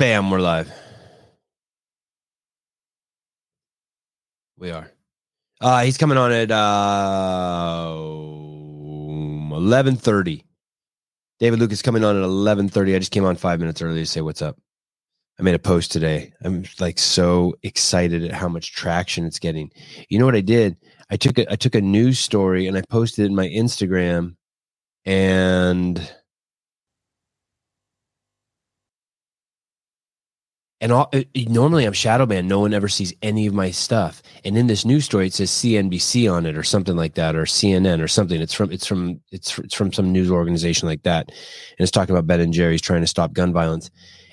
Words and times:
Bam, 0.00 0.30
we're 0.30 0.40
live. 0.40 0.72
We 4.56 4.70
are. 4.70 4.90
Uh, 5.60 5.82
he's 5.82 5.98
coming 5.98 6.16
on 6.16 6.32
at 6.32 6.50
uh, 6.50 7.94
eleven 9.54 9.96
thirty. 9.96 10.46
David 11.38 11.58
Lucas 11.58 11.82
coming 11.82 12.02
on 12.02 12.16
at 12.16 12.22
eleven 12.22 12.66
thirty. 12.66 12.96
I 12.96 12.98
just 12.98 13.12
came 13.12 13.26
on 13.26 13.36
five 13.36 13.60
minutes 13.60 13.82
early 13.82 14.00
to 14.00 14.06
say 14.06 14.22
what's 14.22 14.40
up. 14.40 14.56
I 15.38 15.42
made 15.42 15.54
a 15.54 15.58
post 15.58 15.92
today. 15.92 16.32
I'm 16.42 16.64
like 16.78 16.98
so 16.98 17.54
excited 17.62 18.24
at 18.24 18.32
how 18.32 18.48
much 18.48 18.72
traction 18.72 19.26
it's 19.26 19.38
getting. 19.38 19.70
You 20.08 20.18
know 20.18 20.24
what 20.24 20.34
I 20.34 20.40
did? 20.40 20.78
I 21.10 21.18
took 21.18 21.38
a 21.38 21.52
I 21.52 21.56
took 21.56 21.74
a 21.74 21.80
news 21.82 22.18
story 22.18 22.66
and 22.66 22.78
I 22.78 22.82
posted 22.88 23.26
it 23.26 23.28
in 23.28 23.34
my 23.34 23.48
Instagram, 23.48 24.36
and 25.04 26.10
and 30.80 30.92
all, 30.92 31.08
uh, 31.12 31.22
normally 31.34 31.84
I'm 31.84 31.92
shadow 31.92 32.24
banned. 32.24 32.48
No 32.48 32.60
one 32.60 32.72
ever 32.72 32.88
sees 32.88 33.12
any 33.22 33.46
of 33.46 33.52
my 33.52 33.70
stuff. 33.70 34.22
And 34.44 34.56
in 34.56 34.66
this 34.66 34.84
news 34.84 35.04
story, 35.04 35.26
it 35.26 35.34
says 35.34 35.50
CNBC 35.50 36.32
on 36.32 36.46
it 36.46 36.56
or 36.56 36.62
something 36.62 36.96
like 36.96 37.14
that, 37.14 37.36
or 37.36 37.44
CNN 37.44 38.02
or 38.02 38.08
something. 38.08 38.40
It's 38.40 38.54
from 38.54 38.72
it's 38.72 38.86
from 38.86 39.20
it's 39.30 39.58
it's 39.58 39.74
from 39.74 39.92
some 39.92 40.10
news 40.12 40.30
organization 40.30 40.88
like 40.88 41.02
that, 41.02 41.28
and 41.28 41.80
it's 41.80 41.90
talking 41.90 42.14
about 42.14 42.26
Ben 42.26 42.40
and 42.40 42.52
Jerry's 42.52 42.80
trying 42.80 43.02
to 43.02 43.06
stop 43.06 43.34
gun 43.34 43.52
violence. 43.52 43.90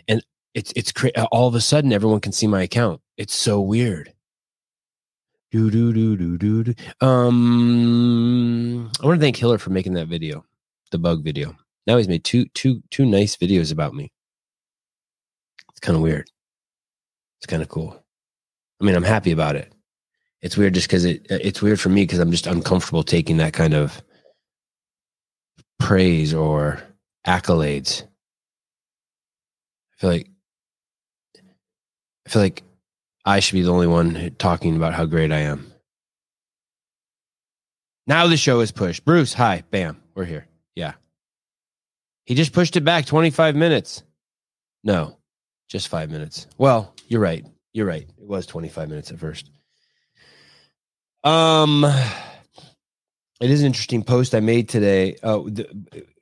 And 0.08 0.24
it's 0.54 0.72
it's 0.76 0.92
cra- 0.92 1.12
all 1.32 1.48
of 1.48 1.56
a 1.56 1.62
sudden 1.62 1.92
everyone 1.92 2.22
can 2.22 2.32
see 2.32 2.48
my 2.48 2.62
account. 2.62 3.02
It's 3.18 3.36
so 3.36 3.60
weird. 3.60 4.14
Do 5.52 5.70
do 5.70 5.92
do 5.92 6.16
do 6.16 6.38
do. 6.38 6.64
do. 6.64 6.74
Um, 7.06 8.90
I 9.02 9.06
want 9.06 9.20
to 9.20 9.24
thank 9.24 9.36
Hiller 9.36 9.58
for 9.58 9.70
making 9.70 9.94
that 9.94 10.08
video, 10.08 10.46
the 10.92 10.98
bug 10.98 11.24
video. 11.24 11.56
Now 11.88 11.98
he's 11.98 12.08
made 12.08 12.24
two 12.24 12.46
two 12.54 12.82
two 12.90 13.06
nice 13.06 13.36
videos 13.36 13.74
about 13.74 13.94
me. 13.94 14.12
It's 15.72 15.80
kind 15.80 15.96
of 15.96 16.02
weird. 16.02 16.30
Kind 17.48 17.62
of 17.62 17.70
cool. 17.70 18.04
I 18.82 18.86
mean, 18.86 18.96
I'm 18.96 19.04
happy 19.04 19.32
about 19.32 19.56
it. 19.56 19.74
It's 20.42 20.58
weird 20.58 20.76
just 20.76 20.88
because 20.88 21.06
it 21.06 21.26
uh, 21.32 21.40
it's 21.42 21.62
weird 21.62 21.80
for 21.80 21.90
me 21.90 22.04
because 22.04 22.20
I'm 22.20 22.32
just 22.32 22.48
uncomfortable 22.48 23.04
taking 23.04 23.38
that 23.38 23.54
kind 23.54 23.74
of 23.74 24.02
praise 25.80 26.34
or 26.34 26.82
accolades. 27.26 28.04
I 28.04 29.98
feel 29.98 30.10
like 30.12 30.30
I 32.26 32.30
feel 32.30 32.42
like 32.42 32.64
I 33.26 33.40
should 33.40 33.56
be 33.56 33.62
the 33.62 33.74
only 33.74 33.88
one 33.88 34.36
talking 34.38 34.76
about 34.76 34.94
how 34.94 35.06
great 35.06 35.32
I 35.32 35.40
am. 35.40 35.72
Now 38.06 38.28
the 38.28 38.38
show 38.38 38.60
is 38.62 38.72
pushed. 38.72 39.04
Bruce, 39.04 39.34
hi, 39.34 39.64
bam, 39.72 40.02
we're 40.16 40.26
here. 40.26 40.48
Yeah. 40.76 40.94
He 42.26 42.36
just 42.36 42.54
pushed 42.54 42.78
it 42.78 42.86
back 42.86 43.06
25 43.06 43.56
minutes. 43.56 44.04
No, 44.84 45.18
just 45.68 45.88
five 45.88 46.10
minutes. 46.10 46.48
Well, 46.58 46.94
you're 47.08 47.22
right. 47.22 47.46
You're 47.74 47.86
right. 47.86 48.08
It 48.18 48.28
was 48.28 48.46
25 48.46 48.90
minutes 48.90 49.12
at 49.12 49.20
first. 49.20 49.52
Um, 51.24 51.84
it 53.42 53.50
is 53.50 53.62
an 53.62 53.68
interesting 53.68 54.04
post 54.04 54.34
I 54.34 54.40
made 54.40 54.70
today. 54.70 55.18
Oh, 55.24 55.50
the, 55.50 55.68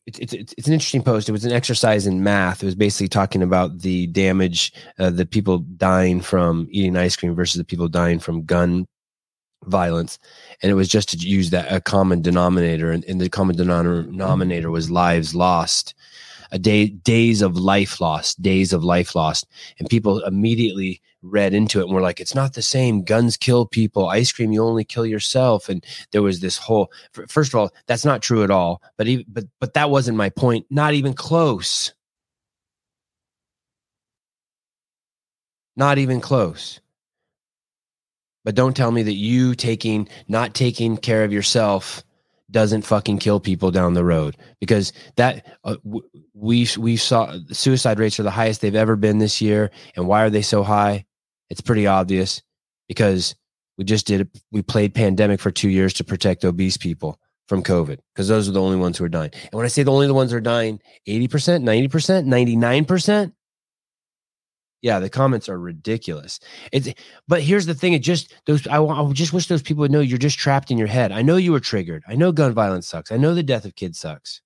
it's, 0.05 0.19
it's, 0.19 0.53
it's 0.57 0.67
an 0.67 0.73
interesting 0.73 1.03
post. 1.03 1.29
It 1.29 1.31
was 1.31 1.45
an 1.45 1.51
exercise 1.51 2.05
in 2.05 2.23
math. 2.23 2.61
It 2.61 2.66
was 2.66 2.75
basically 2.75 3.07
talking 3.07 3.41
about 3.41 3.79
the 3.79 4.07
damage, 4.07 4.73
uh, 4.99 5.09
the 5.09 5.25
people 5.25 5.59
dying 5.59 6.21
from 6.21 6.67
eating 6.71 6.95
ice 6.95 7.16
cream 7.16 7.35
versus 7.35 7.57
the 7.57 7.63
people 7.63 7.88
dying 7.88 8.19
from 8.19 8.45
gun 8.45 8.85
violence. 9.66 10.19
And 10.61 10.71
it 10.71 10.75
was 10.75 10.88
just 10.88 11.09
to 11.09 11.17
use 11.17 11.49
that 11.49 11.71
a 11.71 11.81
common 11.81 12.21
denominator, 12.21 12.91
and, 12.91 13.03
and 13.05 13.19
the 13.19 13.29
common 13.29 13.55
denominator 13.55 14.69
was 14.69 14.91
lives 14.91 15.33
lost 15.33 15.95
a 16.51 16.59
day 16.59 16.88
days 16.88 17.41
of 17.41 17.57
life 17.57 17.99
lost 18.01 18.41
days 18.41 18.73
of 18.73 18.83
life 18.83 19.15
lost. 19.15 19.47
And 19.79 19.89
people 19.89 20.23
immediately 20.23 21.01
read 21.21 21.53
into 21.53 21.79
it 21.79 21.85
and 21.85 21.93
were 21.93 22.01
like 22.01 22.19
it's 22.19 22.35
not 22.35 22.53
the 22.53 22.61
same. 22.61 23.03
Guns 23.03 23.38
kill 23.38 23.65
people. 23.65 24.07
Ice 24.07 24.31
cream 24.31 24.51
you 24.51 24.63
only 24.63 24.85
kill 24.85 25.05
yourself. 25.05 25.69
And 25.69 25.83
there 26.11 26.21
was 26.21 26.39
this 26.39 26.57
whole 26.57 26.91
first 27.28 27.53
of 27.53 27.59
all 27.59 27.72
that's 27.88 28.05
not 28.05 28.22
true 28.22 28.44
at 28.44 28.51
all. 28.51 28.81
But 28.97 29.07
even, 29.07 29.25
but 29.28 29.45
but 29.59 29.73
that 29.73 29.89
wasn't 29.89 30.17
my 30.17 30.29
point. 30.29 30.66
Not 30.69 30.94
even 30.94 31.13
close. 31.13 31.94
Not 35.75 35.97
even 35.97 36.22
close. 36.22 36.79
But 38.45 38.55
don't 38.55 38.78
tell 38.78 38.91
me 38.91 39.03
that 39.03 39.13
you 39.13 39.55
taking 39.55 40.07
not 40.28 40.53
taking 40.53 40.97
care 40.97 41.23
of 41.23 41.34
yourself 41.34 42.04
doesn't 42.55 42.83
fucking 42.83 43.17
kill 43.17 43.41
people 43.41 43.69
down 43.69 43.95
the 43.95 44.05
road. 44.05 44.38
Because 44.61 44.93
that 45.17 45.45
uh, 45.66 45.75
we 46.33 46.66
we 46.77 46.95
saw 46.95 47.35
suicide 47.51 47.99
rates 47.99 48.17
are 48.17 48.23
the 48.23 48.31
highest 48.31 48.61
they've 48.61 48.73
ever 48.73 48.95
been 48.95 49.17
this 49.17 49.41
year. 49.41 49.71
And 49.97 50.07
why 50.07 50.23
are 50.23 50.29
they 50.29 50.41
so 50.41 50.63
high? 50.63 51.05
It's 51.49 51.59
pretty 51.59 51.85
obvious. 51.85 52.41
Because 52.88 53.35
we 53.77 53.83
just 53.83 54.07
did 54.07 54.29
we 54.53 54.61
played 54.61 54.95
pandemic 54.95 55.41
for 55.41 55.51
2 55.51 55.67
years 55.67 55.93
to 55.95 56.05
protect 56.05 56.45
obese 56.45 56.77
people 56.77 57.19
from 57.49 57.61
covid. 57.61 57.99
Because 58.13 58.29
those 58.29 58.47
are 58.47 58.53
the 58.53 58.61
only 58.61 58.77
ones 58.77 58.97
who 58.97 59.03
are 59.03 59.09
dying. 59.09 59.31
And 59.33 59.53
when 59.53 59.66
i 59.66 59.69
say 59.69 59.83
the 59.83 59.91
only 59.91 60.07
the 60.07 60.13
ones 60.13 60.31
who 60.31 60.37
are 60.37 60.41
dying 60.41 60.79
80% 61.09 61.61
90% 61.61 62.25
99% 62.25 63.33
yeah, 64.85 65.00
the 65.00 65.09
comments 65.09 65.50
are 65.50 65.57
ridiculous. 65.57 66.40
It's 66.72 66.94
but 67.28 67.41
here's 67.41 67.66
the 67.66 67.73
thing: 67.73 67.94
it 67.94 68.03
just 68.03 68.35
those 68.46 68.68
I, 68.68 68.79
I 68.79 69.12
just 69.13 69.34
wish 69.34 69.47
those 69.47 69.63
people 69.63 69.81
would 69.81 69.90
know 69.90 70.00
you're 70.00 70.19
just 70.19 70.38
trapped 70.38 70.69
in 70.69 70.78
your 70.78 70.85
head. 70.85 71.12
I 71.12 71.23
know 71.23 71.38
you 71.38 71.53
were 71.53 71.59
triggered. 71.59 72.03
I 72.07 72.13
know 72.13 72.31
gun 72.31 72.53
violence 72.53 72.88
sucks. 72.88 73.12
I 73.12 73.18
know 73.18 73.34
the 73.34 73.41
death 73.41 73.66
of 73.66 73.73
kids 73.73 73.97
sucks. 73.97 74.41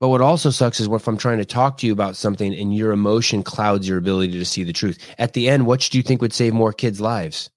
But 0.00 0.08
what 0.08 0.22
also 0.22 0.48
sucks 0.48 0.80
is 0.80 0.88
if 0.88 1.06
I'm 1.06 1.18
trying 1.18 1.36
to 1.36 1.44
talk 1.44 1.76
to 1.78 1.86
you 1.86 1.92
about 1.92 2.16
something 2.16 2.54
and 2.54 2.74
your 2.74 2.92
emotion 2.92 3.42
clouds 3.42 3.86
your 3.86 3.98
ability 3.98 4.32
to 4.32 4.44
see 4.46 4.64
the 4.64 4.72
truth. 4.72 4.98
At 5.18 5.34
the 5.34 5.46
end, 5.46 5.66
what 5.66 5.80
do 5.80 5.98
you 5.98 6.02
think 6.02 6.22
would 6.22 6.32
save 6.32 6.54
more 6.54 6.72
kids' 6.72 6.98
lives? 6.98 7.50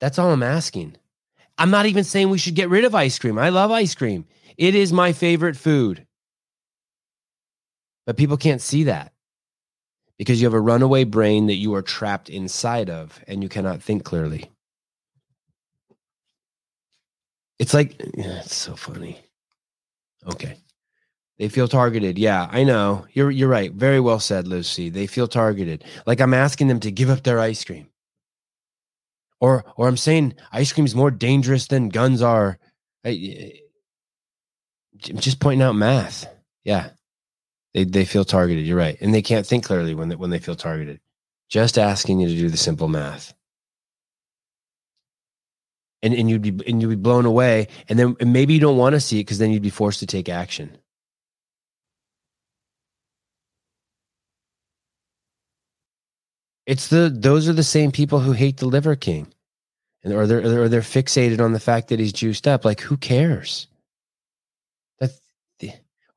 That's 0.00 0.20
all 0.20 0.30
I'm 0.30 0.44
asking. 0.44 0.96
I'm 1.58 1.70
not 1.72 1.86
even 1.86 2.04
saying 2.04 2.30
we 2.30 2.38
should 2.38 2.54
get 2.54 2.70
rid 2.70 2.84
of 2.84 2.94
ice 2.94 3.18
cream. 3.18 3.40
I 3.40 3.48
love 3.48 3.72
ice 3.72 3.96
cream. 3.96 4.24
It 4.56 4.76
is 4.76 4.92
my 4.92 5.12
favorite 5.12 5.56
food. 5.56 6.06
But 8.10 8.16
people 8.16 8.36
can't 8.36 8.60
see 8.60 8.82
that 8.82 9.12
because 10.18 10.40
you 10.40 10.46
have 10.46 10.52
a 10.52 10.60
runaway 10.60 11.04
brain 11.04 11.46
that 11.46 11.54
you 11.62 11.74
are 11.74 11.80
trapped 11.80 12.28
inside 12.28 12.90
of 12.90 13.22
and 13.28 13.40
you 13.40 13.48
cannot 13.48 13.80
think 13.80 14.02
clearly. 14.02 14.50
It's 17.60 17.72
like, 17.72 18.00
yeah, 18.16 18.40
it's 18.40 18.56
so 18.56 18.74
funny. 18.74 19.20
Okay. 20.26 20.56
They 21.38 21.48
feel 21.48 21.68
targeted. 21.68 22.18
Yeah, 22.18 22.48
I 22.50 22.64
know. 22.64 23.06
You're 23.12 23.30
you're 23.30 23.48
right. 23.48 23.72
Very 23.72 24.00
well 24.00 24.18
said, 24.18 24.48
Lucy. 24.48 24.88
They 24.88 25.06
feel 25.06 25.28
targeted. 25.28 25.84
Like 26.04 26.20
I'm 26.20 26.34
asking 26.34 26.66
them 26.66 26.80
to 26.80 26.90
give 26.90 27.10
up 27.10 27.22
their 27.22 27.38
ice 27.38 27.62
cream. 27.62 27.86
Or 29.38 29.64
or 29.76 29.86
I'm 29.86 29.96
saying 29.96 30.34
ice 30.50 30.72
cream 30.72 30.84
is 30.84 30.96
more 30.96 31.12
dangerous 31.12 31.68
than 31.68 31.90
guns 31.90 32.22
are. 32.22 32.58
I, 33.04 33.52
I'm 35.08 35.18
just 35.18 35.38
pointing 35.38 35.62
out 35.62 35.76
math. 35.76 36.26
Yeah. 36.64 36.90
They 37.74 37.84
they 37.84 38.04
feel 38.04 38.24
targeted. 38.24 38.66
You're 38.66 38.78
right, 38.78 38.98
and 39.00 39.14
they 39.14 39.22
can't 39.22 39.46
think 39.46 39.64
clearly 39.64 39.94
when 39.94 40.08
they, 40.08 40.16
when 40.16 40.30
they 40.30 40.38
feel 40.40 40.56
targeted. 40.56 41.00
Just 41.48 41.78
asking 41.78 42.20
you 42.20 42.28
to 42.28 42.34
do 42.36 42.48
the 42.50 42.56
simple 42.56 42.88
math, 42.88 43.34
and 46.02 46.14
and 46.14 46.30
you'd 46.30 46.42
be 46.42 46.54
and 46.68 46.82
you'd 46.82 46.88
be 46.88 46.96
blown 46.96 47.26
away, 47.26 47.68
and 47.88 47.98
then 47.98 48.16
and 48.20 48.32
maybe 48.32 48.54
you 48.54 48.60
don't 48.60 48.78
want 48.78 48.94
to 48.94 49.00
see 49.00 49.20
it 49.20 49.24
because 49.24 49.38
then 49.38 49.52
you'd 49.52 49.62
be 49.62 49.70
forced 49.70 50.00
to 50.00 50.06
take 50.06 50.28
action. 50.28 50.76
It's 56.66 56.88
the 56.88 57.10
those 57.14 57.48
are 57.48 57.52
the 57.52 57.64
same 57.64 57.92
people 57.92 58.20
who 58.20 58.32
hate 58.32 58.58
the 58.58 58.66
Liver 58.66 58.96
King, 58.96 59.28
and 60.04 60.14
or 60.14 60.26
they're 60.26 60.62
or 60.64 60.68
they're 60.68 60.82
fixated 60.82 61.40
on 61.40 61.52
the 61.52 61.60
fact 61.60 61.88
that 61.88 62.00
he's 62.00 62.12
juiced 62.12 62.48
up. 62.48 62.64
Like 62.64 62.80
who 62.82 62.96
cares? 62.96 63.68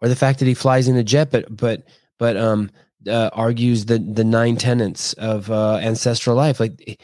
Or 0.04 0.10
the 0.10 0.16
fact 0.18 0.40
that 0.40 0.48
he 0.48 0.54
flies 0.54 0.90
in 0.90 0.98
a 0.98 1.04
jet, 1.04 1.32
but 1.32 1.56
but 1.56 1.88
but 2.20 2.36
um 2.36 2.70
uh, 3.08 3.30
argues 3.34 3.86
the 3.86 3.98
the 4.00 4.24
nine 4.24 4.58
tenets 4.58 5.14
of 5.14 5.50
uh, 5.50 5.78
ancestral 5.78 6.36
life. 6.36 6.60
Like, 6.60 7.02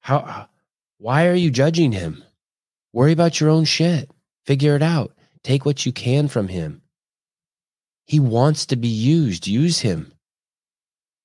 how? 0.00 0.48
Why 0.98 1.26
are 1.28 1.34
you 1.34 1.50
judging 1.50 1.92
him? 1.92 2.22
Worry 2.92 3.12
about 3.12 3.40
your 3.40 3.50
own 3.50 3.64
shit. 3.64 4.10
Figure 4.44 4.76
it 4.76 4.82
out. 4.82 5.12
Take 5.44 5.64
what 5.64 5.86
you 5.86 5.92
can 5.92 6.28
from 6.28 6.48
him. 6.48 6.82
He 8.06 8.20
wants 8.20 8.66
to 8.66 8.76
be 8.76 8.88
used. 8.88 9.46
Use 9.46 9.80
him. 9.80 10.12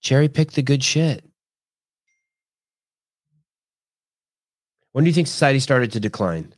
Cherry 0.02 0.30
pick 0.30 0.52
the 0.52 0.62
good 0.62 0.84
shit. 0.84 1.24
When 4.92 5.04
do 5.04 5.10
you 5.10 5.14
think 5.14 5.28
society 5.28 5.60
started 5.60 5.92
to 5.94 6.00
decline? 6.00 6.54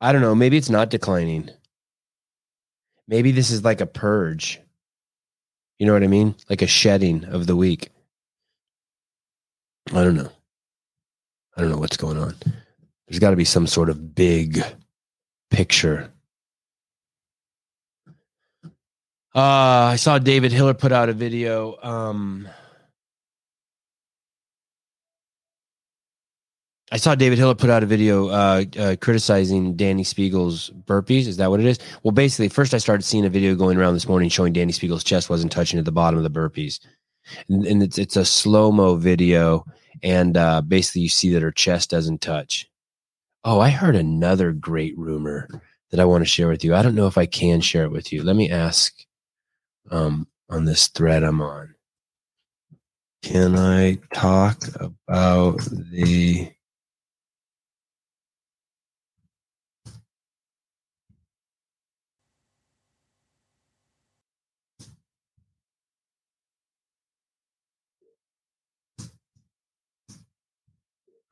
I 0.00 0.12
don't 0.12 0.22
know. 0.22 0.34
Maybe 0.34 0.56
it's 0.56 0.70
not 0.70 0.90
declining. 0.90 1.50
Maybe 3.08 3.32
this 3.32 3.50
is 3.50 3.64
like 3.64 3.80
a 3.80 3.86
purge. 3.86 4.60
You 5.78 5.86
know 5.86 5.92
what 5.92 6.02
I 6.02 6.08
mean? 6.08 6.34
Like 6.48 6.62
a 6.62 6.66
shedding 6.66 7.24
of 7.24 7.46
the 7.46 7.56
week. 7.56 7.90
I 9.92 10.02
don't 10.02 10.16
know. 10.16 10.30
I 11.56 11.60
don't 11.60 11.70
know 11.70 11.78
what's 11.78 11.96
going 11.96 12.18
on. 12.18 12.34
There's 13.06 13.20
got 13.20 13.30
to 13.30 13.36
be 13.36 13.44
some 13.44 13.66
sort 13.66 13.88
of 13.88 14.14
big 14.14 14.62
picture. 15.50 16.12
Uh, 19.34 19.92
I 19.92 19.96
saw 19.96 20.18
David 20.18 20.50
Hiller 20.50 20.74
put 20.74 20.92
out 20.92 21.08
a 21.08 21.12
video. 21.12 21.76
Um, 21.82 22.48
I 26.92 26.98
saw 26.98 27.16
David 27.16 27.38
Hiller 27.38 27.56
put 27.56 27.68
out 27.68 27.82
a 27.82 27.86
video 27.86 28.28
uh, 28.28 28.64
uh, 28.78 28.96
criticizing 29.00 29.76
Dani 29.76 30.06
Speegle's 30.06 30.70
burpees. 30.86 31.26
Is 31.26 31.36
that 31.38 31.50
what 31.50 31.58
it 31.58 31.66
is? 31.66 31.80
Well, 32.04 32.12
basically, 32.12 32.48
first 32.48 32.74
I 32.74 32.78
started 32.78 33.02
seeing 33.02 33.24
a 33.24 33.30
video 33.30 33.56
going 33.56 33.76
around 33.76 33.94
this 33.94 34.06
morning 34.06 34.28
showing 34.28 34.54
Dani 34.54 34.72
Speegle's 34.72 35.02
chest 35.02 35.28
wasn't 35.28 35.50
touching 35.50 35.80
at 35.80 35.84
the 35.84 35.92
bottom 35.92 36.16
of 36.16 36.22
the 36.22 36.30
burpees, 36.30 36.78
and, 37.48 37.66
and 37.66 37.82
it's 37.82 37.98
it's 37.98 38.16
a 38.16 38.24
slow 38.24 38.70
mo 38.70 38.94
video, 38.94 39.64
and 40.04 40.36
uh, 40.36 40.62
basically 40.62 41.02
you 41.02 41.08
see 41.08 41.30
that 41.30 41.42
her 41.42 41.50
chest 41.50 41.90
doesn't 41.90 42.20
touch. 42.20 42.68
Oh, 43.42 43.58
I 43.58 43.70
heard 43.70 43.96
another 43.96 44.52
great 44.52 44.96
rumor 44.96 45.48
that 45.90 45.98
I 45.98 46.04
want 46.04 46.22
to 46.22 46.30
share 46.30 46.48
with 46.48 46.64
you. 46.64 46.74
I 46.74 46.82
don't 46.82 46.94
know 46.94 47.06
if 47.08 47.18
I 47.18 47.26
can 47.26 47.60
share 47.60 47.84
it 47.84 47.92
with 47.92 48.12
you. 48.12 48.22
Let 48.22 48.36
me 48.36 48.50
ask 48.50 48.94
um, 49.90 50.28
on 50.48 50.64
this 50.64 50.86
thread 50.88 51.24
I'm 51.24 51.40
on. 51.40 51.74
Can 53.22 53.56
I 53.56 53.98
talk 54.12 54.62
about 54.78 55.58
the 55.64 56.52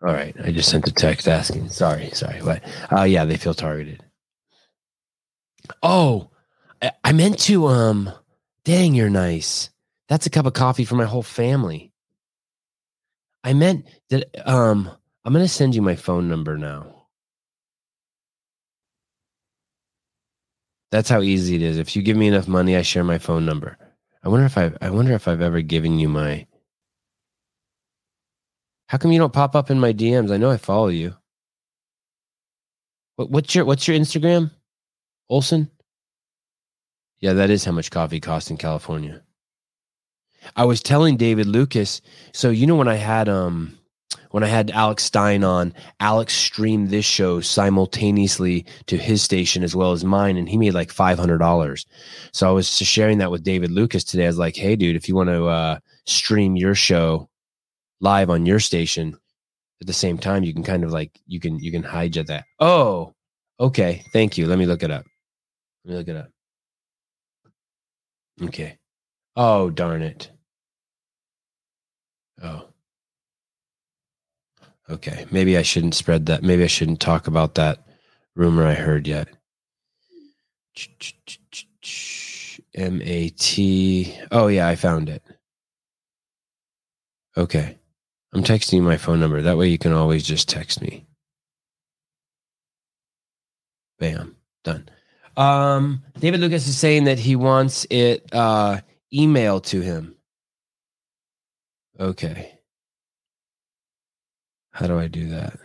All 0.04 0.12
right, 0.12 0.36
I 0.44 0.52
just 0.52 0.68
sent 0.68 0.86
a 0.86 0.92
text 0.92 1.26
asking. 1.26 1.70
Sorry, 1.70 2.10
sorry. 2.10 2.42
What? 2.42 2.62
Uh, 2.92 3.04
yeah, 3.04 3.24
they 3.24 3.38
feel 3.38 3.54
targeted. 3.54 4.04
Oh, 5.82 6.28
I, 6.82 6.92
I 7.02 7.12
meant 7.12 7.38
to. 7.40 7.68
Um, 7.68 8.12
dang, 8.66 8.94
you're 8.94 9.08
nice. 9.08 9.70
That's 10.10 10.26
a 10.26 10.30
cup 10.30 10.44
of 10.44 10.52
coffee 10.52 10.84
for 10.84 10.94
my 10.94 11.06
whole 11.06 11.22
family. 11.22 11.90
I 13.42 13.54
meant 13.54 13.86
that. 14.10 14.26
Um, 14.46 14.90
I'm 15.24 15.32
gonna 15.32 15.48
send 15.48 15.74
you 15.74 15.80
my 15.80 15.96
phone 15.96 16.28
number 16.28 16.58
now. 16.58 17.06
That's 20.90 21.08
how 21.08 21.22
easy 21.22 21.54
it 21.56 21.62
is. 21.62 21.78
If 21.78 21.96
you 21.96 22.02
give 22.02 22.18
me 22.18 22.28
enough 22.28 22.46
money, 22.46 22.76
I 22.76 22.82
share 22.82 23.04
my 23.04 23.16
phone 23.16 23.46
number. 23.46 23.78
I 24.22 24.28
wonder 24.28 24.44
if 24.44 24.58
I. 24.58 24.70
I 24.82 24.90
wonder 24.90 25.14
if 25.14 25.28
I've 25.28 25.40
ever 25.40 25.62
given 25.62 25.98
you 25.98 26.10
my 26.10 26.46
how 28.94 28.98
come 28.98 29.10
you 29.10 29.18
don't 29.18 29.32
pop 29.32 29.56
up 29.56 29.72
in 29.72 29.80
my 29.80 29.92
DMs? 29.92 30.30
I 30.30 30.36
know 30.36 30.52
I 30.52 30.56
follow 30.56 30.86
you. 30.86 31.16
What, 33.16 33.28
what's 33.28 33.52
your 33.52 33.64
What's 33.64 33.88
your 33.88 33.98
Instagram, 33.98 34.52
Olson? 35.28 35.68
Yeah, 37.18 37.32
that 37.32 37.50
is 37.50 37.64
how 37.64 37.72
much 37.72 37.90
coffee 37.90 38.20
costs 38.20 38.50
in 38.50 38.56
California. 38.56 39.20
I 40.54 40.64
was 40.64 40.80
telling 40.80 41.16
David 41.16 41.46
Lucas. 41.46 42.02
So 42.34 42.50
you 42.50 42.68
know 42.68 42.76
when 42.76 42.86
I 42.86 42.94
had 42.94 43.28
um 43.28 43.76
when 44.30 44.44
I 44.44 44.46
had 44.46 44.70
Alex 44.70 45.02
Stein 45.02 45.42
on, 45.42 45.74
Alex 45.98 46.32
streamed 46.32 46.90
this 46.90 47.04
show 47.04 47.40
simultaneously 47.40 48.64
to 48.86 48.96
his 48.96 49.22
station 49.22 49.64
as 49.64 49.74
well 49.74 49.90
as 49.90 50.04
mine, 50.04 50.36
and 50.36 50.48
he 50.48 50.56
made 50.56 50.74
like 50.74 50.92
five 50.92 51.18
hundred 51.18 51.38
dollars. 51.38 51.84
So 52.30 52.48
I 52.48 52.52
was 52.52 52.68
sharing 52.68 53.18
that 53.18 53.32
with 53.32 53.42
David 53.42 53.72
Lucas 53.72 54.04
today. 54.04 54.26
I 54.26 54.28
was 54.28 54.38
like, 54.38 54.54
"Hey, 54.54 54.76
dude, 54.76 54.94
if 54.94 55.08
you 55.08 55.16
want 55.16 55.30
to 55.30 55.46
uh, 55.46 55.78
stream 56.06 56.54
your 56.54 56.76
show 56.76 57.28
live 58.00 58.30
on 58.30 58.46
your 58.46 58.60
station 58.60 59.16
at 59.80 59.86
the 59.86 59.92
same 59.92 60.18
time 60.18 60.44
you 60.44 60.52
can 60.54 60.62
kind 60.62 60.84
of 60.84 60.90
like 60.92 61.20
you 61.26 61.40
can 61.40 61.58
you 61.58 61.70
can 61.70 61.82
hijack 61.82 62.26
that. 62.26 62.44
Oh 62.60 63.12
okay 63.60 64.04
thank 64.12 64.36
you 64.38 64.46
let 64.46 64.58
me 64.58 64.66
look 64.66 64.82
it 64.82 64.90
up. 64.90 65.04
Let 65.84 65.90
me 65.90 65.98
look 65.98 66.08
it 66.08 66.16
up. 66.16 66.30
Okay. 68.42 68.78
Oh 69.36 69.70
darn 69.70 70.02
it. 70.02 70.30
Oh. 72.42 72.68
Okay 74.90 75.26
maybe 75.30 75.56
i 75.56 75.62
shouldn't 75.62 75.94
spread 75.94 76.26
that 76.26 76.42
maybe 76.42 76.62
i 76.64 76.66
shouldn't 76.66 77.00
talk 77.00 77.26
about 77.26 77.54
that 77.54 77.78
rumor 78.34 78.66
i 78.66 78.74
heard 78.74 79.06
yet. 79.06 79.28
M-a-t 82.74 84.18
oh 84.30 84.48
yeah 84.48 84.68
i 84.68 84.74
found 84.74 85.08
it. 85.08 85.22
Okay 87.36 87.78
I'm 88.34 88.42
texting 88.42 88.74
you 88.74 88.82
my 88.82 88.96
phone 88.96 89.20
number. 89.20 89.40
That 89.42 89.56
way 89.56 89.68
you 89.68 89.78
can 89.78 89.92
always 89.92 90.24
just 90.24 90.48
text 90.48 90.82
me. 90.82 91.06
Bam, 94.00 94.36
done. 94.64 94.88
Um, 95.36 96.02
David 96.18 96.40
Lucas 96.40 96.66
is 96.66 96.76
saying 96.76 97.04
that 97.04 97.18
he 97.20 97.36
wants 97.36 97.86
it 97.90 98.28
uh, 98.32 98.80
email 99.12 99.60
to 99.60 99.80
him. 99.80 100.16
Okay. 101.98 102.58
How 104.72 104.88
do 104.88 104.98
I 104.98 105.06
do 105.06 105.28
that? 105.28 105.58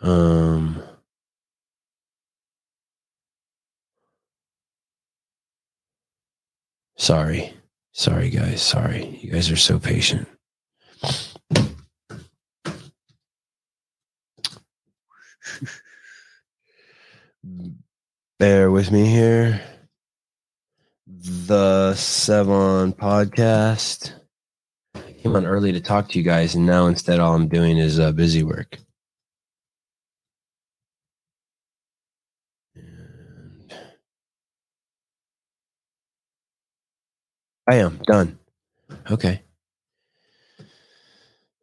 Um, 0.00 0.82
sorry. 6.96 7.54
Sorry, 8.00 8.30
guys. 8.30 8.62
Sorry. 8.62 9.18
You 9.20 9.30
guys 9.30 9.50
are 9.50 9.56
so 9.56 9.78
patient. 9.78 10.26
Bear 18.38 18.70
with 18.70 18.90
me 18.90 19.04
here. 19.04 19.60
The 21.06 21.92
Sevan 21.94 22.96
podcast. 22.96 24.14
I 24.94 25.12
came 25.22 25.36
on 25.36 25.44
early 25.44 25.72
to 25.72 25.80
talk 25.82 26.08
to 26.08 26.18
you 26.18 26.24
guys, 26.24 26.54
and 26.54 26.64
now 26.64 26.86
instead, 26.86 27.20
all 27.20 27.34
I'm 27.34 27.48
doing 27.48 27.76
is 27.76 28.00
uh, 28.00 28.12
busy 28.12 28.42
work. 28.42 28.78
I 37.70 37.76
am 37.76 38.00
done. 38.04 38.36
Okay. 39.12 39.42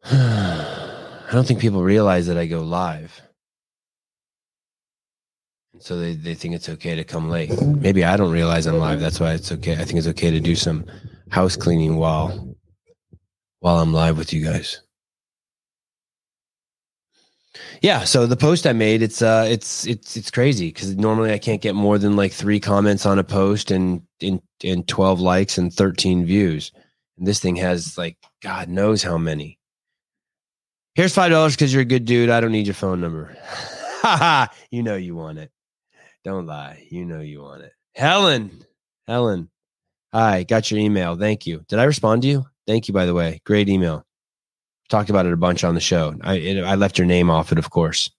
I 0.10 1.28
don't 1.30 1.46
think 1.46 1.60
people 1.60 1.82
realize 1.82 2.26
that 2.28 2.38
I 2.38 2.46
go 2.46 2.62
live. 2.62 3.20
And 5.74 5.82
so 5.82 5.98
they, 5.98 6.14
they 6.14 6.34
think 6.34 6.54
it's 6.54 6.70
okay 6.70 6.94
to 6.94 7.04
come 7.04 7.28
late. 7.28 7.50
Maybe 7.60 8.04
I 8.04 8.16
don't 8.16 8.32
realize 8.32 8.64
I'm 8.64 8.78
live. 8.78 9.00
That's 9.00 9.20
why 9.20 9.34
it's 9.34 9.52
okay. 9.52 9.74
I 9.74 9.84
think 9.84 9.98
it's 9.98 10.06
okay 10.08 10.30
to 10.30 10.40
do 10.40 10.54
some 10.54 10.86
house 11.30 11.56
cleaning 11.56 11.96
while 11.96 12.56
while 13.60 13.78
I'm 13.78 13.92
live 13.92 14.16
with 14.16 14.32
you 14.32 14.42
guys. 14.42 14.80
Yeah, 17.82 18.04
so 18.04 18.26
the 18.26 18.36
post 18.36 18.66
I 18.66 18.72
made, 18.72 19.02
it's 19.02 19.22
uh 19.22 19.46
it's 19.48 19.86
it's 19.86 20.16
it's 20.16 20.30
crazy 20.30 20.68
because 20.68 20.96
normally 20.96 21.32
I 21.32 21.38
can't 21.38 21.62
get 21.62 21.74
more 21.74 21.98
than 21.98 22.16
like 22.16 22.32
three 22.32 22.60
comments 22.60 23.06
on 23.06 23.18
a 23.18 23.24
post 23.24 23.70
and 23.70 24.02
in 24.20 24.42
in 24.62 24.82
12 24.84 25.20
likes 25.20 25.58
and 25.58 25.72
13 25.72 26.24
views. 26.24 26.72
And 27.16 27.26
this 27.26 27.40
thing 27.40 27.56
has 27.56 27.96
like 27.96 28.16
God 28.42 28.68
knows 28.68 29.02
how 29.02 29.18
many. 29.18 29.58
Here's 30.94 31.14
five 31.14 31.30
dollars 31.30 31.54
because 31.54 31.72
you're 31.72 31.82
a 31.82 31.86
good 31.86 32.04
dude. 32.04 32.30
I 32.30 32.40
don't 32.40 32.52
need 32.52 32.66
your 32.66 32.74
phone 32.74 33.00
number. 33.00 33.36
you 34.70 34.82
know 34.82 34.96
you 34.96 35.14
want 35.14 35.38
it. 35.38 35.50
Don't 36.24 36.46
lie. 36.46 36.86
You 36.90 37.04
know 37.04 37.20
you 37.20 37.42
want 37.42 37.62
it. 37.62 37.72
Helen. 37.94 38.50
Helen. 39.06 39.50
Hi, 40.12 40.42
got 40.42 40.70
your 40.70 40.80
email. 40.80 41.16
Thank 41.16 41.46
you. 41.46 41.64
Did 41.68 41.78
I 41.78 41.84
respond 41.84 42.22
to 42.22 42.28
you? 42.28 42.46
Thank 42.66 42.88
you, 42.88 42.94
by 42.94 43.06
the 43.06 43.14
way. 43.14 43.40
Great 43.44 43.68
email 43.68 44.07
talked 44.88 45.10
about 45.10 45.26
it 45.26 45.32
a 45.32 45.36
bunch 45.36 45.64
on 45.64 45.74
the 45.74 45.80
show. 45.80 46.14
I 46.22 46.34
it, 46.34 46.64
I 46.64 46.74
left 46.74 46.98
your 46.98 47.06
name 47.06 47.30
off 47.30 47.52
it, 47.52 47.58
of 47.58 47.70
course. 47.70 48.10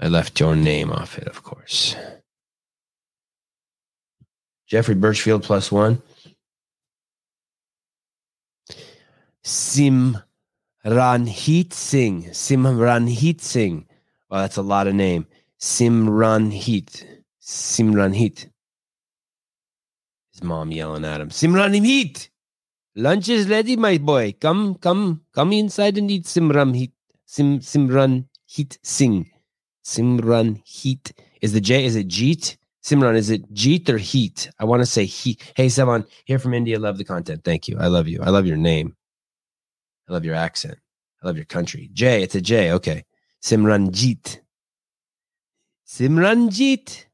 I 0.00 0.08
left 0.08 0.40
your 0.40 0.56
name 0.56 0.90
off 0.90 1.18
it, 1.18 1.28
of 1.28 1.42
course. 1.42 1.96
Jeffrey 4.66 4.94
Birchfield 4.94 5.42
plus 5.42 5.70
one. 5.70 6.02
Simranheet 9.44 10.22
Singh. 11.72 12.24
Simranheet 12.30 13.40
Singh. 13.40 13.86
Well, 14.30 14.40
that's 14.40 14.56
a 14.56 14.62
lot 14.62 14.86
of 14.86 14.94
name. 14.94 15.26
Simranheet. 15.60 17.04
Simranheet. 17.42 18.48
His 20.32 20.42
mom 20.42 20.72
yelling 20.72 21.04
at 21.04 21.20
him. 21.20 21.28
Simran 21.28 21.78
Simranheet. 21.78 22.28
Lunch 22.96 23.28
is 23.28 23.48
ready, 23.48 23.76
my 23.76 23.98
boy. 23.98 24.34
Come, 24.40 24.76
come, 24.76 25.22
come 25.32 25.52
inside 25.52 25.98
and 25.98 26.10
eat 26.10 26.24
Simran 26.24 26.74
Heat. 26.76 26.92
Sim 27.26 27.58
Simran 27.58 28.26
Heat 28.46 28.78
Sing. 28.82 29.30
Simran 29.84 30.62
Heat. 30.64 31.12
Is 31.42 31.52
the 31.52 31.60
J, 31.60 31.84
is 31.84 31.96
it 31.96 32.06
Jeet? 32.06 32.56
Simran, 32.84 33.16
is 33.16 33.30
it 33.30 33.52
Jeet 33.52 33.88
or 33.88 33.98
Heat? 33.98 34.48
I 34.60 34.64
want 34.64 34.80
to 34.82 34.86
say 34.86 35.06
Heat. 35.06 35.52
Hey, 35.56 35.66
Simran, 35.66 36.06
here 36.24 36.38
from 36.38 36.54
India. 36.54 36.78
Love 36.78 36.98
the 36.98 37.04
content. 37.04 37.42
Thank 37.42 37.66
you. 37.66 37.76
I 37.80 37.88
love 37.88 38.06
you. 38.06 38.20
I 38.22 38.30
love 38.30 38.46
your 38.46 38.56
name. 38.56 38.94
I 40.08 40.12
love 40.12 40.24
your 40.24 40.36
accent. 40.36 40.78
I 41.22 41.26
love 41.26 41.36
your 41.36 41.46
country. 41.46 41.90
J, 41.92 42.22
it's 42.22 42.34
a 42.36 42.40
J. 42.40 42.72
Okay. 42.72 43.04
Simranjit. 43.42 44.38
Simranjit, 45.86 47.04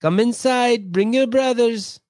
come 0.00 0.20
inside. 0.20 0.92
Bring 0.92 1.14
your 1.14 1.26
brothers. 1.26 2.00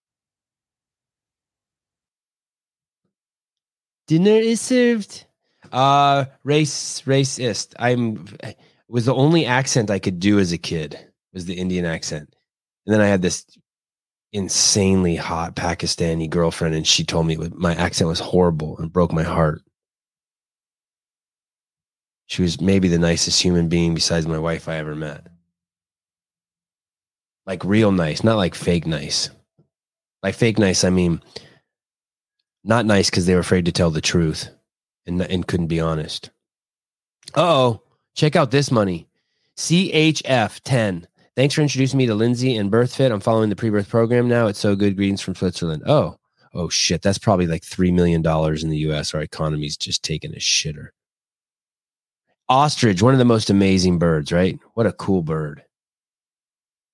Dinner 4.09 4.31
is 4.31 4.61
served. 4.61 5.27
Uh, 5.71 6.25
race 6.43 7.03
racist. 7.03 7.75
I'm 7.79 8.27
was 8.89 9.05
the 9.05 9.15
only 9.15 9.45
accent 9.45 9.91
I 9.91 9.99
could 9.99 10.19
do 10.19 10.39
as 10.39 10.51
a 10.51 10.59
kid 10.59 10.99
was 11.35 11.45
the 11.45 11.59
Indian 11.59 11.85
accent, 11.85 12.35
and 12.87 12.95
then 12.95 13.03
I 13.03 13.07
had 13.07 13.21
this 13.21 13.45
insanely 14.33 15.15
hot 15.15 15.55
Pakistani 15.55 16.29
girlfriend, 16.29 16.75
and 16.75 16.87
she 16.87 17.05
told 17.05 17.27
me 17.27 17.37
my 17.55 17.75
accent 17.75 18.09
was 18.09 18.19
horrible 18.19 18.79
and 18.79 18.91
broke 18.91 19.13
my 19.13 19.23
heart. 19.23 19.61
She 22.27 22.41
was 22.41 22.63
maybe 22.63 22.89
the 22.89 22.99
nicest 22.99 23.43
human 23.43 23.69
being 23.69 23.95
besides 23.95 24.27
my 24.27 24.39
wife 24.39 24.69
I 24.69 24.77
ever 24.77 24.95
met. 24.95 25.27
Like 27.47 27.63
real 27.63 27.93
nice, 27.93 28.25
not 28.25 28.37
like 28.37 28.55
fake 28.55 28.87
nice. 28.87 29.29
By 30.23 30.33
fake 30.33 30.59
nice, 30.59 30.83
I 30.83 30.91
mean 30.91 31.23
not 32.65 32.87
nice 32.87 33.11
because 33.11 33.27
they 33.27 33.35
were 33.35 33.41
afraid 33.41 33.65
to 33.65 33.73
tell 33.73 33.91
the 33.91 34.01
truth 34.01 34.51
and, 35.07 35.21
and 35.23 35.47
couldn't 35.47 35.67
be 35.69 35.81
honest. 35.81 36.31
oh, 37.35 37.83
check 38.15 38.37
out 38.37 38.51
this 38.51 38.71
money. 38.71 39.09
CHF 39.57 40.61
10. 40.63 41.09
Thanks 41.35 41.55
for 41.55 41.63
introducing 41.63 41.99
me 41.99 42.07
to 42.07 42.15
Lindsay 42.15 42.57
and 42.57 42.71
BirthFit. 42.71 43.13
I'm 43.13 43.21
following 43.21 43.49
the 43.49 43.57
pre 43.57 43.71
birth 43.71 43.89
program 43.89 44.29
now. 44.29 44.47
It's 44.47 44.59
so 44.59 44.77
good. 44.77 44.97
Greetings 44.97 45.21
from 45.21 45.35
Switzerland. 45.35 45.83
Oh, 45.87 46.17
oh 46.55 46.69
shit. 46.69 47.03
That's 47.03 47.19
probably 47.19 47.47
like 47.47 47.63
$3 47.63 47.93
million 47.93 48.25
in 48.25 48.71
the 48.71 48.91
US. 48.91 49.15
Our 49.15 49.21
economy's 49.21 49.77
just 49.77 50.03
taking 50.03 50.33
a 50.33 50.39
shitter. 50.39 50.89
Ostrich, 52.49 53.03
one 53.03 53.15
of 53.15 53.19
the 53.19 53.25
most 53.25 53.51
amazing 53.51 53.99
birds, 53.99 54.33
right? 54.33 54.59
What 54.75 54.87
a 54.87 54.93
cool 54.93 55.23
bird. 55.23 55.65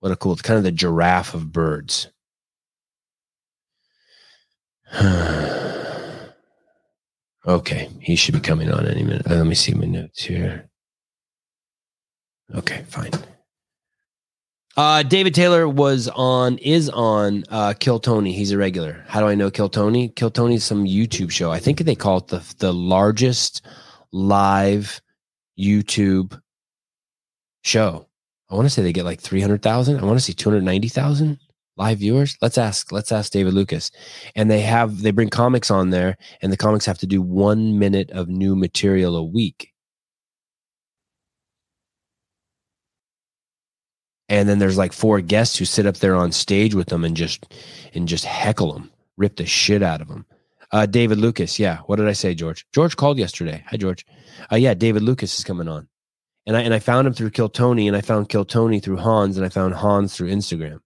What 0.01 0.13
a 0.13 0.17
cool, 0.17 0.33
it's 0.33 0.43
kind 0.43 0.59
of 0.59 0.65
the 0.65 0.73
giraffe 0.73 1.33
of 1.33 1.53
birds. 1.53 2.09
okay, 7.47 7.89
he 8.01 8.17
should 8.17 8.35
be 8.35 8.41
coming 8.41 8.71
on 8.71 8.87
any 8.87 9.03
minute. 9.03 9.31
Uh, 9.31 9.37
let 9.37 9.47
me 9.47 9.55
see 9.55 9.75
my 9.75 9.87
notes 9.87 10.25
here. 10.25 10.69
Okay, 12.55 12.85
fine. 12.89 13.11
Uh, 14.77 15.03
David 15.03 15.35
Taylor 15.35 15.69
was 15.69 16.09
on, 16.09 16.59
is 16.59 16.91
on 16.91 17.45
uh, 17.49 17.75
Kill 17.79 18.01
Tony. 18.01 18.33
He's 18.33 18.51
a 18.51 18.59
regular. 18.59 19.05
How 19.09 19.21
do 19.21 19.27
I 19.27 19.35
know 19.35 19.51
Kill 19.51 19.69
Tony? 19.69 20.09
Kill 20.09 20.31
Tony's 20.31 20.65
some 20.65 20.85
YouTube 20.85 21.31
show. 21.31 21.51
I 21.51 21.61
think 21.61 21.79
they 21.79 21.95
call 21.95 22.19
it 22.19 22.29
the 22.29 22.55
the 22.59 22.73
largest 22.73 23.63
live 24.13 25.01
YouTube 25.59 26.41
show. 27.63 28.09
I 28.51 28.55
want 28.55 28.67
to 28.67 28.71
say 28.71 28.83
they 28.83 28.93
get 28.93 29.05
like 29.05 29.21
300,000. 29.21 29.99
I 29.99 30.05
want 30.05 30.19
to 30.19 30.25
see 30.25 30.33
290,000 30.33 31.39
live 31.77 31.99
viewers. 31.99 32.37
Let's 32.41 32.59
ask, 32.59 32.93
let's 32.93 33.13
ask 33.13 33.33
David 33.33 33.55
Lucas. 33.55 33.91
And 34.35 34.51
they 34.51 34.61
have, 34.61 35.03
they 35.03 35.11
bring 35.11 35.31
comics 35.31 35.71
on 35.71 35.91
there 35.91 36.17
and 36.43 36.53
the 36.53 36.57
comics 36.57 36.87
have 36.87 36.99
to 36.99 37.07
do 37.07 37.21
one 37.21 37.79
minute 37.79 38.11
of 38.11 38.29
new 38.29 38.55
material 38.55 39.17
a 39.17 39.25
week. 39.25 39.71
And 44.29 44.49
then 44.49 44.59
there's 44.59 44.79
like 44.79 44.93
four 44.93 45.21
guests 45.21 45.57
who 45.59 45.65
sit 45.65 45.87
up 45.87 45.99
there 45.99 46.15
on 46.15 46.33
stage 46.33 46.75
with 46.75 46.89
them 46.89 47.05
and 47.05 47.17
just, 47.17 47.53
and 47.93 48.09
just 48.09 48.25
heckle 48.25 48.73
them, 48.73 48.91
rip 49.17 49.37
the 49.37 49.47
shit 49.47 49.83
out 49.83 50.01
of 50.01 50.09
them. 50.09 50.25
Uh, 50.73 50.87
David 50.87 51.19
Lucas. 51.19 51.59
Yeah. 51.59 51.79
What 51.87 51.97
did 51.97 52.09
I 52.09 52.15
say, 52.15 52.35
George? 52.35 52.67
George 52.73 52.97
called 52.97 53.19
yesterday. 53.19 53.63
Hi, 53.69 53.77
George. 53.77 54.05
Uh, 54.51 54.57
yeah, 54.57 54.75
David 54.75 55.03
Lucas 55.03 55.39
is 55.39 55.45
coming 55.45 55.69
on. 55.69 55.87
And 56.47 56.57
I 56.57 56.63
and 56.63 56.75
I 56.75 56.79
found 56.79 57.07
him 57.07 57.15
through 57.15 57.31
Kill 57.31 57.49
Tony, 57.49 57.89
and 57.89 57.97
I 57.97 58.01
found 58.01 58.29
Kill 58.29 58.45
Tony 58.45 58.81
through 58.81 58.99
Hans, 58.99 59.37
and 59.37 59.47
I 59.47 59.49
found 59.49 59.75
Hans 59.75 60.17
through 60.17 60.31
Instagram. 60.31 60.81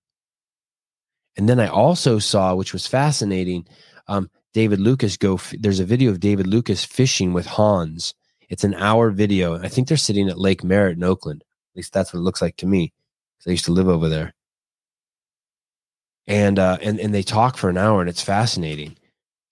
And 1.38 1.48
then 1.48 1.60
I 1.60 1.68
also 1.68 2.18
saw, 2.18 2.54
which 2.56 2.72
was 2.72 2.88
fascinating, 2.88 3.66
um, 4.08 4.28
David 4.52 4.80
Lucas 4.80 5.16
go. 5.16 5.38
There's 5.52 5.78
a 5.78 5.84
video 5.84 6.10
of 6.10 6.18
David 6.20 6.48
Lucas 6.48 6.84
fishing 6.84 7.32
with 7.32 7.46
Hans. 7.46 8.12
It's 8.48 8.64
an 8.64 8.74
hour 8.74 9.10
video. 9.10 9.54
I 9.56 9.68
think 9.68 9.86
they're 9.86 9.96
sitting 9.96 10.28
at 10.28 10.38
Lake 10.38 10.64
Merritt 10.64 10.96
in 10.96 11.04
Oakland. 11.04 11.44
At 11.72 11.76
least 11.76 11.92
that's 11.92 12.12
what 12.12 12.20
it 12.20 12.24
looks 12.24 12.42
like 12.42 12.56
to 12.56 12.66
me, 12.66 12.92
because 13.38 13.48
I 13.48 13.52
used 13.52 13.66
to 13.66 13.72
live 13.72 13.88
over 13.88 14.08
there. 14.08 14.34
And 16.26 16.58
uh, 16.58 16.78
and 16.82 16.98
and 16.98 17.14
they 17.14 17.22
talk 17.22 17.56
for 17.56 17.70
an 17.70 17.78
hour, 17.78 18.00
and 18.00 18.10
it's 18.10 18.22
fascinating. 18.22 18.96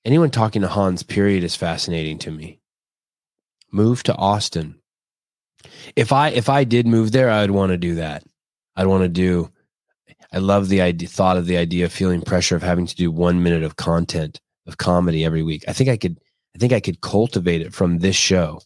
Anyone 0.04 0.30
talking 0.30 0.62
to 0.62 0.68
Hans, 0.68 1.02
period, 1.02 1.44
is 1.44 1.56
fascinating 1.56 2.18
to 2.18 2.30
me. 2.30 2.58
Move 3.70 4.02
to 4.04 4.14
Austin. 4.16 4.80
If 5.94 6.12
I 6.12 6.30
if 6.30 6.48
I 6.48 6.64
did 6.64 6.86
move 6.86 7.12
there, 7.12 7.30
I 7.30 7.42
would 7.42 7.50
want 7.52 7.70
to 7.70 7.76
do 7.78 7.94
that. 7.96 8.24
I'd 8.74 8.86
want 8.86 9.04
to 9.04 9.08
do. 9.08 9.52
I 10.36 10.38
love 10.38 10.68
the 10.68 10.80
idea, 10.80 11.08
thought 11.08 11.36
of 11.36 11.46
the 11.46 11.56
idea 11.56 11.86
of 11.86 11.92
feeling 11.92 12.20
pressure 12.20 12.56
of 12.56 12.62
having 12.62 12.86
to 12.86 12.94
do 12.94 13.10
one 13.10 13.42
minute 13.42 13.62
of 13.62 13.76
content 13.76 14.40
of 14.66 14.76
comedy 14.76 15.24
every 15.24 15.42
week. 15.42 15.64
I 15.66 15.72
think 15.72 15.88
I 15.88 15.96
could. 15.96 16.20
I 16.54 16.58
think 16.58 16.72
I 16.72 16.80
could 16.80 17.02
cultivate 17.02 17.60
it 17.60 17.74
from 17.74 17.98
this 17.98 18.16
show. 18.16 18.60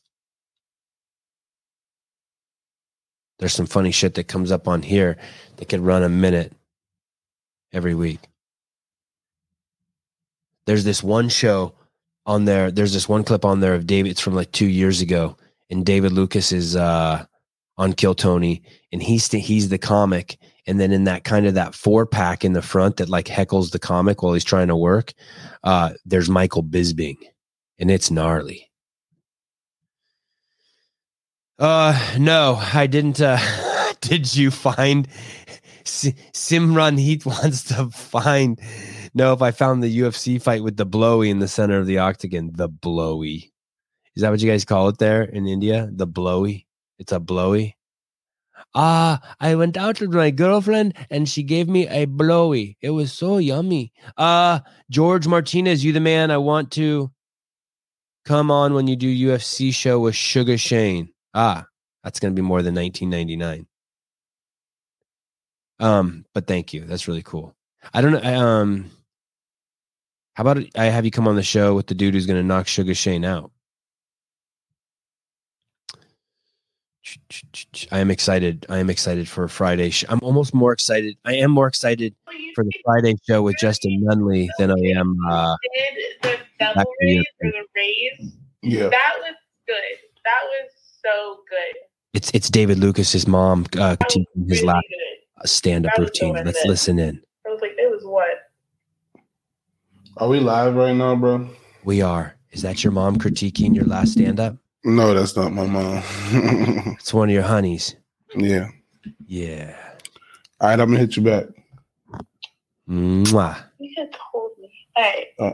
There's 3.39 3.53
some 3.53 3.67
funny 3.67 3.91
shit 3.91 4.15
that 4.15 4.29
comes 4.29 4.53
up 4.53 4.69
on 4.69 4.83
here 4.83 5.17
that 5.57 5.69
could 5.69 5.81
run 5.81 6.05
a 6.05 6.09
minute 6.09 6.53
every 7.73 7.97
week 7.97 8.31
there's 10.71 10.85
this 10.85 11.03
one 11.03 11.29
show 11.29 11.75
on 12.27 12.45
there. 12.45 12.71
There's 12.71 12.93
this 12.93 13.09
one 13.09 13.25
clip 13.25 13.45
on 13.45 13.59
there 13.59 13.75
of 13.75 13.89
David. 13.89 14.11
It's 14.11 14.21
from 14.21 14.35
like 14.37 14.53
two 14.53 14.69
years 14.69 15.01
ago, 15.01 15.37
and 15.69 15.85
David 15.85 16.13
Lucas 16.13 16.53
is 16.53 16.77
uh, 16.77 17.25
on 17.77 17.93
Kill 17.93 18.15
Tony, 18.15 18.63
and 18.93 19.03
he's 19.03 19.29
he's 19.33 19.69
the 19.69 19.79
comic. 19.79 20.39
And 20.67 20.79
then 20.79 20.93
in 20.93 21.05
that 21.05 21.25
kind 21.25 21.47
of 21.47 21.55
that 21.55 21.75
four 21.75 22.07
pack 22.07 22.45
in 22.45 22.53
the 22.53 22.63
front 22.63 22.99
that 22.99 23.09
like 23.09 23.27
heckles 23.27 23.71
the 23.71 23.79
comic 23.79 24.23
while 24.23 24.35
he's 24.35 24.45
trying 24.45 24.69
to 24.69 24.77
work, 24.77 25.13
uh, 25.65 25.93
there's 26.05 26.29
Michael 26.29 26.63
Bisping 26.63 27.17
and 27.79 27.91
it's 27.91 28.11
gnarly. 28.11 28.71
Uh, 31.59 32.17
no, 32.19 32.59
I 32.73 32.87
didn't. 32.87 33.21
Uh, 33.21 33.39
did 34.01 34.35
you 34.35 34.51
find 34.51 35.09
Simran 35.85 36.99
Heat 36.99 37.27
wants 37.27 37.65
to 37.65 37.91
find 37.91 38.59
no, 39.13 39.33
if 39.33 39.43
I 39.43 39.51
found 39.51 39.83
the 39.83 39.99
UFC 40.01 40.41
fight 40.41 40.63
with 40.63 40.77
the 40.77 40.85
blowy 40.85 41.31
in 41.31 41.41
the 41.41 41.49
center 41.49 41.79
of 41.79 41.87
the 41.87 41.99
octagon, 41.99 42.51
the 42.55 42.69
blowy. 42.69 43.53
Is 44.15 44.23
that 44.23 44.31
what 44.31 44.41
you 44.41 44.51
guys 44.51 44.65
call 44.65 44.89
it 44.89 44.99
there 44.99 45.23
in 45.23 45.47
India? 45.47 45.89
The 45.93 46.07
blowy? 46.07 46.67
It's 46.99 47.13
a 47.13 47.19
blowy. 47.19 47.77
Ah, 48.75 49.21
I 49.41 49.55
went 49.55 49.77
out 49.77 50.01
with 50.01 50.13
my 50.13 50.31
girlfriend 50.31 50.95
and 51.11 51.29
she 51.29 51.43
gave 51.43 51.69
me 51.69 51.89
a 51.89 52.05
blowy. 52.05 52.77
It 52.81 52.91
was 52.91 53.13
so 53.13 53.39
yummy. 53.39 53.93
Uh, 54.17 54.61
George 54.91 55.27
Martinez, 55.27 55.85
you 55.85 55.93
the 55.93 56.01
man. 56.01 56.31
I 56.31 56.39
want 56.39 56.71
to 56.73 57.11
come 58.25 58.51
on 58.51 58.75
when 58.75 58.87
you 58.87 58.97
do 58.97 59.29
UFC 59.29 59.75
show 59.75 59.99
with 60.01 60.15
Sugar 60.15 60.59
Shane. 60.59 61.13
Ah, 61.35 61.67
that's 62.05 62.21
going 62.21 62.35
to 62.35 62.41
be 62.41 62.47
more 62.47 62.63
than 62.63 62.75
1999. 62.75 63.67
Um, 65.81 66.25
but 66.35 66.47
thank 66.47 66.73
you. 66.73 66.85
That's 66.85 67.09
really 67.09 67.23
cool. 67.23 67.55
I 67.95 68.03
don't 68.03 68.13
know. 68.13 68.23
Um, 68.23 68.91
how 70.35 70.43
about 70.43 70.65
I 70.77 70.85
have 70.87 71.05
you 71.05 71.11
come 71.11 71.27
on 71.27 71.37
the 71.37 71.43
show 71.43 71.75
with 71.75 71.87
the 71.87 71.95
dude 71.95 72.15
who's 72.15 72.27
going 72.27 72.41
to 72.41 72.47
knock 72.47 72.67
Sugar 72.67 72.95
Shane 72.95 73.25
out? 73.25 73.51
I 77.91 77.99
am 77.99 78.11
excited. 78.11 78.67
I 78.69 78.79
am 78.79 78.91
excited 78.91 79.29
for 79.29 79.45
a 79.45 79.49
Friday. 79.49 79.91
Sh- 79.91 80.05
I'm 80.09 80.21
almost 80.23 80.53
more 80.55 80.73
excited. 80.73 81.17
I 81.25 81.35
am 81.35 81.51
more 81.51 81.67
excited 81.67 82.15
for 82.55 82.65
the 82.65 82.73
Friday 82.85 83.15
show 83.27 83.43
with 83.43 83.57
Justin 83.59 84.05
Nunley 84.05 84.49
than 84.59 84.71
I 84.71 84.99
am. 84.99 85.17
Uh, 85.29 85.57
did 85.75 85.95
the 86.23 86.39
double 86.59 86.85
raise 87.01 87.25
or 87.43 87.51
the 87.51 87.65
raise? 87.75 88.33
Yeah, 88.63 88.89
that 88.89 89.15
was 89.19 89.35
good. 89.67 89.99
That 90.25 90.43
was 90.45 90.71
so 91.03 91.41
good. 91.49 91.81
It's 92.13 92.31
it's 92.35 92.51
David 92.51 92.79
Lucas's 92.79 93.27
mom 93.27 93.63
uh, 93.79 93.97
critiquing 93.97 94.49
his 94.49 94.63
last 94.63 94.85
stand 95.47 95.87
up 95.87 95.97
routine. 95.97 96.35
Let's 96.35 96.65
listen 96.67 96.99
in. 96.99 97.23
I 97.47 97.51
was 97.51 97.61
like, 97.63 97.73
it 97.79 97.91
was 97.91 98.03
what 98.05 98.51
are 100.19 100.29
we 100.29 100.39
live 100.39 100.75
right 100.75 100.95
now, 100.95 101.17
bro? 101.17 101.49
We 101.85 102.03
are. 102.03 102.37
Is 102.51 102.63
that 102.63 102.85
your 102.85 102.93
mom 102.93 103.17
critiquing 103.17 103.75
your 103.75 103.87
last 103.87 104.13
stand 104.13 104.39
up? 104.39 104.57
No, 104.83 105.13
that's 105.13 105.37
not 105.37 105.53
my 105.53 105.67
mom. 105.67 106.03
it's 106.99 107.13
one 107.13 107.29
of 107.29 107.35
your 107.35 107.43
honeys. 107.43 107.97
Yeah. 108.35 108.71
Yeah. 109.27 109.77
All 110.61 110.69
right, 110.71 110.81
I'm 110.81 110.89
gonna 110.89 111.01
hit 111.01 111.17
you 111.17 111.23
back. 111.23 111.47
Mwah. 112.89 113.63
You 113.79 113.95
had 113.97 114.09
told 114.33 114.53
me. 114.59 114.71
Hey. 114.97 115.29
Uh, 115.39 115.53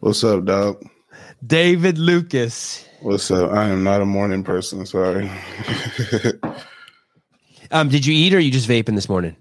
what's 0.00 0.22
up, 0.22 0.44
dog? 0.44 0.84
David 1.46 1.96
Lucas. 1.96 2.86
What's 3.00 3.30
up? 3.30 3.50
I 3.52 3.68
am 3.68 3.84
not 3.84 4.02
a 4.02 4.06
morning 4.06 4.42
person. 4.42 4.84
Sorry. 4.84 5.30
um, 7.70 7.88
did 7.88 8.04
you 8.04 8.12
eat 8.14 8.34
or 8.34 8.38
you 8.38 8.50
just 8.50 8.68
vaping 8.68 8.96
this 8.96 9.08
morning? 9.08 9.36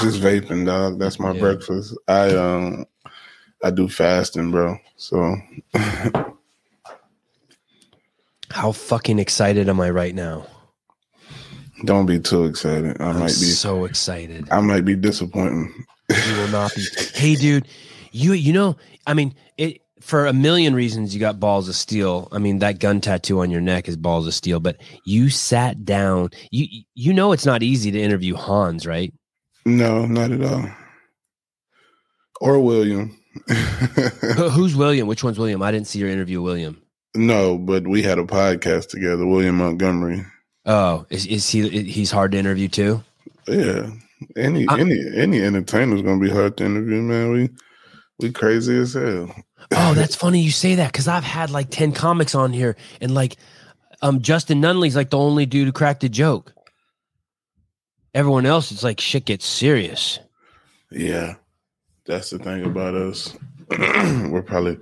Just 0.00 0.20
vaping, 0.20 0.66
dog. 0.66 0.98
That's 0.98 1.20
my 1.20 1.32
yeah. 1.32 1.40
breakfast. 1.40 1.96
I 2.08 2.34
um 2.34 2.86
I 3.64 3.70
do 3.70 3.88
fasting, 3.88 4.50
bro. 4.50 4.76
So 4.96 5.36
how 8.50 8.72
fucking 8.72 9.18
excited 9.18 9.70
am 9.70 9.80
I 9.80 9.88
right 9.88 10.14
now? 10.14 10.46
Don't 11.86 12.04
be 12.04 12.20
too 12.20 12.44
excited. 12.44 13.00
I 13.00 13.06
I'm 13.06 13.20
might 13.20 13.28
be 13.28 13.32
so 13.32 13.86
excited. 13.86 14.46
I 14.50 14.60
might 14.60 14.84
be 14.84 14.94
disappointing. 14.94 15.72
You 16.10 16.36
will 16.36 16.48
not 16.48 16.74
be. 16.74 16.84
hey, 17.14 17.36
dude, 17.36 17.66
you 18.12 18.34
you 18.34 18.52
know, 18.52 18.76
I 19.06 19.14
mean, 19.14 19.34
it 19.56 19.80
for 19.98 20.26
a 20.26 20.34
million 20.34 20.74
reasons 20.74 21.14
you 21.14 21.20
got 21.20 21.40
balls 21.40 21.66
of 21.66 21.74
steel. 21.74 22.28
I 22.32 22.38
mean, 22.38 22.58
that 22.58 22.80
gun 22.80 23.00
tattoo 23.00 23.40
on 23.40 23.50
your 23.50 23.62
neck 23.62 23.88
is 23.88 23.96
balls 23.96 24.26
of 24.26 24.34
steel. 24.34 24.60
But 24.60 24.76
you 25.06 25.30
sat 25.30 25.86
down. 25.86 26.28
You 26.50 26.66
you 26.94 27.14
know 27.14 27.32
it's 27.32 27.46
not 27.46 27.62
easy 27.62 27.90
to 27.92 27.98
interview 27.98 28.34
Hans, 28.34 28.86
right? 28.86 29.14
No, 29.64 30.04
not 30.04 30.32
at 30.32 30.44
all. 30.44 30.68
Or 32.42 32.60
William. 32.60 33.18
Who- 33.48 34.48
Who's 34.50 34.74
William? 34.76 35.06
Which 35.08 35.24
one's 35.24 35.38
William? 35.38 35.62
I 35.62 35.70
didn't 35.72 35.86
see 35.86 35.98
your 35.98 36.08
interview, 36.08 36.40
with 36.42 36.52
William. 36.52 36.82
no, 37.14 37.58
but 37.58 37.86
we 37.86 38.02
had 38.02 38.18
a 38.18 38.24
podcast 38.24 38.88
together, 38.88 39.26
William 39.26 39.56
Montgomery. 39.56 40.24
Oh, 40.66 41.06
is, 41.10 41.26
is 41.26 41.48
he? 41.50 41.68
He's 41.82 42.10
hard 42.10 42.32
to 42.32 42.38
interview 42.38 42.68
too. 42.68 43.02
Yeah. 43.46 43.90
Any 44.36 44.66
I- 44.68 44.80
any 44.80 44.98
any 45.14 45.42
entertainer's 45.42 46.02
gonna 46.02 46.20
be 46.20 46.30
hard 46.30 46.56
to 46.56 46.64
interview, 46.64 47.02
man. 47.02 47.30
We 47.32 47.50
we 48.20 48.32
crazy 48.32 48.78
as 48.78 48.94
hell. 48.94 49.34
Oh, 49.72 49.92
that's 49.94 50.14
funny 50.16 50.40
you 50.40 50.50
say 50.50 50.76
that 50.76 50.92
because 50.92 51.08
I've 51.08 51.24
had 51.24 51.50
like 51.50 51.68
ten 51.70 51.92
comics 51.92 52.34
on 52.34 52.52
here, 52.52 52.76
and 53.02 53.12
like, 53.14 53.36
um, 54.00 54.22
Justin 54.22 54.60
Nunley's 54.62 54.96
like 54.96 55.10
the 55.10 55.18
only 55.18 55.44
dude 55.44 55.66
who 55.66 55.72
cracked 55.72 56.04
a 56.04 56.08
joke. 56.08 56.52
Everyone 58.14 58.46
else, 58.46 58.70
it's 58.72 58.84
like 58.84 59.00
shit 59.00 59.24
gets 59.26 59.44
serious. 59.44 60.18
Yeah. 60.90 61.34
That's 62.06 62.30
the 62.30 62.38
thing 62.38 62.64
about 62.64 62.94
us. 62.94 63.36
We're 63.78 64.42
probably 64.42 64.78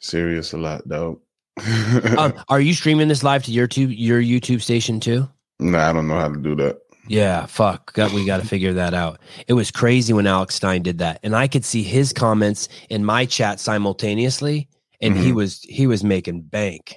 serious 0.00 0.52
a 0.52 0.58
lot, 0.58 0.82
though. 0.86 1.20
Um, 2.18 2.32
are 2.48 2.60
you 2.60 2.72
streaming 2.74 3.08
this 3.08 3.22
live 3.22 3.42
to 3.44 3.50
your 3.52 3.66
tube, 3.66 3.90
your 3.92 4.20
YouTube 4.22 4.62
station 4.62 5.00
too? 5.00 5.28
nah, 5.60 5.88
I 5.88 5.92
don't 5.92 6.08
know 6.08 6.18
how 6.18 6.28
to 6.28 6.38
do 6.38 6.54
that. 6.56 6.78
Yeah, 7.08 7.46
fuck. 7.46 7.92
Got, 7.94 8.12
we 8.12 8.24
got 8.26 8.40
to 8.40 8.46
figure 8.46 8.72
that 8.74 8.94
out. 8.94 9.20
It 9.48 9.52
was 9.54 9.70
crazy 9.70 10.12
when 10.12 10.26
Alex 10.26 10.54
Stein 10.56 10.82
did 10.82 10.98
that, 10.98 11.20
and 11.22 11.34
I 11.36 11.48
could 11.48 11.64
see 11.64 11.82
his 11.82 12.12
comments 12.12 12.68
in 12.88 13.04
my 13.04 13.26
chat 13.26 13.60
simultaneously, 13.60 14.68
and 15.00 15.16
he 15.16 15.30
Mhm. 15.30 15.34
was 15.34 15.60
he 15.62 15.86
was 15.86 16.02
making 16.04 16.42
bank. 16.42 16.94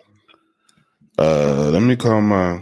Uh 1.17 1.69
let 1.71 1.81
me 1.81 1.95
call 1.95 2.21
my 2.21 2.62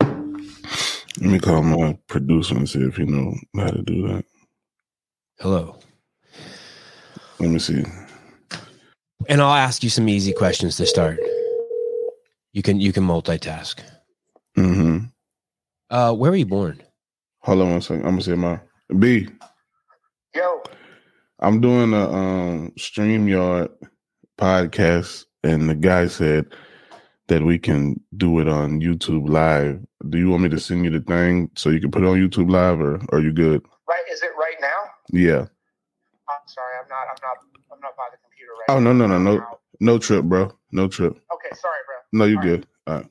let 0.00 1.30
me 1.30 1.38
call 1.38 1.62
my 1.62 1.98
producer 2.08 2.56
and 2.56 2.68
see 2.68 2.80
if 2.82 2.96
he 2.96 3.04
know 3.04 3.34
how 3.56 3.70
to 3.70 3.82
do 3.82 4.06
that. 4.08 4.24
Hello, 5.40 5.76
Let 7.38 7.50
me 7.50 7.58
see. 7.58 7.82
and 9.28 9.40
I'll 9.40 9.54
ask 9.54 9.82
you 9.82 9.88
some 9.90 10.08
easy 10.08 10.32
questions 10.32 10.76
to 10.76 10.86
start. 10.86 11.18
You 12.52 12.62
can 12.62 12.80
you 12.80 12.92
can 12.92 13.04
multitask. 13.04 13.80
hmm 14.56 14.98
Uh, 15.88 16.12
where 16.14 16.30
were 16.30 16.36
you 16.36 16.46
born? 16.46 16.82
Hold 17.42 17.62
on 17.62 17.70
one 17.70 17.80
second. 17.80 18.04
I'm 18.04 18.10
gonna 18.12 18.22
say 18.22 18.34
my 18.34 18.60
B. 18.98 19.28
Yo, 20.34 20.62
I'm 21.38 21.60
doing 21.60 21.94
a 21.94 22.10
um 22.12 22.72
StreamYard 22.78 23.70
podcast, 24.38 25.24
and 25.42 25.70
the 25.70 25.74
guy 25.74 26.06
said 26.06 26.46
that 27.28 27.42
we 27.42 27.58
can 27.58 27.98
do 28.16 28.40
it 28.40 28.48
on 28.48 28.80
YouTube 28.80 29.28
Live. 29.28 29.80
Do 30.10 30.18
you 30.18 30.28
want 30.28 30.42
me 30.42 30.48
to 30.50 30.60
send 30.60 30.84
you 30.84 30.90
the 30.90 31.00
thing 31.00 31.50
so 31.56 31.70
you 31.70 31.80
can 31.80 31.90
put 31.90 32.02
it 32.02 32.08
on 32.08 32.18
YouTube 32.18 32.50
Live, 32.50 32.80
or 32.80 33.00
are 33.12 33.20
you 33.20 33.32
good? 33.32 33.62
right? 33.88 34.04
Is 34.12 34.22
it 34.22 34.30
right 34.38 34.56
now? 34.60 34.79
Yeah. 35.12 35.46
I'm 36.28 36.36
sorry, 36.46 36.74
I'm 36.82 36.88
not. 36.88 37.06
I'm 37.10 37.16
not. 37.22 37.36
I'm 37.72 37.80
not 37.80 37.96
by 37.96 38.04
the 38.10 38.18
computer 38.22 38.52
right 38.52 38.76
Oh 38.76 38.78
now. 38.80 38.92
no 38.92 39.06
no 39.06 39.18
no 39.18 39.36
no 39.36 39.46
no 39.80 39.98
trip, 39.98 40.24
bro. 40.24 40.52
No 40.72 40.86
trip. 40.88 41.12
Okay, 41.12 41.56
sorry, 41.56 41.78
bro. 41.86 41.96
No, 42.12 42.24
you 42.26 42.36
All 42.36 42.42
right. 42.42 42.48
good. 42.48 42.66
All 42.86 42.94
right. 42.96 43.06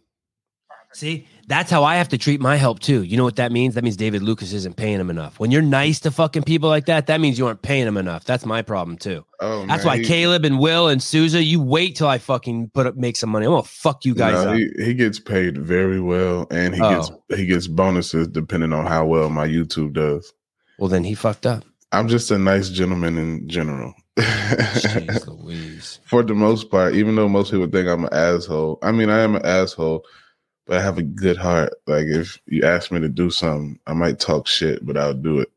See, 0.93 1.27
that's 1.47 1.69
how 1.69 1.83
I 1.83 1.95
have 1.97 2.09
to 2.09 2.17
treat 2.17 2.41
my 2.41 2.55
help 2.55 2.79
too. 2.79 3.03
You 3.03 3.15
know 3.15 3.23
what 3.23 3.35
that 3.35 3.51
means? 3.51 3.75
That 3.75 3.83
means 3.83 3.95
David 3.95 4.23
Lucas 4.23 4.53
isn't 4.53 4.75
paying 4.75 4.99
him 4.99 5.11
enough. 5.11 5.39
When 5.39 5.51
you're 5.51 5.61
nice 5.61 5.99
to 5.99 6.09
fucking 6.11 6.43
people 6.43 6.67
like 6.67 6.87
that, 6.87 7.05
that 7.07 7.21
means 7.21 7.37
you 7.37 7.45
aren't 7.45 7.61
paying 7.61 7.85
him 7.85 7.95
enough. 7.95 8.25
That's 8.25 8.43
my 8.43 8.63
problem 8.63 8.97
too. 8.97 9.23
Oh, 9.39 9.67
That's 9.67 9.83
man, 9.85 9.91
why 9.93 9.97
he- 9.99 10.05
Caleb 10.05 10.45
and 10.45 10.57
Will 10.59 10.87
and 10.87 11.01
Souza, 11.03 11.43
you 11.43 11.61
wait 11.61 11.95
till 11.95 12.07
I 12.07 12.17
fucking 12.17 12.71
put 12.73 12.87
up 12.87 12.95
make 12.95 13.17
some 13.17 13.29
money. 13.29 13.45
I'm 13.45 13.51
gonna 13.51 13.63
fuck 13.63 14.03
you 14.03 14.15
guys 14.15 14.43
no, 14.43 14.51
up. 14.51 14.57
he, 14.57 14.67
he 14.83 14.93
gets 14.95 15.19
paid 15.19 15.59
very 15.59 15.99
well, 15.99 16.47
and 16.49 16.73
he 16.73 16.81
Oh. 16.81 16.89
gets 16.95 17.11
he 17.39 17.45
gets 17.45 17.67
bonuses 17.67 18.27
depending 18.27 18.73
on 18.73 18.87
how 18.87 19.05
well 19.05 19.29
my 19.29 19.47
YouTube 19.47 19.93
does. 19.93 20.33
well, 20.79 20.89
then 20.89 21.03
he 21.03 21.13
fucked 21.13 21.45
up. 21.45 21.65
I'm 21.91 22.07
just 22.07 22.29
a 22.31 22.37
nice 22.37 22.69
gentleman 22.69 23.17
in 23.17 23.47
general. 23.49 23.93
For 26.05 26.23
the 26.23 26.33
most 26.35 26.69
part, 26.69 26.95
even 26.95 27.15
though 27.15 27.29
most 27.29 27.51
people 27.51 27.67
think 27.67 27.87
I'm 27.87 28.03
an 28.05 28.13
asshole, 28.13 28.79
I 28.81 28.91
mean 28.91 29.09
I 29.09 29.19
am 29.19 29.35
an 29.35 29.45
asshole, 29.45 30.05
but 30.67 30.77
I 30.77 30.81
have 30.81 30.97
a 30.97 31.03
good 31.03 31.37
heart. 31.37 31.73
Like 31.87 32.05
if 32.05 32.39
you 32.45 32.63
ask 32.63 32.91
me 32.91 32.99
to 32.99 33.09
do 33.09 33.29
something, 33.29 33.79
I 33.87 33.93
might 33.93 34.19
talk 34.19 34.47
shit, 34.47 34.85
but 34.85 34.97
I'll 34.97 35.13
do 35.13 35.39
it. 35.39 35.49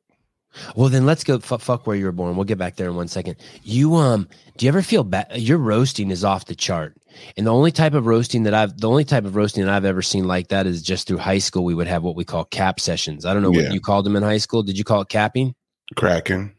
Well, 0.77 0.91
then 0.91 1.07
let's 1.07 1.25
go 1.25 1.39
fu- 1.39 1.57
fuck 1.59 1.87
where 1.87 1.97
you 1.97 2.05
were 2.05 2.13
born. 2.13 2.37
We'll 2.37 2.45
get 2.45 2.59
back 2.59 2.77
there 2.77 2.89
in 2.91 2.95
one 2.97 3.09
second. 3.09 3.37
You 3.63 3.95
um, 3.97 4.29
do 4.59 4.67
you 4.67 4.69
ever 4.71 4.83
feel 4.83 5.03
bad? 5.03 5.35
Your 5.39 5.57
roasting 5.57 6.11
is 6.11 6.25
off 6.25 6.45
the 6.45 6.55
chart, 6.55 6.95
and 7.39 7.47
the 7.47 7.53
only 7.53 7.73
type 7.73 7.95
of 7.95 8.05
roasting 8.07 8.43
that 8.43 8.53
I've 8.53 8.79
the 8.79 8.89
only 8.89 9.05
type 9.05 9.25
of 9.25 9.35
roasting 9.35 9.65
that 9.65 9.73
I've 9.75 9.87
ever 9.87 10.03
seen 10.03 10.27
like 10.27 10.49
that 10.49 10.67
is 10.67 10.83
just 10.83 11.09
through 11.09 11.19
high 11.19 11.39
school. 11.39 11.65
We 11.65 11.75
would 11.75 11.87
have 11.87 12.03
what 12.03 12.17
we 12.17 12.25
call 12.27 12.45
cap 12.45 12.81
sessions. 12.81 13.25
I 13.25 13.33
don't 13.33 13.43
know 13.43 13.51
Yeah. 13.53 13.63
what 13.65 13.73
you 13.73 13.81
called 13.81 14.05
them 14.05 14.15
in 14.15 14.23
high 14.23 14.37
school. 14.39 14.63
Did 14.63 14.77
you 14.77 14.85
call 14.85 15.01
it 15.01 15.09
capping? 15.09 15.55
Cracking. 15.97 16.55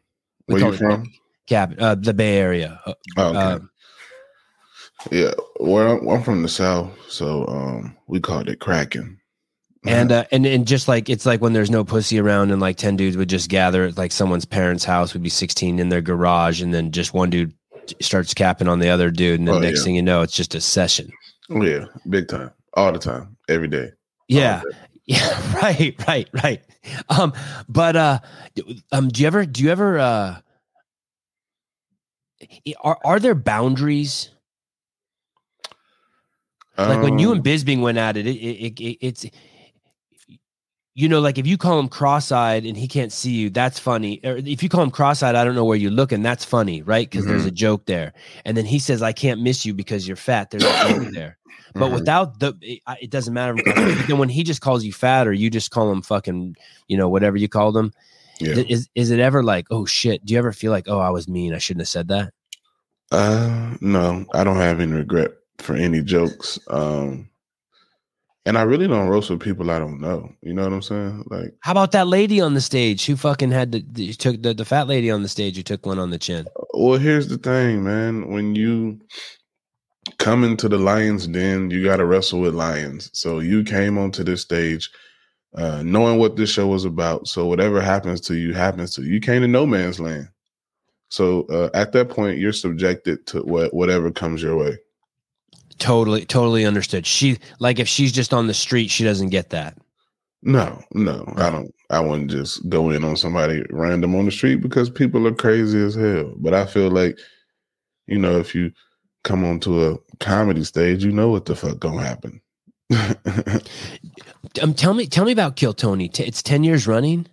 We 0.48 0.62
Where 0.62 0.72
you 0.72 0.78
from? 0.78 1.12
Cap, 1.48 1.74
uh, 1.80 1.96
the 1.96 2.14
Bay 2.14 2.38
Area. 2.38 2.80
Uh, 2.86 2.94
Oh, 3.18 3.30
okay. 3.30 3.40
uh, 3.40 3.60
yeah, 5.12 5.32
well, 5.60 5.98
I'm, 6.00 6.08
I'm 6.08 6.24
from 6.24 6.44
the 6.44 6.50
south, 6.50 6.92
so 7.10 7.46
um, 7.48 7.96
we 8.08 8.20
called 8.22 8.48
it 8.48 8.60
cracking. 8.60 9.18
and 9.86 10.12
uh, 10.14 10.24
and 10.32 10.46
and 10.46 10.66
just 10.66 10.88
like 10.88 11.10
it's 11.10 11.26
like 11.26 11.42
when 11.42 11.52
there's 11.52 11.70
no 11.72 11.84
pussy 11.84 12.20
around, 12.20 12.52
and 12.52 12.62
like 12.62 12.78
ten 12.78 12.96
dudes 12.96 13.18
would 13.18 13.28
just 13.30 13.50
gather 13.50 13.84
at 13.86 13.98
like 13.98 14.14
someone's 14.14 14.46
parents' 14.46 14.86
house, 14.86 15.14
would 15.14 15.24
be 15.24 15.30
sixteen 15.30 15.80
in 15.80 15.90
their 15.90 16.02
garage, 16.02 16.62
and 16.62 16.74
then 16.74 16.92
just 16.92 17.14
one 17.14 17.30
dude 17.30 17.54
starts 18.02 18.34
capping 18.34 18.70
on 18.70 18.80
the 18.80 18.88
other 18.90 19.12
dude, 19.12 19.40
and 19.40 19.48
then 19.48 19.56
Oh, 19.56 19.60
next 19.60 19.80
yeah. 19.80 19.84
thing 19.86 19.96
you 19.96 20.02
know, 20.02 20.22
it's 20.22 20.36
just 20.36 20.56
a 20.56 20.62
session. 20.62 21.12
Oh, 21.50 21.62
yeah, 21.62 21.86
big 22.10 22.30
time, 22.30 22.52
all 22.76 22.94
the 22.94 23.00
time, 23.00 23.36
every 23.50 23.68
day. 23.68 23.90
Yeah. 24.30 24.62
Day. 24.62 24.78
Yeah, 25.06 25.56
right, 25.62 25.94
right, 26.08 26.30
right. 26.42 26.62
Um, 27.10 27.34
but 27.70 27.96
uh 27.96 28.20
um 28.92 29.08
do 29.08 29.22
you 29.22 29.28
ever 29.28 29.46
do 29.46 29.64
you 29.64 29.70
ever 29.70 30.00
uh 30.00 30.42
are 32.82 33.00
are 33.04 33.20
there 33.20 33.36
boundaries? 33.36 34.30
Like 36.86 37.02
when 37.02 37.18
you 37.20 37.32
Um, 37.32 37.32
and 37.32 37.44
Bisping 37.44 37.82
went 37.82 37.98
at 37.98 38.18
it, 38.18 38.28
it, 38.28 38.36
it, 38.36 38.80
it 38.80 38.98
it's 39.02 39.26
you 40.96 41.10
know, 41.10 41.20
like 41.20 41.38
if 41.38 41.48
you 41.48 41.58
call 41.58 41.80
him 41.80 41.90
cross-eyed 41.90 42.66
and 42.66 42.78
he 42.78 42.88
can't 42.88 43.12
see 43.12 43.32
you, 43.32 43.50
that's 43.50 43.80
funny. 43.80 44.20
Or 44.24 44.38
if 44.38 44.62
you 44.62 44.70
call 44.70 44.84
him 44.84 44.92
cross-eyed, 44.92 45.36
I 45.36 45.44
don't 45.44 45.56
know 45.56 45.66
where 45.66 45.78
you're 45.78 45.92
looking, 45.92 46.22
that's 46.22 46.46
funny, 46.46 46.84
right? 46.84 47.10
Because 47.10 47.26
there's 47.26 47.46
a 47.46 47.52
joke 47.52 47.86
there. 47.86 48.14
And 48.46 48.56
then 48.56 48.66
he 48.66 48.78
says, 48.78 49.02
"I 49.02 49.12
can't 49.12 49.42
miss 49.42 49.66
you 49.66 49.74
because 49.74 50.08
you're 50.08 50.18
fat." 50.18 50.52
There's 50.52 50.64
a 50.64 50.90
joke 50.90 51.08
there. 51.14 51.38
But 51.74 51.90
mhm. 51.90 51.94
without 51.94 52.40
the, 52.40 52.54
it, 52.62 52.82
it 53.02 53.10
doesn't 53.10 53.34
matter. 53.34 53.56
Then 54.08 54.20
when 54.20 54.30
he 54.30 54.44
just 54.44 54.62
calls 54.62 54.84
you 54.84 54.94
fat, 54.94 55.28
or 55.28 55.34
you 55.34 55.50
just 55.50 55.72
call 55.72 55.92
him 55.92 56.04
fucking, 56.04 56.56
you 56.88 56.98
know, 56.98 57.10
whatever 57.10 57.38
you 57.38 57.50
call 57.50 57.72
them, 57.72 57.92
yeah. 58.40 58.64
is 58.70 58.88
is 58.94 59.10
it 59.10 59.20
ever 59.20 59.42
like, 59.42 59.66
oh 59.72 59.86
shit? 59.86 60.24
Do 60.24 60.34
you 60.34 60.40
ever 60.40 60.52
feel 60.52 60.72
like, 60.72 60.88
oh, 60.88 61.00
I 61.00 61.10
was 61.10 61.28
mean, 61.28 61.56
I 61.56 61.58
shouldn't 61.58 61.82
have 61.82 61.90
said 61.90 62.08
that? 62.10 62.34
Uh, 63.12 63.76
no, 63.82 64.26
I 64.34 64.44
don't 64.44 64.58
have 64.58 64.80
any 64.80 64.92
regret 64.92 65.32
for 65.58 65.76
any 65.76 66.04
jokes. 66.04 66.60
Um, 66.70 67.30
and 68.46 68.58
I 68.58 68.64
really 68.64 68.88
don't 68.88 69.08
roast 69.08 69.30
with 69.30 69.40
people 69.40 69.72
I 69.72 69.80
don't 69.80 70.02
know. 70.02 70.30
You 70.42 70.54
know 70.54 70.64
what 70.64 70.74
I'm 70.74 70.82
saying? 70.82 71.26
Like, 71.30 71.54
How 71.62 71.72
about 71.72 71.92
that 71.94 72.08
lady 72.08 72.42
on 72.42 72.54
the 72.54 72.62
stage 72.62 73.06
who 73.06 73.16
fucking 73.16 73.52
had 73.52 73.72
the, 73.72 73.86
the 73.92 74.14
took 74.14 74.42
the, 74.42 74.54
the 74.54 74.66
fat 74.66 74.88
lady 74.88 75.10
on 75.12 75.24
the 75.24 75.30
stage 75.30 75.56
who 75.56 75.64
took 75.64 75.86
one 75.86 76.00
on 76.00 76.10
the 76.10 76.18
chin? 76.20 76.46
well, 76.74 77.00
here's 77.00 77.28
the 77.28 77.38
thing, 77.38 77.84
man. 77.84 78.28
When 78.30 78.56
you 78.56 79.00
come 80.18 80.44
into 80.44 80.68
the 80.68 80.78
lion's 80.78 81.28
den, 81.28 81.70
you 81.72 81.84
got 81.84 81.98
to 81.98 82.06
wrestle 82.06 82.40
with 82.42 82.54
lions. 82.54 83.10
So 83.14 83.40
you 83.40 83.64
came 83.64 83.98
onto 83.98 84.24
this 84.24 84.42
stage, 84.42 84.90
uh, 85.56 85.82
knowing 85.84 86.20
what 86.20 86.36
this 86.36 86.50
show 86.50 86.68
was 86.68 86.84
about. 86.86 87.28
So 87.28 87.46
whatever 87.46 87.80
happens 87.82 88.20
to 88.22 88.36
you 88.36 88.54
happens 88.54 88.94
to 88.96 89.04
you. 89.04 89.14
You 89.14 89.20
came 89.22 89.42
to 89.42 89.48
no 89.48 89.66
man's 89.66 90.00
land. 90.00 90.28
So 91.10 91.44
uh, 91.44 91.70
at 91.74 91.92
that 91.94 92.10
point, 92.10 92.40
you're 92.40 92.54
subjected 92.54 93.26
to 93.28 93.42
what 93.44 93.74
whatever 93.74 94.12
comes 94.12 94.42
your 94.42 94.58
way. 94.58 94.78
Totally, 95.80 96.26
totally 96.26 96.66
understood. 96.66 97.06
She 97.06 97.38
like 97.60 97.80
if 97.80 97.88
she's 97.88 98.12
just 98.12 98.34
on 98.34 98.48
the 98.48 98.54
street, 98.54 98.90
she 98.90 99.04
doesn't 99.04 99.30
get 99.30 99.50
that. 99.52 99.78
No, 100.42 100.82
no, 100.94 101.32
I 101.38 101.50
don't. 101.50 101.74
I 101.90 102.00
wouldn't 102.02 102.30
just 102.32 102.68
go 102.70 102.90
in 102.90 103.04
on 103.04 103.16
somebody 103.16 103.64
random 103.70 104.16
on 104.16 104.26
the 104.26 104.32
street 104.32 104.58
because 104.58 104.90
people 104.90 105.26
are 105.28 105.34
crazy 105.34 105.82
as 105.82 105.96
hell. 105.96 106.34
But 106.38 106.54
I 106.54 106.66
feel 106.66 106.90
like, 106.92 107.18
you 108.08 108.18
know, 108.20 108.40
if 108.40 108.54
you 108.54 108.72
come 109.24 109.46
onto 109.46 109.82
a 109.86 109.98
comedy 110.20 110.64
stage, 110.66 111.04
you 111.06 111.12
know 111.14 111.30
what 111.30 111.46
the 111.46 111.56
fuck 111.56 111.80
gonna 111.80 112.04
happen. 112.04 112.42
Um, 114.62 114.76
tell 114.76 114.94
me, 114.94 115.08
tell 115.08 115.26
me 115.26 115.32
about 115.32 115.56
Kill 115.56 115.74
Tony. 115.74 116.08
T- 116.10 116.24
it's 116.26 116.44
ten 116.44 116.64
years 116.64 116.86
running. 116.86 117.26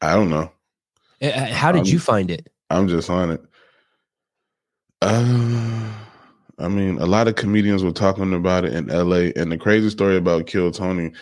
I 0.00 0.14
don't 0.14 0.30
know. 0.30 0.52
Uh, 1.20 1.26
uh, 1.26 1.46
How 1.46 1.72
did 1.72 1.80
Um, 1.80 1.86
you 1.86 1.98
find 1.98 2.30
it? 2.30 2.48
I'm 2.70 2.86
just 2.86 3.10
on 3.10 3.30
it. 3.32 3.42
Uh, 5.00 5.88
I 6.62 6.68
mean, 6.68 6.98
a 6.98 7.06
lot 7.06 7.26
of 7.28 7.34
comedians 7.34 7.82
were 7.82 7.92
talking 7.92 8.32
about 8.32 8.64
it 8.64 8.72
in 8.74 8.86
LA. 8.86 9.30
And 9.36 9.50
the 9.50 9.58
crazy 9.58 9.90
story 9.90 10.16
about 10.16 10.46
Kill 10.46 10.70
Tony, 10.70 11.12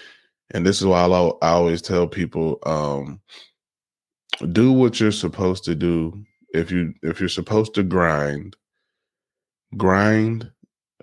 and 0.52 0.66
this 0.66 0.80
is 0.80 0.86
why 0.86 1.00
I, 1.04 1.32
always 1.40 1.80
tell 1.80 2.06
people, 2.06 2.58
um, 2.64 3.20
do 4.52 4.72
what 4.72 5.00
you're 5.00 5.12
supposed 5.12 5.64
to 5.64 5.74
do. 5.74 6.24
If 6.52 6.70
you 6.70 6.94
if 7.02 7.20
you're 7.20 7.28
supposed 7.28 7.74
to 7.74 7.82
grind, 7.82 8.56
grind 9.76 10.50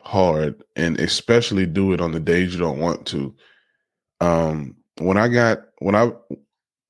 hard, 0.02 0.62
and 0.76 1.00
especially 1.00 1.66
do 1.66 1.94
it 1.94 2.02
on 2.02 2.12
the 2.12 2.20
days 2.20 2.54
you 2.54 2.60
don't 2.60 2.80
want 2.80 3.06
to. 3.08 3.34
Um, 4.22 4.76
when 5.00 5.18
I 5.18 5.30
got 5.30 5.60
when 5.80 5.96
I 5.96 6.12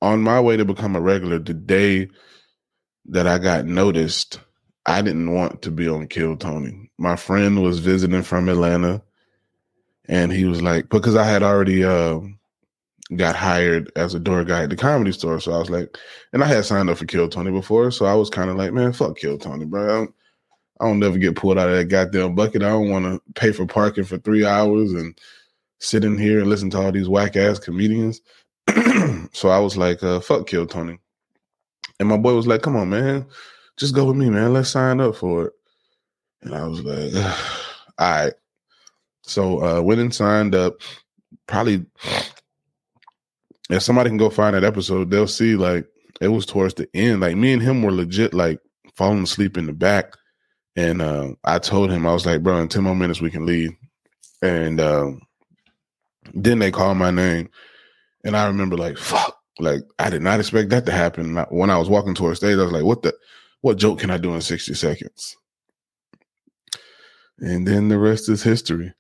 on 0.02 0.22
my 0.22 0.42
way 0.42 0.58
to 0.58 0.66
become 0.66 0.96
a 0.96 1.02
regular, 1.02 1.40
the 1.40 1.54
day 1.54 2.10
that 3.06 3.28
I 3.28 3.38
got 3.38 3.66
noticed, 3.66 4.40
I 4.86 5.02
didn't 5.02 5.34
want 5.34 5.62
to 5.64 5.72
be 5.72 5.88
on 5.88 6.08
Kill 6.08 6.36
Tony. 6.36 6.87
My 6.98 7.16
friend 7.16 7.62
was 7.62 7.80
visiting 7.80 8.24
from 8.24 8.50
Atlanta, 8.50 9.02
and 10.08 10.32
he 10.32 10.46
was 10.46 10.62
like, 10.62 10.90
because 10.90 11.16
I 11.16 11.26
had 11.26 11.44
already 11.44 11.84
uh, 11.84 12.20
got 13.16 13.36
hired 13.36 13.92
as 13.96 14.14
a 14.14 14.20
door 14.20 14.44
guy 14.44 14.64
at 14.64 14.70
the 14.70 14.76
comedy 14.76 15.12
store, 15.12 15.40
so 15.40 15.54
I 15.54 15.58
was 15.58 15.70
like, 15.70 15.98
and 16.34 16.44
I 16.44 16.48
had 16.48 16.66
signed 16.66 16.90
up 16.90 16.98
for 16.98 17.06
Kill 17.06 17.30
Tony 17.30 17.52
before, 17.52 17.92
so 17.92 18.06
I 18.06 18.16
was 18.16 18.30
kind 18.30 18.50
of 18.50 18.56
like, 18.56 18.74
man, 18.74 18.94
fuck 18.94 19.18
Kill 19.18 19.38
Tony, 19.38 19.66
bro. 19.66 19.84
I 19.84 19.88
don't, 19.88 20.14
I 20.80 20.86
don't 20.86 21.00
never 21.00 21.18
get 21.18 21.36
pulled 21.36 21.58
out 21.58 21.70
of 21.70 21.76
that 21.76 21.86
goddamn 21.86 22.36
bucket. 22.36 22.64
I 22.64 22.70
don't 22.70 22.90
want 22.90 23.06
to 23.06 23.22
pay 23.34 23.52
for 23.52 23.66
parking 23.66 24.04
for 24.04 24.18
three 24.18 24.46
hours 24.46 24.92
and 24.92 25.18
sit 25.80 26.04
in 26.04 26.18
here 26.18 26.40
and 26.40 26.50
listen 26.50 26.70
to 26.72 26.80
all 26.80 26.92
these 26.92 27.10
whack 27.10 27.36
ass 27.36 27.60
comedians. 27.60 28.22
so 29.32 29.50
I 29.50 29.60
was 29.60 29.78
like, 29.78 30.04
uh, 30.04 30.20
fuck 30.20 30.48
Kill 30.48 30.66
Tony. 30.66 31.00
And 32.00 32.10
my 32.10 32.18
boy 32.18 32.36
was 32.36 32.48
like, 32.48 32.62
come 32.62 32.76
on, 32.76 32.90
man, 32.90 33.26
just 33.78 33.96
go 33.96 34.06
with 34.06 34.18
me, 34.18 34.30
man. 34.30 34.54
Let's 34.54 34.70
sign 34.70 35.00
up 35.00 35.16
for 35.16 35.48
it. 35.48 35.54
And 36.42 36.54
I 36.54 36.68
was 36.68 36.82
like, 36.84 37.14
all 37.98 38.24
right. 38.24 38.34
So 39.24 39.64
uh 39.64 39.82
went 39.82 40.02
and 40.02 40.14
signed 40.14 40.56
up. 40.56 40.76
Probably 41.48 41.86
if 43.70 43.84
somebody 43.84 44.10
can 44.10 44.18
go 44.18 44.30
find 44.30 44.56
that 44.56 44.64
episode, 44.64 45.10
they'll 45.10 45.28
see 45.28 45.56
like 45.56 45.86
it 46.22 46.30
was 46.30 46.46
towards 46.46 46.74
the 46.76 46.88
end. 46.94 47.22
Like 47.22 47.36
me 47.36 47.54
and 47.54 47.62
him 47.62 47.82
were 47.82 47.92
legit 47.92 48.34
like 48.34 48.60
falling 48.96 49.24
asleep 49.24 49.58
in 49.58 49.66
the 49.66 49.74
back. 49.74 50.14
And 50.76 51.02
uh, 51.02 51.30
I 51.44 51.60
told 51.60 51.92
him, 51.92 52.06
I 52.06 52.14
was 52.14 52.26
like, 52.26 52.44
bro, 52.44 52.58
in 52.60 52.68
10 52.68 52.84
more 52.84 52.96
minutes 52.96 53.22
we 53.22 53.32
can 53.32 53.46
leave. 53.46 53.72
And 54.42 54.80
um, 54.80 55.22
then 56.34 56.60
they 56.60 56.72
called 56.72 56.98
my 56.98 57.12
name. 57.12 57.50
And 58.24 58.38
I 58.38 58.46
remember 58.48 58.78
like, 58.78 58.98
fuck, 58.98 59.38
like 59.60 59.82
I 60.00 60.10
did 60.10 60.22
not 60.22 60.40
expect 60.40 60.70
that 60.70 60.86
to 60.86 60.92
happen. 60.92 61.36
When 61.50 61.70
I 61.70 61.78
was 61.78 61.90
walking 61.90 62.14
towards 62.14 62.40
stage, 62.40 62.58
I 62.58 62.64
was 62.64 62.72
like, 62.72 62.84
what 62.84 63.02
the, 63.02 63.14
what 63.62 63.78
joke 63.78 64.00
can 64.00 64.12
I 64.12 64.18
do 64.18 64.34
in 64.34 64.42
60 64.42 64.74
seconds? 64.76 65.36
And 67.40 67.68
then 67.68 67.90
the 67.90 67.98
rest 67.98 68.30
is 68.30 68.44
history. 68.44 68.94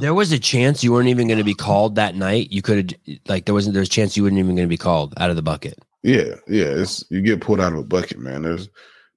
there 0.00 0.14
was 0.14 0.32
a 0.32 0.38
chance 0.38 0.82
you 0.82 0.92
weren't 0.92 1.08
even 1.08 1.26
going 1.26 1.38
to 1.38 1.44
be 1.44 1.54
called 1.54 1.94
that 1.96 2.14
night. 2.14 2.50
You 2.50 2.62
could 2.62 2.96
have, 3.06 3.18
like, 3.26 3.44
there 3.44 3.54
wasn't, 3.54 3.74
there's 3.74 3.88
a 3.88 3.90
chance 3.90 4.16
you 4.16 4.22
weren't 4.22 4.38
even 4.38 4.54
going 4.54 4.66
to 4.66 4.72
be 4.72 4.76
called 4.76 5.14
out 5.18 5.30
of 5.30 5.36
the 5.36 5.42
bucket. 5.42 5.78
Yeah. 6.02 6.34
Yeah. 6.48 6.66
It's, 6.66 7.04
you 7.10 7.22
get 7.22 7.40
pulled 7.40 7.60
out 7.60 7.72
of 7.72 7.78
a 7.78 7.84
bucket, 7.84 8.18
man. 8.18 8.42
There's, 8.42 8.68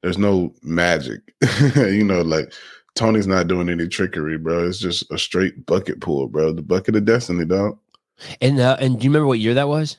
there's 0.02 0.18
no 0.18 0.54
magic. 0.62 1.22
you 1.76 2.04
know, 2.04 2.22
like 2.22 2.54
Tony's 2.96 3.28
not 3.28 3.48
doing 3.48 3.70
any 3.70 3.88
trickery, 3.88 4.38
bro. 4.38 4.68
It's 4.68 4.80
just 4.80 5.12
a 5.12 5.18
straight 5.18 5.66
bucket 5.66 6.00
pull, 6.00 6.28
bro. 6.28 6.54
The 6.54 6.62
bucket 6.62 6.96
of 6.96 7.06
destiny, 7.06 7.46
dog. 7.46 7.78
And 8.40 8.60
uh, 8.60 8.78
and 8.80 8.98
do 8.98 9.04
you 9.04 9.10
remember 9.10 9.28
what 9.28 9.40
year 9.40 9.54
that 9.56 9.68
was? 9.68 9.98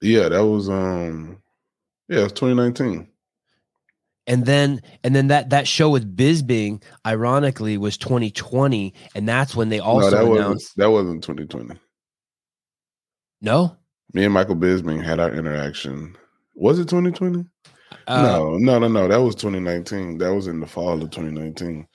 Yeah, 0.00 0.28
that 0.28 0.44
was 0.44 0.68
um 0.68 1.40
yeah, 2.08 2.20
it 2.20 2.24
was 2.24 2.32
2019. 2.32 3.06
And 4.26 4.44
then 4.44 4.80
and 5.04 5.14
then 5.14 5.28
that 5.28 5.50
that 5.50 5.68
show 5.68 5.90
with 5.90 6.16
Bisping, 6.16 6.82
ironically, 7.06 7.78
was 7.78 7.96
2020, 7.96 8.92
and 9.14 9.28
that's 9.28 9.54
when 9.54 9.68
they 9.68 9.78
also 9.78 10.10
no, 10.10 10.16
that 10.16 10.24
announced 10.24 10.76
wasn't, 10.76 10.76
that 10.76 10.90
wasn't 10.90 11.24
2020. 11.24 11.80
No, 13.40 13.76
me 14.12 14.24
and 14.24 14.34
Michael 14.34 14.56
Bisping 14.56 15.02
had 15.04 15.20
our 15.20 15.32
interaction. 15.32 16.16
Was 16.54 16.78
it 16.78 16.88
2020? 16.88 17.44
Uh, 18.06 18.22
no, 18.22 18.56
no, 18.56 18.78
no, 18.78 18.88
no. 18.88 19.08
That 19.08 19.18
was 19.18 19.34
2019. 19.34 20.18
That 20.18 20.34
was 20.34 20.46
in 20.46 20.60
the 20.60 20.66
fall 20.66 20.94
of 20.94 21.10
2019. 21.10 21.86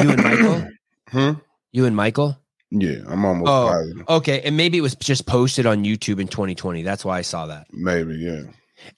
You 0.00 0.10
and 0.10 0.22
Michael? 0.22 0.68
hmm? 1.08 1.32
You 1.72 1.86
and 1.86 1.96
Michael? 1.96 2.38
Yeah, 2.70 2.98
I'm 3.08 3.24
almost 3.24 3.48
oh, 3.48 3.68
positive. 3.68 4.08
Okay, 4.08 4.40
and 4.42 4.56
maybe 4.56 4.78
it 4.78 4.80
was 4.80 4.94
just 4.94 5.26
posted 5.26 5.66
on 5.66 5.84
YouTube 5.84 6.20
in 6.20 6.28
2020. 6.28 6.82
That's 6.82 7.04
why 7.04 7.18
I 7.18 7.22
saw 7.22 7.46
that. 7.46 7.66
Maybe, 7.72 8.14
yeah. 8.14 8.42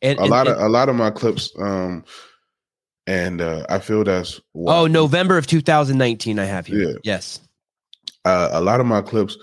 And, 0.02 0.18
a 0.18 0.22
and, 0.22 0.30
lot 0.30 0.46
and, 0.46 0.56
of 0.56 0.62
a 0.62 0.68
lot 0.68 0.88
of 0.90 0.94
my 0.94 1.10
clips, 1.10 1.50
um, 1.58 2.04
and 3.06 3.40
uh, 3.40 3.66
I 3.68 3.78
feel 3.78 4.04
that's 4.04 4.40
why. 4.52 4.76
oh 4.76 4.86
November 4.86 5.38
of 5.38 5.46
2019. 5.46 6.38
I 6.38 6.44
have 6.44 6.66
here. 6.66 6.90
Yeah. 6.90 6.96
Yes. 7.04 7.40
Uh, 8.24 8.50
a 8.52 8.60
lot 8.60 8.80
of 8.80 8.86
my 8.86 9.00
clips 9.00 9.36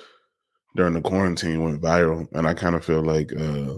during 0.75 0.93
the 0.93 1.01
quarantine 1.01 1.63
went 1.63 1.81
viral, 1.81 2.27
and 2.33 2.47
I 2.47 2.53
kind 2.53 2.75
of 2.75 2.85
feel 2.85 3.01
like 3.01 3.33
uh, 3.33 3.77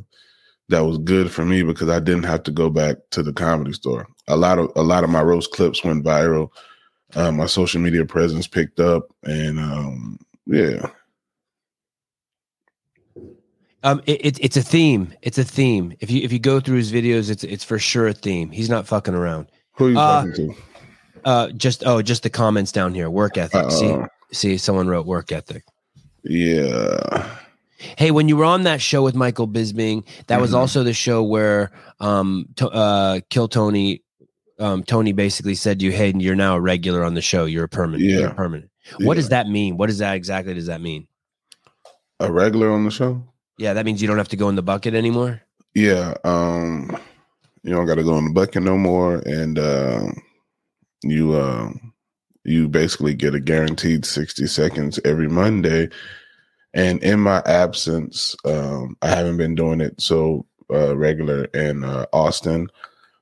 that 0.69 0.81
was 0.81 0.97
good 0.99 1.31
for 1.31 1.43
me 1.45 1.63
because 1.63 1.89
I 1.89 1.99
didn't 1.99 2.23
have 2.23 2.43
to 2.43 2.51
go 2.51 2.69
back 2.69 2.97
to 3.11 3.23
the 3.23 3.33
comedy 3.33 3.73
store. 3.73 4.07
A 4.27 4.37
lot 4.37 4.59
of 4.59 4.71
a 4.75 4.83
lot 4.83 5.03
of 5.03 5.09
my 5.09 5.21
roast 5.21 5.51
clips 5.51 5.83
went 5.83 6.05
viral. 6.05 6.49
Um, 7.15 7.37
my 7.37 7.45
social 7.45 7.81
media 7.81 8.05
presence 8.05 8.47
picked 8.47 8.79
up, 8.79 9.07
and 9.23 9.59
um, 9.59 10.19
yeah. 10.45 10.89
Um, 13.83 14.01
it, 14.05 14.23
it, 14.25 14.39
it's 14.39 14.57
a 14.57 14.61
theme. 14.61 15.13
It's 15.23 15.39
a 15.39 15.43
theme. 15.43 15.93
If 15.99 16.11
you 16.11 16.21
if 16.21 16.31
you 16.31 16.39
go 16.39 16.59
through 16.59 16.77
his 16.77 16.91
videos, 16.91 17.31
it's 17.31 17.43
it's 17.43 17.63
for 17.63 17.79
sure 17.79 18.07
a 18.07 18.13
theme. 18.13 18.51
He's 18.51 18.69
not 18.69 18.87
fucking 18.87 19.15
around. 19.15 19.47
Who 19.81 19.87
are 19.87 19.89
you 19.89 19.99
uh, 19.99 20.25
talking 20.25 20.33
to? 20.33 20.55
Uh, 21.25 21.49
just 21.53 21.83
oh, 21.87 22.03
just 22.03 22.21
the 22.21 22.29
comments 22.29 22.71
down 22.71 22.93
here. 22.93 23.09
Work 23.09 23.35
ethic. 23.37 23.65
Uh, 23.65 23.69
see, 23.71 23.95
see, 24.31 24.57
someone 24.57 24.87
wrote 24.87 25.07
work 25.07 25.31
ethic. 25.31 25.63
Yeah. 26.23 27.35
Hey, 27.97 28.11
when 28.11 28.29
you 28.29 28.37
were 28.37 28.45
on 28.45 28.61
that 28.63 28.79
show 28.79 29.01
with 29.01 29.15
Michael 29.15 29.47
Bisping, 29.47 30.05
that 30.27 30.35
mm-hmm. 30.35 30.41
was 30.41 30.53
also 30.53 30.83
the 30.83 30.93
show 30.93 31.23
where 31.23 31.71
um, 31.99 32.45
to, 32.57 32.69
uh, 32.69 33.21
Kill 33.31 33.47
Tony, 33.47 34.03
um, 34.59 34.83
Tony 34.83 35.13
basically 35.13 35.55
said 35.55 35.79
to 35.79 35.85
you, 35.85 35.91
"Hey, 35.91 36.13
you're 36.15 36.35
now 36.35 36.57
a 36.57 36.61
regular 36.61 37.03
on 37.03 37.15
the 37.15 37.21
show. 37.21 37.45
You're 37.45 37.63
a 37.63 37.69
permanent. 37.69 38.03
Yeah, 38.03 38.19
you're 38.19 38.29
permanent." 38.35 38.69
What 38.99 39.13
yeah. 39.15 39.21
does 39.21 39.29
that 39.29 39.49
mean? 39.49 39.77
What 39.77 39.87
does 39.87 39.97
that 39.97 40.15
exactly 40.15 40.53
does 40.53 40.67
that 40.67 40.81
mean? 40.81 41.07
A 42.19 42.31
regular 42.31 42.69
on 42.69 42.85
the 42.85 42.91
show? 42.91 43.23
Yeah, 43.57 43.73
that 43.73 43.85
means 43.85 43.99
you 43.99 44.07
don't 44.07 44.19
have 44.19 44.29
to 44.29 44.37
go 44.37 44.47
in 44.47 44.55
the 44.55 44.61
bucket 44.61 44.93
anymore. 44.93 45.41
Yeah, 45.73 46.13
um, 46.23 46.95
you 47.63 47.71
don't 47.71 47.85
got 47.85 47.95
to 47.95 48.03
go 48.03 48.17
in 48.17 48.25
the 48.25 48.31
bucket 48.31 48.63
no 48.63 48.77
more, 48.77 49.19
and 49.25 49.59
uh, 49.59 50.07
you 51.03 51.33
uh, 51.33 51.71
you 52.43 52.67
basically 52.67 53.13
get 53.13 53.35
a 53.35 53.39
guaranteed 53.39 54.05
sixty 54.05 54.47
seconds 54.47 54.99
every 55.05 55.27
Monday 55.27 55.89
and 56.73 57.03
in 57.03 57.19
my 57.19 57.41
absence, 57.45 58.35
um, 58.45 58.95
I 59.01 59.09
haven't 59.09 59.37
been 59.37 59.55
doing 59.55 59.81
it 59.81 59.99
so 59.99 60.45
uh, 60.71 60.95
regular 60.95 61.45
in 61.45 61.83
uh, 61.83 62.05
Austin, 62.13 62.69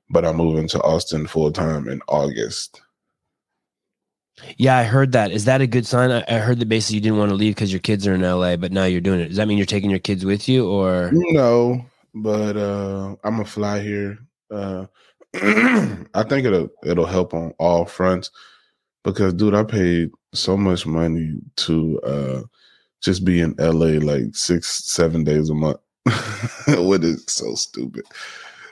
but 0.09 0.23
I'm 0.23 0.37
moving 0.37 0.67
to 0.69 0.81
Austin 0.81 1.25
full 1.25 1.51
time 1.51 1.87
in 1.87 2.01
August. 2.07 2.81
Yeah, 4.57 4.77
I 4.77 4.83
heard 4.83 5.11
that. 5.13 5.31
Is 5.31 5.45
that 5.45 5.61
a 5.61 5.67
good 5.67 5.85
sign? 5.85 6.11
I, 6.11 6.39
heard 6.39 6.59
that 6.59 6.69
basically 6.69 6.95
you 6.95 7.01
didn't 7.01 7.17
want 7.17 7.29
to 7.29 7.35
leave 7.35 7.55
because 7.55 7.73
your 7.73 7.81
kids 7.81 8.07
are 8.07 8.13
in 8.13 8.21
LA, 8.21 8.55
but 8.55 8.71
now 8.71 8.85
you're 8.85 9.01
doing 9.01 9.19
it. 9.19 9.29
Does 9.29 9.37
that 9.37 9.47
mean 9.47 9.57
you're 9.57 9.65
taking 9.65 9.89
your 9.89 9.99
kids 9.99 10.23
with 10.23 10.47
you, 10.47 10.69
or 10.69 11.09
no? 11.11 11.85
But 12.13 12.55
uh, 12.55 13.15
I'm 13.23 13.33
gonna 13.33 13.45
fly 13.45 13.81
here. 13.81 14.17
Uh, 14.51 14.85
I 15.33 16.23
think 16.23 16.45
it'll 16.45 16.69
it'll 16.83 17.05
help 17.05 17.33
on 17.33 17.53
all 17.59 17.85
fronts 17.85 18.31
because, 19.03 19.33
dude, 19.33 19.53
I 19.53 19.63
paid 19.63 20.11
so 20.33 20.57
much 20.57 20.85
money 20.85 21.35
to 21.57 21.99
uh, 22.01 22.41
just 23.01 23.23
be 23.23 23.39
in 23.39 23.55
LA 23.59 23.99
like 23.99 24.35
six, 24.35 24.85
seven 24.85 25.23
days 25.23 25.49
a 25.49 25.55
month. 25.55 25.79
what 26.67 27.03
is 27.03 27.23
so 27.27 27.55
stupid. 27.55 28.05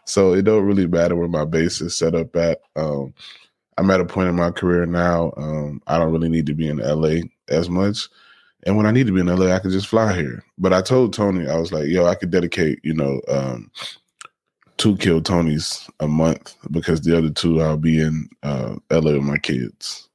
So 0.05 0.33
it 0.33 0.43
don't 0.43 0.65
really 0.65 0.87
matter 0.87 1.15
where 1.15 1.27
my 1.27 1.45
base 1.45 1.81
is 1.81 1.95
set 1.95 2.15
up 2.15 2.35
at. 2.35 2.61
Um, 2.75 3.13
I'm 3.77 3.91
at 3.91 4.01
a 4.01 4.05
point 4.05 4.29
in 4.29 4.35
my 4.35 4.51
career 4.51 4.85
now. 4.85 5.33
Um, 5.37 5.81
I 5.87 5.97
don't 5.97 6.11
really 6.11 6.29
need 6.29 6.45
to 6.47 6.55
be 6.55 6.67
in 6.67 6.77
LA 6.77 7.21
as 7.49 7.69
much. 7.69 8.07
And 8.65 8.75
when 8.75 8.85
I 8.85 8.91
need 8.91 9.05
to 9.07 9.13
be 9.13 9.19
in 9.19 9.27
LA, 9.27 9.53
I 9.53 9.59
can 9.59 9.69
just 9.69 9.87
fly 9.87 10.15
here. 10.15 10.43
But 10.57 10.73
I 10.73 10.81
told 10.81 11.13
Tony, 11.13 11.47
I 11.47 11.57
was 11.57 11.71
like, 11.71 11.87
yo, 11.87 12.05
I 12.05 12.15
could 12.15 12.31
dedicate, 12.31 12.79
you 12.83 12.93
know, 12.93 13.21
um, 13.27 13.71
two 14.77 14.95
kill 14.97 15.21
Tonys 15.21 15.89
a 15.99 16.07
month 16.07 16.55
because 16.71 17.01
the 17.01 17.17
other 17.17 17.29
two 17.29 17.61
I'll 17.61 17.77
be 17.77 18.01
in 18.01 18.29
uh, 18.43 18.75
LA 18.91 19.13
with 19.13 19.23
my 19.23 19.37
kids. 19.37 20.07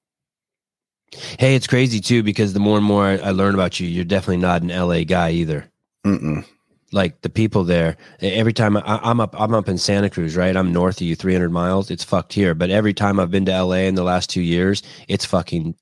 Hey, 1.39 1.55
it's 1.55 1.67
crazy 1.67 2.01
too 2.01 2.23
because 2.23 2.53
the 2.53 2.61
more 2.61 2.79
and 2.79 2.87
more 2.87 3.05
I 3.07 3.31
learn 3.31 3.55
about 3.55 3.79
you, 3.79 3.87
you're 3.87 4.05
definitely 4.05 4.39
not 4.39 4.63
an 4.63 4.69
LA 4.69 5.05
guy 5.05 5.31
either. 5.31 5.71
Mm-mm. 6.07 6.45
Like 6.91 7.21
the 7.23 7.31
people 7.31 7.65
there, 7.65 7.97
every 8.21 8.53
time 8.53 8.77
I, 8.77 9.11
am 9.11 9.21
up, 9.21 9.35
I'm 9.39 9.55
up 9.55 9.69
in 9.69 9.79
Santa 9.79 10.11
Cruz, 10.11 10.37
right? 10.37 10.55
I'm 10.55 10.73
north 10.73 11.01
of 11.01 11.07
you, 11.07 11.17
300 11.17 11.51
miles. 11.51 11.91
It's 11.91 12.05
fucked 12.05 12.35
here, 12.35 12.55
but 12.55 12.71
every 12.71 12.93
time 12.93 13.19
I've 13.19 13.31
been 13.31 13.47
to 13.47 13.63
LA 13.63 13.77
in 13.77 13.95
the 13.95 14.03
last 14.05 14.29
two 14.29 14.43
years, 14.43 14.83
it's 15.09 15.25
fucking, 15.25 15.75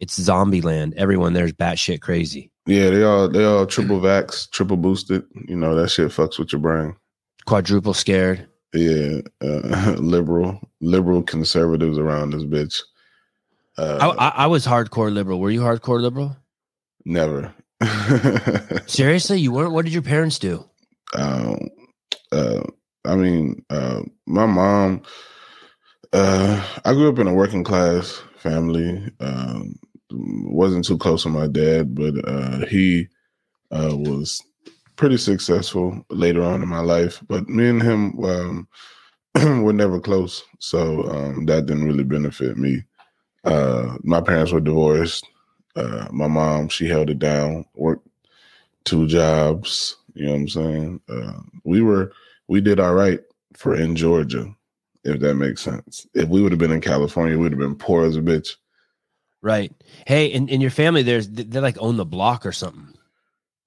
it's 0.00 0.20
zombie 0.20 0.62
land. 0.62 0.94
Everyone 0.96 1.34
there's 1.34 1.52
batshit 1.52 2.00
crazy. 2.00 2.50
Yeah, 2.66 2.90
they 2.90 3.04
all 3.04 3.28
they 3.28 3.44
all 3.44 3.64
triple 3.64 4.00
vax, 4.00 4.50
triple 4.50 4.76
boosted. 4.76 5.22
You 5.46 5.54
know 5.54 5.76
that 5.76 5.88
shit 5.88 6.08
fucks 6.08 6.36
with 6.36 6.52
your 6.52 6.60
brain. 6.60 6.96
Quadruple 7.46 7.94
scared. 7.94 8.48
Yeah, 8.74 9.20
uh, 9.40 9.94
liberal, 9.98 10.60
liberal 10.80 11.22
conservatives 11.22 11.98
around 11.98 12.30
this 12.30 12.44
bitch. 12.44 12.82
Uh, 13.78 14.14
I, 14.18 14.28
I 14.28 14.46
was 14.46 14.66
hardcore 14.66 15.12
liberal. 15.12 15.40
Were 15.40 15.50
you 15.50 15.60
hardcore 15.60 16.00
liberal? 16.00 16.36
Never. 17.04 17.54
Seriously, 18.86 19.40
you 19.40 19.52
weren't. 19.52 19.72
What 19.72 19.84
did 19.84 19.94
your 19.94 20.02
parents 20.02 20.38
do? 20.38 20.64
Um, 21.14 21.68
uh, 22.32 22.62
I 23.04 23.16
mean, 23.16 23.64
uh, 23.70 24.00
my 24.26 24.46
mom. 24.46 25.02
Uh, 26.12 26.64
I 26.84 26.92
grew 26.94 27.10
up 27.10 27.18
in 27.18 27.26
a 27.26 27.34
working 27.34 27.64
class 27.64 28.22
family. 28.38 29.10
Um, 29.20 29.76
wasn't 30.10 30.84
too 30.84 30.96
close 30.96 31.24
to 31.24 31.28
my 31.28 31.46
dad, 31.46 31.94
but 31.94 32.14
uh, 32.26 32.64
he 32.66 33.08
uh, 33.70 33.90
was 33.92 34.42
pretty 34.96 35.16
successful 35.16 36.04
later 36.10 36.42
on 36.42 36.62
in 36.62 36.68
my 36.68 36.80
life. 36.80 37.22
But 37.28 37.48
me 37.48 37.68
and 37.68 37.82
him 37.82 38.24
um, 38.24 38.68
were 39.62 39.72
never 39.72 40.00
close, 40.00 40.42
so 40.58 41.08
um, 41.10 41.46
that 41.46 41.66
didn't 41.66 41.86
really 41.86 42.04
benefit 42.04 42.56
me. 42.56 42.84
Uh, 43.44 43.96
my 44.02 44.20
parents 44.20 44.52
were 44.52 44.60
divorced. 44.60 45.26
Uh, 45.76 46.08
my 46.10 46.26
mom, 46.26 46.68
she 46.68 46.88
held 46.88 47.10
it 47.10 47.18
down, 47.18 47.64
worked 47.74 48.06
two 48.84 49.06
jobs. 49.06 49.96
You 50.14 50.26
know 50.26 50.32
what 50.32 50.38
I'm 50.38 50.48
saying? 50.48 51.00
Uh, 51.08 51.40
we 51.64 51.82
were 51.82 52.12
we 52.48 52.60
did 52.60 52.80
all 52.80 52.94
right 52.94 53.20
for 53.54 53.74
in 53.74 53.94
Georgia, 53.94 54.54
if 55.04 55.20
that 55.20 55.34
makes 55.34 55.62
sense. 55.62 56.06
If 56.14 56.28
we 56.28 56.40
would 56.40 56.52
have 56.52 56.58
been 56.58 56.72
in 56.72 56.80
California, 56.80 57.38
we'd 57.38 57.52
have 57.52 57.58
been 57.58 57.76
poor 57.76 58.06
as 58.06 58.16
a 58.16 58.20
bitch. 58.20 58.56
Right. 59.42 59.72
Hey, 60.06 60.26
in, 60.26 60.48
in 60.48 60.60
your 60.60 60.70
family, 60.70 61.02
there's 61.02 61.28
they 61.28 61.60
like 61.60 61.76
own 61.78 61.96
the 61.96 62.04
block 62.04 62.46
or 62.46 62.52
something. 62.52 62.95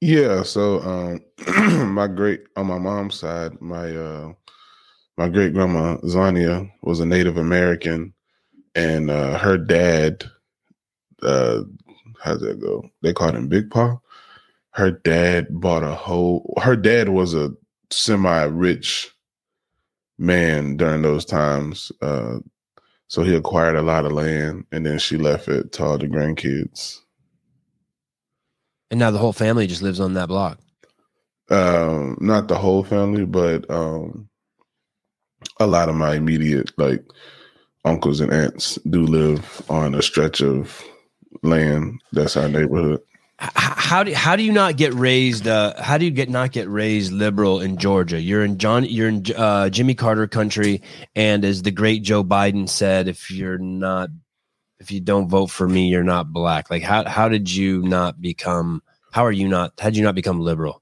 Yeah. 0.01 0.43
So 0.43 0.81
um 0.81 1.93
my 1.95 2.07
great 2.07 2.43
on 2.55 2.67
my 2.67 2.77
mom's 2.79 3.15
side, 3.19 3.59
my 3.61 3.95
uh 3.95 4.33
my 5.17 5.29
great 5.29 5.53
grandma 5.53 5.97
Zania 5.99 6.71
was 6.83 6.99
a 6.99 7.05
Native 7.05 7.37
American, 7.37 8.13
and 8.75 9.11
uh 9.11 9.37
her 9.39 9.57
dad, 9.57 10.25
uh, 11.23 11.61
how's 12.21 12.41
that 12.41 12.59
go? 12.61 12.89
They 13.01 13.13
called 13.13 13.35
him 13.35 13.47
Big 13.49 13.69
Paw. 13.71 13.97
Her 14.71 14.91
dad 14.91 15.47
bought 15.49 15.83
a 15.83 15.95
whole. 15.95 16.53
Her 16.61 16.75
dad 16.75 17.09
was 17.09 17.33
a 17.33 17.51
semi-rich 17.91 19.11
man 20.17 20.77
during 20.77 21.01
those 21.01 21.25
times. 21.25 21.91
Uh, 22.01 22.39
so 23.07 23.23
he 23.23 23.35
acquired 23.35 23.75
a 23.75 23.81
lot 23.81 24.05
of 24.05 24.13
land, 24.13 24.65
and 24.71 24.85
then 24.85 24.99
she 24.99 25.17
left 25.17 25.47
it 25.49 25.71
to 25.73 25.83
all 25.85 25.97
the 25.97 26.07
grandkids. 26.07 26.99
And 28.91 28.99
now 28.99 29.11
the 29.11 29.19
whole 29.19 29.33
family 29.33 29.67
just 29.67 29.81
lives 29.81 29.99
on 29.99 30.13
that 30.15 30.27
block. 30.27 30.59
Um, 31.49 32.17
not 32.19 32.47
the 32.47 32.57
whole 32.57 32.83
family, 32.83 33.25
but 33.25 33.69
um, 33.69 34.29
a 35.59 35.67
lot 35.67 35.89
of 35.89 35.95
my 35.95 36.15
immediate 36.15 36.71
like 36.77 37.03
uncles 37.85 38.19
and 38.19 38.31
aunts 38.31 38.75
do 38.89 39.03
live 39.03 39.61
on 39.69 39.95
a 39.95 40.01
stretch 40.01 40.41
of 40.41 40.83
land 41.43 42.01
that's 42.11 42.35
our 42.35 42.49
neighborhood 42.49 43.01
how 43.39 44.03
do 44.03 44.13
how 44.13 44.35
do 44.35 44.43
you 44.43 44.51
not 44.51 44.75
get 44.75 44.93
raised? 44.93 45.47
Uh, 45.47 45.81
how 45.81 45.97
do 45.97 46.03
you 46.03 46.11
get 46.11 46.29
not 46.29 46.51
get 46.51 46.67
raised 46.67 47.13
liberal 47.13 47.61
in 47.61 47.77
Georgia? 47.77 48.21
You're 48.21 48.43
in 48.43 48.57
John. 48.57 48.83
You're 48.83 49.07
in 49.07 49.23
uh, 49.35 49.69
Jimmy 49.69 49.95
Carter 49.95 50.27
country, 50.27 50.81
and 51.15 51.45
as 51.45 51.61
the 51.61 51.71
great 51.71 52.03
Joe 52.03 52.23
Biden 52.23 52.67
said, 52.67 53.07
if 53.07 53.31
you're 53.31 53.57
not, 53.57 54.09
if 54.79 54.91
you 54.91 54.99
don't 54.99 55.29
vote 55.29 55.47
for 55.47 55.67
me, 55.67 55.87
you're 55.87 56.03
not 56.03 56.31
black. 56.31 56.69
Like 56.69 56.83
how 56.83 57.07
how 57.07 57.29
did 57.29 57.51
you 57.51 57.81
not 57.83 58.21
become? 58.21 58.81
How 59.11 59.25
are 59.25 59.31
you 59.31 59.47
not? 59.47 59.73
How 59.79 59.89
did 59.89 59.97
you 59.97 60.03
not 60.03 60.15
become 60.15 60.39
liberal? 60.39 60.81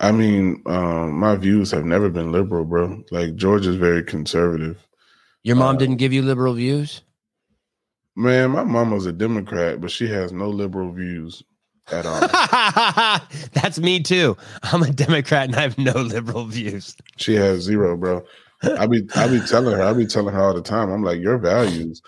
I 0.00 0.12
mean, 0.12 0.62
um, 0.66 1.18
my 1.18 1.34
views 1.36 1.72
have 1.72 1.84
never 1.84 2.08
been 2.08 2.30
liberal, 2.30 2.64
bro. 2.64 3.02
Like 3.10 3.34
Georgia's 3.34 3.76
very 3.76 4.04
conservative. 4.04 4.86
Your 5.42 5.56
mom 5.56 5.76
uh, 5.76 5.78
didn't 5.78 5.96
give 5.96 6.12
you 6.12 6.22
liberal 6.22 6.54
views. 6.54 7.02
Man, 8.14 8.50
my 8.50 8.64
mom 8.64 8.90
was 8.90 9.06
a 9.06 9.12
Democrat, 9.12 9.80
but 9.80 9.90
she 9.90 10.08
has 10.08 10.32
no 10.32 10.48
liberal 10.48 10.92
views 10.92 11.42
at 11.90 12.06
all. 12.06 12.20
That's 13.52 13.78
me 13.78 14.00
too. 14.00 14.36
I'm 14.64 14.82
a 14.82 14.90
Democrat 14.90 15.48
and 15.48 15.56
I 15.56 15.62
have 15.62 15.78
no 15.78 15.92
liberal 15.92 16.44
views. 16.44 16.96
She 17.16 17.34
has 17.34 17.62
zero, 17.62 17.96
bro. 17.96 18.24
I 18.62 18.86
be 18.86 19.08
I 19.14 19.28
be 19.28 19.40
telling 19.40 19.76
her, 19.76 19.82
I 19.82 19.92
be 19.92 20.06
telling 20.06 20.34
her 20.34 20.42
all 20.42 20.54
the 20.54 20.62
time. 20.62 20.90
I'm 20.90 21.02
like, 21.02 21.20
your 21.20 21.38
values 21.38 22.02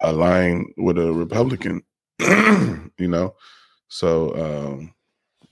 align 0.00 0.66
with 0.76 0.98
a 0.98 1.12
Republican, 1.12 1.82
you 2.20 3.08
know. 3.08 3.34
So 3.88 4.34
um 4.36 4.94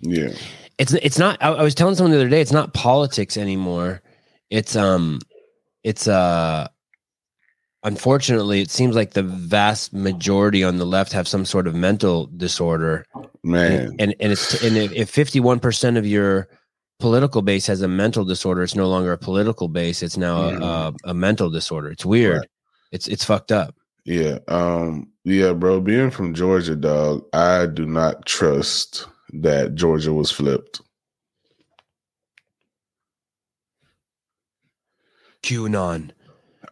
yeah. 0.01 0.35
It's 0.79 0.93
it's 0.95 1.19
not 1.19 1.39
I, 1.43 1.49
I 1.49 1.63
was 1.63 1.75
telling 1.75 1.95
someone 1.95 2.13
the 2.13 2.19
other 2.19 2.29
day, 2.29 2.41
it's 2.41 2.53
not 2.53 2.75
politics 2.75 3.37
anymore. 3.37 4.03
It's 4.51 4.77
um 4.77 5.21
it's 5.83 6.07
uh 6.09 6.69
unfortunately, 7.87 8.61
it 8.61 8.71
seems 8.71 8.95
like 8.95 9.13
the 9.13 9.23
vast 9.23 9.95
majority 9.95 10.65
on 10.65 10.77
the 10.77 10.85
left 10.85 11.13
have 11.13 11.29
some 11.29 11.45
sort 11.45 11.67
of 11.67 11.75
mental 11.75 12.27
disorder. 12.37 13.07
Man, 13.43 13.73
and 13.73 14.01
and, 14.01 14.15
and 14.21 14.33
it's 14.33 14.63
and 14.63 14.77
if 14.77 15.09
fifty 15.09 15.41
one 15.41 15.61
percent 15.61 15.97
of 15.97 16.07
your 16.07 16.49
political 16.99 17.43
base 17.43 17.67
has 17.67 17.81
a 17.81 17.89
mental 17.89 18.25
disorder, 18.25 18.63
it's 18.63 18.75
no 18.75 18.89
longer 18.89 19.13
a 19.13 19.19
political 19.19 19.69
base; 19.69 20.03
it's 20.03 20.17
now 20.17 20.49
a, 20.49 20.95
a, 21.05 21.15
mental 21.15 21.49
disorder. 21.49 21.91
It's 21.91 22.05
weird. 22.05 22.39
Right. 22.39 22.49
It's 22.93 23.07
it's 23.07 23.25
fucked 23.25 23.53
up. 23.53 23.75
Yeah, 24.07 24.38
um, 24.47 25.09
yeah, 25.25 25.53
bro. 25.53 25.81
Being 25.81 26.12
from 26.12 26.33
Georgia, 26.33 26.77
dog, 26.77 27.27
I 27.33 27.66
do 27.66 27.87
not 27.87 28.25
trust 28.25 29.05
that 29.33 29.75
Georgia 29.75 30.12
was 30.12 30.31
flipped. 30.31 30.81
QAnon. 35.42 36.12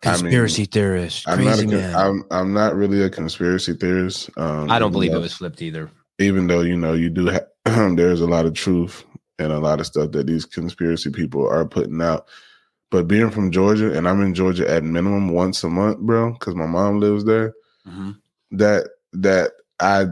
Conspiracy 0.01 0.63
I 0.63 0.65
mean, 0.65 0.71
theorist, 0.71 1.29
I'm 1.29 1.39
crazy 1.39 1.67
not 1.67 1.75
a, 1.75 1.77
man. 1.77 1.97
I'm 1.97 2.25
I'm 2.31 2.53
not 2.53 2.77
really 2.77 3.03
a 3.03 3.11
conspiracy 3.11 3.73
theorist. 3.75 4.31
Um, 4.37 4.71
I 4.71 4.79
don't 4.79 4.93
believe 4.93 5.13
know, 5.13 5.19
it 5.19 5.23
was 5.23 5.35
flipped 5.35 5.63
either. 5.63 5.91
Even 6.19 6.47
though 6.47 6.61
you 6.61 6.77
know 6.77 6.93
you 6.93 7.11
do 7.11 7.27
have, 7.27 7.47
there's 7.97 8.21
a 8.21 8.27
lot 8.27 8.45
of 8.45 8.53
truth 8.55 9.05
and 9.39 9.51
a 9.51 9.59
lot 9.59 9.81
of 9.81 9.87
stuff 9.87 10.13
that 10.13 10.27
these 10.27 10.45
conspiracy 10.45 11.11
people 11.11 11.49
are 11.49 11.65
putting 11.65 12.01
out. 12.01 12.29
But 12.95 13.09
being 13.09 13.31
from 13.31 13.51
Georgia, 13.51 13.93
and 13.93 14.09
I'm 14.09 14.23
in 14.23 14.35
Georgia 14.35 14.71
at 14.71 14.85
minimum 14.85 15.31
once 15.31 15.65
a 15.65 15.69
month, 15.69 15.99
bro, 15.99 16.35
because 16.35 16.55
my 16.55 16.67
mom 16.67 17.01
lives 17.01 17.25
there. 17.25 17.53
Mm-hmm. 17.85 18.13
That 18.53 18.91
that 19.15 19.51
I 19.81 20.07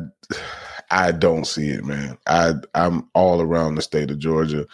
I 0.90 1.12
don't 1.12 1.46
see 1.46 1.68
it, 1.68 1.84
man. 1.84 2.18
I 2.26 2.54
I'm 2.74 3.08
all 3.14 3.40
around 3.40 3.76
the 3.76 3.82
state 3.82 4.10
of 4.10 4.18
Georgia 4.18 4.66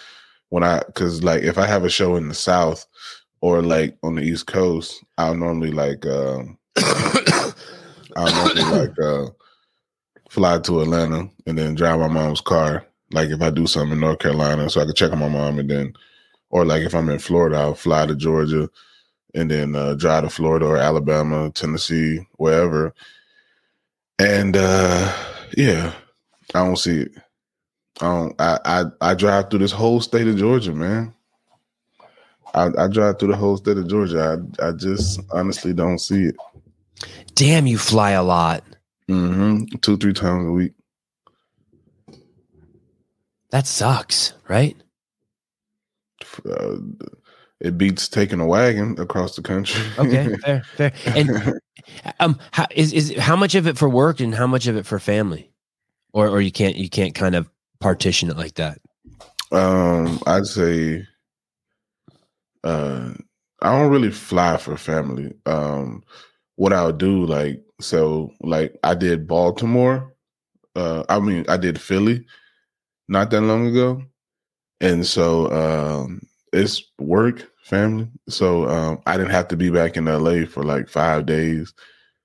when 0.48 0.64
I 0.64 0.80
because 0.86 1.22
like 1.22 1.42
if 1.42 1.58
I 1.58 1.66
have 1.66 1.84
a 1.84 1.90
show 1.90 2.16
in 2.16 2.28
the 2.28 2.34
South 2.34 2.86
or 3.42 3.60
like 3.60 3.98
on 4.02 4.14
the 4.14 4.22
East 4.22 4.46
Coast, 4.46 5.04
I'll 5.18 5.36
normally 5.36 5.72
like 5.72 6.06
uh, 6.06 6.44
I'll 8.16 8.34
normally 8.34 8.86
like 8.86 8.98
uh, 8.98 9.26
fly 10.30 10.60
to 10.60 10.80
Atlanta 10.80 11.28
and 11.46 11.58
then 11.58 11.74
drive 11.74 12.00
my 12.00 12.08
mom's 12.08 12.40
car. 12.40 12.86
Like 13.12 13.28
if 13.28 13.42
I 13.42 13.50
do 13.50 13.66
something 13.66 13.92
in 13.92 14.00
North 14.00 14.20
Carolina, 14.20 14.70
so 14.70 14.80
I 14.80 14.86
can 14.86 14.94
check 14.94 15.12
on 15.12 15.18
my 15.18 15.28
mom, 15.28 15.58
and 15.58 15.68
then, 15.68 15.92
or 16.50 16.64
like 16.64 16.82
if 16.82 16.94
I'm 16.94 17.08
in 17.08 17.18
Florida, 17.18 17.56
I'll 17.56 17.74
fly 17.74 18.06
to 18.06 18.14
Georgia, 18.14 18.68
and 19.34 19.50
then 19.50 19.74
uh, 19.74 19.94
drive 19.94 20.24
to 20.24 20.30
Florida 20.30 20.66
or 20.66 20.76
Alabama, 20.76 21.50
Tennessee, 21.50 22.26
wherever. 22.36 22.94
And 24.18 24.56
uh, 24.56 25.12
yeah, 25.56 25.92
I 26.54 26.64
don't 26.64 26.76
see 26.76 27.02
it. 27.02 27.12
I 28.00 28.04
don't. 28.04 28.40
I, 28.40 28.58
I 28.64 28.84
I 29.00 29.14
drive 29.14 29.50
through 29.50 29.60
this 29.60 29.72
whole 29.72 30.00
state 30.00 30.28
of 30.28 30.36
Georgia, 30.36 30.72
man. 30.72 31.14
I, 32.54 32.70
I 32.78 32.88
drive 32.88 33.18
through 33.18 33.32
the 33.32 33.36
whole 33.36 33.56
state 33.56 33.76
of 33.76 33.88
Georgia. 33.88 34.40
I, 34.60 34.68
I 34.68 34.72
just 34.72 35.20
honestly 35.32 35.72
don't 35.72 35.98
see 35.98 36.24
it. 36.26 36.36
Damn, 37.34 37.66
you 37.66 37.78
fly 37.78 38.12
a 38.12 38.22
lot. 38.22 38.64
Mm-hmm. 39.08 39.76
Two, 39.80 39.96
three 39.96 40.12
times 40.12 40.48
a 40.48 40.50
week. 40.50 40.72
That 43.50 43.66
sucks, 43.66 44.32
right? 44.48 44.76
Uh, 46.46 46.76
it 47.60 47.76
beats 47.76 48.08
taking 48.08 48.40
a 48.40 48.46
wagon 48.46 48.98
across 49.00 49.34
the 49.34 49.42
country. 49.42 49.82
okay, 49.98 50.36
fair, 50.44 50.62
fair. 50.76 50.92
And 51.06 51.60
um, 52.20 52.38
how 52.52 52.66
is 52.70 52.92
is 52.92 53.16
how 53.16 53.36
much 53.36 53.54
of 53.54 53.66
it 53.66 53.76
for 53.76 53.88
work 53.88 54.20
and 54.20 54.34
how 54.34 54.46
much 54.46 54.66
of 54.66 54.76
it 54.76 54.86
for 54.86 54.98
family, 54.98 55.50
or 56.12 56.28
or 56.28 56.40
you 56.40 56.52
can't 56.52 56.76
you 56.76 56.88
can't 56.88 57.14
kind 57.14 57.34
of 57.34 57.48
partition 57.80 58.30
it 58.30 58.36
like 58.36 58.54
that. 58.54 58.80
Um, 59.50 60.20
I'd 60.26 60.46
say 60.46 61.06
uh 62.64 63.12
I 63.60 63.72
don't 63.72 63.90
really 63.90 64.10
fly 64.10 64.56
for 64.56 64.76
family. 64.76 65.34
Um 65.46 66.02
what 66.56 66.72
I'll 66.72 66.92
do 66.92 67.24
like 67.24 67.62
so 67.80 68.32
like 68.40 68.76
I 68.84 68.94
did 68.94 69.26
Baltimore. 69.26 70.14
Uh 70.74 71.04
I 71.08 71.20
mean 71.20 71.44
I 71.48 71.56
did 71.56 71.80
Philly 71.80 72.24
not 73.08 73.30
that 73.30 73.40
long 73.40 73.66
ago. 73.66 74.02
And 74.80 75.06
so 75.06 75.50
um 75.52 76.22
it's 76.52 76.82
work, 76.98 77.50
family. 77.64 78.08
So 78.28 78.68
um 78.68 79.00
I 79.06 79.16
didn't 79.16 79.32
have 79.32 79.48
to 79.48 79.56
be 79.56 79.70
back 79.70 79.96
in 79.96 80.06
LA 80.06 80.46
for 80.46 80.62
like 80.62 80.88
5 80.88 81.26
days. 81.26 81.72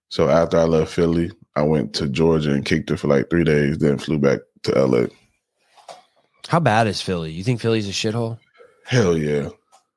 So 0.09 0.29
after 0.29 0.57
I 0.57 0.63
left 0.63 0.91
Philly, 0.91 1.31
I 1.55 1.63
went 1.63 1.93
to 1.95 2.07
Georgia 2.07 2.51
and 2.51 2.65
kicked 2.65 2.91
it 2.91 2.97
for 2.97 3.07
like 3.07 3.29
3 3.29 3.43
days 3.43 3.77
then 3.77 3.97
flew 3.97 4.19
back 4.19 4.39
to 4.63 4.85
LA. 4.85 5.07
How 6.47 6.59
bad 6.59 6.87
is 6.87 7.01
Philly? 7.01 7.31
You 7.31 7.43
think 7.43 7.61
Philly's 7.61 7.89
a 7.89 7.91
shithole? 7.91 8.37
Hell 8.85 9.17
yeah. 9.17 9.49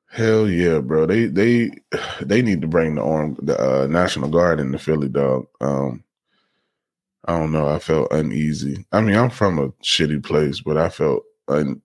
Hell 0.09 0.49
yeah, 0.49 0.79
bro. 0.79 1.05
They 1.05 1.25
they 1.25 1.71
they 2.21 2.41
need 2.41 2.61
to 2.61 2.67
bring 2.67 2.95
the 2.95 3.03
arm 3.03 3.37
the 3.41 3.59
uh, 3.59 3.87
National 3.87 4.29
Guard 4.29 4.59
in 4.59 4.71
the 4.71 4.79
Philly 4.79 5.09
dog. 5.09 5.47
Um 5.61 6.03
I 7.27 7.37
don't 7.37 7.51
know. 7.51 7.67
I 7.67 7.79
felt 7.79 8.11
uneasy. 8.11 8.85
I 8.93 9.01
mean, 9.01 9.15
I'm 9.15 9.29
from 9.29 9.59
a 9.59 9.69
shitty 9.83 10.23
place, 10.23 10.61
but 10.61 10.77
I 10.77 10.87
felt 10.87 11.23
un, 11.49 11.81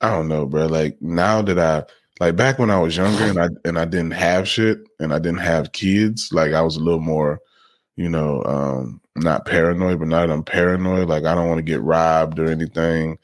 I 0.00 0.10
don't 0.10 0.28
know, 0.28 0.46
bro. 0.46 0.66
Like 0.66 1.00
now 1.00 1.42
that 1.42 1.58
I 1.58 1.84
like 2.20 2.36
back 2.36 2.58
when 2.58 2.70
I 2.70 2.78
was 2.78 2.96
younger 2.96 3.24
and 3.24 3.38
I 3.38 3.48
and 3.64 3.78
I 3.78 3.84
didn't 3.84 4.12
have 4.12 4.48
shit 4.48 4.78
and 4.98 5.12
I 5.12 5.18
didn't 5.18 5.40
have 5.40 5.72
kids, 5.72 6.32
like 6.32 6.52
I 6.52 6.62
was 6.62 6.76
a 6.76 6.80
little 6.80 7.00
more, 7.00 7.40
you 7.96 8.08
know, 8.08 8.42
um, 8.44 9.00
not 9.16 9.46
paranoid, 9.46 9.98
but 9.98 10.08
that 10.10 10.30
I'm 10.30 10.44
paranoid, 10.44 11.08
like 11.08 11.24
I 11.24 11.34
don't 11.34 11.48
want 11.48 11.58
to 11.58 11.62
get 11.62 11.82
robbed 11.82 12.38
or 12.38 12.50
anything. 12.50 13.18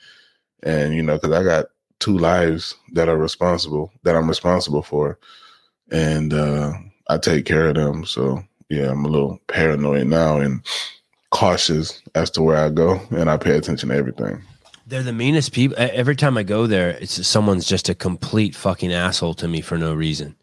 And 0.63 0.95
you 0.95 1.03
know, 1.03 1.17
because 1.19 1.33
I 1.33 1.45
got 1.45 1.67
two 1.99 2.19
lives 2.19 2.75
that 2.93 3.09
are 3.09 3.17
responsible 3.17 3.93
that 4.03 4.17
I'm 4.17 4.29
responsible 4.29 4.83
for, 4.83 5.19
and 5.91 6.33
uh, 6.35 6.73
I 7.09 7.19
take 7.19 7.47
care 7.47 7.69
of 7.69 7.75
them. 7.75 8.05
So 8.05 8.43
yeah, 8.69 8.91
I'm 8.91 9.05
a 9.05 9.09
little 9.09 9.39
paranoid 9.47 10.07
now 10.09 10.39
and 10.39 10.65
cautious 11.31 12.03
as 12.15 12.31
to 12.33 12.43
where 12.43 12.57
I 12.57 12.71
go, 12.71 13.01
and 13.11 13.31
I 13.31 13.37
pay 13.37 13.57
attention 13.57 13.91
to 13.91 13.95
everything. 13.95 14.43
They're 14.87 15.03
the 15.03 15.13
meanest 15.13 15.53
people. 15.53 15.77
Every 15.79 16.15
time 16.15 16.39
I 16.39 16.45
go 16.45 16.69
there, 16.69 16.91
it's 16.91 17.27
someone's 17.27 17.67
just 17.67 17.89
a 17.89 17.95
complete 17.95 18.55
fucking 18.55 18.93
asshole 18.93 19.35
to 19.35 19.49
me 19.49 19.61
for 19.61 19.77
no 19.77 19.93
reason. 19.95 20.37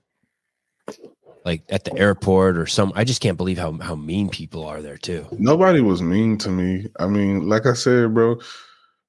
Like 1.45 1.63
at 1.69 1.85
the 1.85 1.97
airport 1.97 2.57
or 2.57 2.65
some, 2.65 2.91
I 2.95 3.05
just 3.05 3.21
can't 3.21 3.37
believe 3.37 3.57
how 3.57 3.73
how 3.73 3.95
mean 3.95 4.29
people 4.29 4.65
are 4.65 4.81
there 4.81 4.97
too. 4.97 5.27
Nobody 5.31 5.81
was 5.81 6.01
mean 6.01 6.37
to 6.39 6.49
me. 6.49 6.87
I 6.99 7.07
mean, 7.07 7.47
like 7.47 7.65
I 7.65 7.73
said, 7.73 8.13
bro, 8.13 8.39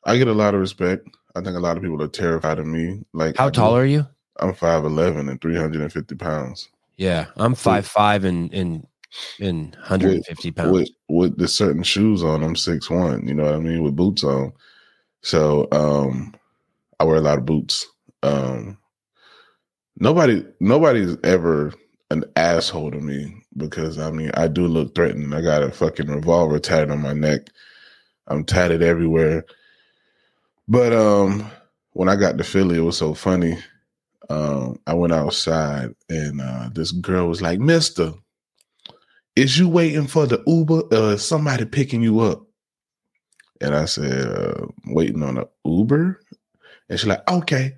I 0.04 0.16
get 0.16 0.28
a 0.28 0.32
lot 0.32 0.54
of 0.54 0.60
respect. 0.60 1.08
I 1.36 1.40
think 1.40 1.56
a 1.56 1.60
lot 1.60 1.76
of 1.76 1.82
people 1.82 2.00
are 2.02 2.08
terrified 2.08 2.58
of 2.58 2.66
me. 2.66 3.04
Like, 3.12 3.36
how 3.36 3.50
tall 3.50 3.76
are 3.76 3.84
you? 3.84 4.06
I'm 4.40 4.54
five 4.54 4.84
eleven 4.84 5.28
and 5.28 5.40
three 5.40 5.56
hundred 5.56 5.82
and 5.82 5.92
fifty 5.92 6.14
pounds. 6.14 6.68
Yeah, 6.96 7.26
I'm 7.36 7.54
five 7.54 7.86
five 7.86 8.24
and 8.24 8.52
and 8.54 8.86
and 9.40 9.74
150 9.76 10.50
pounds. 10.50 10.72
With, 10.72 10.88
with 11.08 11.38
the 11.38 11.46
certain 11.46 11.84
shoes 11.84 12.24
on, 12.24 12.42
I'm 12.42 12.56
six 12.56 12.90
one. 12.90 13.26
You 13.26 13.34
know 13.34 13.44
what 13.44 13.54
I 13.54 13.58
mean? 13.58 13.82
With 13.82 13.96
boots 13.96 14.24
on. 14.24 14.52
So 15.24 15.68
um, 15.72 16.34
I 17.00 17.04
wear 17.04 17.16
a 17.16 17.20
lot 17.22 17.38
of 17.38 17.46
boots. 17.46 17.86
Um, 18.22 18.78
nobody, 19.96 20.44
nobody's 20.60 21.16
ever 21.24 21.72
an 22.10 22.24
asshole 22.36 22.90
to 22.90 23.00
me 23.00 23.42
because 23.56 23.98
I 23.98 24.10
mean 24.10 24.30
I 24.34 24.48
do 24.48 24.66
look 24.66 24.94
threatening. 24.94 25.32
I 25.32 25.40
got 25.40 25.62
a 25.62 25.70
fucking 25.70 26.08
revolver 26.08 26.58
tatted 26.58 26.90
on 26.90 27.00
my 27.00 27.14
neck. 27.14 27.48
I'm 28.28 28.44
tatted 28.44 28.82
everywhere. 28.82 29.46
But 30.68 30.92
um, 30.92 31.50
when 31.92 32.10
I 32.10 32.16
got 32.16 32.36
to 32.38 32.44
Philly, 32.44 32.76
it 32.76 32.82
was 32.82 32.98
so 32.98 33.14
funny. 33.14 33.58
Um, 34.28 34.78
I 34.86 34.94
went 34.94 35.12
outside 35.14 35.94
and 36.10 36.40
uh, 36.40 36.68
this 36.72 36.92
girl 36.92 37.28
was 37.28 37.42
like, 37.42 37.60
"Mister, 37.60 38.12
is 39.36 39.58
you 39.58 39.68
waiting 39.70 40.06
for 40.06 40.26
the 40.26 40.42
Uber? 40.46 40.82
Uh, 40.92 41.16
somebody 41.16 41.64
picking 41.64 42.02
you 42.02 42.20
up?" 42.20 42.46
And 43.60 43.74
I 43.74 43.84
said, 43.84 44.26
uh, 44.26 44.66
waiting 44.86 45.22
on 45.22 45.38
an 45.38 45.46
Uber. 45.64 46.20
And 46.88 46.98
she's 46.98 47.08
like, 47.08 47.28
okay, 47.30 47.74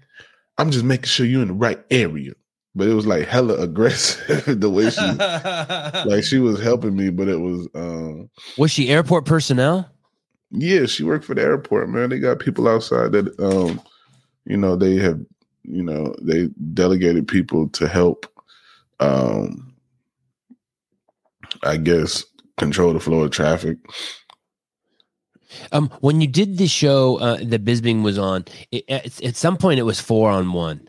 I'm 0.58 0.70
just 0.70 0.84
making 0.84 1.06
sure 1.06 1.26
you're 1.26 1.42
in 1.42 1.48
the 1.48 1.54
right 1.54 1.82
area. 1.90 2.32
But 2.74 2.88
it 2.88 2.94
was 2.94 3.06
like 3.06 3.26
hella 3.26 3.54
aggressive 3.54 4.60
the 4.60 4.68
way 4.68 4.90
she 4.90 6.08
like 6.08 6.24
she 6.24 6.38
was 6.38 6.62
helping 6.62 6.94
me, 6.94 7.08
but 7.08 7.26
it 7.26 7.40
was 7.40 7.66
um 7.74 8.28
Was 8.58 8.70
she 8.70 8.90
airport 8.90 9.24
personnel? 9.24 9.90
Yeah, 10.50 10.84
she 10.84 11.02
worked 11.02 11.24
for 11.24 11.34
the 11.34 11.42
airport, 11.42 11.88
man. 11.88 12.10
They 12.10 12.18
got 12.18 12.38
people 12.38 12.68
outside 12.68 13.12
that 13.12 13.38
um, 13.40 13.80
you 14.44 14.56
know, 14.56 14.76
they 14.76 14.96
have, 14.96 15.18
you 15.64 15.82
know, 15.82 16.14
they 16.20 16.48
delegated 16.74 17.26
people 17.26 17.68
to 17.70 17.88
help 17.88 18.26
um 19.00 19.74
I 21.62 21.78
guess 21.78 22.24
control 22.58 22.92
the 22.92 23.00
flow 23.00 23.20
of 23.20 23.30
traffic. 23.30 23.78
Um, 25.72 25.90
when 26.00 26.20
you 26.20 26.26
did 26.26 26.58
the 26.58 26.66
show 26.66 27.16
uh, 27.16 27.38
that 27.42 27.64
Bisping 27.64 28.02
was 28.02 28.18
on, 28.18 28.44
it, 28.70 28.84
at, 28.88 29.22
at, 29.22 29.36
some 29.36 29.56
point 29.56 29.78
it 29.78 29.84
was 29.84 30.00
four 30.00 30.30
on 30.30 30.52
one. 30.52 30.88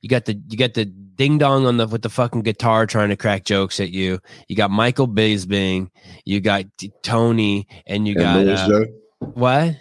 You 0.00 0.08
got 0.08 0.26
the 0.26 0.34
you 0.48 0.58
got 0.58 0.74
the 0.74 0.84
ding 0.84 1.38
dong 1.38 1.66
on 1.66 1.78
the 1.78 1.86
with 1.86 2.02
the 2.02 2.10
fucking 2.10 2.42
guitar 2.42 2.86
trying 2.86 3.08
to 3.08 3.16
crack 3.16 3.44
jokes 3.44 3.80
at 3.80 3.90
you. 3.90 4.20
You 4.48 4.56
got 4.56 4.70
Michael 4.70 5.08
Bisping, 5.08 5.90
you 6.24 6.40
got 6.40 6.64
Tony, 7.02 7.66
and 7.86 8.06
you 8.06 8.14
and 8.20 8.46
got 8.46 8.70
uh, 8.70 8.84
what? 9.18 9.76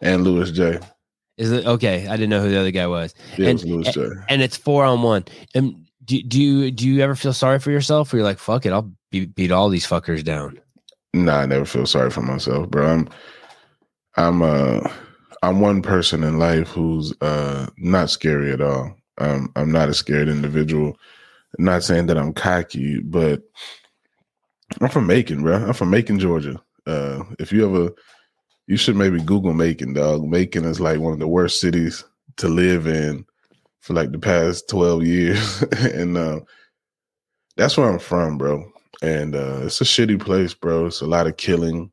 And 0.00 0.24
Louis 0.24 0.50
J. 0.50 0.78
Is 1.36 1.52
it 1.52 1.66
okay? 1.66 2.06
I 2.08 2.12
didn't 2.12 2.30
know 2.30 2.40
who 2.40 2.48
the 2.48 2.58
other 2.58 2.70
guy 2.70 2.86
was. 2.86 3.14
Yeah, 3.36 3.50
and, 3.50 3.60
it 3.60 3.64
was 3.64 3.64
Louis 3.64 3.92
J. 3.92 4.06
And 4.28 4.40
it's 4.40 4.56
four 4.56 4.84
on 4.84 5.02
one. 5.02 5.24
And 5.54 5.86
do, 6.04 6.22
do 6.22 6.40
you 6.40 6.70
do 6.70 6.88
you 6.88 7.02
ever 7.02 7.14
feel 7.14 7.34
sorry 7.34 7.58
for 7.58 7.70
yourself? 7.70 8.12
Or 8.12 8.16
you're 8.16 8.24
like, 8.24 8.38
fuck 8.38 8.64
it, 8.64 8.72
I'll 8.72 8.90
beat, 9.10 9.34
beat 9.34 9.52
all 9.52 9.68
these 9.68 9.86
fuckers 9.86 10.24
down. 10.24 10.58
Nah, 11.24 11.40
I 11.40 11.46
never 11.46 11.64
feel 11.64 11.86
sorry 11.86 12.10
for 12.10 12.20
myself, 12.20 12.68
bro. 12.68 12.86
I'm 12.86 13.08
I'm 14.16 14.42
uh 14.42 14.86
I'm 15.42 15.60
one 15.60 15.80
person 15.80 16.22
in 16.22 16.38
life 16.38 16.68
who's 16.68 17.14
uh 17.22 17.66
not 17.78 18.10
scary 18.10 18.52
at 18.52 18.60
all. 18.60 18.94
Um 19.18 19.50
I'm 19.56 19.72
not 19.72 19.88
a 19.88 19.94
scared 19.94 20.28
individual. 20.28 20.98
not 21.58 21.82
saying 21.82 22.06
that 22.06 22.18
I'm 22.18 22.34
cocky, 22.34 23.00
but 23.00 23.42
I'm 24.80 24.90
from 24.90 25.06
Macon, 25.06 25.42
bro. 25.42 25.56
I'm 25.56 25.72
from 25.72 25.88
Macon, 25.88 26.18
Georgia. 26.18 26.60
Uh 26.86 27.22
if 27.38 27.50
you 27.50 27.66
ever 27.66 27.94
you 28.66 28.76
should 28.76 28.96
maybe 28.96 29.18
Google 29.22 29.54
Macon, 29.54 29.94
dog. 29.94 30.22
Macon 30.24 30.66
is 30.66 30.80
like 30.80 31.00
one 31.00 31.14
of 31.14 31.18
the 31.18 31.28
worst 31.28 31.60
cities 31.60 32.04
to 32.36 32.48
live 32.48 32.86
in 32.86 33.24
for 33.80 33.94
like 33.94 34.12
the 34.12 34.18
past 34.18 34.68
12 34.68 35.04
years. 35.04 35.62
and 35.78 36.18
uh, 36.18 36.40
that's 37.56 37.78
where 37.78 37.88
I'm 37.88 38.00
from, 38.00 38.36
bro 38.38 38.70
and 39.02 39.34
uh, 39.34 39.60
it's 39.62 39.80
a 39.80 39.84
shitty 39.84 40.20
place, 40.20 40.54
bro. 40.54 40.86
It's 40.86 41.00
a 41.00 41.06
lot 41.06 41.26
of 41.26 41.36
killing. 41.36 41.90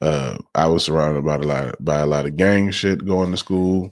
Uh, 0.00 0.38
I 0.54 0.66
was 0.66 0.84
surrounded 0.84 1.24
by 1.24 1.36
a 1.36 1.38
lot 1.38 1.84
by 1.84 2.00
a 2.00 2.06
lot 2.06 2.26
of 2.26 2.36
gang 2.36 2.70
shit 2.70 3.06
going 3.06 3.30
to 3.30 3.36
school. 3.36 3.90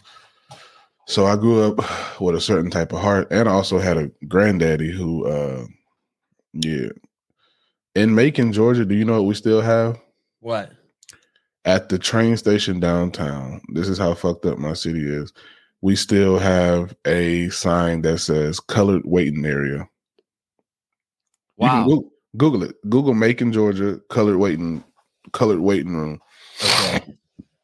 So 1.06 1.26
I 1.26 1.36
grew 1.36 1.62
up 1.62 1.80
with 2.20 2.34
a 2.34 2.40
certain 2.40 2.70
type 2.70 2.92
of 2.92 3.00
heart, 3.00 3.28
and 3.30 3.48
I 3.48 3.52
also 3.52 3.78
had 3.78 3.96
a 3.96 4.10
granddaddy 4.28 4.90
who, 4.90 5.26
uh, 5.26 5.64
yeah, 6.52 6.88
in 7.94 8.14
Macon, 8.14 8.52
Georgia. 8.52 8.84
Do 8.84 8.94
you 8.94 9.04
know 9.04 9.14
what 9.14 9.28
we 9.28 9.34
still 9.34 9.60
have? 9.60 10.00
What? 10.40 10.72
At 11.64 11.88
the 11.88 11.98
train 11.98 12.36
station 12.36 12.80
downtown. 12.80 13.60
This 13.72 13.88
is 13.88 13.98
how 13.98 14.14
fucked 14.14 14.46
up 14.46 14.58
my 14.58 14.72
city 14.72 15.04
is. 15.04 15.32
We 15.80 15.96
still 15.96 16.38
have 16.38 16.94
a 17.06 17.48
sign 17.50 18.02
that 18.02 18.18
says 18.18 18.58
"colored 18.60 19.02
waiting 19.04 19.46
area." 19.46 19.88
Wow. 21.56 22.04
Google 22.36 22.62
it. 22.62 22.76
Google 22.88 23.14
Macon, 23.14 23.52
Georgia, 23.52 24.00
colored 24.08 24.38
waiting, 24.38 24.84
colored 25.32 25.60
waiting 25.60 25.94
room. 25.94 26.20
Okay. 26.62 27.02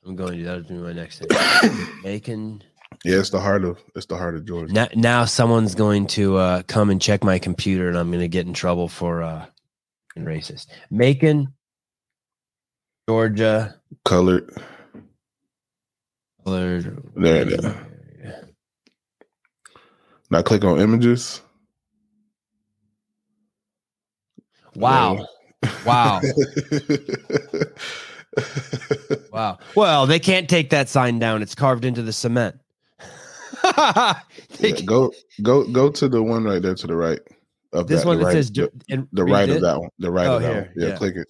I'm 0.07 0.17
going 0.17 0.33
to 0.33 0.37
do 0.39 0.45
that. 0.45 0.71
my 0.71 0.93
next 0.93 1.21
thing. 1.21 1.89
Macon. 2.05 2.63
Yeah, 3.05 3.19
it's 3.19 3.31
the 3.31 3.41
heart 3.41 3.65
of 3.65 3.79
it's 3.95 4.07
the 4.07 4.17
heart 4.17 4.35
of 4.35 4.45
Georgia. 4.45 4.73
Now, 4.73 4.89
now 4.95 5.25
someone's 5.25 5.75
going 5.75 6.07
to 6.09 6.37
uh, 6.37 6.63
come 6.63 6.91
and 6.91 7.01
check 7.01 7.23
my 7.23 7.39
computer, 7.39 7.89
and 7.89 7.97
I'm 7.97 8.09
going 8.09 8.21
to 8.21 8.29
get 8.29 8.47
in 8.47 8.55
trouble 8.55 8.89
for 8.89 9.23
uh, 9.23 9.47
racist. 10.17 10.67
Macon, 10.91 11.53
Georgia, 13.09 13.77
colored, 14.05 14.51
colored. 16.45 17.03
There, 17.15 17.45
there. 17.45 17.89
Now 20.31 20.43
click 20.43 20.65
on 20.65 20.81
images. 20.81 21.41
Wow. 24.79 25.27
Wow. 25.85 26.21
wow. 29.33 29.59
Well, 29.75 30.07
they 30.07 30.19
can't 30.19 30.49
take 30.49 30.71
that 30.71 30.89
sign 30.89 31.19
down. 31.19 31.43
It's 31.43 31.55
carved 31.55 31.85
into 31.85 32.03
the 32.03 32.13
cement. 32.13 32.57
yeah, 33.77 34.21
go 34.85 35.13
go 35.43 35.67
go 35.73 35.91
to 35.91 36.09
the 36.09 36.23
one 36.23 36.45
right 36.45 36.63
there 36.63 36.77
to 36.77 36.87
the 36.87 36.95
right 36.95 37.19
of 37.73 37.89
this 37.89 38.03
that, 38.03 38.07
one 38.07 38.19
that 38.19 38.27
right, 38.27 38.33
says 38.33 38.53
the, 38.53 38.71
the 39.13 39.25
right 39.25 39.49
of 39.49 39.61
that 39.61 39.81
one. 39.81 39.91
The 39.99 40.11
right 40.11 40.27
oh, 40.27 40.37
of 40.37 40.43
that 40.43 40.53
here, 40.53 40.63
one. 40.63 40.71
Yeah, 40.77 40.89
yeah, 40.89 40.97
click 40.97 41.17
it. 41.17 41.27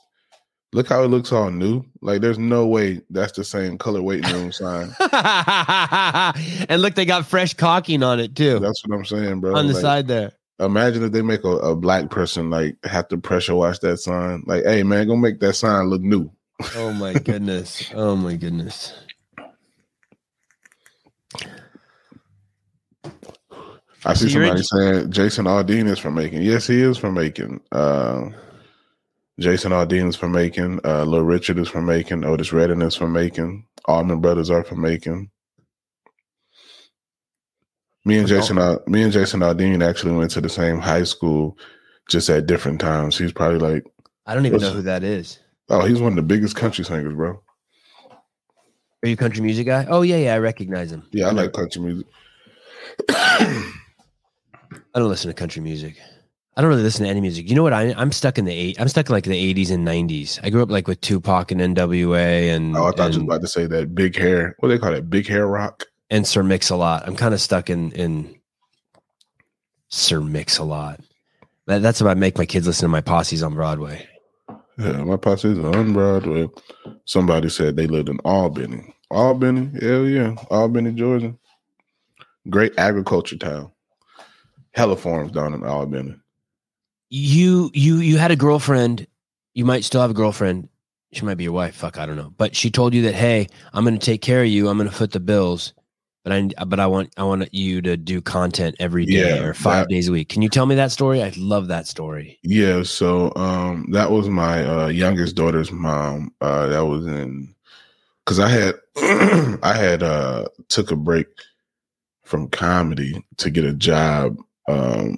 Look 0.74 0.88
how 0.88 1.03
it 1.03 1.09
looks 1.09 1.32
all 1.32 1.51
new. 1.51 1.82
Like 2.03 2.20
there's 2.20 2.38
no 2.38 2.66
way 2.66 3.01
that's 3.09 3.32
the 3.32 3.44
same 3.44 3.78
color 3.78 4.03
waiting 4.03 4.30
room 4.34 4.53
sign. 4.53 4.94
and 6.68 6.82
look, 6.82 6.94
they 6.94 7.07
got 7.07 7.26
fresh 7.26 7.55
caulking 7.55 8.03
on 8.03 8.20
it 8.20 8.36
too. 8.36 8.59
That's 8.59 8.86
what 8.86 8.94
I'm 8.94 9.07
saying, 9.07 9.40
bro. 9.40 9.57
On 9.57 9.66
the 9.66 9.72
like, 9.72 9.80
side 9.80 10.09
there. 10.09 10.32
Imagine 10.61 11.04
if 11.04 11.12
they 11.12 11.22
make 11.22 11.44
a, 11.44 11.48
a 11.48 11.76
black 11.76 12.11
person 12.11 12.50
like 12.50 12.76
have 12.84 13.09
to 13.09 13.18
pressure 13.18 13.54
wash 13.54 13.78
that 13.80 13.98
sign. 13.98 14.42
Like, 14.46 14.64
hey 14.64 14.82
man, 14.82 15.06
go 15.06 15.16
make 15.16 15.38
that 15.40 15.54
sign 15.54 15.86
look 15.86 16.02
new. 16.02 16.30
oh 16.76 16.92
my 16.92 17.12
goodness. 17.24 17.90
Oh 17.94 18.16
my 18.16 18.34
goodness. 18.34 18.94
I 24.04 24.14
see 24.14 24.28
so 24.28 24.40
somebody 24.40 24.62
saying 24.62 25.12
Jason 25.12 25.46
Aldean 25.46 25.88
is 25.88 25.98
from 25.98 26.14
Macon. 26.14 26.42
Yes, 26.42 26.66
he 26.66 26.80
is 26.80 26.98
from 26.98 27.14
Macon. 27.14 27.61
Uh, 27.72 28.30
Jason 29.38 29.72
Aldean 29.72 30.09
is 30.09 30.16
from 30.16 30.32
Macon. 30.32 30.80
Uh, 30.84 31.04
Little 31.04 31.26
Richard 31.26 31.59
is 31.59 31.68
from 31.68 31.86
Macon. 31.86 32.24
Otis 32.24 32.52
Redding 32.52 32.82
is 32.82 32.96
from 32.96 33.12
Macon. 33.12 33.64
Allman 33.86 34.20
Brothers 34.20 34.50
are 34.50 34.64
from 34.64 34.80
Macon. 34.80 35.30
Me 38.05 38.18
and 38.18 38.28
Jason, 38.28 38.59
uh, 38.59 38.78
me 38.86 39.03
and 39.03 39.12
Jason 39.12 39.40
Aldean 39.40 39.86
actually 39.86 40.12
went 40.12 40.30
to 40.32 40.40
the 40.40 40.49
same 40.49 40.78
high 40.78 41.03
school, 41.03 41.59
just 42.09 42.30
at 42.30 42.46
different 42.46 42.80
times. 42.80 43.18
He's 43.18 43.32
probably 43.32 43.59
like, 43.59 43.84
I 44.26 44.34
don't 44.34 44.46
even 44.46 44.61
know 44.61 44.70
who 44.70 44.82
that 44.82 45.03
is. 45.03 45.38
Oh, 45.68 45.84
he's 45.84 46.01
one 46.01 46.12
of 46.12 46.16
the 46.16 46.22
biggest 46.22 46.57
country 46.57 46.84
singers, 46.84 47.14
bro. 47.14 47.40
Are 49.03 49.09
you 49.09 49.14
a 49.14 49.16
country 49.16 49.42
music 49.42 49.66
guy? 49.66 49.86
Oh 49.88 50.03
yeah, 50.03 50.16
yeah, 50.16 50.34
I 50.34 50.38
recognize 50.38 50.90
him. 50.90 51.07
Yeah, 51.12 51.28
I 51.28 51.30
like 51.30 51.53
country 51.53 51.82
music. 51.82 52.07
I 53.09 53.72
don't 54.94 55.09
listen 55.09 55.28
to 55.28 55.34
country 55.34 55.62
music. 55.62 55.96
I 56.57 56.61
don't 56.61 56.70
really 56.70 56.82
listen 56.82 57.05
to 57.05 57.11
any 57.11 57.20
music. 57.20 57.49
You 57.49 57.55
know 57.55 57.62
what? 57.62 57.72
I, 57.72 57.94
I'm 57.96 58.11
stuck 58.11 58.36
in 58.36 58.44
the 58.44 58.53
eight. 58.53 58.80
I'm 58.80 58.88
stuck 58.88 59.09
in 59.09 59.12
like 59.12 59.22
the 59.22 59.55
80s 59.55 59.70
and 59.70 59.86
90s. 59.86 60.40
I 60.42 60.51
grew 60.51 60.61
up 60.61 60.72
like 60.72 60.88
with 60.88 61.01
Tupac 61.01 61.53
and 61.53 61.61
NWA 61.61 62.53
and. 62.53 62.76
Oh, 62.76 62.86
I 62.86 62.90
thought 62.90 63.07
and, 63.07 63.14
you 63.14 63.20
were 63.20 63.34
about 63.34 63.42
to 63.42 63.46
say 63.46 63.66
that 63.66 63.94
big 63.94 64.16
hair. 64.16 64.57
What 64.59 64.68
do 64.68 64.74
they 64.74 64.80
call 64.80 64.94
it? 64.94 65.09
Big 65.09 65.28
hair 65.28 65.46
rock. 65.46 65.86
And 66.11 66.26
Sir 66.26 66.42
Mix 66.42 66.70
a 66.70 66.76
lot. 66.76 67.06
I'm 67.06 67.16
kind 67.16 67.34
of 67.34 67.40
stuck 67.40 67.68
in 67.70 67.92
in 67.92 68.38
Sir 69.88 70.20
Mix 70.20 70.59
a 70.59 70.64
lot. 70.64 71.00
That, 71.66 71.82
that's 71.82 72.00
what 72.00 72.11
I 72.11 72.14
make 72.14 72.38
my 72.38 72.46
kids 72.46 72.66
listen 72.66 72.84
to 72.84 72.88
my 72.88 73.02
posses 73.02 73.42
on 73.42 73.54
Broadway. 73.54 74.09
Yeah, 74.78 75.02
my 75.02 75.16
posse's 75.16 75.59
on 75.59 75.92
Broadway. 75.92 76.48
Somebody 77.04 77.48
said 77.50 77.76
they 77.76 77.86
lived 77.86 78.09
in 78.09 78.18
Albany. 78.20 78.94
Albany, 79.11 79.70
hell 79.80 80.06
yeah, 80.06 80.34
Albany, 80.50 80.92
Georgia. 80.92 81.34
Great 82.48 82.78
agriculture 82.78 83.36
town. 83.36 83.72
Hella 84.72 84.96
farms 84.96 85.32
down 85.32 85.54
in 85.54 85.64
Albany. 85.64 86.14
You 87.11 87.70
you 87.74 87.96
you 87.96 88.18
had 88.18 88.30
a 88.30 88.36
girlfriend. 88.36 89.06
You 89.54 89.64
might 89.64 89.84
still 89.84 90.00
have 90.00 90.11
a 90.11 90.14
girlfriend. 90.14 90.68
She 91.12 91.24
might 91.24 91.36
be 91.36 91.44
your 91.44 91.54
wife. 91.54 91.74
Fuck, 91.74 91.98
I 91.98 92.06
don't 92.06 92.16
know. 92.16 92.32
But 92.36 92.54
she 92.54 92.70
told 92.70 92.94
you 92.94 93.02
that, 93.02 93.14
hey, 93.14 93.48
I'm 93.72 93.84
going 93.84 93.98
to 93.98 94.04
take 94.04 94.20
care 94.20 94.42
of 94.42 94.48
you. 94.48 94.68
I'm 94.68 94.76
going 94.76 94.88
to 94.90 94.94
foot 94.94 95.12
the 95.12 95.20
bills. 95.20 95.72
But 96.25 96.33
I 96.33 96.64
but 96.66 96.79
I 96.81 96.87
want 96.87 97.12
I 97.16 97.23
want 97.23 97.53
you 97.55 97.81
to 97.83 97.97
do 97.97 98.21
content 98.21 98.77
every 98.79 99.07
day 99.07 99.37
Yeah, 99.39 99.45
or 99.45 99.55
five 99.55 99.85
that- 99.87 99.89
days 99.89 100.09
a 100.09 100.12
week. 100.12 100.29
Can 100.29 100.43
you 100.43 100.49
tell 100.49 100.66
me 100.66 100.75
that 100.75 100.93
story? 100.93 101.23
I 101.23 101.33
love 101.39 101.69
that 101.69 101.87
story. 101.87 102.39
Yeah, 102.43 102.83
so 102.83 103.33
um 103.37 103.87
that 103.93 104.11
was 104.11 104.29
my 104.29 104.64
uh 104.64 104.89
youngest 104.89 105.37
daughter's 105.37 105.73
mom. 105.73 106.33
Uh 106.41 106.66
that 106.66 106.85
was 106.87 107.07
in 107.07 107.55
cuz 108.27 108.39
I 108.41 108.49
had 108.49 108.75
I 109.62 109.73
had 109.75 110.03
uh 110.03 110.47
took 110.69 110.91
a 110.91 110.97
break 110.97 111.29
from 112.25 112.49
comedy 112.51 113.25
to 113.39 113.49
get 113.49 113.64
a 113.64 113.73
job 113.73 114.37
um 114.69 115.16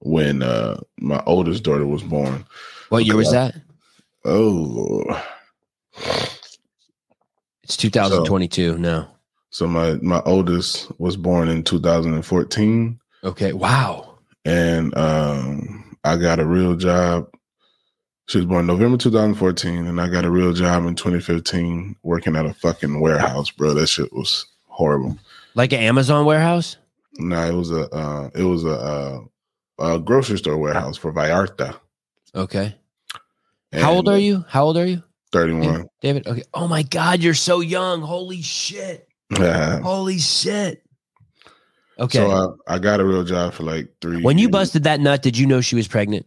when 0.00 0.42
uh 0.42 0.78
my 0.98 1.22
oldest 1.26 1.62
daughter 1.62 1.86
was 1.86 2.02
born. 2.02 2.44
What 2.90 3.06
year 3.06 3.16
was 3.16 3.30
that? 3.30 3.54
Oh. 4.26 5.04
It's 7.62 7.78
2022 7.78 8.76
now. 8.76 9.13
So 9.54 9.68
my 9.68 9.92
my 10.02 10.20
oldest 10.24 10.90
was 10.98 11.16
born 11.16 11.48
in 11.48 11.62
2014 11.62 12.98
Okay. 13.22 13.52
Wow. 13.52 14.18
and 14.44 14.92
um 14.98 15.96
I 16.02 16.16
got 16.16 16.40
a 16.40 16.44
real 16.44 16.74
job. 16.74 17.28
She 18.26 18.38
was 18.38 18.46
born 18.48 18.66
November 18.66 18.96
2014 18.98 19.86
and 19.86 20.00
I 20.00 20.08
got 20.08 20.24
a 20.24 20.30
real 20.30 20.52
job 20.52 20.86
in 20.86 20.96
2015 20.96 21.94
working 22.02 22.34
at 22.34 22.46
a 22.46 22.52
fucking 22.52 22.98
warehouse, 23.00 23.48
bro. 23.52 23.74
That 23.74 23.86
shit 23.86 24.12
was 24.12 24.44
horrible. 24.66 25.16
Like 25.54 25.72
an 25.72 25.78
Amazon 25.80 26.26
warehouse? 26.26 26.76
No, 27.18 27.40
it 27.48 27.54
was 27.54 27.70
a 27.70 27.88
uh 27.94 28.30
it 28.34 28.42
was 28.42 28.64
a 28.64 28.74
uh 28.74 29.20
a 29.78 29.98
grocery 30.00 30.38
store 30.38 30.56
warehouse 30.58 30.96
for 30.96 31.12
Vallarta. 31.12 31.76
Okay. 32.34 32.74
How 33.72 33.92
old 33.92 34.08
are 34.08 34.18
you? 34.18 34.44
How 34.48 34.64
old 34.64 34.76
are 34.76 34.86
you? 34.86 35.04
31. 35.30 35.88
David? 36.00 36.26
Okay. 36.26 36.42
Oh 36.52 36.66
my 36.66 36.82
God, 36.82 37.20
you're 37.22 37.34
so 37.34 37.60
young. 37.60 38.02
Holy 38.02 38.42
shit. 38.42 39.08
Yeah. 39.38 39.80
Holy 39.80 40.18
shit. 40.18 40.82
Okay. 41.98 42.18
So 42.18 42.56
I, 42.68 42.74
I 42.74 42.78
got 42.78 43.00
a 43.00 43.04
real 43.04 43.24
job 43.24 43.52
for 43.54 43.62
like 43.62 43.88
three. 44.00 44.22
when 44.22 44.36
you 44.38 44.42
years. 44.44 44.52
busted 44.52 44.84
that 44.84 45.00
nut, 45.00 45.22
did 45.22 45.38
you 45.38 45.46
know 45.46 45.60
she 45.60 45.76
was 45.76 45.86
pregnant? 45.88 46.26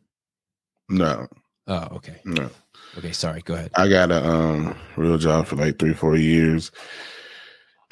No, 0.89 1.28
Oh, 1.68 1.88
okay. 1.97 2.22
no. 2.24 2.49
Okay. 2.97 3.12
Sorry. 3.12 3.41
Go 3.41 3.53
ahead. 3.55 3.72
I 3.76 3.89
got 3.89 4.10
a 4.12 4.26
um 4.26 4.76
real 4.95 5.18
job 5.18 5.47
for 5.47 5.55
like 5.58 5.78
three, 5.80 5.93
four 5.93 6.16
years. 6.16 6.72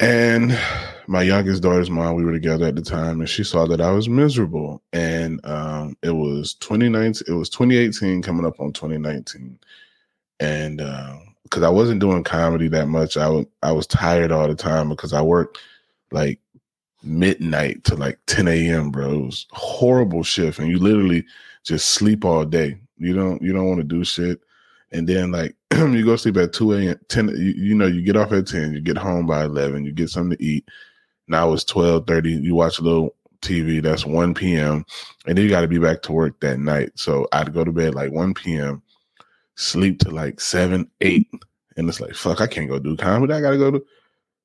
And 0.00 0.58
my 1.06 1.22
youngest 1.22 1.62
daughter's 1.62 1.88
mom, 1.90 2.16
we 2.16 2.24
were 2.24 2.32
together 2.32 2.66
at 2.66 2.76
the 2.76 2.82
time, 2.82 3.20
and 3.20 3.28
she 3.28 3.44
saw 3.44 3.66
that 3.66 3.80
I 3.80 3.90
was 3.92 4.08
miserable. 4.08 4.82
And 4.94 5.44
um 5.44 5.96
it 6.02 6.10
was 6.10 6.54
2019, 6.54 7.24
it 7.28 7.36
was 7.38 7.50
2018 7.50 8.22
coming 8.22 8.46
up 8.46 8.58
on 8.60 8.72
2019. 8.72 9.58
And 10.40 10.80
because 11.46 11.62
I 11.62 11.68
wasn't 11.68 12.00
doing 12.00 12.24
comedy 12.24 12.68
that 12.68 12.88
much, 12.88 13.16
I 13.16 13.28
was 13.28 13.46
I 13.62 13.72
was 13.72 13.86
tired 13.86 14.32
all 14.32 14.48
the 14.48 14.54
time 14.54 14.88
because 14.88 15.12
I 15.12 15.22
worked 15.22 15.58
like 16.10 16.38
midnight 17.02 17.84
to 17.84 17.94
like 17.94 18.18
10 18.26 18.48
a.m. 18.48 18.90
bro. 18.90 19.12
It 19.12 19.24
was 19.26 19.46
horrible 19.52 20.22
shift. 20.22 20.58
And 20.58 20.68
you 20.68 20.78
literally 20.78 21.24
just 21.64 21.90
sleep 21.90 22.24
all 22.24 22.44
day. 22.44 22.78
You 22.98 23.14
don't 23.14 23.40
you 23.42 23.52
don't 23.52 23.68
want 23.68 23.78
to 23.78 23.84
do 23.84 24.04
shit 24.04 24.40
and 24.92 25.06
then 25.08 25.30
like 25.32 25.54
you 25.74 26.04
go 26.04 26.16
sleep 26.16 26.36
at 26.36 26.52
2 26.52 26.72
a.m 26.74 27.00
10 27.08 27.28
you, 27.28 27.52
you 27.56 27.74
know 27.74 27.86
you 27.86 28.02
get 28.02 28.16
off 28.16 28.32
at 28.32 28.46
10 28.46 28.72
you 28.72 28.80
get 28.80 28.96
home 28.96 29.26
by 29.26 29.44
11 29.44 29.84
you 29.84 29.92
get 29.92 30.10
something 30.10 30.36
to 30.36 30.44
eat 30.44 30.68
now 31.28 31.52
it's 31.52 31.64
12:30. 31.64 32.42
you 32.42 32.54
watch 32.54 32.78
a 32.78 32.82
little 32.82 33.14
tv 33.42 33.82
that's 33.82 34.06
1 34.06 34.34
p.m 34.34 34.84
and 35.26 35.36
then 35.36 35.44
you 35.44 35.50
got 35.50 35.60
to 35.60 35.68
be 35.68 35.78
back 35.78 36.02
to 36.02 36.12
work 36.12 36.38
that 36.40 36.58
night 36.58 36.90
so 36.94 37.28
i'd 37.32 37.52
go 37.52 37.64
to 37.64 37.72
bed 37.72 37.94
like 37.94 38.10
1 38.10 38.34
p.m 38.34 38.82
sleep 39.56 39.98
to 40.00 40.10
like 40.10 40.40
7 40.40 40.88
8 41.00 41.28
and 41.76 41.88
it's 41.88 42.00
like 42.00 42.14
fuck 42.14 42.40
i 42.40 42.46
can't 42.46 42.68
go 42.68 42.78
do 42.78 42.96
comedy. 42.96 43.32
I 43.32 43.40
gotta 43.40 43.58
go 43.58 43.70
to 43.70 43.84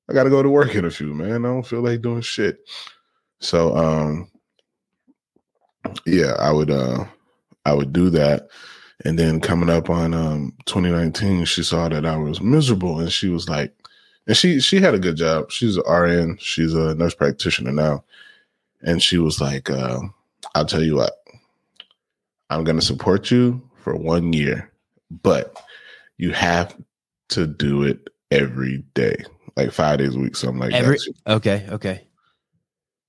i 0.10 0.14
gotta 0.14 0.30
go 0.30 0.42
to 0.42 0.50
work 0.50 0.76
in 0.76 0.86
a 0.86 0.90
few 0.90 1.14
man. 1.14 1.46
I 1.46 1.50
don't 1.50 1.66
feel 1.66 1.82
like 1.82 2.02
doing 2.02 2.22
shit. 2.22 2.60
So 3.40 3.76
um 3.76 4.32
yeah 6.06 6.34
i 6.40 6.52
would 6.52 6.72
uh 6.72 7.06
i 7.66 7.74
would 7.74 7.94
do 7.94 8.10
that. 8.12 8.50
And 9.04 9.18
then 9.18 9.40
coming 9.40 9.70
up 9.70 9.90
on 9.90 10.14
um 10.14 10.54
2019, 10.66 11.46
she 11.46 11.64
saw 11.64 11.90
that 11.90 12.06
I 12.06 12.18
was 12.18 12.42
miserable. 12.42 13.00
And 13.00 13.12
she 13.12 13.30
was 13.30 13.50
like, 13.50 13.74
and 14.28 14.38
she 14.38 14.60
she 14.60 14.80
had 14.80 14.94
a 14.94 15.00
good 15.00 15.16
job. 15.18 15.52
She's 15.52 15.78
an 15.78 15.92
RN, 15.92 16.38
she's 16.40 16.74
a 16.74 16.96
nurse 16.96 17.16
practitioner 17.16 17.72
now. 17.72 18.04
And 18.84 19.02
she 19.02 19.18
was 19.18 19.42
like, 19.42 19.70
uh, 19.70 20.00
I'll 20.56 20.66
tell 20.66 20.84
you 20.84 20.96
what, 20.96 21.14
I'm 22.50 22.64
gonna 22.64 22.82
support 22.82 23.32
you 23.32 23.62
for 23.78 23.96
one 23.96 24.34
year, 24.34 24.71
but 25.22 25.62
you 26.18 26.32
have 26.32 26.76
to 27.30 27.48
do 27.48 27.84
it 27.84 28.10
every 28.30 28.84
day, 28.94 29.24
like 29.56 29.72
five 29.72 30.00
days 30.00 30.16
a 30.16 30.20
week, 30.20 30.36
something 30.36 30.60
like 30.60 30.74
Every 30.74 30.98
that. 30.98 31.34
okay, 31.36 31.66
okay. 31.70 32.08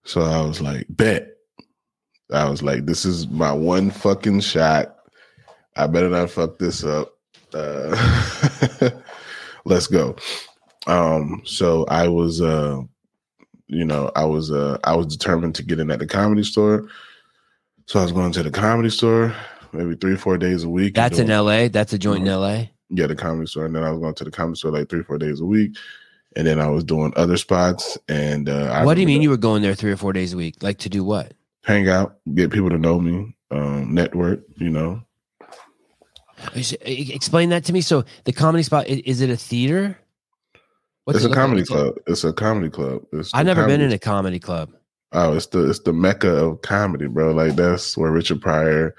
So 0.05 0.23
I 0.23 0.41
was 0.43 0.61
like, 0.61 0.87
bet. 0.89 1.29
I 2.33 2.49
was 2.49 2.63
like, 2.63 2.87
this 2.87 3.05
is 3.05 3.29
my 3.29 3.53
one 3.53 3.91
fucking 3.91 4.41
shot. 4.41 4.97
I 5.77 5.87
better 5.87 6.09
not 6.09 6.31
fuck 6.31 6.59
this 6.59 6.83
up. 6.83 7.15
Uh, 7.55 8.91
let's 9.65 9.87
go. 9.87 10.17
Um, 10.87 11.43
so 11.45 11.85
I 11.87 12.09
was, 12.09 12.41
uh, 12.41 12.81
you 13.67 13.85
know, 13.85 14.11
I 14.17 14.25
was, 14.25 14.51
uh, 14.51 14.79
I 14.85 14.97
was 14.97 15.07
determined 15.07 15.55
to 15.57 15.63
get 15.63 15.79
in 15.79 15.91
at 15.91 15.99
the 15.99 16.07
comedy 16.07 16.43
store. 16.43 16.89
So 17.87 18.01
I 18.01 18.03
was 18.03 18.13
going 18.13 18.33
to 18.33 18.43
the 18.43 18.51
comedy 18.51 18.91
store 18.91 19.35
maybe 19.73 19.95
three, 19.97 20.17
four 20.17 20.39
days 20.39 20.65
a 20.65 20.69
week. 20.69 20.95
That's 20.95 21.19
in 21.19 21.29
LA. 21.29 21.69
That's 21.69 21.93
a 21.93 21.99
joint 21.99 22.27
in 22.27 22.33
LA. 22.33 22.65
yeah, 22.91 23.07
the 23.07 23.15
comedy 23.17 23.47
store. 23.47 23.67
And 23.67 23.75
then 23.75 23.83
I 23.85 23.91
was 23.91 24.01
going 24.01 24.15
to 24.15 24.25
the 24.25 24.31
comedy 24.31 24.57
store 24.59 24.73
like 24.73 24.89
three, 24.89 25.03
four 25.03 25.19
days 25.19 25.41
a 25.41 25.45
week. 25.45 25.77
And 26.37 26.47
then 26.47 26.61
I 26.61 26.69
was 26.69 26.83
doing 26.85 27.13
other 27.17 27.37
spots. 27.37 27.99
And 28.09 28.49
uh, 28.49 28.71
I 28.73 28.85
What 28.85 28.95
do 28.95 29.01
you 29.01 29.07
mean 29.07 29.23
you 29.23 29.31
were 29.31 29.37
going 29.37 29.63
there 29.63 29.75
three 29.75 29.93
or 29.93 29.97
four 29.97 30.13
days 30.13 30.33
a 30.33 30.37
week? 30.37 30.63
Like 30.63 30.79
to 30.79 30.89
do 30.89 31.05
what? 31.05 31.33
hang 31.65 31.89
out, 31.89 32.17
get 32.35 32.51
people 32.51 32.69
to 32.71 32.77
know 32.79 32.99
me, 32.99 33.33
um, 33.53 33.95
network, 33.95 34.41
you 34.57 34.69
know. 34.69 35.01
Explain 36.55 37.51
that 37.51 37.65
to 37.67 37.73
me. 37.73 37.81
So 37.81 38.05
the 38.25 38.33
comedy 38.33 38.65
spot 38.65 38.89
is 38.89 39.21
it 39.21 39.31
a 39.31 39.37
theater? 39.37 39.97
What's 41.05 41.19
it's 41.19 41.25
it 41.25 41.27
a 41.27 41.29
look 41.29 41.37
like? 41.37 41.45
comedy 41.45 41.65
club. 41.65 41.95
It's 42.07 42.25
a 42.25 42.33
comedy 42.33 42.69
club. 42.69 43.03
It's 43.13 43.31
I've 43.33 43.47
never 43.47 43.67
been 43.67 43.81
in 43.81 43.93
a 43.93 43.99
comedy 43.99 44.39
club. 44.41 44.71
Oh, 45.13 45.35
it's 45.37 45.47
the 45.47 45.69
it's 45.71 45.81
the 45.81 45.93
mecca 45.93 46.31
of 46.35 46.63
comedy, 46.63 47.07
bro. 47.07 47.33
Like 47.33 47.55
that's 47.55 47.97
where 47.97 48.11
Richard 48.11 48.41
Pryor, 48.41 48.95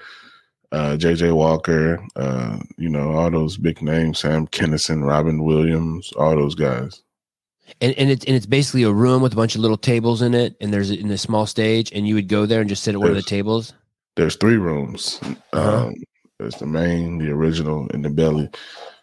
uh, 0.74 0.96
J.J. 0.96 1.30
Walker, 1.30 2.04
uh, 2.16 2.58
you 2.76 2.88
know, 2.88 3.12
all 3.12 3.30
those 3.30 3.56
big 3.56 3.80
names, 3.80 4.18
Sam 4.18 4.46
Kinison, 4.48 5.06
Robin 5.06 5.44
Williams, 5.44 6.12
all 6.14 6.34
those 6.34 6.56
guys. 6.56 7.02
And 7.80 7.94
and 7.94 8.10
it's 8.10 8.24
and 8.26 8.36
it's 8.36 8.44
basically 8.44 8.82
a 8.82 8.92
room 8.92 9.22
with 9.22 9.32
a 9.32 9.36
bunch 9.36 9.54
of 9.54 9.60
little 9.62 9.78
tables 9.78 10.20
in 10.20 10.34
it, 10.34 10.54
and 10.60 10.74
there's 10.74 10.90
in 10.90 11.10
a 11.10 11.16
small 11.16 11.46
stage, 11.46 11.90
and 11.92 12.06
you 12.06 12.14
would 12.14 12.28
go 12.28 12.44
there 12.44 12.60
and 12.60 12.68
just 12.68 12.82
sit 12.82 12.94
at 12.94 13.00
one 13.00 13.10
of 13.10 13.16
the 13.16 13.22
tables. 13.22 13.72
There's 14.16 14.36
three 14.36 14.58
rooms. 14.58 15.18
Uh-huh. 15.52 15.86
Um, 15.86 15.94
there's 16.38 16.56
the 16.56 16.66
main, 16.66 17.18
the 17.18 17.30
original, 17.30 17.88
and 17.94 18.04
the 18.04 18.10
belly. 18.10 18.50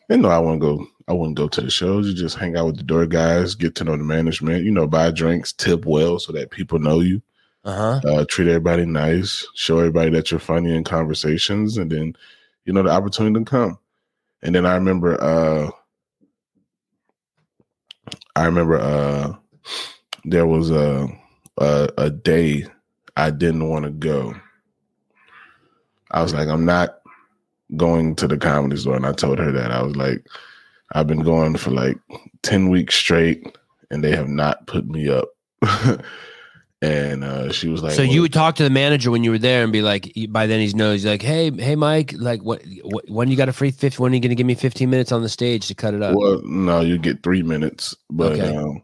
And 0.09 0.21
no, 0.21 0.29
I 0.29 0.37
wouldn't 0.37 0.61
go. 0.61 0.85
I 1.07 1.13
wouldn't 1.13 1.37
go 1.37 1.47
to 1.47 1.61
the 1.61 1.71
shows. 1.71 2.07
You 2.07 2.13
just 2.13 2.37
hang 2.37 2.55
out 2.55 2.67
with 2.67 2.77
the 2.77 2.83
door 2.83 3.05
guys, 3.07 3.55
get 3.55 3.75
to 3.75 3.83
know 3.83 3.97
the 3.97 4.03
management. 4.03 4.63
You 4.63 4.71
know, 4.71 4.87
buy 4.87 5.09
drinks, 5.09 5.53
tip 5.53 5.85
well, 5.85 6.19
so 6.19 6.31
that 6.33 6.51
people 6.51 6.77
know 6.77 6.99
you. 6.99 7.21
Uh 7.63 7.99
huh. 8.01 8.09
uh, 8.09 8.25
treat 8.25 8.47
everybody 8.47 8.85
nice, 8.85 9.47
show 9.55 9.79
everybody 9.79 10.09
that 10.11 10.31
you're 10.31 10.39
funny 10.39 10.75
in 10.75 10.83
conversations, 10.83 11.77
and 11.77 11.91
then 11.91 12.15
you 12.65 12.73
know 12.73 12.83
the 12.83 12.89
opportunity 12.89 13.39
to 13.43 13.45
come. 13.49 13.77
And 14.41 14.55
then 14.55 14.65
I 14.65 14.73
remember, 14.75 15.21
uh, 15.21 15.69
I 18.35 18.45
remember 18.45 18.79
uh, 18.79 19.33
there 20.25 20.47
was 20.47 20.71
a, 20.71 21.07
a 21.57 21.89
a 21.97 22.09
day 22.09 22.65
I 23.17 23.29
didn't 23.31 23.69
want 23.69 23.85
to 23.85 23.91
go. 23.91 24.33
I 26.11 26.23
was 26.23 26.33
like, 26.33 26.47
I'm 26.47 26.65
not 26.65 27.01
going 27.77 28.15
to 28.17 28.27
the 28.27 28.37
comedy 28.37 28.77
store, 28.77 28.95
and 28.95 29.05
I 29.05 29.13
told 29.13 29.39
her 29.39 29.51
that 29.51 29.71
I 29.71 29.83
was 29.83 29.95
like, 29.95 30.25
I've 30.93 31.07
been 31.07 31.23
going 31.23 31.57
for 31.57 31.71
like 31.71 31.97
ten 32.43 32.69
weeks 32.69 32.95
straight, 32.95 33.57
and 33.91 34.03
they 34.03 34.15
have 34.15 34.29
not 34.29 34.67
put 34.67 34.87
me 34.87 35.09
up. 35.09 35.29
and 36.81 37.23
uh, 37.23 37.51
she 37.51 37.67
was 37.67 37.83
like, 37.83 37.93
"So 37.93 38.01
well, 38.01 38.11
you 38.11 38.21
would 38.21 38.33
talk 38.33 38.55
to 38.55 38.63
the 38.63 38.69
manager 38.69 39.11
when 39.11 39.23
you 39.23 39.29
were 39.29 39.37
there 39.37 39.63
and 39.63 39.71
be 39.71 39.83
like, 39.83 40.11
by 40.29 40.47
then 40.47 40.59
he's 40.59 40.73
knows, 40.73 41.01
he's 41.01 41.05
like, 41.05 41.21
hey, 41.21 41.51
hey, 41.51 41.75
Mike, 41.75 42.13
like, 42.17 42.41
what, 42.41 42.63
what 42.83 43.07
when 43.09 43.29
you 43.29 43.37
got 43.37 43.49
a 43.49 43.53
free 43.53 43.69
fifty? 43.69 44.01
When 44.01 44.11
are 44.11 44.15
you 44.15 44.21
going 44.21 44.29
to 44.29 44.35
give 44.35 44.47
me 44.47 44.55
fifteen 44.55 44.89
minutes 44.89 45.11
on 45.11 45.21
the 45.21 45.29
stage 45.29 45.67
to 45.67 45.75
cut 45.75 45.93
it 45.93 46.01
up? 46.01 46.15
Well, 46.15 46.41
no, 46.43 46.81
you 46.81 46.97
get 46.97 47.21
three 47.21 47.43
minutes, 47.43 47.95
but 48.09 48.33
okay. 48.33 48.55
um, 48.55 48.81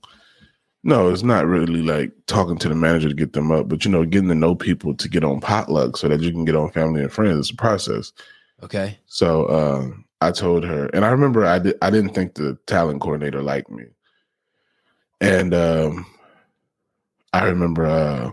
no, 0.84 1.10
it's 1.10 1.24
not 1.24 1.48
really 1.48 1.82
like 1.82 2.12
talking 2.28 2.58
to 2.60 2.70
the 2.70 2.76
manager 2.76 3.10
to 3.10 3.16
get 3.16 3.34
them 3.34 3.52
up, 3.52 3.68
but 3.68 3.84
you 3.84 3.90
know, 3.90 4.06
getting 4.06 4.30
to 4.30 4.36
know 4.36 4.54
people 4.54 4.94
to 4.96 5.10
get 5.10 5.24
on 5.24 5.42
potluck 5.42 5.98
so 5.98 6.08
that 6.08 6.22
you 6.22 6.32
can 6.32 6.46
get 6.46 6.56
on 6.56 6.72
family 6.72 7.02
and 7.02 7.12
friends. 7.12 7.40
It's 7.40 7.52
a 7.52 7.56
process. 7.56 8.14
Okay. 8.62 8.98
So 9.08 9.50
um, 9.50 10.06
I 10.22 10.32
told 10.32 10.64
her, 10.64 10.86
and 10.94 11.04
I 11.04 11.10
remember 11.10 11.46
I 11.46 11.58
did. 11.58 11.78
I 11.82 11.90
didn't 11.90 12.14
think 12.14 12.36
the 12.36 12.60
talent 12.68 13.02
coordinator 13.02 13.42
liked 13.42 13.72
me, 13.72 13.86
and 15.20 15.56
um, 15.56 16.06
I 17.38 17.46
remember. 17.46 17.86
Uh, 17.86 18.32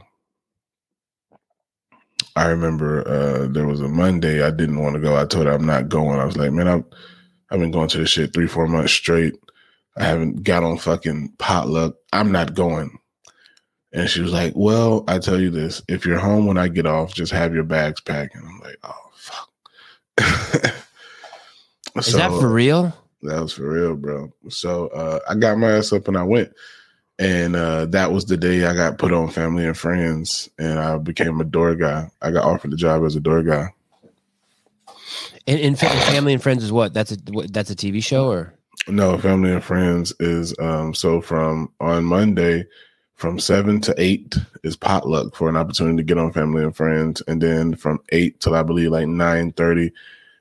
I 2.37 2.47
remember 2.47 3.07
uh, 3.07 3.47
there 3.49 3.67
was 3.67 3.81
a 3.81 3.89
Monday 3.89 4.43
I 4.43 4.51
didn't 4.51 4.83
want 4.83 4.95
to 4.95 5.01
go. 5.01 5.17
I 5.17 5.25
told 5.25 5.47
her 5.47 5.53
I'm 5.53 5.67
not 5.67 5.89
going. 5.89 6.19
I 6.19 6.25
was 6.25 6.37
like, 6.37 6.51
man, 6.51 6.67
I've 6.67 6.85
I've 7.51 7.61
been 7.61 7.71
going 7.71 7.89
to 7.89 7.99
this 7.99 8.11
shit 8.11 8.33
three, 8.33 8.49
four 8.49 8.67
months 8.67 8.93
straight. 8.93 9.35
I 9.97 10.05
haven't 10.05 10.43
got 10.43 10.65
on 10.65 10.79
fucking 10.79 11.35
potluck. 11.39 11.95
I'm 12.13 12.33
not 12.33 12.55
going. 12.55 12.99
And 13.93 14.11
she 14.11 14.21
was 14.21 14.33
like, 14.33 14.53
Well, 14.57 15.05
I 15.07 15.19
tell 15.19 15.41
you 15.41 15.51
this, 15.51 15.81
if 15.87 16.05
you're 16.05 16.19
home 16.19 16.47
when 16.47 16.59
I 16.59 16.67
get 16.67 16.87
off, 16.87 17.15
just 17.15 17.31
have 17.33 17.55
your 17.55 17.63
bags 17.63 18.01
packed. 18.01 18.35
And 18.35 18.45
I'm 18.47 18.61
like, 18.61 18.79
Oh 18.83 19.11
fuck. 19.15 19.51
Is 21.97 22.13
that 22.15 22.31
for 22.31 22.49
real? 22.49 22.93
That 23.23 23.41
was 23.41 23.53
for 23.53 23.71
real, 23.71 23.95
bro. 23.95 24.33
So 24.49 24.89
uh, 24.89 25.21
I 25.29 25.37
got 25.37 25.59
my 25.59 25.71
ass 25.71 25.93
up 25.93 26.09
and 26.09 26.19
I 26.19 26.25
went. 26.25 26.53
And 27.19 27.55
uh, 27.55 27.87
that 27.87 28.13
was 28.13 28.25
the 28.25 28.37
day 28.37 28.65
I 28.65 28.75
got 28.75 28.99
put 28.99 29.13
on 29.13 29.31
Family 29.31 29.67
and 29.67 29.77
Friends 29.77 30.51
and 30.59 30.81
I 30.81 30.99
became 30.99 31.41
a 31.41 31.45
door 31.45 31.75
guy. 31.75 32.11
I 32.21 32.33
got 32.33 32.45
offered 32.45 32.73
the 32.73 32.77
job 32.77 33.05
as 33.05 33.15
a 33.15 33.21
door 33.21 33.43
guy. 33.43 33.73
And, 35.47 35.61
and 35.61 35.79
Family 35.79 36.33
and 36.33 36.43
Friends 36.43 36.65
is 36.65 36.73
what? 36.73 36.95
That's 36.95 37.13
a 37.13 37.17
that's 37.51 37.71
a 37.71 37.77
TV 37.77 38.03
show 38.03 38.31
or? 38.31 38.55
No, 38.89 39.17
Family 39.19 39.53
and 39.53 39.63
Friends 39.63 40.13
is 40.19 40.55
um 40.59 40.95
so 40.95 41.21
from 41.21 41.71
on 41.81 42.05
Monday 42.05 42.67
from 43.17 43.39
seven 43.39 43.81
to 43.81 43.95
eight 43.97 44.37
is 44.63 44.77
potluck 44.77 45.35
for 45.35 45.49
an 45.49 45.57
opportunity 45.57 45.97
to 45.99 46.03
get 46.03 46.19
on 46.19 46.33
Family 46.33 46.63
and 46.63 46.77
Friends, 46.77 47.23
and 47.29 47.41
then 47.41 47.75
from 47.75 48.01
eight 48.11 48.41
till 48.41 48.55
I 48.55 48.63
believe 48.63 48.91
like 48.91 49.09
nine 49.09 49.53
thirty 49.53 49.93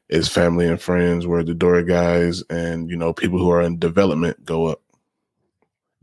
is 0.09 0.28
Family 0.28 0.67
and 0.67 0.82
Friends, 0.82 1.26
where 1.28 1.43
the 1.43 1.53
door 1.53 1.82
guys 1.84 2.43
and 2.49 2.89
you 2.89 2.97
know 2.97 3.13
people 3.13 3.39
who 3.39 3.51
are 3.51 3.61
in 3.61 3.80
development 3.80 4.43
go 4.45 4.67
up. 4.67 4.82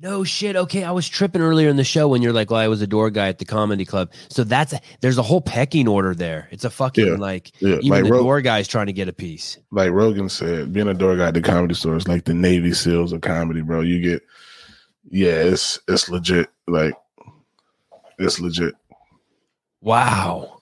No 0.02 0.24
shit. 0.24 0.56
Okay, 0.56 0.82
I 0.82 0.92
was 0.92 1.06
tripping 1.06 1.42
earlier 1.42 1.68
in 1.68 1.76
the 1.76 1.84
show 1.84 2.08
when 2.08 2.22
you're 2.22 2.32
like, 2.32 2.50
"Well, 2.50 2.58
I 2.58 2.68
was 2.68 2.80
a 2.80 2.86
door 2.86 3.10
guy 3.10 3.28
at 3.28 3.38
the 3.38 3.44
comedy 3.44 3.84
club." 3.84 4.10
So 4.30 4.44
that's 4.44 4.72
a, 4.72 4.80
there's 5.02 5.18
a 5.18 5.22
whole 5.22 5.42
pecking 5.42 5.86
order 5.86 6.14
there. 6.14 6.48
It's 6.50 6.64
a 6.64 6.70
fucking 6.70 7.06
yeah, 7.06 7.14
like 7.14 7.52
yeah. 7.60 7.76
even 7.76 7.90
like 7.90 8.04
the 8.04 8.12
Rog- 8.12 8.22
door 8.22 8.40
guy's 8.40 8.66
trying 8.66 8.86
to 8.86 8.94
get 8.94 9.08
a 9.08 9.12
piece. 9.12 9.58
Like 9.70 9.90
Rogan 9.90 10.30
said, 10.30 10.72
being 10.72 10.88
a 10.88 10.94
door 10.94 11.16
guy 11.16 11.28
at 11.28 11.34
the 11.34 11.42
comedy 11.42 11.74
store 11.74 11.96
is 11.96 12.08
like 12.08 12.24
the 12.24 12.32
Navy 12.32 12.72
SEALs 12.72 13.12
of 13.12 13.20
comedy, 13.20 13.60
bro. 13.60 13.82
You 13.82 14.00
get, 14.00 14.22
yeah, 15.10 15.32
it's 15.32 15.78
it's 15.86 16.08
legit. 16.08 16.48
Like, 16.66 16.94
it's 18.18 18.40
legit. 18.40 18.74
Wow 19.82 20.59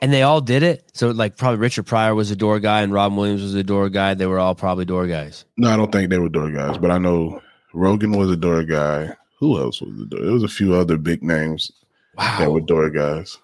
and 0.00 0.12
they 0.12 0.22
all 0.22 0.40
did 0.40 0.62
it. 0.62 0.90
So 0.94 1.10
like 1.10 1.36
probably 1.36 1.58
Richard 1.58 1.84
Pryor 1.84 2.14
was 2.14 2.30
a 2.30 2.36
door 2.36 2.60
guy 2.60 2.82
and 2.82 2.92
Rob 2.92 3.16
Williams 3.16 3.42
was 3.42 3.54
a 3.54 3.62
door 3.62 3.88
guy. 3.88 4.14
They 4.14 4.26
were 4.26 4.38
all 4.38 4.54
probably 4.54 4.84
door 4.84 5.06
guys. 5.06 5.44
No, 5.56 5.70
I 5.70 5.76
don't 5.76 5.92
think 5.92 6.10
they 6.10 6.18
were 6.18 6.28
door 6.28 6.50
guys, 6.50 6.78
but 6.78 6.90
I 6.90 6.98
know 6.98 7.40
Rogan 7.72 8.12
was 8.12 8.30
a 8.30 8.36
door 8.36 8.62
guy. 8.64 9.14
Who 9.38 9.58
else 9.58 9.80
was 9.80 9.96
the 9.96 10.06
door? 10.06 10.20
There 10.24 10.32
was 10.32 10.42
a 10.42 10.48
few 10.48 10.74
other 10.74 10.96
big 10.96 11.22
names 11.22 11.70
wow. 12.16 12.38
that 12.38 12.52
were 12.52 12.60
door 12.60 12.90
guys. 12.90 13.38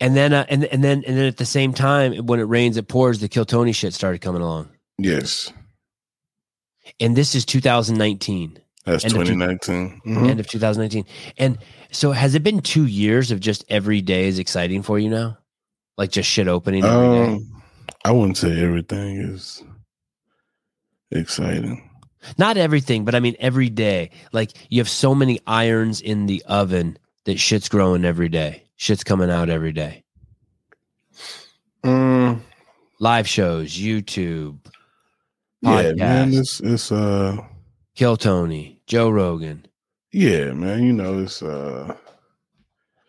And 0.00 0.14
then, 0.14 0.32
uh, 0.32 0.44
and 0.48 0.64
and 0.64 0.84
then, 0.84 1.04
and 1.06 1.16
then 1.16 1.26
at 1.26 1.38
the 1.38 1.46
same 1.46 1.72
time, 1.72 2.26
when 2.26 2.40
it 2.40 2.44
rains, 2.44 2.76
it 2.76 2.88
pours. 2.88 3.20
The 3.20 3.28
Kill 3.28 3.44
Tony 3.44 3.72
shit 3.72 3.94
started 3.94 4.20
coming 4.20 4.42
along. 4.42 4.68
Yes. 4.98 5.52
And 7.00 7.16
this 7.16 7.34
is 7.34 7.44
2019. 7.44 8.58
That's 8.86 9.04
end 9.04 9.14
2019. 9.14 9.84
Of, 9.84 9.90
mm-hmm. 9.90 10.26
End 10.26 10.40
of 10.40 10.46
2019. 10.46 11.04
And 11.36 11.58
so 11.90 12.12
has 12.12 12.34
it 12.34 12.42
been 12.42 12.60
two 12.60 12.86
years 12.86 13.30
of 13.32 13.40
just 13.40 13.64
every 13.68 14.00
day 14.00 14.28
is 14.28 14.38
exciting 14.38 14.82
for 14.82 14.98
you 14.98 15.10
now? 15.10 15.38
Like 15.98 16.12
just 16.12 16.30
shit 16.30 16.46
opening 16.46 16.84
every 16.84 17.06
um, 17.06 17.38
day? 17.38 17.44
I 18.04 18.12
wouldn't 18.12 18.36
say 18.36 18.62
everything 18.62 19.16
is 19.16 19.64
exciting. 21.10 21.90
Not 22.38 22.56
everything, 22.56 23.04
but 23.04 23.14
I 23.16 23.20
mean 23.20 23.36
every 23.40 23.68
day. 23.68 24.10
Like 24.32 24.52
you 24.70 24.80
have 24.80 24.88
so 24.88 25.14
many 25.14 25.40
irons 25.46 26.00
in 26.00 26.26
the 26.26 26.42
oven 26.46 26.96
that 27.24 27.38
shit's 27.40 27.68
growing 27.68 28.04
every 28.04 28.28
day. 28.28 28.62
Shit's 28.76 29.04
coming 29.04 29.30
out 29.30 29.48
every 29.48 29.72
day. 29.72 30.04
Um, 31.82 32.42
Live 33.00 33.28
shows, 33.28 33.76
YouTube. 33.76 34.58
Yeah, 35.62 35.92
man, 35.92 36.32
it's 36.32 36.60
it's 36.60 36.92
uh 36.92 37.38
Kill 37.96 38.16
Tony, 38.16 38.75
Joe 38.86 39.10
Rogan. 39.10 39.66
Yeah, 40.12 40.52
man. 40.52 40.84
You 40.84 40.92
know, 40.92 41.22
it's 41.22 41.42
uh 41.42 41.94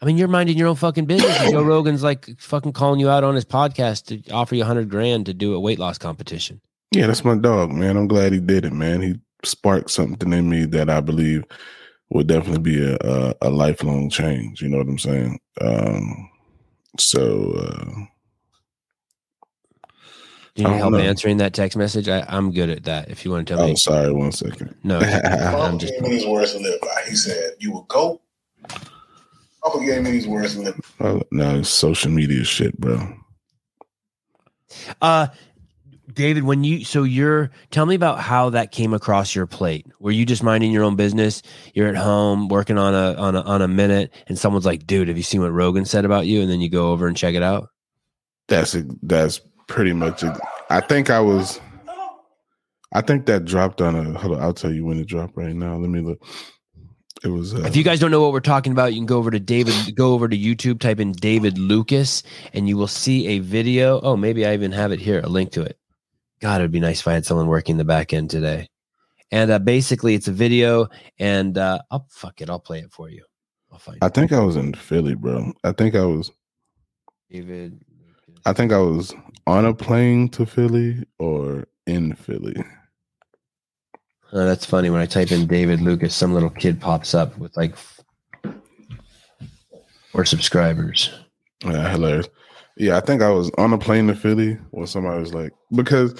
I 0.01 0.05
mean, 0.05 0.17
you're 0.17 0.27
minding 0.27 0.57
your 0.57 0.67
own 0.67 0.75
fucking 0.75 1.05
business. 1.05 1.49
Joe 1.49 1.63
Rogan's 1.63 2.03
like 2.03 2.29
fucking 2.39 2.73
calling 2.73 2.99
you 2.99 3.09
out 3.09 3.23
on 3.23 3.33
his 3.33 3.45
podcast 3.45 4.05
to 4.07 4.31
offer 4.31 4.55
you 4.55 4.61
a 4.61 4.65
hundred 4.65 4.89
grand 4.89 5.25
to 5.25 5.33
do 5.33 5.55
a 5.55 5.59
weight 5.59 5.79
loss 5.79 5.97
competition. 5.97 6.61
Yeah, 6.91 7.07
that's 7.07 7.25
my 7.25 7.35
dog, 7.35 7.71
man. 7.71 7.97
I'm 7.97 8.07
glad 8.07 8.31
he 8.31 8.39
did 8.39 8.65
it, 8.65 8.73
man. 8.73 9.01
He 9.01 9.15
sparked 9.43 9.89
something 9.89 10.31
in 10.33 10.49
me 10.49 10.65
that 10.65 10.89
I 10.89 11.01
believe 11.01 11.43
would 12.09 12.27
definitely 12.27 12.61
be 12.61 12.81
a, 12.83 12.97
a, 13.01 13.35
a 13.41 13.49
lifelong 13.49 14.09
change. 14.09 14.61
You 14.61 14.69
know 14.69 14.77
what 14.77 14.87
I'm 14.87 14.99
saying? 14.99 15.39
Um, 15.61 16.29
so 16.97 17.51
uh, 17.57 18.05
do 20.57 20.63
you 20.63 20.69
need 20.69 20.77
help 20.77 20.93
know. 20.93 20.97
answering 20.97 21.37
that 21.37 21.53
text 21.53 21.77
message? 21.77 22.09
I, 22.09 22.25
am 22.27 22.51
good 22.51 22.71
at 22.71 22.85
that. 22.85 23.11
If 23.11 23.23
you 23.23 23.29
want 23.29 23.47
to 23.47 23.53
tell 23.53 23.63
me 23.63 23.69
I'm 23.69 23.77
sorry, 23.77 24.11
one 24.11 24.31
second. 24.31 24.75
No, 24.83 24.97
I'm 24.99 25.77
just. 25.77 25.93
Gave 25.93 26.01
me 26.01 26.09
these 26.09 26.25
words 26.25 26.53
to 26.53 26.57
live 26.57 26.81
by. 26.81 27.03
He 27.07 27.15
said, 27.15 27.51
"You 27.59 27.71
will 27.71 27.83
go." 27.83 28.21
Uncle 29.63 29.85
gave 29.85 30.01
me 30.01 30.09
these 30.09 30.27
words 30.27 30.55
to 30.55 30.61
live. 30.61 30.95
Oh, 30.99 31.21
no, 31.29 31.59
it's 31.59 31.69
social 31.69 32.09
media 32.09 32.43
shit, 32.43 32.75
bro. 32.79 33.07
Uh, 34.99 35.27
David, 36.11 36.43
when 36.43 36.63
you 36.63 36.83
so 36.83 37.03
you're 37.03 37.51
tell 37.69 37.85
me 37.85 37.93
about 37.93 38.19
how 38.19 38.49
that 38.49 38.71
came 38.71 38.95
across 38.95 39.35
your 39.35 39.45
plate. 39.45 39.85
Were 39.99 40.09
you 40.09 40.25
just 40.25 40.41
minding 40.41 40.71
your 40.71 40.83
own 40.83 40.95
business? 40.95 41.43
You're 41.75 41.89
at 41.89 41.95
home 41.95 42.47
working 42.47 42.79
on 42.79 42.95
a 42.95 43.13
on 43.13 43.35
a 43.35 43.41
on 43.41 43.61
a 43.61 43.67
minute, 43.67 44.11
and 44.27 44.39
someone's 44.39 44.65
like, 44.65 44.87
"Dude, 44.87 45.07
have 45.07 45.17
you 45.17 45.23
seen 45.23 45.41
what 45.41 45.53
Rogan 45.53 45.85
said 45.85 46.03
about 46.03 46.25
you?" 46.25 46.41
And 46.41 46.49
then 46.49 46.61
you 46.61 46.69
go 46.69 46.91
over 46.91 47.05
and 47.05 47.15
check 47.15 47.35
it 47.35 47.43
out. 47.43 47.69
That's 48.47 48.73
a, 48.73 48.85
that's 49.03 49.39
pretty 49.67 49.93
much 49.93 50.23
it. 50.23 50.33
I 50.69 50.81
think 50.81 51.09
I 51.09 51.19
was. 51.19 51.59
I 52.93 53.01
think 53.01 53.25
that 53.25 53.45
dropped 53.45 53.81
on 53.81 53.95
a. 53.95 54.17
Hold 54.17 54.37
on, 54.37 54.41
I'll 54.41 54.53
tell 54.53 54.71
you 54.71 54.85
when 54.85 54.99
it 54.99 55.07
dropped 55.07 55.37
right 55.37 55.55
now. 55.55 55.75
Let 55.75 55.89
me 55.89 56.01
look. 56.01 56.25
It 57.23 57.29
was. 57.29 57.53
Uh, 57.53 57.63
if 57.65 57.75
you 57.75 57.83
guys 57.83 57.99
don't 57.99 58.11
know 58.11 58.21
what 58.21 58.31
we're 58.31 58.39
talking 58.39 58.71
about, 58.71 58.93
you 58.93 58.99
can 58.99 59.05
go 59.05 59.17
over 59.17 59.31
to 59.31 59.39
David. 59.39 59.95
Go 59.95 60.13
over 60.13 60.27
to 60.27 60.37
YouTube, 60.37 60.79
type 60.79 60.99
in 60.99 61.11
David 61.11 61.57
Lucas, 61.57 62.23
and 62.53 62.67
you 62.67 62.77
will 62.77 62.87
see 62.87 63.27
a 63.27 63.39
video. 63.39 63.99
Oh, 64.01 64.15
maybe 64.15 64.45
I 64.45 64.53
even 64.53 64.71
have 64.71 64.91
it 64.91 64.99
here. 64.99 65.19
A 65.23 65.27
link 65.27 65.51
to 65.51 65.61
it. 65.61 65.77
God, 66.39 66.61
it'd 66.61 66.71
be 66.71 66.79
nice 66.79 67.01
if 67.01 67.07
I 67.07 67.13
had 67.13 67.25
someone 67.25 67.47
working 67.47 67.77
the 67.77 67.85
back 67.85 68.13
end 68.13 68.29
today. 68.29 68.69
And 69.31 69.51
uh, 69.51 69.59
basically, 69.59 70.13
it's 70.13 70.27
a 70.27 70.31
video, 70.31 70.87
and 71.19 71.57
uh, 71.57 71.79
I'll 71.91 72.07
fuck 72.09 72.41
it. 72.41 72.49
I'll 72.49 72.59
play 72.59 72.79
it 72.79 72.91
for 72.91 73.09
you. 73.09 73.25
I'll 73.71 73.79
find. 73.79 73.97
I 74.01 74.09
think 74.09 74.31
I 74.31 74.39
was 74.39 74.55
in 74.55 74.73
Philly, 74.73 75.15
bro. 75.15 75.51
I 75.63 75.73
think 75.73 75.95
I 75.95 76.05
was. 76.05 76.31
David. 77.29 77.81
I 78.45 78.53
think 78.53 78.71
I 78.71 78.77
was 78.77 79.13
on 79.47 79.65
a 79.65 79.73
plane 79.73 80.27
to 80.27 80.45
Philly 80.45 81.05
or 81.17 81.67
in 81.87 82.13
Philly. 82.15 82.55
Oh, 84.33 84.45
that's 84.45 84.65
funny. 84.65 84.89
When 84.89 85.01
I 85.01 85.05
type 85.05 85.31
in 85.31 85.47
David 85.47 85.79
Lucas, 85.79 86.13
some 86.13 86.33
little 86.33 86.49
kid 86.49 86.81
pops 86.81 87.15
up 87.15 87.37
with 87.37 87.55
like 87.55 87.73
four 90.11 90.25
subscribers. 90.25 91.17
Yeah, 91.63 91.89
hilarious. 91.89 92.27
Yeah, 92.75 92.97
I 92.97 92.99
think 92.99 93.21
I 93.21 93.29
was 93.29 93.49
on 93.57 93.71
a 93.71 93.77
plane 93.77 94.07
to 94.07 94.15
Philly 94.15 94.55
when 94.71 94.85
somebody 94.85 95.19
was 95.19 95.33
like, 95.33 95.53
because 95.73 96.13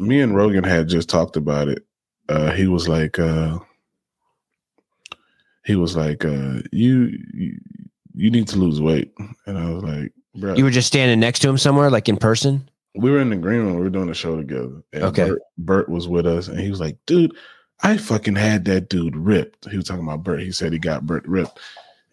me 0.00 0.20
and 0.20 0.34
Rogan 0.34 0.64
had 0.64 0.88
just 0.88 1.08
talked 1.08 1.36
about 1.36 1.68
it. 1.68 1.86
Uh, 2.28 2.50
he 2.50 2.66
was 2.66 2.88
like, 2.88 3.20
uh, 3.20 3.58
he 5.64 5.76
was 5.76 5.96
like, 5.96 6.24
uh, 6.24 6.60
you, 6.72 7.16
you, 7.32 7.58
you 8.14 8.30
need 8.30 8.48
to 8.48 8.58
lose 8.58 8.82
weight, 8.82 9.14
and 9.46 9.56
I 9.56 9.70
was 9.70 9.82
like, 9.84 10.12
bro, 10.40 10.54
you 10.54 10.64
were 10.64 10.70
just 10.70 10.88
standing 10.88 11.20
next 11.20 11.40
to 11.40 11.48
him 11.48 11.58
somewhere, 11.58 11.90
like 11.90 12.08
in 12.08 12.16
person 12.16 12.68
we 12.98 13.10
were 13.10 13.20
in 13.20 13.30
the 13.30 13.36
green 13.36 13.60
room. 13.60 13.76
We 13.76 13.82
were 13.82 13.90
doing 13.90 14.10
a 14.10 14.14
show 14.14 14.36
together. 14.36 14.82
And 14.92 15.04
okay. 15.04 15.28
Bert, 15.28 15.42
Bert, 15.58 15.88
was 15.88 16.08
with 16.08 16.26
us, 16.26 16.48
and 16.48 16.58
he 16.58 16.70
was 16.70 16.80
like, 16.80 16.96
"Dude, 17.06 17.34
I 17.82 17.96
fucking 17.96 18.34
had 18.34 18.64
that 18.64 18.88
dude 18.88 19.16
ripped." 19.16 19.70
He 19.70 19.76
was 19.76 19.86
talking 19.86 20.04
about 20.04 20.24
Bert. 20.24 20.40
He 20.40 20.52
said 20.52 20.72
he 20.72 20.78
got 20.78 21.06
Bert 21.06 21.26
ripped, 21.26 21.60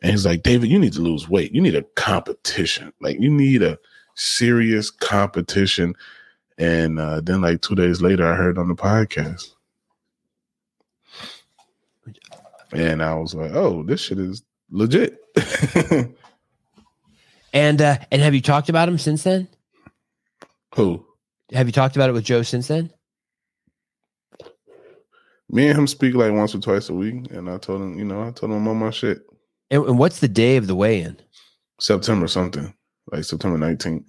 And 0.01 0.11
he's 0.11 0.25
like, 0.25 0.43
David, 0.43 0.69
you 0.69 0.77
need 0.77 0.93
to 0.93 1.01
lose 1.01 1.27
weight. 1.27 1.53
You 1.53 1.61
need 1.61 1.75
a 1.75 1.83
competition. 1.95 2.93
Like 3.01 3.19
you 3.19 3.31
need 3.31 3.63
a 3.63 3.79
serious 4.15 4.91
competition. 4.91 5.95
And 6.57 6.99
uh, 6.99 7.21
then 7.21 7.41
like 7.41 7.61
two 7.61 7.75
days 7.75 8.01
later, 8.01 8.25
I 8.25 8.35
heard 8.35 8.57
on 8.57 8.67
the 8.67 8.75
podcast. 8.75 9.51
And 12.71 13.01
I 13.01 13.15
was 13.15 13.33
like, 13.33 13.51
oh, 13.53 13.83
this 13.83 14.01
shit 14.01 14.19
is 14.19 14.43
legit. 14.69 15.19
and 17.55 17.81
uh 17.81 17.97
and 18.11 18.21
have 18.21 18.35
you 18.35 18.41
talked 18.41 18.69
about 18.69 18.87
him 18.87 18.99
since 18.99 19.23
then? 19.23 19.47
Who? 20.75 21.03
Have 21.53 21.67
you 21.67 21.71
talked 21.71 21.95
about 21.95 22.09
it 22.09 22.13
with 22.13 22.25
Joe 22.25 22.43
since 22.43 22.67
then? 22.67 22.91
Me 25.49 25.67
and 25.67 25.77
him 25.77 25.87
speak 25.87 26.15
like 26.15 26.33
once 26.33 26.53
or 26.53 26.59
twice 26.59 26.89
a 26.89 26.93
week, 26.93 27.31
and 27.31 27.49
I 27.49 27.57
told 27.57 27.81
him, 27.81 27.97
you 27.97 28.03
know, 28.03 28.23
I 28.23 28.31
told 28.31 28.51
him 28.51 28.67
all 28.67 28.73
my 28.73 28.89
shit. 28.89 29.19
And, 29.69 29.85
and 29.85 29.99
what's 29.99 30.19
the 30.19 30.27
day 30.27 30.57
of 30.57 30.65
the 30.67 30.75
weigh-in? 30.75 31.17
September 31.79 32.27
something, 32.27 32.73
like 33.11 33.23
September 33.23 33.57
nineteenth. 33.57 34.05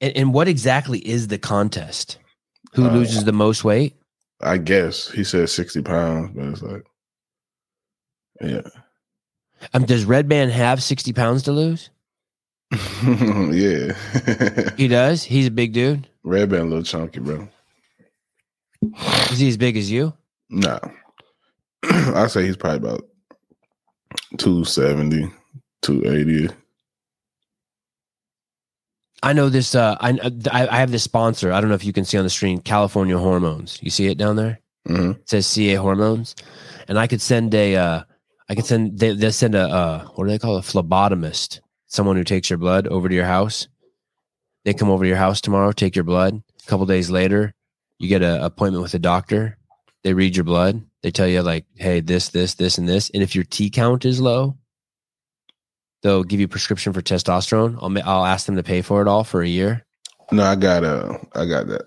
And, 0.00 0.16
and, 0.16 0.34
what 0.34 0.46
exactly 0.46 0.98
is 1.00 1.28
the 1.28 1.38
contest? 1.38 2.18
Who 2.74 2.86
uh, 2.86 2.92
loses 2.92 3.24
the 3.24 3.32
most 3.32 3.64
weight? 3.64 3.96
I 4.40 4.58
guess 4.58 5.10
he 5.10 5.24
said 5.24 5.48
sixty 5.48 5.80
pounds, 5.80 6.32
but 6.34 6.48
it's 6.48 6.62
like, 6.62 6.84
yeah. 8.40 8.68
Um, 9.74 9.84
does 9.84 10.04
Redban 10.04 10.50
have 10.50 10.82
sixty 10.82 11.12
pounds 11.12 11.42
to 11.44 11.52
lose? 11.52 11.90
yeah, 13.02 13.92
he 14.76 14.88
does. 14.88 15.22
He's 15.22 15.46
a 15.46 15.50
big 15.50 15.72
dude. 15.72 16.06
Redban 16.24 16.60
a 16.60 16.64
little 16.64 16.82
chunky, 16.82 17.20
bro. 17.20 17.48
Is 19.30 19.38
he 19.38 19.48
as 19.48 19.56
big 19.56 19.76
as 19.76 19.90
you? 19.90 20.12
No. 20.50 20.78
I 21.82 22.26
say 22.26 22.44
he's 22.44 22.56
probably 22.56 22.78
about 22.78 23.08
270, 24.36 25.30
280. 25.82 26.54
I 29.22 29.32
know 29.32 29.48
this. 29.48 29.74
Uh, 29.74 29.96
I 30.00 30.18
I 30.52 30.78
have 30.78 30.90
this 30.90 31.02
sponsor. 31.02 31.52
I 31.52 31.60
don't 31.60 31.68
know 31.68 31.74
if 31.74 31.84
you 31.84 31.92
can 31.92 32.04
see 32.04 32.18
on 32.18 32.24
the 32.24 32.30
screen. 32.30 32.60
California 32.60 33.18
Hormones. 33.18 33.78
You 33.82 33.90
see 33.90 34.06
it 34.06 34.18
down 34.18 34.36
there. 34.36 34.60
Mm-hmm. 34.86 35.12
It 35.12 35.28
says 35.28 35.46
CA 35.46 35.74
Hormones, 35.74 36.36
and 36.86 36.98
I 36.98 37.06
could 37.06 37.20
send 37.20 37.54
a. 37.54 37.76
Uh, 37.76 38.02
I 38.48 38.54
could 38.54 38.64
send. 38.64 38.98
They 38.98 39.14
they 39.14 39.30
send 39.30 39.54
a. 39.54 39.62
Uh, 39.62 40.04
what 40.14 40.24
do 40.24 40.30
they 40.30 40.38
call 40.38 40.56
a 40.56 40.62
phlebotomist? 40.62 41.60
Someone 41.88 42.16
who 42.16 42.24
takes 42.24 42.48
your 42.48 42.58
blood 42.58 42.86
over 42.86 43.08
to 43.08 43.14
your 43.14 43.24
house. 43.24 43.68
They 44.64 44.74
come 44.74 44.90
over 44.90 45.04
to 45.04 45.08
your 45.08 45.18
house 45.18 45.40
tomorrow, 45.40 45.72
take 45.72 45.96
your 45.96 46.04
blood. 46.04 46.42
A 46.62 46.66
couple 46.70 46.86
days 46.86 47.10
later, 47.10 47.54
you 47.98 48.08
get 48.08 48.22
an 48.22 48.42
appointment 48.42 48.82
with 48.82 48.94
a 48.94 48.98
doctor 48.98 49.58
they 50.04 50.14
read 50.14 50.36
your 50.36 50.44
blood. 50.44 50.82
They 51.02 51.10
tell 51.10 51.26
you 51.26 51.42
like, 51.42 51.66
hey, 51.76 52.00
this, 52.00 52.28
this, 52.30 52.54
this, 52.54 52.78
and 52.78 52.88
this. 52.88 53.10
And 53.10 53.22
if 53.22 53.34
your 53.34 53.44
T 53.44 53.68
count 53.70 54.04
is 54.04 54.20
low, 54.20 54.56
they'll 56.02 56.24
give 56.24 56.40
you 56.40 56.46
a 56.46 56.48
prescription 56.48 56.92
for 56.92 57.02
testosterone. 57.02 57.76
I'll 57.82 57.92
I'll 58.08 58.24
ask 58.24 58.46
them 58.46 58.56
to 58.56 58.62
pay 58.62 58.82
for 58.82 59.02
it 59.02 59.08
all 59.08 59.24
for 59.24 59.42
a 59.42 59.48
year. 59.48 59.84
No, 60.32 60.44
I 60.44 60.54
got 60.56 60.84
uh, 60.84 61.18
I 61.34 61.46
got 61.46 61.66
that. 61.68 61.82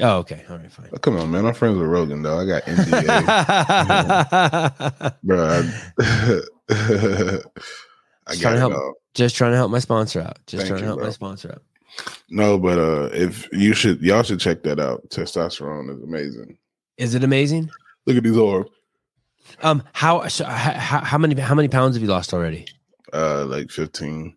Oh, 0.00 0.18
okay. 0.18 0.42
All 0.48 0.56
right, 0.56 0.72
fine. 0.72 0.88
Oh, 0.92 0.98
come 0.98 1.16
on, 1.18 1.30
man. 1.30 1.46
I'm 1.46 1.54
friends 1.54 1.78
with 1.78 1.86
Rogan, 1.86 2.22
though. 2.22 2.40
I 2.40 2.46
got 2.46 2.64
NDA. 2.64 3.24
Bro, 5.22 5.44
I, 5.46 5.58
I 8.26 8.34
trying 8.34 8.54
to 8.54 8.60
help. 8.60 8.96
Just 9.14 9.36
trying 9.36 9.52
to 9.52 9.56
help 9.56 9.70
my 9.70 9.78
sponsor 9.78 10.20
out. 10.20 10.38
Just 10.46 10.62
Thank 10.62 10.68
trying 10.68 10.78
you, 10.78 10.82
to 10.82 10.86
help 10.86 10.98
bro. 10.98 11.06
my 11.06 11.12
sponsor 11.12 11.52
out. 11.52 11.62
No, 12.28 12.58
but 12.58 12.78
uh 12.78 13.08
if 13.12 13.48
you 13.52 13.72
should, 13.74 14.00
y'all 14.00 14.24
should 14.24 14.40
check 14.40 14.64
that 14.64 14.80
out. 14.80 15.08
Testosterone 15.10 15.94
is 15.96 16.02
amazing. 16.02 16.58
Is 16.96 17.14
it 17.14 17.22
amazing? 17.22 17.70
Look 18.06 18.16
at 18.16 18.24
these 18.24 18.36
arms. 18.36 18.68
Um, 19.62 19.82
how 19.92 20.26
so? 20.26 20.44
How, 20.44 21.00
how 21.04 21.18
many 21.18 21.40
how 21.40 21.54
many 21.54 21.68
pounds 21.68 21.94
have 21.94 22.02
you 22.02 22.08
lost 22.08 22.32
already? 22.34 22.66
Uh, 23.12 23.44
like 23.44 23.70
fifteen. 23.70 24.36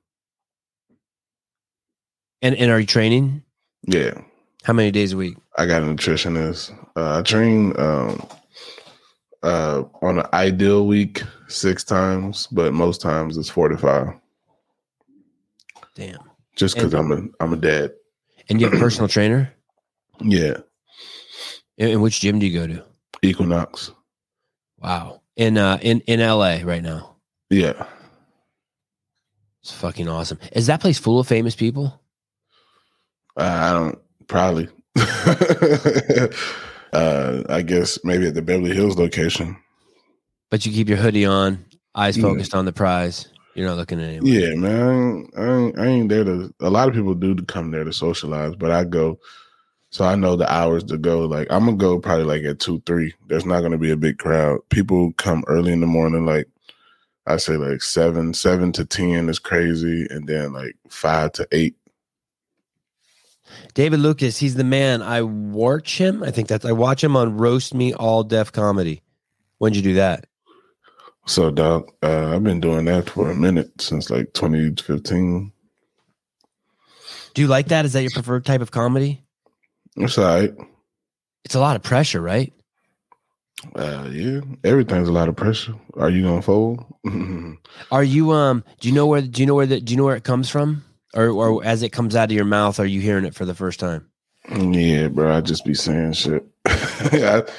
And 2.42 2.56
and 2.56 2.70
are 2.70 2.80
you 2.80 2.86
training? 2.86 3.42
Yeah. 3.84 4.22
How 4.64 4.74
many 4.74 4.92
days 4.92 5.14
a 5.14 5.18
week? 5.18 5.38
I 5.58 5.66
got 5.66 5.82
a 5.82 5.86
nutritionist. 5.86 6.72
Uh, 6.96 7.20
I 7.20 7.22
train 7.24 7.74
um 7.80 8.28
uh 9.44 9.84
on 10.02 10.20
an 10.20 10.26
ideal 10.34 10.86
week 10.86 11.24
six 11.48 11.84
times, 11.84 12.48
but 12.52 12.74
most 12.74 13.02
times 13.02 13.38
it's 13.38 13.50
four 13.50 13.70
to 13.70 13.78
five. 13.78 14.10
Damn. 15.98 16.30
Just 16.56 16.76
because 16.76 16.94
I'm 16.94 17.12
a 17.12 17.24
I'm 17.44 17.54
a 17.54 17.58
dad. 17.58 17.92
And 18.50 18.62
you 18.62 18.68
have 18.70 18.76
a 18.76 18.80
personal 18.84 19.08
trainer? 19.08 19.52
Yeah. 20.22 20.58
And 21.80 22.04
which 22.04 22.22
gym 22.22 22.38
do 22.38 22.46
you 22.46 22.60
go 22.60 22.68
to? 22.68 22.84
Equinox. 23.24 23.92
Wow. 24.80 25.22
In 25.36 25.58
uh 25.58 25.80
in 25.82 26.02
in 26.02 26.20
LA 26.20 26.60
right 26.64 26.84
now. 26.84 27.16
Yeah. 27.50 27.88
It's 29.64 29.72
fucking 29.72 30.08
awesome. 30.08 30.38
Is 30.52 30.68
that 30.68 30.82
place 30.82 31.00
full 31.00 31.20
of 31.20 31.28
famous 31.28 31.56
people? 31.56 32.00
Uh, 33.36 33.42
I 33.42 33.74
don't 33.74 34.00
probably. 34.28 34.70
uh 36.94 37.44
I 37.50 37.64
guess 37.64 37.98
maybe 38.04 38.28
at 38.28 38.36
the 38.36 38.44
Beverly 38.44 38.76
Hills 38.76 38.98
location. 38.98 39.58
But 40.52 40.64
you 40.66 40.72
keep 40.72 40.90
your 40.90 41.00
hoodie 41.00 41.26
on, 41.26 41.66
eyes 41.96 42.18
focused 42.18 42.54
yeah. 42.54 42.60
on 42.60 42.66
the 42.66 42.72
prize. 42.72 43.28
You're 43.58 43.68
not 43.68 43.78
looking 43.78 44.00
at 44.00 44.10
anyone. 44.10 44.28
Yeah, 44.28 44.54
man. 44.54 45.28
I 45.36 45.58
ain't, 45.58 45.80
I 45.80 45.86
ain't, 45.88 46.10
there 46.10 46.24
to. 46.24 46.54
A 46.60 46.70
lot 46.70 46.88
of 46.88 46.94
people 46.94 47.16
do 47.16 47.36
come 47.36 47.72
there 47.72 47.84
to 47.84 47.92
socialize, 47.92 48.56
but 48.56 48.70
I 48.70 48.84
go 48.84 49.20
so 49.90 50.06
I 50.06 50.16
know 50.16 50.36
the 50.36 50.52
hours 50.52 50.84
to 50.86 50.98
go. 51.00 51.22
Like 51.22 51.48
I'm 51.50 51.66
gonna 51.66 51.76
go 51.76 51.98
probably 51.98 52.26
like 52.26 52.44
at 52.44 52.60
two, 52.60 52.84
three. 52.86 53.16
There's 53.26 53.48
not 53.48 53.62
gonna 53.62 53.80
be 53.80 53.90
a 53.90 53.98
big 53.98 54.20
crowd. 54.20 54.60
People 54.70 55.12
come 55.14 55.44
early 55.48 55.74
in 55.74 55.80
the 55.80 55.88
morning, 55.88 56.24
like 56.24 56.48
I 57.26 57.38
say 57.38 57.58
like 57.58 57.82
seven, 57.82 58.36
seven 58.36 58.72
to 58.74 58.86
ten 58.86 59.28
is 59.28 59.40
crazy, 59.40 60.06
and 60.12 60.28
then 60.28 60.54
like 60.54 60.76
five 60.90 61.32
to 61.34 61.48
eight. 61.52 61.76
David 63.74 64.02
Lucas, 64.02 64.38
he's 64.38 64.54
the 64.54 64.64
man. 64.64 65.02
I 65.02 65.24
watch 65.24 65.98
him. 65.98 66.22
I 66.22 66.30
think 66.30 66.48
that's 66.48 66.64
I 66.64 66.74
watch 66.74 67.04
him 67.04 67.16
on 67.16 67.38
Roast 67.38 67.74
Me 67.74 67.92
All 67.96 68.24
Def 68.24 68.52
Comedy. 68.52 69.02
When'd 69.58 69.76
you 69.76 69.82
do 69.82 69.96
that? 69.96 70.28
So, 71.28 71.52
Doc, 71.52 71.94
uh, 72.02 72.34
I've 72.34 72.44
been 72.44 72.62
doing 72.62 72.86
that 72.86 73.10
for 73.10 73.30
a 73.30 73.36
minute 73.36 73.82
since 73.82 74.10
like 74.10 74.32
2015. 74.34 75.52
Do 77.34 77.42
you 77.42 77.50
like 77.50 77.68
that? 77.68 77.84
Is 77.84 77.94
that 77.94 78.02
your 78.02 78.12
preferred 78.12 78.46
type 78.46 78.62
of 78.62 78.72
comedy? 78.72 79.22
It's 79.98 80.18
all 80.18 80.24
right. 80.26 80.54
It's 81.44 81.54
a 81.54 81.60
lot 81.60 81.76
of 81.76 81.84
pressure, 81.84 82.22
right? 82.22 82.54
Uh, 83.76 84.08
yeah, 84.10 84.40
everything's 84.64 85.10
a 85.10 85.12
lot 85.12 85.28
of 85.28 85.36
pressure. 85.36 85.76
Are 85.96 86.10
you 86.10 86.24
gonna 86.24 86.42
fold? 86.42 86.86
are 87.92 88.04
you 88.04 88.32
um? 88.32 88.64
Do 88.80 88.88
you 88.88 88.96
know 88.96 89.08
where? 89.08 89.22
Do 89.22 89.42
you 89.42 89.46
know 89.48 89.56
where 89.56 89.66
the? 89.66 89.82
Do 89.82 89.92
you 89.92 89.98
know 89.98 90.06
where 90.06 90.16
it 90.16 90.24
comes 90.24 90.50
from? 90.50 90.86
Or 91.14 91.30
or 91.30 91.66
as 91.66 91.84
it 91.84 91.92
comes 91.92 92.16
out 92.16 92.30
of 92.30 92.36
your 92.36 92.46
mouth, 92.46 92.80
are 92.80 92.86
you 92.86 93.02
hearing 93.02 93.26
it 93.26 93.36
for 93.36 93.46
the 93.46 93.56
first 93.56 93.80
time? 93.80 94.08
Yeah, 94.50 95.10
bro. 95.10 95.36
I 95.36 95.42
just 95.42 95.66
be 95.66 95.74
saying 95.74 96.14
shit, 96.14 96.46
but 96.64 97.50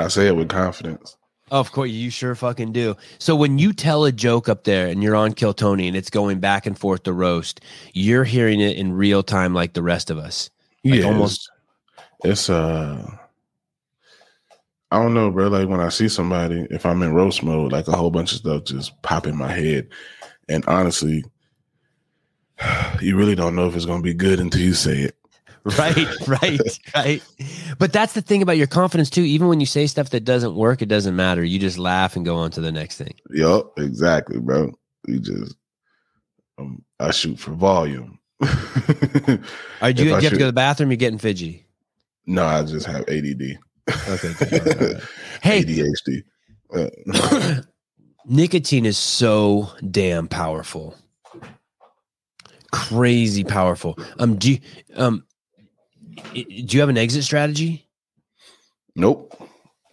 I 0.00 0.08
say 0.08 0.28
it 0.28 0.36
with 0.36 0.48
confidence. 0.48 1.17
Of 1.50 1.72
course, 1.72 1.90
you 1.90 2.10
sure 2.10 2.34
fucking 2.34 2.72
do. 2.72 2.96
So 3.18 3.34
when 3.34 3.58
you 3.58 3.72
tell 3.72 4.04
a 4.04 4.12
joke 4.12 4.48
up 4.48 4.64
there 4.64 4.86
and 4.88 5.02
you're 5.02 5.16
on 5.16 5.32
Kill 5.32 5.54
Tony 5.54 5.88
and 5.88 5.96
it's 5.96 6.10
going 6.10 6.40
back 6.40 6.66
and 6.66 6.78
forth 6.78 7.04
to 7.04 7.12
roast, 7.12 7.60
you're 7.94 8.24
hearing 8.24 8.60
it 8.60 8.76
in 8.76 8.92
real 8.92 9.22
time 9.22 9.54
like 9.54 9.72
the 9.72 9.82
rest 9.82 10.10
of 10.10 10.18
us. 10.18 10.50
Like 10.84 11.00
yeah, 11.00 11.06
almost. 11.06 11.50
It's, 12.24 12.30
it's 12.30 12.50
uh, 12.50 13.18
I 14.90 15.02
don't 15.02 15.14
know, 15.14 15.30
bro. 15.30 15.48
Like 15.48 15.68
when 15.68 15.80
I 15.80 15.90
see 15.90 16.08
somebody, 16.08 16.66
if 16.70 16.86
I'm 16.86 17.02
in 17.02 17.14
roast 17.14 17.42
mode, 17.42 17.72
like 17.72 17.88
a 17.88 17.96
whole 17.96 18.10
bunch 18.10 18.32
of 18.32 18.38
stuff 18.38 18.64
just 18.64 19.00
pop 19.02 19.26
in 19.26 19.36
my 19.36 19.52
head, 19.52 19.88
and 20.48 20.64
honestly, 20.66 21.24
you 23.00 23.16
really 23.16 23.34
don't 23.34 23.54
know 23.54 23.68
if 23.68 23.76
it's 23.76 23.86
gonna 23.86 24.02
be 24.02 24.14
good 24.14 24.40
until 24.40 24.62
you 24.62 24.74
say 24.74 24.98
it. 25.00 25.17
right, 25.78 26.28
right, 26.28 26.80
right. 26.94 27.22
But 27.78 27.92
that's 27.92 28.14
the 28.14 28.22
thing 28.22 28.42
about 28.42 28.56
your 28.56 28.66
confidence 28.66 29.10
too. 29.10 29.22
Even 29.22 29.48
when 29.48 29.60
you 29.60 29.66
say 29.66 29.86
stuff 29.86 30.10
that 30.10 30.24
doesn't 30.24 30.54
work, 30.54 30.82
it 30.82 30.86
doesn't 30.86 31.16
matter. 31.16 31.44
You 31.44 31.58
just 31.58 31.78
laugh 31.78 32.16
and 32.16 32.24
go 32.24 32.36
on 32.36 32.50
to 32.52 32.60
the 32.60 32.72
next 32.72 32.96
thing. 32.96 33.14
Yep, 33.30 33.64
exactly, 33.76 34.38
bro. 34.38 34.72
You 35.06 35.18
just, 35.18 35.56
um, 36.58 36.84
I 37.00 37.10
shoot 37.10 37.38
for 37.38 37.52
volume. 37.52 38.18
Are 38.42 39.88
you, 39.88 39.94
do 39.94 40.04
you 40.04 40.14
have 40.14 40.22
should, 40.22 40.30
to 40.30 40.36
go 40.36 40.44
to 40.44 40.46
the 40.46 40.52
bathroom? 40.52 40.90
You're 40.90 40.96
getting 40.96 41.18
fidgety. 41.18 41.66
No, 42.26 42.44
I 42.44 42.62
just 42.62 42.86
have 42.86 43.02
ADD. 43.08 43.58
Okay. 44.08 44.32
hey, 45.42 45.64
ADHD. 45.64 46.22
Uh, 46.70 46.90
nicotine 48.26 48.84
is 48.84 48.98
so 48.98 49.70
damn 49.90 50.28
powerful. 50.28 50.94
Crazy 52.72 53.42
powerful. 53.42 53.98
Um, 54.18 54.36
do 54.36 54.52
you, 54.52 54.58
um, 54.96 55.24
do 56.34 56.42
you 56.44 56.80
have 56.80 56.88
an 56.88 56.98
exit 56.98 57.24
strategy? 57.24 57.88
Nope. 58.94 59.34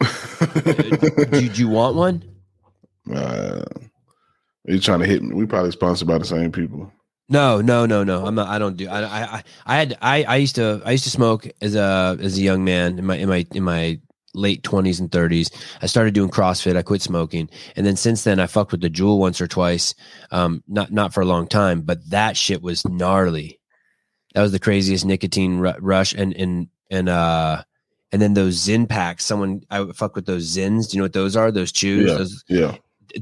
do, 0.01 1.49
you 1.53 1.69
want 1.69 1.95
one? 1.95 2.23
Uh, 3.13 3.63
you 4.65 4.79
trying 4.79 4.99
to 4.99 5.05
hit 5.05 5.21
me? 5.21 5.35
We 5.35 5.45
probably 5.45 5.69
sponsored 5.69 6.07
by 6.07 6.17
the 6.17 6.25
same 6.25 6.51
people. 6.51 6.91
No, 7.29 7.61
no, 7.61 7.85
no, 7.85 8.03
no. 8.03 8.25
I'm 8.25 8.33
not. 8.33 8.47
I 8.47 8.57
don't 8.57 8.77
do. 8.77 8.87
I, 8.87 9.03
I, 9.03 9.43
I 9.63 9.75
had. 9.75 9.95
I, 10.01 10.23
I 10.23 10.35
used 10.37 10.55
to. 10.55 10.81
I 10.83 10.93
used 10.93 11.03
to 11.03 11.11
smoke 11.11 11.47
as 11.61 11.75
a 11.75 12.17
as 12.19 12.35
a 12.39 12.41
young 12.41 12.63
man 12.63 12.97
in 12.97 13.05
my 13.05 13.17
in 13.17 13.29
my 13.29 13.45
in 13.51 13.63
my 13.63 13.99
late 14.35 14.63
20s 14.63 14.99
and 14.99 15.09
30s. 15.09 15.53
I 15.81 15.85
started 15.87 16.13
doing 16.13 16.29
CrossFit. 16.29 16.75
I 16.75 16.81
quit 16.81 17.01
smoking. 17.01 17.49
And 17.75 17.85
then 17.85 17.95
since 17.95 18.23
then, 18.23 18.39
I 18.39 18.47
fucked 18.47 18.71
with 18.71 18.81
the 18.81 18.89
Juul 18.89 19.17
once 19.17 19.41
or 19.41 19.47
twice. 19.47 19.95
Um, 20.31 20.63
not, 20.67 20.91
not 20.91 21.13
for 21.13 21.21
a 21.21 21.25
long 21.25 21.47
time, 21.47 21.81
but 21.81 22.09
that 22.09 22.37
shit 22.37 22.61
was 22.61 22.85
gnarly. 22.85 23.59
That 24.35 24.41
was 24.41 24.51
the 24.51 24.59
craziest 24.59 25.05
nicotine 25.05 25.65
r- 25.65 25.77
rush. 25.79 26.13
And, 26.13 26.33
and, 26.35 26.67
and, 26.91 27.09
uh, 27.09 27.63
and 28.11 28.21
then 28.21 28.33
those 28.35 28.57
Zyn 28.57 28.87
packs, 28.87 29.25
someone 29.25 29.63
I 29.71 29.79
would 29.81 29.95
fuck 29.95 30.15
with 30.15 30.25
those 30.25 30.55
Zyns. 30.55 30.89
Do 30.89 30.95
you 30.95 30.99
know 30.99 31.05
what 31.05 31.13
those 31.13 31.35
are? 31.35 31.51
Those 31.51 31.71
chews. 31.71 32.07
Yeah. 32.09 32.17
Those, 32.17 32.43
Yeah. 32.47 32.75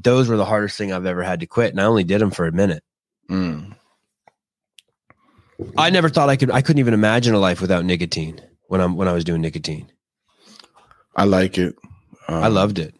those 0.03 0.27
were 0.27 0.37
the 0.37 0.45
hardest 0.45 0.77
thing 0.77 0.91
I've 0.91 1.05
ever 1.05 1.23
had 1.23 1.39
to 1.39 1.45
quit. 1.45 1.71
And 1.71 1.79
I 1.79 1.85
only 1.85 2.03
did 2.03 2.19
them 2.19 2.31
for 2.31 2.45
a 2.47 2.51
minute. 2.51 2.83
Mm. 3.29 3.75
I 5.77 5.91
never 5.91 6.09
thought 6.09 6.29
I 6.29 6.35
could. 6.35 6.51
I 6.51 6.61
couldn't 6.61 6.79
even 6.79 6.93
imagine 6.95 7.33
a 7.33 7.39
life 7.39 7.61
without 7.61 7.85
nicotine 7.85 8.41
when 8.67 8.81
I'm 8.81 8.95
when 8.97 9.07
I 9.07 9.13
was 9.13 9.23
doing 9.23 9.39
nicotine. 9.39 9.89
I 11.15 11.23
like 11.25 11.57
it. 11.57 11.75
Um, 12.27 12.43
I 12.43 12.47
loved 12.47 12.79
it. 12.79 12.93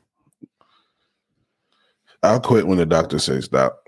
I'll 2.22 2.40
quit 2.40 2.68
when 2.68 2.78
the 2.78 2.86
doctor 2.86 3.20
says 3.20 3.46
stop. 3.46 3.84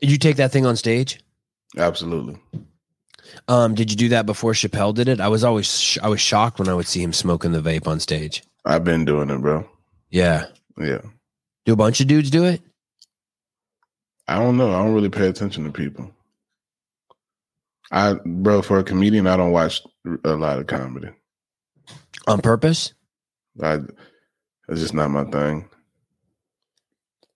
Did 0.00 0.10
you 0.10 0.18
take 0.18 0.36
that 0.36 0.52
thing 0.52 0.64
on 0.64 0.76
stage? 0.76 1.20
Absolutely. 1.76 2.38
Um, 3.46 3.74
did 3.74 3.90
you 3.90 3.96
do 3.96 4.08
that 4.10 4.26
before 4.26 4.52
Chappelle 4.52 4.94
did 4.94 5.08
it? 5.08 5.20
I 5.20 5.28
was 5.28 5.44
always 5.44 5.66
sh- 5.80 5.98
I 6.02 6.08
was 6.08 6.20
shocked 6.20 6.58
when 6.58 6.68
I 6.68 6.74
would 6.74 6.86
see 6.86 7.02
him 7.02 7.12
smoking 7.12 7.52
the 7.52 7.60
vape 7.60 7.86
on 7.86 8.00
stage. 8.00 8.42
I've 8.64 8.84
been 8.84 9.04
doing 9.04 9.30
it, 9.30 9.40
bro. 9.40 9.68
Yeah, 10.10 10.46
Yeah. 10.78 11.02
do 11.66 11.72
a 11.74 11.76
bunch 11.76 12.00
of 12.00 12.06
dudes 12.06 12.30
do 12.30 12.44
it? 12.44 12.62
I 14.26 14.36
don't 14.36 14.56
know. 14.56 14.70
I 14.74 14.78
don't 14.82 14.94
really 14.94 15.10
pay 15.10 15.28
attention 15.28 15.64
to 15.64 15.70
people. 15.70 16.10
I, 17.90 18.14
bro, 18.24 18.60
for 18.62 18.78
a 18.78 18.84
comedian, 18.84 19.26
I 19.26 19.36
don't 19.36 19.52
watch 19.52 19.82
a 20.24 20.32
lot 20.34 20.58
of 20.58 20.66
comedy. 20.66 21.08
on 22.26 22.40
purpose? 22.42 22.92
I, 23.62 23.80
it's 24.68 24.80
just 24.80 24.92
not 24.94 25.08
my 25.10 25.24
thing. 25.24 25.68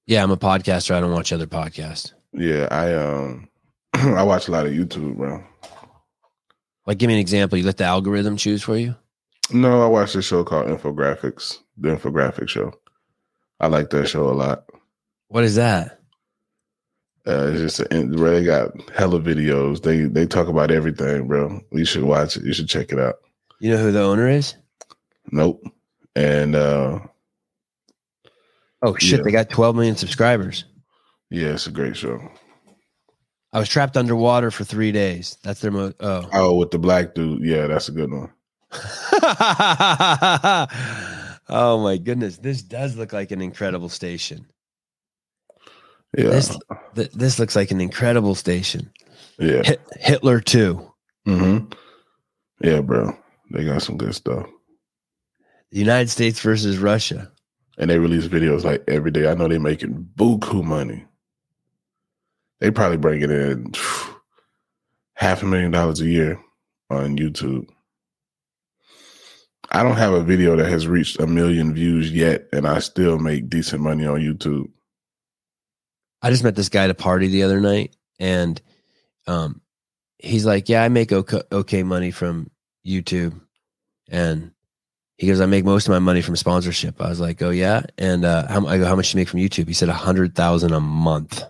Yeah, 0.06 0.22
I'm 0.22 0.30
a 0.30 0.36
podcaster. 0.36 0.94
I 0.94 1.00
don't 1.00 1.12
watch 1.12 1.32
other 1.32 1.46
podcasts. 1.46 2.12
Yeah, 2.34 2.68
I 2.70 2.92
um, 2.94 3.48
I 3.94 4.22
watch 4.22 4.48
a 4.48 4.50
lot 4.50 4.66
of 4.66 4.72
YouTube, 4.72 5.16
bro. 5.16 5.42
Like, 6.86 6.98
give 6.98 7.08
me 7.08 7.14
an 7.14 7.20
example. 7.20 7.58
You 7.58 7.64
let 7.64 7.76
the 7.76 7.84
algorithm 7.84 8.36
choose 8.36 8.62
for 8.62 8.76
you. 8.76 8.96
No, 9.52 9.82
I 9.82 9.86
watch 9.86 10.14
this 10.14 10.24
show 10.24 10.44
called 10.44 10.66
Infographics, 10.66 11.58
the 11.76 11.90
Infographic 11.94 12.48
Show. 12.48 12.72
I 13.60 13.66
like 13.68 13.90
that 13.90 14.08
show 14.08 14.28
a 14.28 14.32
lot. 14.32 14.64
What 15.28 15.44
is 15.44 15.54
that? 15.56 16.00
Uh, 17.26 17.50
it's 17.52 17.76
just 17.76 17.80
a, 17.92 18.04
bro, 18.06 18.32
they 18.32 18.44
got 18.44 18.70
hella 18.90 19.20
videos. 19.20 19.82
They 19.82 20.00
they 20.00 20.26
talk 20.26 20.48
about 20.48 20.72
everything, 20.72 21.28
bro. 21.28 21.60
You 21.70 21.84
should 21.84 22.02
watch 22.02 22.36
it. 22.36 22.44
You 22.44 22.52
should 22.52 22.68
check 22.68 22.90
it 22.90 22.98
out. 22.98 23.16
You 23.60 23.70
know 23.70 23.76
who 23.76 23.92
the 23.92 24.02
owner 24.02 24.28
is? 24.28 24.56
Nope. 25.30 25.62
And 26.16 26.56
uh 26.56 26.98
Oh 28.82 28.96
shit! 28.98 29.20
Yeah. 29.20 29.22
They 29.24 29.30
got 29.30 29.50
12 29.50 29.76
million 29.76 29.96
subscribers. 29.96 30.64
yeah, 31.30 31.50
it's 31.50 31.68
a 31.68 31.70
great 31.70 31.96
show. 31.96 32.18
I 33.52 33.58
was 33.58 33.68
trapped 33.68 33.96
underwater 33.96 34.50
for 34.50 34.64
three 34.64 34.92
days. 34.92 35.36
That's 35.42 35.60
their 35.60 35.70
mo. 35.70 35.92
Oh. 36.00 36.28
Oh, 36.32 36.54
with 36.56 36.70
the 36.70 36.78
black 36.78 37.14
dude. 37.14 37.44
Yeah, 37.44 37.66
that's 37.66 37.88
a 37.88 37.92
good 37.92 38.10
one. 38.10 38.32
oh 41.48 41.78
my 41.82 41.98
goodness! 41.98 42.38
This 42.38 42.62
does 42.62 42.96
look 42.96 43.12
like 43.12 43.30
an 43.30 43.42
incredible 43.42 43.90
station. 43.90 44.46
Yeah. 46.16 46.30
This 46.30 46.58
th- 46.94 47.10
this 47.12 47.38
looks 47.38 47.54
like 47.56 47.70
an 47.70 47.80
incredible 47.80 48.34
station. 48.34 48.90
yeah. 49.38 49.62
Hit- 49.62 49.80
Hitler 49.98 50.40
too. 50.40 50.90
Mm-hmm. 51.26 51.66
Yeah, 52.62 52.80
bro. 52.80 53.16
They 53.50 53.64
got 53.64 53.82
some 53.82 53.96
good 53.98 54.14
stuff. 54.14 54.46
The 55.70 55.78
United 55.78 56.08
States 56.10 56.40
versus 56.40 56.78
Russia. 56.78 57.30
And 57.78 57.90
they 57.90 57.98
release 57.98 58.26
videos 58.26 58.64
like 58.64 58.82
every 58.88 59.10
day. 59.10 59.28
I 59.30 59.34
know 59.34 59.48
they're 59.48 59.58
making 59.60 60.08
buku 60.16 60.62
money. 60.62 61.04
They 62.62 62.70
probably 62.70 62.96
it 63.22 63.30
in 63.32 63.72
half 65.14 65.42
a 65.42 65.46
million 65.46 65.72
dollars 65.72 66.00
a 66.00 66.06
year 66.06 66.40
on 66.90 67.18
YouTube. 67.18 67.66
I 69.72 69.82
don't 69.82 69.96
have 69.96 70.12
a 70.12 70.22
video 70.22 70.54
that 70.54 70.70
has 70.70 70.86
reached 70.86 71.18
a 71.18 71.26
million 71.26 71.74
views 71.74 72.12
yet, 72.12 72.46
and 72.52 72.68
I 72.68 72.78
still 72.78 73.18
make 73.18 73.50
decent 73.50 73.82
money 73.82 74.06
on 74.06 74.20
YouTube. 74.20 74.70
I 76.22 76.30
just 76.30 76.44
met 76.44 76.54
this 76.54 76.68
guy 76.68 76.84
at 76.84 76.90
a 76.90 76.94
party 76.94 77.26
the 77.26 77.42
other 77.42 77.58
night, 77.58 77.96
and 78.20 78.62
um, 79.26 79.60
he's 80.18 80.46
like, 80.46 80.68
"Yeah, 80.68 80.84
I 80.84 80.88
make 80.88 81.10
okay, 81.10 81.42
okay 81.50 81.82
money 81.82 82.12
from 82.12 82.48
YouTube," 82.86 83.40
and 84.08 84.52
he 85.16 85.26
goes, 85.26 85.40
"I 85.40 85.46
make 85.46 85.64
most 85.64 85.88
of 85.88 85.90
my 85.90 85.98
money 85.98 86.22
from 86.22 86.36
sponsorship." 86.36 87.02
I 87.02 87.08
was 87.08 87.18
like, 87.18 87.42
"Oh 87.42 87.50
yeah," 87.50 87.82
and 87.98 88.24
uh, 88.24 88.46
how, 88.46 88.64
I 88.68 88.78
go, 88.78 88.84
"How 88.84 88.94
much 88.94 89.10
do 89.10 89.18
you 89.18 89.20
make 89.20 89.28
from 89.28 89.40
YouTube?" 89.40 89.66
He 89.66 89.74
said, 89.74 89.88
"A 89.88 89.94
hundred 89.94 90.36
thousand 90.36 90.74
a 90.74 90.80
month." 90.80 91.42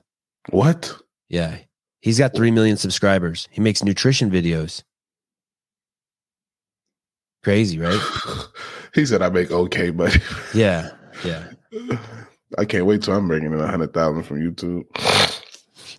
What? 0.49 1.02
Yeah, 1.33 1.57
he's 2.01 2.19
got 2.19 2.37
three 2.37 2.51
million 2.51 2.77
subscribers. 2.77 3.49
He 3.51 3.63
makes 3.63 3.83
nutrition 3.83 4.31
videos. 4.31 4.83
Crazy, 7.43 7.79
right? 7.79 8.01
he 8.95 9.07
said 9.07 9.23
I 9.23 9.31
make 9.31 9.51
okay 9.51 9.91
money. 9.91 10.21
Yeah, 10.55 10.91
yeah. 11.25 11.49
I 12.59 12.67
can't 12.67 12.85
wait 12.85 13.03
till 13.03 13.15
I'm 13.15 13.27
bringing 13.29 13.55
in 13.55 13.59
a 13.61 13.67
hundred 13.67 13.95
thousand 13.95 14.25
from 14.25 14.41
YouTube. 14.41 14.85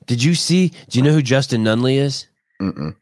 Did 0.06 0.24
you 0.24 0.36
see? 0.36 0.70
Do 0.90 1.00
you 1.00 1.04
know 1.04 1.14
who 1.14 1.24
Justin 1.24 1.64
Nunley 1.64 1.96
is? 1.96 2.28
Mm-mm. 2.62 2.96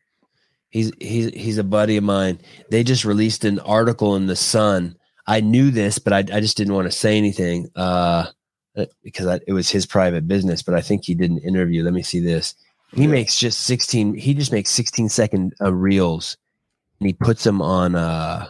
He's 0.69 0.93
he's 1.01 1.33
he's 1.33 1.57
a 1.57 1.65
buddy 1.65 1.97
of 1.97 2.05
mine. 2.05 2.39
They 2.69 2.83
just 2.85 3.03
released 3.03 3.43
an 3.43 3.59
article 3.59 4.15
in 4.15 4.27
the 4.27 4.37
Sun. 4.37 4.95
I 5.27 5.41
knew 5.41 5.69
this, 5.69 5.99
but 5.99 6.13
I, 6.13 6.19
I 6.19 6.39
just 6.39 6.55
didn't 6.55 6.75
want 6.75 6.89
to 6.89 6.97
say 6.97 7.17
anything 7.17 7.67
uh, 7.75 8.27
because 9.03 9.27
I, 9.27 9.39
it 9.47 9.53
was 9.53 9.69
his 9.69 9.85
private 9.85 10.27
business. 10.27 10.61
But 10.61 10.75
I 10.75 10.81
think 10.81 11.05
he 11.05 11.13
did 11.15 11.31
an 11.31 11.37
interview. 11.39 11.83
Let 11.83 11.93
me 11.93 12.03
see 12.03 12.19
this. 12.19 12.55
He 12.93 13.03
Yeah. 13.03 13.07
makes 13.09 13.37
just 13.39 13.61
sixteen. 13.61 14.13
He 14.15 14.33
just 14.33 14.51
makes 14.51 14.69
sixteen 14.71 15.09
second 15.09 15.53
uh, 15.61 15.73
reels, 15.73 16.37
and 16.99 17.07
he 17.07 17.13
puts 17.13 17.43
them 17.43 17.61
on. 17.61 17.95
uh 17.95 18.47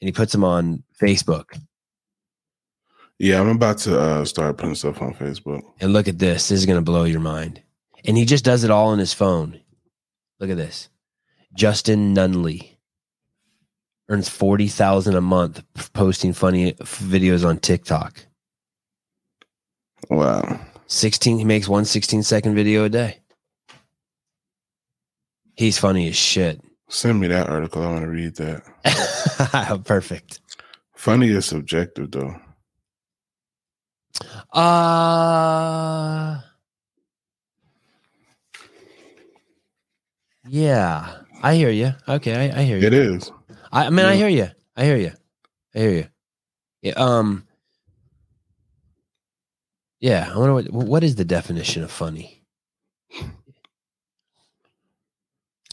And 0.00 0.08
he 0.08 0.12
puts 0.12 0.32
them 0.32 0.44
on 0.44 0.82
Facebook. 1.00 1.44
Yeah, 3.18 3.38
I'm 3.40 3.48
about 3.48 3.76
to 3.78 4.00
uh, 4.00 4.24
start 4.24 4.56
putting 4.56 4.74
stuff 4.74 5.02
on 5.02 5.12
Facebook. 5.14 5.60
And 5.80 5.92
look 5.92 6.08
at 6.08 6.18
this. 6.18 6.48
This 6.48 6.58
is 6.60 6.64
going 6.66 6.78
to 6.78 6.90
blow 6.92 7.04
your 7.04 7.20
mind. 7.20 7.60
And 8.06 8.16
he 8.16 8.24
just 8.24 8.46
does 8.46 8.64
it 8.64 8.70
all 8.70 8.88
on 8.88 8.98
his 8.98 9.12
phone. 9.12 9.60
Look 10.38 10.48
at 10.48 10.56
this. 10.56 10.88
Justin 11.54 12.14
Nunley 12.14 12.76
earns 14.08 14.30
40,000 14.30 15.14
a 15.14 15.20
month 15.20 15.62
posting 15.92 16.32
funny 16.32 16.74
f- 16.80 16.98
videos 16.98 17.46
on 17.46 17.58
TikTok. 17.58 18.24
Wow. 20.10 20.60
16 20.88 21.38
he 21.38 21.44
makes 21.44 21.68
one 21.68 21.84
16 21.84 22.22
second 22.24 22.54
video 22.54 22.84
a 22.84 22.88
day. 22.88 23.18
He's 25.54 25.78
funny 25.78 26.08
as 26.08 26.16
shit. 26.16 26.60
Send 26.88 27.20
me 27.20 27.28
that 27.28 27.48
article. 27.48 27.82
I 27.82 27.86
want 27.86 28.02
to 28.02 28.10
read 28.10 28.34
that. 28.36 29.82
Perfect. 29.84 30.40
Funny 30.96 31.28
is 31.28 31.46
subjective, 31.46 32.10
though. 32.10 32.34
Uh 34.52 36.40
Yeah, 40.48 41.18
I 41.42 41.54
hear 41.54 41.70
you. 41.70 41.94
Okay, 42.08 42.34
I, 42.50 42.60
I 42.60 42.64
hear 42.64 42.78
you. 42.78 42.86
It 42.86 42.92
is. 42.92 43.30
I, 43.70 43.86
I 43.86 43.90
mean, 43.90 44.04
I 44.04 44.16
hear 44.16 44.28
you. 44.28 44.48
I 44.76 44.84
hear 44.84 44.96
you. 44.96 45.12
I 45.74 45.78
hear 45.78 45.90
you. 45.90 46.06
Yeah. 46.82 46.92
Um. 46.96 47.46
Yeah. 50.00 50.30
I 50.32 50.38
wonder 50.38 50.54
what 50.54 50.70
what 50.72 51.04
is 51.04 51.16
the 51.16 51.24
definition 51.24 51.82
of 51.82 51.90
funny. 51.90 52.42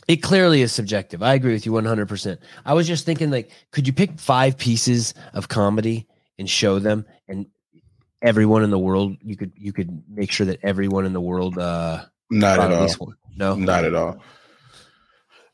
It 0.08 0.18
clearly 0.18 0.62
is 0.62 0.72
subjective. 0.72 1.22
I 1.22 1.34
agree 1.34 1.52
with 1.52 1.66
you 1.66 1.74
one 1.74 1.84
hundred 1.86 2.08
percent. 2.08 2.40
I 2.66 2.74
was 2.74 2.88
just 2.88 3.06
thinking, 3.06 3.30
like, 3.30 3.52
could 3.72 3.88
you 3.88 3.94
pick 3.94 4.20
five 4.20 4.58
pieces 4.58 5.14
of 5.34 5.50
comedy 5.50 6.08
and 6.40 6.50
show 6.50 6.80
them, 6.80 7.06
and 7.28 7.46
everyone 8.22 8.64
in 8.64 8.70
the 8.70 8.80
world, 8.80 9.18
you 9.22 9.36
could 9.36 9.52
you 9.56 9.74
could 9.74 10.02
make 10.10 10.32
sure 10.32 10.46
that 10.46 10.60
everyone 10.64 11.06
in 11.06 11.12
the 11.12 11.20
world, 11.20 11.58
uh, 11.58 12.06
Not 12.32 12.60
at 12.60 12.72
all. 12.72 13.14
No, 13.36 13.56
Not 13.56 13.84
at 13.84 13.96
all. 13.96 14.22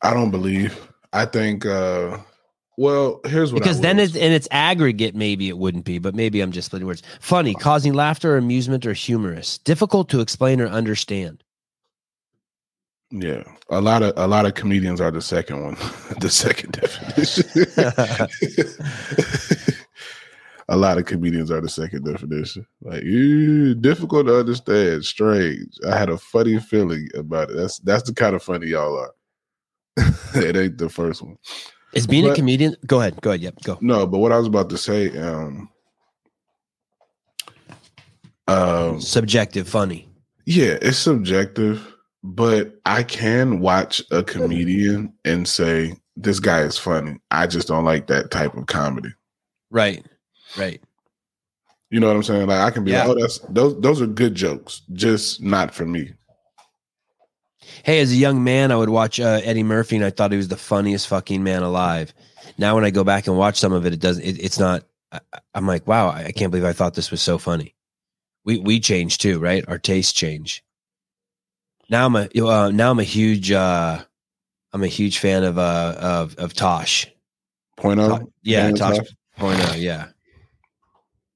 I 0.04 0.14
don't 0.14 0.30
believe. 0.32 0.80
I 1.12 1.26
think. 1.26 1.66
uh 1.66 2.18
Well, 2.78 3.20
here's 3.26 3.54
what. 3.54 3.62
I 3.62 3.66
because 3.66 3.82
then 3.82 4.00
it's 4.00 4.16
in 4.16 4.32
its 4.32 4.48
aggregate 4.52 5.16
maybe 5.16 5.48
it 5.50 5.58
wouldn't 5.58 5.86
be 5.86 6.00
but 6.00 6.16
maybe 6.16 6.42
i'm 6.42 6.52
just 6.52 6.68
splitting 6.68 6.88
words 6.88 7.04
funny 7.20 7.54
causing 7.54 7.94
laughter 7.94 8.34
or 8.34 8.38
amusement 8.38 8.86
or 8.86 8.94
humorous 8.94 9.58
difficult 9.60 10.10
to 10.10 10.22
explain 10.22 10.60
or 10.60 10.68
understand 10.68 11.44
Yeah, 13.12 13.44
a 13.70 13.80
lot 13.80 14.02
of 14.02 14.14
a 14.18 14.28
lot 14.28 14.48
of 14.48 14.56
comedians 14.56 15.00
are 15.00 15.12
the 15.12 15.22
second 15.22 15.64
one, 15.64 15.76
the 16.20 16.30
second 16.32 16.72
definition. 16.72 17.46
a 20.68 20.78
lot 20.78 20.98
of 20.98 21.06
comedians 21.06 21.52
are 21.52 21.62
the 21.62 21.70
second 21.70 22.06
definition. 22.06 22.66
Like, 22.82 23.04
ew, 23.04 23.76
difficult 23.76 24.26
to 24.26 24.40
understand, 24.40 25.06
strange. 25.06 25.78
I 25.88 25.96
had 25.96 26.10
a 26.10 26.18
funny 26.18 26.58
feeling 26.60 27.08
about 27.14 27.52
it. 27.52 27.56
That's 27.56 27.78
that's 27.80 28.04
the 28.04 28.16
kind 28.16 28.36
of 28.36 28.42
funny 28.42 28.68
y'all 28.68 28.98
are. 28.98 29.14
it 30.36 30.58
ain't 30.58 30.80
the 30.80 30.90
first 30.90 31.22
one. 31.22 31.38
Is 31.94 32.08
being 32.08 32.28
a 32.30 32.34
comedian? 32.36 32.76
Go 32.88 33.00
ahead. 33.00 33.22
Go 33.22 33.32
ahead. 33.32 33.42
Yep. 33.42 33.56
Go. 33.64 33.78
No, 33.82 34.06
but 34.08 34.20
what 34.20 34.32
I 34.32 34.38
was 34.38 34.48
about 34.48 34.70
to 34.72 34.78
say, 34.78 35.16
um, 35.18 35.70
um, 38.48 39.00
Subjective, 39.00 39.68
funny. 39.68 40.08
yeah, 40.46 40.78
it's 40.82 40.98
subjective, 40.98 41.94
but 42.24 42.76
I 42.86 43.04
can 43.04 43.60
watch 43.60 44.02
a 44.12 44.24
comedian 44.34 45.14
and 45.24 45.48
say 45.48 45.96
this 46.18 46.40
guy 46.40 46.62
is 46.62 46.78
funny. 46.78 47.18
I 47.32 47.48
just 47.48 47.68
don't 47.68 47.86
like 47.86 48.08
that 48.08 48.32
type 48.32 48.56
of 48.56 48.66
comedy. 48.68 49.10
Right. 49.72 50.06
Right. 50.58 50.82
You 51.90 52.00
know 52.00 52.08
what 52.08 52.16
I'm 52.16 52.24
saying? 52.24 52.48
Like 52.48 52.60
I 52.60 52.72
can 52.72 52.84
be 52.84 52.92
Yeah. 52.92 53.06
like, 53.06 53.18
oh, 53.18 53.22
that's 53.22 53.40
those 53.50 53.80
those 53.80 54.02
are 54.02 54.08
good 54.08 54.36
jokes, 54.36 54.82
just 54.94 55.42
not 55.42 55.74
for 55.74 55.86
me. 55.86 56.12
Hey, 57.84 58.00
as 58.00 58.12
a 58.12 58.16
young 58.16 58.44
man, 58.44 58.72
I 58.72 58.78
would 58.78 58.90
watch 58.90 59.20
uh, 59.20 59.42
Eddie 59.44 59.64
Murphy, 59.64 59.98
and 59.98 60.06
I 60.06 60.10
thought 60.10 60.32
he 60.32 60.38
was 60.38 60.48
the 60.48 60.56
funniest 60.56 61.08
fucking 61.10 61.44
man 61.44 61.64
alive. 61.64 62.14
Now, 62.58 62.76
when 62.76 62.86
I 62.86 62.90
go 62.92 63.04
back 63.04 63.28
and 63.28 63.38
watch 63.38 63.60
some 63.60 63.74
of 63.74 63.86
it, 63.86 63.94
it 63.94 64.00
doesn't. 64.00 64.24
It, 64.24 64.42
it's 64.42 64.58
not. 64.58 64.86
I, 65.12 65.20
I'm 65.54 65.68
like, 65.68 65.86
wow, 65.86 66.10
I 66.10 66.32
can't 66.32 66.50
believe 66.50 66.66
I 66.66 66.74
thought 66.74 66.94
this 66.94 67.12
was 67.12 67.22
so 67.22 67.38
funny. 67.38 67.76
We 68.46 68.58
we 68.58 68.80
change 68.80 69.18
too, 69.18 69.38
right? 69.40 69.64
Our 69.68 69.78
tastes 69.78 70.14
change. 70.14 70.64
Now 71.90 72.06
I'm 72.06 72.16
a 72.16 72.30
uh, 72.42 72.72
now 72.72 72.92
I'm 72.92 73.00
a 73.00 73.04
huge 73.04 73.52
uh, 73.52 74.02
I'm 74.72 74.84
a 74.84 74.88
huge 74.88 75.20
fan 75.20 75.44
of 75.44 75.58
uh 75.58 75.96
of 76.00 76.36
of 76.38 76.54
Tosh. 76.54 77.08
Point 77.78 78.00
To- 78.00 78.28
yeah, 78.44 78.72
Tosh 78.72 78.98
Tosh. 78.98 79.08
Point 79.38 79.60
oh, 79.70 79.76
yeah. 79.76 80.08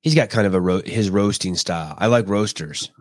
He's 0.01 0.15
got 0.15 0.29
kind 0.29 0.47
of 0.47 0.53
a 0.53 0.61
ro- 0.61 0.83
his 0.85 1.09
roasting 1.09 1.55
style. 1.55 1.95
I 1.97 2.07
like 2.07 2.29
roasters. 2.29 2.91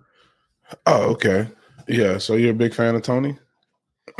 Oh, 0.86 1.10
okay. 1.12 1.48
Yeah. 1.88 2.18
So 2.18 2.34
you're 2.34 2.50
a 2.50 2.54
big 2.54 2.74
fan 2.74 2.94
of 2.94 3.02
Tony? 3.02 3.38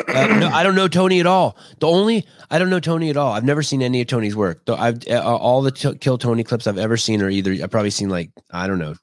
Uh, 0.09 0.27
no, 0.39 0.49
I 0.49 0.62
don't 0.62 0.75
know 0.75 0.89
Tony 0.89 1.21
at 1.21 1.27
all. 1.27 1.57
The 1.79 1.87
only 1.87 2.27
I 2.51 2.59
don't 2.59 2.71
know 2.71 2.81
Tony 2.81 3.09
at 3.09 3.17
all. 3.17 3.33
I've 3.33 3.45
never 3.45 3.62
seen 3.62 3.83
any 3.83 4.01
of 4.01 4.09
Tony's 4.09 4.35
work. 4.37 4.64
Though 4.67 4.75
I've 4.77 5.07
uh, 5.09 5.21
all 5.23 5.62
the 5.62 5.71
t- 5.71 5.95
Kill 5.97 6.19
Tony 6.19 6.43
clips 6.45 6.67
I've 6.67 6.77
ever 6.79 6.97
seen 6.97 7.23
are 7.23 7.31
either 7.31 7.53
I've 7.62 7.71
probably 7.71 7.91
seen 7.91 8.09
like 8.09 8.31
I 8.51 8.67
don't 8.67 8.79
know 8.81 8.95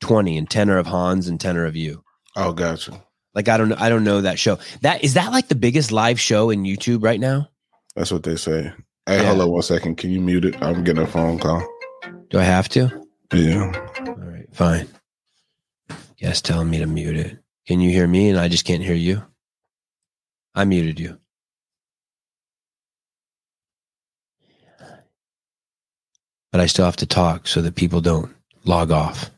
twenty 0.00 0.38
and 0.38 0.48
ten 0.48 0.70
are 0.70 0.78
of 0.78 0.86
Hans 0.86 1.26
and 1.28 1.40
ten 1.40 1.56
are 1.56 1.66
of 1.66 1.74
you. 1.76 2.02
Oh, 2.36 2.52
gotcha. 2.52 3.02
Like 3.34 3.48
I 3.48 3.58
don't 3.58 3.68
know 3.68 3.76
I 3.78 3.88
don't 3.88 4.04
know 4.04 4.20
that 4.20 4.38
show. 4.38 4.58
That 4.82 5.02
is 5.04 5.14
that 5.14 5.32
like 5.32 5.48
the 5.48 5.54
biggest 5.56 5.90
live 5.92 6.20
show 6.20 6.50
in 6.50 6.62
YouTube 6.62 7.02
right 7.02 7.20
now. 7.20 7.48
That's 7.96 8.12
what 8.12 8.22
they 8.22 8.36
say. 8.36 8.72
Hey, 9.06 9.16
Yeah. 9.16 9.24
hold 9.28 9.40
on 9.40 9.50
one 9.50 9.62
second. 9.62 9.96
Can 9.96 10.10
you 10.10 10.20
mute 10.20 10.44
it? 10.44 10.62
I'm 10.62 10.84
getting 10.84 11.02
a 11.02 11.06
phone 11.06 11.38
call. 11.40 11.66
Do 12.30 12.38
I 12.38 12.44
have 12.44 12.68
to? 12.70 13.06
Yeah. 13.34 13.72
All 14.06 14.14
right, 14.14 14.46
fine. 14.52 14.86
Yes, 16.18 16.40
telling 16.40 16.70
me 16.70 16.78
to 16.78 16.86
mute 16.86 17.16
it. 17.16 17.37
Can 17.68 17.80
you 17.82 17.90
hear 17.90 18.06
me 18.06 18.30
and 18.30 18.38
I 18.38 18.48
just 18.48 18.64
can't 18.64 18.82
hear 18.82 18.94
you? 18.94 19.22
I 20.54 20.64
muted 20.64 20.98
you. 20.98 21.18
But 26.50 26.62
I 26.62 26.66
still 26.66 26.86
have 26.86 26.96
to 26.96 27.06
talk 27.06 27.46
so 27.46 27.60
that 27.60 27.74
people 27.74 28.00
don't 28.00 28.34
log 28.64 28.90
off. 28.90 29.30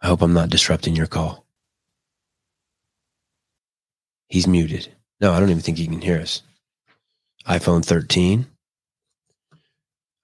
I 0.00 0.06
hope 0.06 0.22
I'm 0.22 0.32
not 0.32 0.48
disrupting 0.48 0.96
your 0.96 1.06
call. 1.06 1.44
He's 4.30 4.46
muted. 4.46 4.88
No, 5.20 5.34
I 5.34 5.40
don't 5.40 5.50
even 5.50 5.60
think 5.60 5.76
he 5.76 5.86
can 5.86 6.00
hear 6.00 6.22
us. 6.22 6.40
iPhone 7.46 7.84
13. 7.84 8.46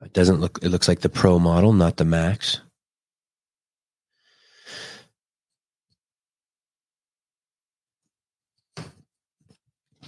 It 0.03 0.15
doesn't 0.15 0.41
look, 0.41 0.61
it 0.63 0.71
looks 0.71 0.89
like 0.89 1.01
the 1.01 1.11
Pro 1.11 1.39
model, 1.39 1.75
not 1.75 1.99
the 1.99 2.07
Max. 2.07 2.63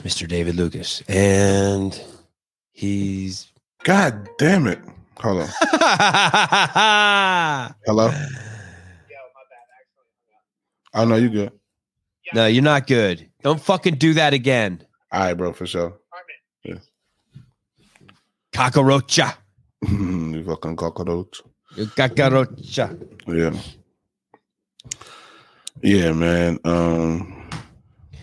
Mr. 0.05 0.26
David 0.28 0.57
Lucas. 0.57 1.03
And 1.09 2.00
he's. 2.72 3.48
God 3.84 4.28
damn 4.38 4.66
it. 4.66 4.78
Hold 5.20 5.42
on. 5.42 5.48
Hello? 7.86 8.07
Yo, 8.07 8.11
my 8.11 8.16
bad. 8.16 8.26
Actually, 9.78 10.94
Oh 10.94 11.05
no, 11.05 11.16
you 11.16 11.28
good. 11.30 11.53
no, 12.34 12.46
you're 12.46 12.62
not 12.62 12.86
good. 12.86 13.28
Don't 13.42 13.61
fucking 13.61 13.96
do 13.96 14.14
that 14.14 14.32
again. 14.34 14.84
All 15.12 15.20
right, 15.20 15.34
bro, 15.34 15.53
for 15.53 15.66
sure. 15.66 15.98
Yeah. 16.64 16.76
Cockroacha. 18.53 19.34
you 19.88 20.44
fucking 20.44 20.76
cockroach. 20.76 21.42
You 21.76 21.86
Cockroacha. 21.86 23.09
Yeah. 23.26 23.53
Yeah, 25.82 26.12
man. 26.12 26.59
Um 26.64 27.41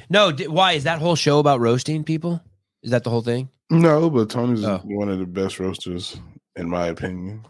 No, 0.10 0.32
why? 0.32 0.74
Is 0.74 0.84
that 0.86 1.00
whole 1.00 1.16
show 1.16 1.40
about 1.40 1.60
roasting 1.60 2.04
people? 2.04 2.42
Is 2.84 2.92
that 2.92 3.04
the 3.04 3.10
whole 3.10 3.22
thing? 3.22 3.50
no, 3.70 4.10
but 4.10 4.30
Tony's 4.30 4.64
Oh. 4.66 4.80
one 4.84 5.10
of 5.10 5.20
the 5.20 5.26
best 5.28 5.60
roasters, 5.60 6.18
in 6.56 6.68
my 6.70 6.88
opinion. 6.88 7.46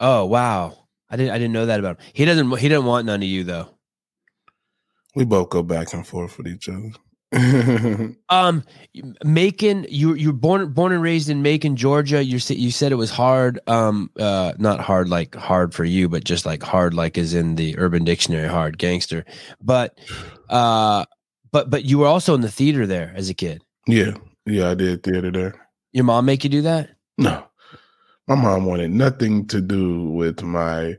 Oh, 0.00 0.24
wow. 0.24 0.78
I 1.08 1.16
didn't 1.16 1.32
I 1.32 1.38
didn't 1.38 1.52
know 1.52 1.66
that 1.66 1.78
about 1.78 1.98
him. 2.00 2.06
He 2.14 2.24
doesn't 2.24 2.56
he 2.58 2.68
doesn't 2.68 2.86
want 2.86 3.06
none 3.06 3.20
of 3.22 3.28
you 3.28 3.44
though. 3.44 3.68
We 5.14 5.24
both 5.24 5.50
go 5.50 5.62
back 5.62 5.92
and 5.92 6.06
forth 6.06 6.38
with 6.38 6.48
each 6.48 6.68
other. 6.68 6.90
Um, 8.28 8.64
Macon, 9.24 9.86
you 9.88 10.14
you're 10.14 10.32
born 10.32 10.72
born 10.72 10.92
and 10.92 11.02
raised 11.02 11.28
in 11.28 11.42
Macon, 11.42 11.76
Georgia. 11.76 12.24
You 12.24 12.38
said 12.38 12.56
you 12.56 12.70
said 12.70 12.92
it 12.92 12.96
was 12.96 13.10
hard. 13.10 13.58
Um, 13.66 14.10
uh, 14.18 14.54
not 14.58 14.80
hard 14.80 15.08
like 15.08 15.34
hard 15.34 15.74
for 15.74 15.84
you, 15.84 16.08
but 16.08 16.24
just 16.24 16.44
like 16.46 16.62
hard 16.62 16.94
like 16.94 17.16
is 17.18 17.32
in 17.34 17.54
the 17.56 17.78
Urban 17.78 18.04
Dictionary, 18.04 18.48
hard 18.48 18.76
gangster. 18.78 19.24
But, 19.62 19.98
uh, 20.48 21.04
but 21.52 21.70
but 21.70 21.84
you 21.84 21.98
were 21.98 22.06
also 22.06 22.34
in 22.34 22.40
the 22.40 22.50
theater 22.50 22.86
there 22.86 23.12
as 23.14 23.30
a 23.30 23.34
kid. 23.34 23.62
yeah, 23.86 24.12
yeah, 24.46 24.70
I 24.70 24.74
did 24.74 25.02
theater 25.02 25.30
there. 25.30 25.68
Your 25.92 26.04
mom 26.04 26.24
make 26.24 26.42
you 26.42 26.50
do 26.50 26.62
that? 26.62 26.90
No. 27.18 27.44
My 28.26 28.34
mom 28.34 28.64
wanted 28.66 28.90
nothing 28.90 29.46
to 29.48 29.60
do 29.60 30.04
with 30.10 30.42
my 30.42 30.96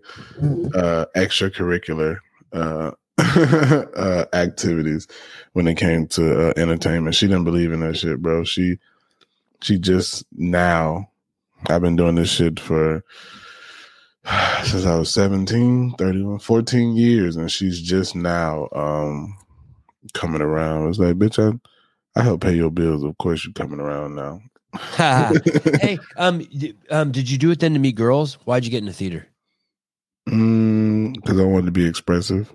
uh 0.76 1.06
extracurricular 1.16 2.18
uh 2.52 2.92
uh 3.18 4.26
activities 4.34 5.08
when 5.54 5.68
it 5.68 5.76
came 5.76 6.08
to 6.08 6.50
uh, 6.50 6.54
entertainment. 6.58 7.16
She 7.16 7.28
didn't 7.28 7.46
believe 7.46 7.72
in 7.72 7.80
that 7.80 7.98
shit, 7.98 8.22
bro. 8.22 8.44
She 8.44 8.78
she 9.62 9.80
just 9.80 10.26
now 10.34 11.10
I've 11.68 11.82
been 11.82 11.96
doing 11.96 12.16
this 12.16 12.30
shit 12.30 12.60
for 12.60 13.04
since 14.64 14.86
I 14.86 14.96
was 14.96 15.12
17, 15.14 15.96
31, 15.98 16.40
14 16.40 16.96
years 16.96 17.36
and 17.36 17.52
she's 17.52 17.82
just 17.82 18.16
now 18.16 18.68
um 18.74 19.36
coming 20.14 20.42
around. 20.42 20.90
It's 20.90 21.00
like, 21.00 21.16
bitch, 21.16 21.40
I 21.40 21.58
I 22.20 22.24
help 22.24 22.42
pay 22.42 22.54
your 22.56 22.72
bills. 22.72 23.04
Of 23.04 23.18
course 23.18 23.46
you're 23.46 23.54
coming 23.54 23.80
around 23.80 24.16
now. 24.16 24.42
hey, 25.80 26.00
um, 26.18 26.46
um, 26.90 27.12
did 27.12 27.30
you 27.30 27.38
do 27.38 27.52
it 27.52 27.60
then 27.60 27.74
to 27.74 27.80
meet 27.80 27.96
girls? 27.96 28.36
Why'd 28.46 28.66
you 28.66 28.72
get 28.72 28.80
in 28.80 28.86
the 28.86 28.94
theater? 28.94 29.28
because 30.26 30.38
Mm, 30.38 31.42
I 31.42 31.46
wanted 31.46 31.66
to 31.66 31.72
be 31.72 31.86
expressive, 31.86 32.52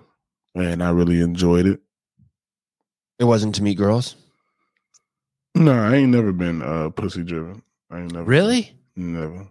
and 0.55 0.83
I 0.83 0.89
really 0.89 1.21
enjoyed 1.21 1.65
it. 1.67 1.79
It 3.19 3.25
wasn't 3.25 3.55
to 3.55 3.63
meet 3.63 3.77
girls. 3.77 4.15
No, 5.55 5.73
I 5.73 5.95
ain't 5.95 6.11
never 6.11 6.31
been 6.31 6.61
uh 6.61 6.89
pussy 6.89 7.23
driven. 7.23 7.61
I 7.91 7.99
ain't 8.01 8.13
never 8.13 8.25
Really? 8.25 8.73
never 8.95 9.47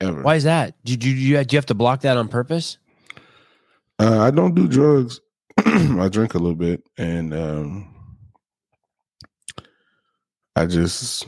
ever. 0.00 0.22
Why 0.22 0.36
is 0.36 0.44
that? 0.44 0.74
Did 0.84 1.04
you, 1.04 1.12
do 1.14 1.18
you 1.20 1.44
do 1.44 1.54
you 1.54 1.58
have 1.58 1.66
to 1.66 1.74
block 1.74 2.00
that 2.02 2.16
on 2.16 2.28
purpose? 2.28 2.78
Uh, 3.98 4.20
I 4.20 4.30
don't 4.30 4.54
do 4.54 4.68
drugs. 4.68 5.20
I 5.58 6.08
drink 6.08 6.34
a 6.34 6.38
little 6.38 6.54
bit, 6.54 6.82
and 6.98 7.32
um, 7.32 7.94
I 10.54 10.66
just 10.66 11.26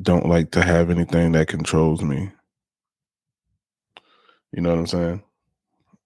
don't 0.00 0.28
like 0.28 0.50
to 0.52 0.62
have 0.62 0.90
anything 0.90 1.32
that 1.32 1.48
controls 1.48 2.02
me. 2.02 2.30
You 4.52 4.62
know 4.62 4.70
what 4.70 4.78
I'm 4.78 4.86
saying? 4.86 5.22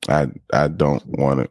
I 0.09 0.27
I 0.53 0.69
don't 0.69 1.05
want 1.07 1.41
it. 1.41 1.51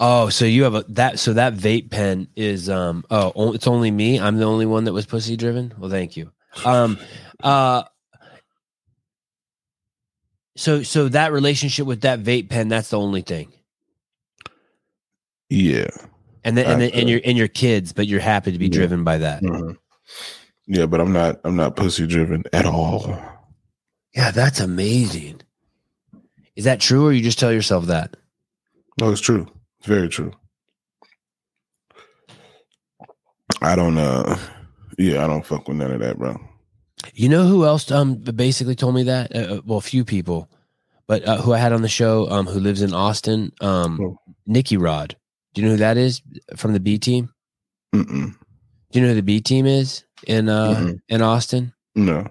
Oh, 0.00 0.28
so 0.28 0.44
you 0.44 0.64
have 0.64 0.74
a 0.74 0.84
that 0.90 1.18
so 1.18 1.32
that 1.34 1.54
vape 1.54 1.90
pen 1.90 2.28
is 2.36 2.68
um 2.68 3.04
oh 3.10 3.52
it's 3.52 3.66
only 3.66 3.90
me. 3.90 4.18
I'm 4.20 4.36
the 4.38 4.44
only 4.44 4.66
one 4.66 4.84
that 4.84 4.92
was 4.92 5.06
pussy 5.06 5.36
driven. 5.36 5.74
Well, 5.78 5.90
thank 5.90 6.16
you. 6.16 6.32
Um 6.64 6.98
uh 7.42 7.84
so 10.56 10.82
so 10.82 11.08
that 11.08 11.32
relationship 11.32 11.86
with 11.86 12.02
that 12.02 12.20
vape 12.22 12.48
pen 12.48 12.68
that's 12.68 12.90
the 12.90 12.98
only 12.98 13.22
thing. 13.22 13.52
Yeah. 15.50 15.88
And 16.44 16.56
then 16.56 16.66
and 16.66 16.80
then, 16.80 16.90
and 16.92 17.08
your 17.08 17.20
and 17.24 17.38
your 17.38 17.48
kids, 17.48 17.92
but 17.92 18.06
you're 18.06 18.20
happy 18.20 18.52
to 18.52 18.58
be 18.58 18.66
Yeah. 18.66 18.72
driven 18.74 19.04
by 19.04 19.18
that. 19.18 19.42
Mhm. 19.42 19.76
Yeah, 20.66 20.86
but 20.86 21.00
I'm 21.00 21.12
not 21.12 21.40
I'm 21.44 21.56
not 21.56 21.76
pussy 21.76 22.06
driven 22.06 22.44
at 22.52 22.66
all. 22.66 23.18
Yeah, 24.14 24.30
that's 24.30 24.60
amazing. 24.60 25.40
Is 26.56 26.64
that 26.64 26.80
true 26.80 27.06
or 27.06 27.12
you 27.12 27.22
just 27.22 27.38
tell 27.38 27.52
yourself 27.52 27.86
that? 27.86 28.16
No, 29.00 29.10
it's 29.10 29.20
true. 29.20 29.46
It's 29.78 29.88
very 29.88 30.08
true. 30.08 30.32
I 33.60 33.74
don't 33.76 33.98
uh 33.98 34.38
yeah, 34.98 35.24
I 35.24 35.26
don't 35.26 35.44
fuck 35.44 35.66
with 35.66 35.76
none 35.78 35.90
of 35.90 36.00
that, 36.00 36.18
bro. 36.18 36.38
You 37.12 37.28
know 37.28 37.46
who 37.46 37.64
else 37.64 37.90
um 37.90 38.14
basically 38.14 38.74
told 38.74 38.94
me 38.94 39.02
that? 39.04 39.34
Uh, 39.34 39.38
uh, 39.56 39.60
well, 39.64 39.78
a 39.78 39.82
few 39.82 40.04
people, 40.04 40.48
but 41.06 41.24
uh, 41.26 41.40
who 41.42 41.52
I 41.52 41.58
had 41.58 41.72
on 41.72 41.82
the 41.82 41.88
show 41.88 42.30
um 42.30 42.46
who 42.46 42.60
lives 42.60 42.82
in 42.82 42.94
Austin, 42.94 43.52
um 43.60 44.00
Oh. 44.00 44.18
Nicky 44.46 44.76
Rod. 44.76 45.16
Do 45.54 45.60
you 45.60 45.68
know 45.68 45.74
who 45.74 45.78
that 45.78 45.96
is 45.96 46.22
from 46.56 46.72
the 46.72 46.80
B 46.80 46.98
team? 46.98 47.32
Mm-mm. 47.94 48.34
Do 48.90 48.98
you 48.98 49.02
know 49.02 49.08
who 49.08 49.14
the 49.14 49.22
B 49.22 49.40
team 49.40 49.66
is 49.66 50.04
in 50.26 50.48
uh 50.48 50.74
mm-hmm. 50.74 50.92
in 51.08 51.22
Austin? 51.22 51.72
No. 51.94 52.26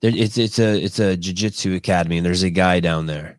There, 0.00 0.12
it's 0.14 0.38
it's 0.38 0.58
a 0.58 0.82
it's 0.82 0.98
a 0.98 1.16
jiu-jitsu 1.16 1.74
academy 1.74 2.16
and 2.18 2.26
there's 2.26 2.42
a 2.42 2.50
guy 2.50 2.80
down 2.80 3.06
there 3.06 3.38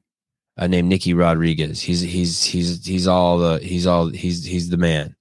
uh, 0.57 0.67
named 0.67 0.89
Nicky 0.89 1.13
Rodriguez. 1.13 1.81
He's 1.81 2.01
he's 2.01 2.43
he's 2.43 2.85
he's 2.85 3.07
all 3.07 3.39
the 3.39 3.59
he's 3.59 3.87
all 3.87 4.07
he's 4.09 4.45
he's 4.45 4.69
the 4.69 4.77
man. 4.77 5.15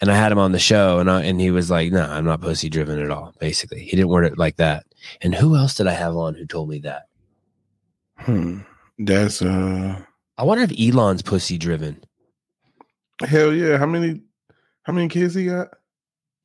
And 0.00 0.10
I 0.10 0.16
had 0.16 0.30
him 0.30 0.38
on 0.38 0.52
the 0.52 0.58
show 0.58 0.98
and 0.98 1.10
I, 1.10 1.22
and 1.22 1.40
he 1.40 1.50
was 1.50 1.70
like, 1.70 1.90
"No, 1.90 2.06
nah, 2.06 2.14
I'm 2.14 2.26
not 2.26 2.42
pussy 2.42 2.68
driven 2.68 3.00
at 3.00 3.10
all." 3.10 3.34
Basically, 3.40 3.80
he 3.80 3.96
didn't 3.96 4.08
word 4.08 4.24
it 4.24 4.38
like 4.38 4.56
that. 4.56 4.84
And 5.22 5.34
who 5.34 5.56
else 5.56 5.74
did 5.74 5.86
I 5.86 5.92
have 5.92 6.16
on 6.16 6.34
who 6.34 6.46
told 6.46 6.68
me 6.68 6.80
that? 6.80 7.04
Hmm. 8.18 8.60
That's 8.98 9.40
uh 9.42 10.00
I 10.38 10.42
wonder 10.42 10.64
if 10.64 10.78
Elon's 10.78 11.22
pussy 11.22 11.56
driven. 11.56 12.04
Hell 13.22 13.52
yeah. 13.52 13.78
How 13.78 13.86
many 13.86 14.20
how 14.82 14.92
many 14.92 15.08
kids 15.08 15.34
he 15.34 15.46
got? 15.46 15.68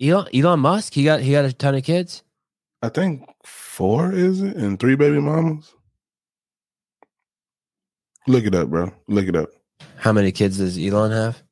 Elon 0.01 0.27
Elon 0.33 0.59
Musk, 0.59 0.93
he 0.93 1.03
got 1.03 1.19
he 1.19 1.33
got 1.33 1.45
a 1.45 1.53
ton 1.53 1.75
of 1.75 1.83
kids. 1.83 2.23
I 2.81 2.89
think 2.89 3.23
four, 3.43 4.11
is 4.11 4.41
it? 4.41 4.55
And 4.55 4.79
three 4.79 4.95
baby 4.95 5.19
mamas. 5.19 5.73
Look 8.27 8.45
it 8.45 8.55
up, 8.55 8.69
bro. 8.69 8.91
Look 9.07 9.27
it 9.27 9.35
up. 9.35 9.49
How 9.97 10.11
many 10.11 10.31
kids 10.31 10.57
does 10.57 10.77
Elon 10.77 11.11
have? 11.11 11.43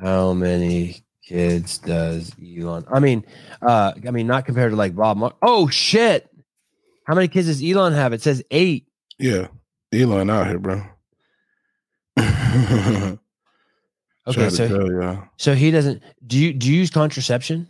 How 0.00 0.32
many 0.32 1.04
kids 1.26 1.78
does 1.78 2.32
Elon? 2.42 2.84
I 2.92 3.00
mean, 3.00 3.24
uh, 3.62 3.92
I 4.06 4.10
mean, 4.10 4.26
not 4.26 4.44
compared 4.46 4.70
to 4.72 4.76
like 4.76 4.94
Bob. 4.94 5.16
Mar- 5.16 5.34
oh 5.42 5.68
shit! 5.68 6.28
How 7.04 7.14
many 7.14 7.28
kids 7.28 7.46
does 7.46 7.62
Elon 7.62 7.92
have? 7.92 8.12
It 8.12 8.22
says 8.22 8.42
eight. 8.50 8.88
Yeah, 9.18 9.48
Elon 9.92 10.30
out 10.30 10.46
here, 10.48 10.58
bro. 10.58 10.82
okay, 14.26 14.48
so 14.48 15.22
so 15.36 15.54
he 15.54 15.70
doesn't. 15.70 16.02
Do 16.26 16.38
you 16.38 16.52
do 16.52 16.70
you 16.70 16.78
use 16.78 16.90
contraception? 16.90 17.68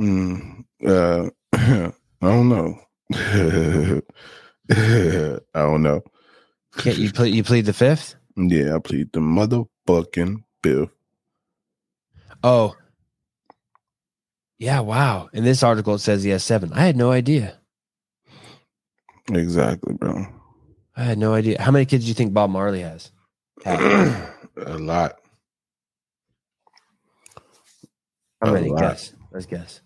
Mm, 0.00 0.64
uh, 0.86 1.30
I 1.52 1.92
don't 2.20 2.48
know. 2.48 2.78
I 4.70 5.40
don't 5.54 5.82
know. 5.82 6.02
Can't 6.78 6.98
you 6.98 7.12
plead? 7.12 7.34
You 7.34 7.44
plead 7.44 7.66
the 7.66 7.72
fifth? 7.72 8.16
Yeah, 8.36 8.74
I 8.74 8.78
plead 8.78 9.12
the 9.12 9.20
motherfucking 9.20 10.42
fifth. 10.62 10.95
Oh, 12.42 12.74
yeah! 14.58 14.80
Wow. 14.80 15.28
In 15.32 15.44
this 15.44 15.62
article, 15.62 15.94
it 15.94 15.98
says 15.98 16.22
he 16.22 16.30
has 16.30 16.44
seven. 16.44 16.72
I 16.72 16.80
had 16.86 16.96
no 16.96 17.10
idea. 17.10 17.58
Exactly, 19.32 19.94
bro. 19.94 20.24
I 20.96 21.02
had 21.02 21.18
no 21.18 21.34
idea. 21.34 21.60
How 21.60 21.70
many 21.70 21.84
kids 21.84 22.04
do 22.04 22.08
you 22.08 22.14
think 22.14 22.32
Bob 22.32 22.50
Marley 22.50 22.80
has? 22.80 23.10
a 23.66 24.28
lot. 24.78 25.16
How 28.42 28.52
many? 28.52 28.70
Guess. 28.70 29.12
Let's 29.32 29.46
guess. 29.46 29.80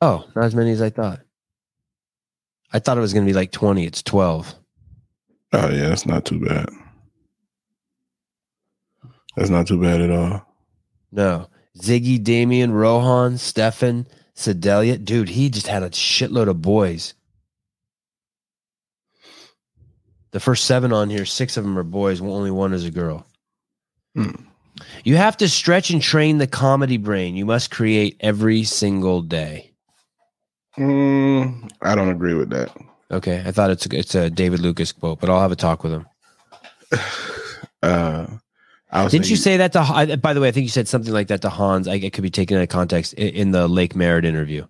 Oh, 0.00 0.24
not 0.34 0.44
as 0.44 0.54
many 0.54 0.70
as 0.70 0.80
I 0.80 0.90
thought. 0.90 1.20
I 2.72 2.78
thought 2.78 2.98
it 2.98 3.02
was 3.02 3.12
going 3.12 3.26
to 3.26 3.30
be 3.30 3.36
like 3.36 3.52
20. 3.52 3.84
It's 3.84 4.02
12. 4.02 4.54
Oh, 5.52 5.70
yeah. 5.70 5.88
That's 5.88 6.06
not 6.06 6.24
too 6.24 6.40
bad. 6.40 6.68
That's 9.36 9.50
not 9.50 9.66
too 9.66 9.80
bad 9.80 10.00
at 10.00 10.10
all. 10.10 10.46
No. 11.12 11.48
Ziggy, 11.78 12.22
Damian, 12.22 12.72
Rohan, 12.72 13.38
Stefan, 13.38 14.06
Cedella. 14.34 15.02
Dude, 15.02 15.28
he 15.28 15.50
just 15.50 15.66
had 15.66 15.82
a 15.82 15.90
shitload 15.90 16.48
of 16.48 16.62
boys. 16.62 17.14
The 20.32 20.40
first 20.40 20.64
seven 20.64 20.92
on 20.92 21.08
here, 21.08 21.24
six 21.24 21.56
of 21.56 21.64
them 21.64 21.78
are 21.78 21.82
boys. 21.82 22.20
Only 22.20 22.50
one 22.50 22.72
is 22.72 22.84
a 22.84 22.90
girl. 22.90 23.26
Hmm. 24.14 24.32
You 25.04 25.16
have 25.16 25.36
to 25.38 25.48
stretch 25.48 25.90
and 25.90 26.02
train 26.02 26.38
the 26.38 26.46
comedy 26.46 26.98
brain. 26.98 27.36
You 27.36 27.46
must 27.46 27.70
create 27.70 28.16
every 28.20 28.64
single 28.64 29.22
day. 29.22 29.72
Mm, 30.76 31.70
I 31.80 31.94
don't 31.94 32.10
agree 32.10 32.34
with 32.34 32.50
that. 32.50 32.70
Okay, 33.10 33.42
I 33.46 33.52
thought 33.52 33.70
it's 33.70 33.86
a, 33.86 33.96
it's 33.96 34.14
a 34.14 34.28
David 34.28 34.60
Lucas 34.60 34.92
quote, 34.92 35.20
but 35.20 35.30
I'll 35.30 35.40
have 35.40 35.52
a 35.52 35.56
talk 35.56 35.82
with 35.82 35.92
him. 35.92 36.06
uh, 37.82 38.26
Didn't 39.04 39.30
you 39.30 39.36
say 39.36 39.56
that 39.56 39.72
to? 39.72 40.16
By 40.16 40.32
the 40.32 40.40
way, 40.40 40.48
I 40.48 40.52
think 40.52 40.64
you 40.64 40.70
said 40.70 40.88
something 40.88 41.12
like 41.12 41.28
that 41.28 41.42
to 41.42 41.50
Hans. 41.50 41.88
I, 41.88 41.94
it 41.94 42.12
could 42.12 42.22
be 42.22 42.30
taken 42.30 42.56
out 42.56 42.62
of 42.62 42.68
context 42.68 43.12
in, 43.14 43.28
in 43.34 43.50
the 43.50 43.68
Lake 43.68 43.94
Merritt 43.94 44.24
interview. 44.24 44.66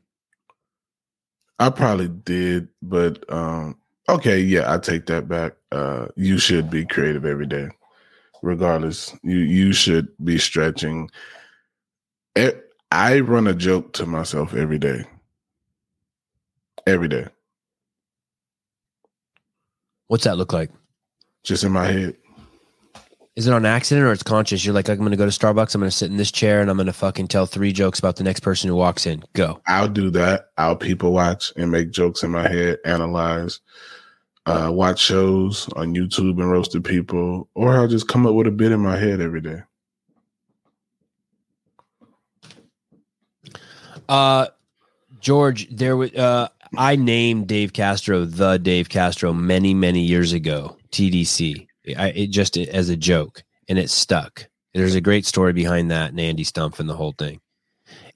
I 1.59 1.71
probably 1.71 2.09
did, 2.09 2.69
but 2.83 3.25
um, 3.33 3.79
okay, 4.09 4.41
yeah, 4.41 4.73
I 4.73 4.79
take 4.79 5.07
that 5.07 5.29
back. 5.29 5.55
Uh, 5.73 6.07
you 6.17 6.39
should 6.39 6.71
be 6.71 6.85
creative 6.85 7.25
every 7.25 7.47
day, 7.47 7.69
regardless. 8.43 9.15
You 9.23 9.39
you 9.39 9.73
should 9.73 10.09
be 10.23 10.39
stretching. 10.39 11.11
I 12.93 13.21
run 13.21 13.47
a 13.47 13.55
joke 13.55 13.95
to 13.95 14.07
myself 14.07 14.55
every 14.55 14.79
day 14.79 15.05
every 16.87 17.09
day. 17.09 17.27
What's 20.07 20.25
that 20.25 20.39
look 20.39 20.53
like? 20.53 20.71
Just 21.43 21.65
in 21.65 21.73
my 21.73 21.87
head. 21.87 22.17
Is 23.37 23.47
it 23.47 23.53
on 23.53 23.67
accident 23.67 24.07
or 24.07 24.13
it's 24.13 24.23
conscious? 24.23 24.65
You're 24.65 24.75
like, 24.75 24.89
I'm 24.89 24.97
going 24.97 25.11
to 25.11 25.17
go 25.17 25.29
to 25.29 25.31
Starbucks. 25.31 25.75
I'm 25.75 25.81
going 25.83 25.91
to 25.91 25.97
sit 25.97 26.11
in 26.11 26.17
this 26.17 26.33
chair 26.33 26.63
and 26.63 26.71
I'm 26.71 26.79
going 26.79 26.87
to 26.87 26.93
fucking 26.95 27.29
tell 27.29 27.45
three 27.45 27.71
jokes 27.71 27.99
about 27.99 28.17
the 28.17 28.25
next 28.25 28.41
person 28.41 28.69
who 28.69 28.77
walks 28.77 29.05
in. 29.05 29.23
Go. 29.35 29.61
I'll 29.67 29.89
do 29.89 30.09
that. 30.11 30.49
I'll 30.57 30.75
people 30.75 31.13
watch 31.13 31.53
and 31.55 31.71
make 31.71 31.91
jokes 31.91 32.23
in 32.23 32.31
my 32.31 32.49
head, 32.49 32.79
analyze, 32.87 33.61
uh, 34.47 34.71
watch 34.73 35.01
shows 35.01 35.69
on 35.77 35.95
YouTube 35.95 36.41
and 36.41 36.51
roasted 36.51 36.83
people, 36.83 37.47
or 37.55 37.75
I'll 37.75 37.89
just 37.89 38.09
come 38.09 38.27
up 38.27 38.35
with 38.35 38.47
a 38.47 38.51
bit 38.51 38.73
in 38.73 38.81
my 38.81 38.97
head 38.97 39.21
every 39.21 39.43
day. 39.43 39.63
Uh, 44.09 44.47
George, 45.21 45.69
there 45.69 45.97
was 45.97 46.15
uh, 46.15 46.49
I 46.79 46.97
named 46.97 47.49
Dave 47.49 47.75
Castro 47.75 48.25
the 48.25 48.57
Dave 48.59 48.89
Castro 48.89 49.35
many, 49.35 49.75
many 49.75 50.01
years 50.01 50.33
ago, 50.33 50.77
TDC. 50.91 51.67
I, 51.97 52.09
it 52.09 52.29
just 52.29 52.57
as 52.57 52.89
a 52.89 52.97
joke, 52.97 53.43
and 53.69 53.79
it 53.79 53.91
stuck. 53.91 54.49
There's 54.75 54.95
a 54.95 55.01
great 55.01 55.27
story 55.27 55.53
behind 55.53 55.91
that, 55.91 56.11
and 56.11 56.21
Andy 56.21 56.45
Stumpf 56.45 56.81
and 56.81 56.89
the 56.89 56.97
whole 56.97 57.15
thing. 57.19 57.41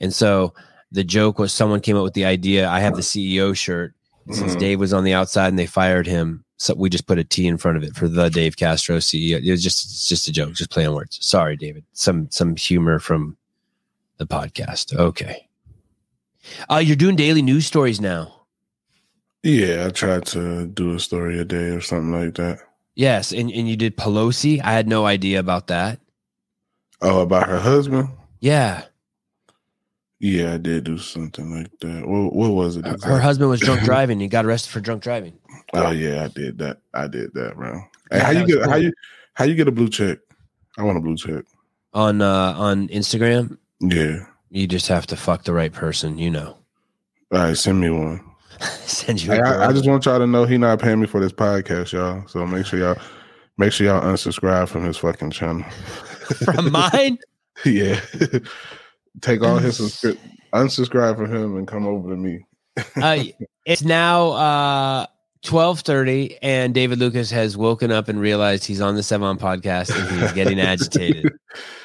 And 0.01 0.13
so 0.13 0.55
the 0.93 1.05
joke 1.05 1.39
was 1.39 1.53
someone 1.53 1.81
came 1.81 1.97
up 1.97 2.03
with 2.03 2.15
the 2.15 2.25
idea. 2.25 2.69
I 2.69 2.81
have 2.81 2.97
the 2.97 3.03
CEO 3.03 3.57
shirt. 3.57 3.95
Since 4.31 4.53
mm-hmm. 4.53 4.61
Dave 4.61 4.81
was 4.81 4.93
on 4.93 5.05
the 5.05 5.15
outside 5.15 5.49
and 5.49 5.59
they 5.59 5.67
fired 5.67 6.07
him, 6.07 6.45
so 6.59 6.75
we 6.75 6.91
just 6.91 7.07
put 7.07 7.19
a 7.19 7.25
T 7.25 7.47
in 7.47 7.57
front 7.57 7.79
of 7.79 7.83
it 7.83 7.97
for 7.97 8.07
the 8.07 8.29
Dave 8.29 8.57
Castro 8.57 8.99
CEO. 8.99 9.43
It 9.43 9.51
was 9.51 9.63
just 9.63 9.85
it's 9.85 10.07
just 10.07 10.29
a 10.29 10.33
joke, 10.33 10.53
just 10.53 10.71
playing 10.71 10.93
words. 10.95 11.19
Sorry, 11.25 11.57
David. 11.57 11.85
Some 11.95 12.31
some 12.31 12.55
humor 12.55 12.99
from 12.99 13.39
the 14.19 14.27
podcast. 14.27 14.95
Okay. 14.95 15.49
Uh, 16.71 16.77
you're 16.77 16.97
doing 16.97 17.17
daily 17.17 17.43
news 17.43 17.67
stories 17.67 18.01
now. 18.01 18.43
Yeah, 19.43 19.87
I 19.87 19.91
tried 19.91 20.27
to 20.27 20.67
do 20.67 20.95
a 20.95 21.01
story 21.01 21.39
a 21.39 21.45
day 21.45 21.71
or 21.71 21.81
something 21.81 22.13
like 22.13 22.35
that. 22.35 22.59
Yes, 22.95 23.33
and, 23.33 23.51
and 23.51 23.69
you 23.69 23.77
did 23.77 23.97
Pelosi. 23.97 24.61
I 24.63 24.73
had 24.73 24.89
no 24.89 25.07
idea 25.07 25.39
about 25.41 25.69
that. 25.69 26.01
Oh, 27.01 27.21
about 27.21 27.49
her 27.49 27.59
husband? 27.59 28.09
Yeah. 28.41 28.85
Yeah, 30.19 30.55
I 30.55 30.59
did 30.59 30.85
do 30.85 30.99
something 30.99 31.51
like 31.57 31.71
that. 31.81 32.07
What, 32.07 32.35
what 32.35 32.51
was 32.51 32.77
it? 32.77 32.81
Exactly? 32.81 33.11
Her 33.11 33.19
husband 33.19 33.49
was 33.49 33.61
drunk 33.61 33.81
driving. 33.85 34.21
He 34.21 34.29
got 34.29 34.45
arrested 34.45 34.71
for 34.71 34.81
drunk 34.81 35.03
driving. 35.03 35.39
Oh 35.73 35.91
yeah, 35.91 36.25
I 36.25 36.29
did 36.29 36.59
that. 36.59 36.79
I 36.93 37.07
did 37.07 37.33
that, 37.35 37.57
bro. 37.57 37.81
Hey, 38.11 38.19
yeah, 38.19 38.25
how 38.25 38.31
you 38.33 38.47
get 38.47 38.63
cool. 38.63 38.71
how 38.71 38.77
you 38.77 38.93
how 39.35 39.45
you 39.45 39.55
get 39.55 39.69
a 39.69 39.73
blue 39.73 39.89
check? 39.89 40.19
I 40.77 40.83
want 40.83 40.99
a 40.99 41.01
blue 41.01 41.17
check 41.17 41.45
on 41.95 42.21
uh 42.21 42.55
on 42.57 42.89
Instagram. 42.89 43.57
Yeah, 43.81 44.27
you 44.51 44.67
just 44.67 44.89
have 44.89 45.07
to 45.09 45.17
fuck 45.17 45.45
the 45.45 45.55
right 45.55 45.73
person, 45.73 46.19
you 46.19 46.31
know. 46.31 46.59
All 47.33 47.39
right, 47.39 47.57
send 47.57 47.81
me 47.81 47.89
one. 47.89 48.30
Send 48.85 49.23
you. 49.23 49.33
I, 49.33 49.69
I, 49.69 49.73
just 49.73 49.89
want 49.89 50.05
y'all 50.05 50.19
to 50.19 50.27
know 50.27 50.45
he 50.45 50.59
not 50.59 50.81
paying 50.81 51.01
me 51.01 51.07
for 51.07 51.21
this 51.21 51.33
podcast, 51.33 51.93
y'all. 51.93 52.27
So 52.27 52.47
make 52.47 52.67
sure 52.67 52.79
y'all 52.79 52.99
make 53.57 53.73
sure 53.73 53.87
y'all 53.87 54.03
unsubscribe 54.03 54.69
from 54.69 54.85
his 54.85 54.99
fucking 54.99 55.31
channel. 55.31 55.63
from 56.45 56.71
mine? 56.71 57.19
yeah. 57.65 58.01
Take 59.23 59.43
all 59.43 59.59
his 59.59 59.81
subscri- 59.81 60.19
unsubscribe 60.53 61.17
from 61.17 61.35
him 61.35 61.57
and 61.57 61.67
come 61.67 61.87
over 61.87 62.11
to 62.11 62.17
me. 62.17 62.45
uh, 62.97 63.25
it's 63.67 63.83
now 63.83 64.31
uh 64.31 65.07
12:30 65.45 66.37
and 66.43 66.75
David 66.75 66.99
Lucas 66.99 67.31
has 67.31 67.57
woken 67.57 67.91
up 67.91 68.09
and 68.09 68.21
realized 68.21 68.67
he's 68.67 68.81
on 68.83 68.95
the 68.95 69.01
Sevan 69.01 69.39
podcast 69.39 69.97
and 69.97 70.21
he's 70.21 70.33
getting 70.33 70.61
agitated. 70.61 71.33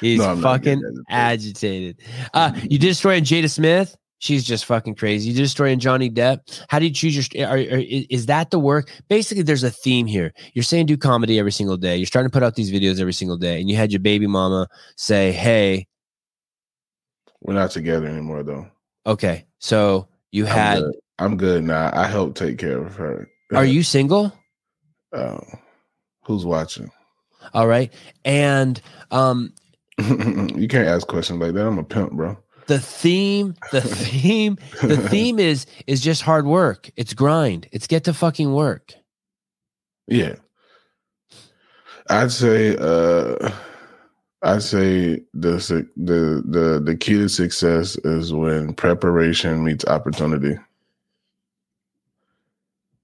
He's 0.00 0.18
no, 0.18 0.36
fucking 0.36 0.82
agitated. 1.08 2.00
Uh 2.34 2.52
you 2.62 2.78
did 2.78 2.90
a 2.90 2.94
story 2.94 3.16
on 3.16 3.22
Jada 3.22 3.50
Smith? 3.50 3.96
She's 4.18 4.44
just 4.44 4.64
fucking 4.64 4.94
crazy. 4.94 5.28
You 5.28 5.36
did 5.36 5.44
a 5.44 5.48
story 5.48 5.72
on 5.72 5.78
Johnny 5.78 6.10
Depp. 6.10 6.62
How 6.68 6.78
do 6.78 6.86
you 6.86 6.92
choose 6.92 7.32
your? 7.34 7.46
Are, 7.46 7.56
are, 7.56 7.82
is 8.10 8.26
that 8.26 8.50
the 8.50 8.58
work? 8.58 8.90
Basically, 9.08 9.42
there's 9.42 9.62
a 9.62 9.70
theme 9.70 10.06
here. 10.06 10.32
You're 10.54 10.62
saying 10.62 10.86
do 10.86 10.96
comedy 10.96 11.38
every 11.38 11.52
single 11.52 11.76
day. 11.76 11.96
You're 11.96 12.06
starting 12.06 12.30
to 12.30 12.32
put 12.32 12.42
out 12.42 12.54
these 12.54 12.72
videos 12.72 12.98
every 12.98 13.12
single 13.12 13.36
day, 13.36 13.60
and 13.60 13.68
you 13.68 13.76
had 13.76 13.92
your 13.92 14.00
baby 14.00 14.26
mama 14.26 14.68
say, 14.96 15.32
"Hey, 15.32 15.86
we're 17.42 17.54
not 17.54 17.70
together 17.72 18.06
anymore, 18.06 18.42
though." 18.42 18.66
Okay, 19.06 19.46
so 19.58 20.08
you 20.32 20.46
had. 20.46 20.78
I'm 20.78 20.82
good, 20.82 20.94
I'm 21.18 21.36
good 21.36 21.64
now. 21.64 21.90
I 21.92 22.06
help 22.06 22.36
take 22.36 22.56
care 22.56 22.78
of 22.78 22.96
her. 22.96 23.28
Are 23.54 23.66
you 23.66 23.82
single? 23.82 24.32
Uh, 25.12 25.38
who's 26.24 26.46
watching? 26.46 26.90
All 27.52 27.66
right, 27.66 27.92
and 28.24 28.80
um, 29.10 29.52
you 29.98 30.68
can't 30.68 30.88
ask 30.88 31.06
questions 31.06 31.38
like 31.38 31.52
that. 31.52 31.66
I'm 31.66 31.78
a 31.78 31.84
pimp, 31.84 32.12
bro. 32.12 32.38
The 32.66 32.78
theme, 32.78 33.54
the 33.72 33.80
theme, 33.82 34.58
the 34.82 34.96
theme 34.96 35.38
is 35.38 35.66
is 35.86 36.00
just 36.00 36.22
hard 36.22 36.46
work. 36.46 36.90
It's 36.96 37.14
grind. 37.14 37.68
It's 37.72 37.86
get 37.86 38.04
to 38.04 38.14
fucking 38.14 38.52
work. 38.52 38.94
Yeah. 40.06 40.36
I'd 42.08 42.30
say 42.30 42.76
uh 42.76 43.50
I'd 44.42 44.62
say 44.62 45.22
the 45.34 45.56
the 45.96 46.42
the 46.46 46.80
the 46.84 46.96
key 46.96 47.14
to 47.14 47.28
success 47.28 47.96
is 47.96 48.32
when 48.32 48.74
preparation 48.74 49.64
meets 49.64 49.84
opportunity. 49.86 50.58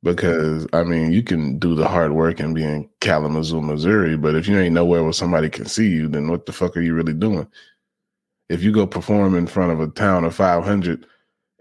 Because 0.04 0.66
I 0.72 0.82
mean, 0.82 1.12
you 1.12 1.22
can 1.22 1.58
do 1.58 1.74
the 1.74 1.88
hard 1.88 2.12
work 2.12 2.40
and 2.40 2.54
be 2.54 2.64
in 2.64 2.88
Kalamazoo, 3.00 3.60
Missouri, 3.60 4.16
but 4.16 4.34
if 4.34 4.48
you 4.48 4.58
ain't 4.58 4.74
nowhere 4.74 5.02
where 5.04 5.12
somebody 5.12 5.48
can 5.48 5.66
see 5.66 5.88
you, 5.88 6.08
then 6.08 6.28
what 6.28 6.46
the 6.46 6.52
fuck 6.52 6.76
are 6.76 6.80
you 6.80 6.92
really 6.92 7.14
doing? 7.14 7.46
If 8.52 8.62
you 8.62 8.70
go 8.70 8.86
perform 8.86 9.34
in 9.34 9.46
front 9.46 9.72
of 9.72 9.80
a 9.80 9.88
town 9.88 10.24
of 10.24 10.34
500 10.34 11.06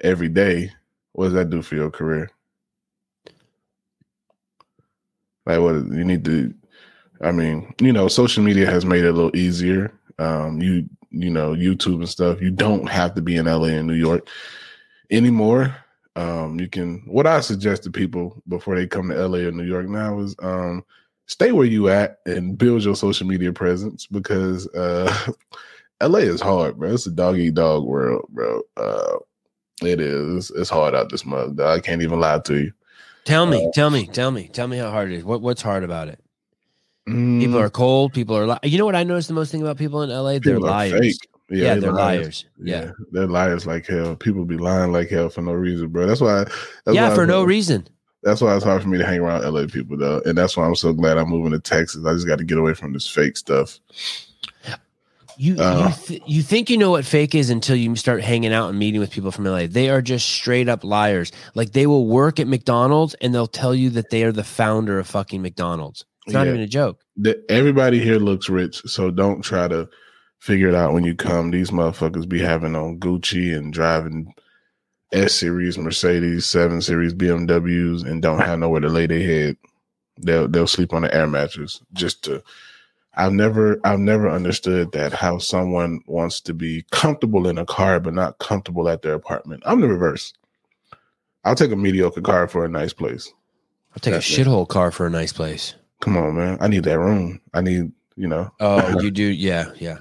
every 0.01 0.29
day, 0.29 0.71
what 1.13 1.25
does 1.25 1.33
that 1.33 1.49
do 1.49 1.61
for 1.61 1.75
your 1.75 1.89
career? 1.89 2.29
Like, 5.45 5.59
what 5.59 5.75
you 5.75 6.03
need 6.03 6.25
to 6.25 6.53
I 7.23 7.31
mean, 7.31 7.73
you 7.79 7.93
know, 7.93 8.07
social 8.07 8.43
media 8.43 8.69
has 8.69 8.83
made 8.83 9.03
it 9.03 9.09
a 9.09 9.13
little 9.13 9.35
easier. 9.35 9.93
Um, 10.17 10.61
you 10.61 10.87
you 11.11 11.29
know, 11.29 11.53
YouTube 11.53 11.95
and 11.97 12.09
stuff. 12.09 12.41
You 12.41 12.51
don't 12.51 12.89
have 12.89 13.13
to 13.15 13.21
be 13.21 13.35
in 13.35 13.45
LA 13.45 13.67
and 13.67 13.87
New 13.87 13.95
York 13.95 14.27
anymore. 15.11 15.75
Um, 16.15 16.59
you 16.59 16.67
can 16.67 17.03
what 17.05 17.27
I 17.27 17.41
suggest 17.41 17.83
to 17.83 17.91
people 17.91 18.41
before 18.47 18.75
they 18.75 18.87
come 18.87 19.09
to 19.09 19.27
LA 19.27 19.39
or 19.39 19.51
New 19.51 19.63
York 19.63 19.87
now 19.87 20.19
is 20.19 20.35
um 20.41 20.83
stay 21.27 21.51
where 21.51 21.65
you 21.65 21.89
at 21.89 22.19
and 22.25 22.57
build 22.57 22.83
your 22.83 22.95
social 22.95 23.27
media 23.27 23.53
presence 23.53 24.07
because 24.07 24.67
uh 24.75 25.31
LA 26.01 26.19
is 26.19 26.41
hard, 26.41 26.77
bro. 26.77 26.93
It's 26.93 27.05
a 27.05 27.11
dog 27.11 27.37
eat 27.37 27.53
dog 27.53 27.83
world, 27.83 28.25
bro. 28.29 28.61
Uh 28.77 29.17
it 29.83 29.99
is. 29.99 30.51
It's 30.51 30.69
hard 30.69 30.95
out 30.95 31.09
this 31.09 31.25
mug. 31.25 31.59
I 31.59 31.79
can't 31.79 32.01
even 32.01 32.19
lie 32.19 32.39
to 32.39 32.63
you. 32.63 32.71
Tell 33.25 33.45
me, 33.45 33.65
uh, 33.65 33.71
tell 33.73 33.89
me, 33.89 34.07
tell 34.07 34.31
me, 34.31 34.47
tell 34.47 34.67
me 34.67 34.77
how 34.77 34.89
hard 34.91 35.11
it 35.11 35.17
is. 35.17 35.23
What 35.23 35.41
what's 35.41 35.61
hard 35.61 35.83
about 35.83 36.07
it? 36.07 36.19
People 37.05 37.15
mm. 37.15 37.61
are 37.61 37.69
cold. 37.69 38.13
People 38.13 38.37
are. 38.37 38.47
Li- 38.47 38.59
you 38.63 38.77
know 38.77 38.85
what 38.85 38.95
I 38.95 39.03
noticed 39.03 39.27
the 39.27 39.33
most 39.33 39.51
thing 39.51 39.61
about 39.61 39.77
people 39.77 40.01
in 40.03 40.09
LA? 40.09 40.39
They're 40.39 40.59
liars. 40.59 41.19
Yeah, 41.49 41.73
yeah, 41.73 41.75
they're, 41.75 41.91
liars. 41.91 42.19
liars. 42.21 42.45
Yeah. 42.59 42.83
yeah. 42.83 42.91
they're 43.11 43.27
liars 43.27 43.65
like 43.65 43.85
hell. 43.85 44.15
People 44.15 44.45
be 44.45 44.57
lying 44.57 44.91
like 44.91 45.09
hell 45.09 45.29
for 45.29 45.41
no 45.41 45.51
reason, 45.51 45.89
bro. 45.89 46.05
That's 46.05 46.21
why. 46.21 46.45
That's 46.85 46.95
yeah, 46.95 47.09
why 47.09 47.15
for 47.15 47.25
no 47.25 47.43
reason. 47.43 47.87
That's 48.23 48.39
why 48.39 48.55
it's 48.55 48.63
hard 48.63 48.83
for 48.83 48.87
me 48.87 48.99
to 48.99 49.05
hang 49.05 49.19
around 49.19 49.43
LA 49.43 49.65
people 49.65 49.97
though, 49.97 50.21
and 50.25 50.37
that's 50.37 50.55
why 50.55 50.65
I'm 50.65 50.75
so 50.75 50.93
glad 50.93 51.17
I'm 51.17 51.29
moving 51.29 51.51
to 51.51 51.59
Texas. 51.59 52.05
I 52.05 52.13
just 52.13 52.27
got 52.27 52.37
to 52.37 52.43
get 52.43 52.59
away 52.59 52.75
from 52.75 52.93
this 52.93 53.07
fake 53.07 53.35
stuff. 53.35 53.79
You 55.41 55.57
uh, 55.57 55.87
you, 55.87 56.05
th- 56.05 56.23
you 56.27 56.41
think 56.43 56.69
you 56.69 56.77
know 56.77 56.91
what 56.91 57.03
fake 57.03 57.33
is 57.33 57.49
until 57.49 57.75
you 57.75 57.95
start 57.95 58.21
hanging 58.21 58.53
out 58.53 58.69
and 58.69 58.77
meeting 58.77 58.99
with 58.99 59.09
people 59.09 59.31
from 59.31 59.45
LA. 59.45 59.65
They 59.65 59.89
are 59.89 59.99
just 59.99 60.29
straight 60.29 60.69
up 60.69 60.83
liars. 60.83 61.31
Like 61.55 61.71
they 61.71 61.87
will 61.87 62.05
work 62.05 62.39
at 62.39 62.45
McDonald's 62.45 63.15
and 63.15 63.33
they'll 63.33 63.47
tell 63.47 63.73
you 63.73 63.89
that 63.89 64.11
they 64.11 64.23
are 64.23 64.31
the 64.31 64.43
founder 64.43 64.99
of 64.99 65.07
fucking 65.07 65.41
McDonald's. 65.41 66.05
It's 66.27 66.35
not 66.35 66.45
yeah. 66.45 66.49
even 66.49 66.61
a 66.61 66.67
joke. 66.67 67.01
The, 67.17 67.43
everybody 67.49 67.97
here 67.97 68.19
looks 68.19 68.49
rich, 68.49 68.83
so 68.85 69.09
don't 69.09 69.41
try 69.41 69.67
to 69.67 69.89
figure 70.41 70.69
it 70.69 70.75
out 70.75 70.93
when 70.93 71.05
you 71.05 71.15
come. 71.15 71.49
These 71.49 71.71
motherfuckers 71.71 72.29
be 72.29 72.39
having 72.39 72.75
on 72.75 72.99
Gucci 72.99 73.57
and 73.57 73.73
driving 73.73 74.31
S 75.11 75.33
series 75.33 75.75
Mercedes, 75.75 76.45
seven 76.45 76.83
series 76.83 77.15
BMWs, 77.15 78.05
and 78.05 78.21
don't 78.21 78.41
have 78.41 78.59
nowhere 78.59 78.81
to 78.81 78.89
lay 78.89 79.07
their 79.07 79.23
head. 79.23 79.57
They'll 80.21 80.47
they'll 80.47 80.67
sleep 80.67 80.93
on 80.93 81.01
the 81.01 81.11
air 81.11 81.25
mattress 81.25 81.81
just 81.93 82.25
to. 82.25 82.43
I've 83.13 83.33
never 83.33 83.79
I've 83.83 83.99
never 83.99 84.29
understood 84.29 84.93
that 84.93 85.13
how 85.13 85.37
someone 85.37 86.01
wants 86.07 86.39
to 86.41 86.53
be 86.53 86.85
comfortable 86.91 87.47
in 87.47 87.57
a 87.57 87.65
car 87.65 87.99
but 87.99 88.13
not 88.13 88.39
comfortable 88.39 88.87
at 88.87 89.01
their 89.01 89.13
apartment. 89.13 89.63
I'm 89.65 89.81
the 89.81 89.89
reverse. 89.89 90.33
I'll 91.43 91.55
take 91.55 91.71
a 91.71 91.75
mediocre 91.75 92.21
car 92.21 92.47
for 92.47 92.63
a 92.63 92.69
nice 92.69 92.93
place. 92.93 93.33
I'll 93.93 93.99
take 93.99 94.13
That's 94.13 94.37
a 94.37 94.41
shithole 94.41 94.67
car 94.67 94.91
for 94.91 95.05
a 95.05 95.09
nice 95.09 95.33
place. 95.33 95.75
Come 95.99 96.15
on, 96.17 96.35
man. 96.35 96.57
I 96.61 96.67
need 96.67 96.83
that 96.85 96.99
room. 96.99 97.41
I 97.53 97.61
need, 97.61 97.91
you 98.15 98.27
know. 98.27 98.51
Oh, 98.59 98.99
you 99.01 99.11
do. 99.11 99.23
Yeah, 99.23 99.71
yeah. 99.75 99.99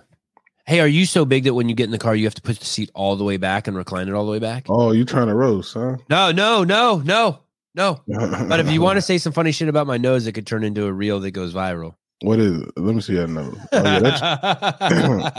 Hey, 0.66 0.80
are 0.80 0.86
you 0.86 1.04
so 1.04 1.24
big 1.24 1.44
that 1.44 1.54
when 1.54 1.68
you 1.68 1.74
get 1.74 1.84
in 1.84 1.90
the 1.90 1.98
car, 1.98 2.14
you 2.14 2.24
have 2.26 2.34
to 2.36 2.42
put 2.42 2.60
the 2.60 2.64
seat 2.64 2.90
all 2.94 3.16
the 3.16 3.24
way 3.24 3.38
back 3.38 3.66
and 3.66 3.76
recline 3.76 4.08
it 4.08 4.14
all 4.14 4.24
the 4.24 4.30
way 4.30 4.38
back? 4.38 4.66
Oh, 4.68 4.92
you 4.92 5.04
trying 5.04 5.26
to 5.26 5.34
roast, 5.34 5.74
huh? 5.74 5.96
No, 6.08 6.30
no, 6.30 6.62
no, 6.62 6.98
no, 6.98 7.40
no. 7.74 8.02
but 8.06 8.60
if 8.60 8.70
you 8.70 8.80
want 8.80 8.98
to 8.98 9.02
say 9.02 9.18
some 9.18 9.32
funny 9.32 9.50
shit 9.50 9.68
about 9.68 9.88
my 9.88 9.96
nose, 9.96 10.26
it 10.26 10.32
could 10.32 10.46
turn 10.46 10.62
into 10.62 10.86
a 10.86 10.92
reel 10.92 11.18
that 11.20 11.32
goes 11.32 11.52
viral. 11.52 11.96
What 12.22 12.38
is 12.38 12.60
it? 12.60 12.68
Let 12.76 12.94
me 12.94 13.00
see 13.00 13.14
that 13.14 13.28
nose. 13.28 13.56
Oh, 13.72 13.82
yeah, 13.82 14.76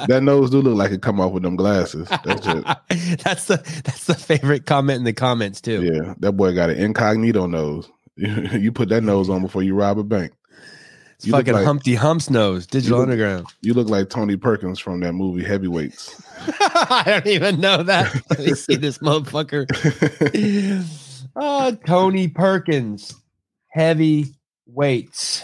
that 0.07 0.21
nose 0.23 0.49
do 0.49 0.61
look 0.61 0.75
like 0.75 0.91
it 0.91 1.03
come 1.03 1.19
off 1.19 1.32
with 1.32 1.43
them 1.43 1.55
glasses. 1.55 2.07
That's 2.25 2.47
it. 2.47 2.63
that's 3.23 3.45
the 3.45 3.57
that's 3.86 4.05
the 4.05 4.15
favorite 4.15 4.65
comment 4.65 4.97
in 4.97 5.03
the 5.03 5.13
comments 5.13 5.61
too. 5.61 5.84
Yeah, 5.84 6.15
that 6.19 6.32
boy 6.32 6.55
got 6.55 6.71
an 6.71 6.77
incognito 6.77 7.45
nose. 7.45 7.88
you 8.15 8.71
put 8.71 8.89
that 8.89 9.03
nose 9.03 9.29
on 9.29 9.43
before 9.43 9.61
you 9.61 9.75
rob 9.75 9.99
a 9.99 10.03
bank. 10.03 10.32
It's 11.17 11.27
you 11.27 11.34
fucking 11.34 11.53
like, 11.53 11.65
Humpty 11.65 11.93
Hump's 11.93 12.32
nose, 12.32 12.65
Digital 12.65 12.97
you 12.97 13.01
look, 13.01 13.11
Underground. 13.11 13.47
You 13.61 13.73
look 13.75 13.88
like 13.88 14.09
Tony 14.09 14.36
Perkis 14.36 14.82
from 14.82 15.01
that 15.01 15.13
movie 15.13 15.43
Heavyweights. 15.43 16.19
I 16.39 17.03
don't 17.05 17.27
even 17.27 17.61
know 17.61 17.84
that. 17.84 18.11
Let 18.32 18.39
me 18.39 18.55
see 18.55 18.75
this 18.75 18.97
motherfucker. 18.97 19.67
oh, 21.36 21.77
Tony 21.86 22.27
Perkis, 22.27 23.13
Heavy 23.67 24.34
Weights. 24.65 25.43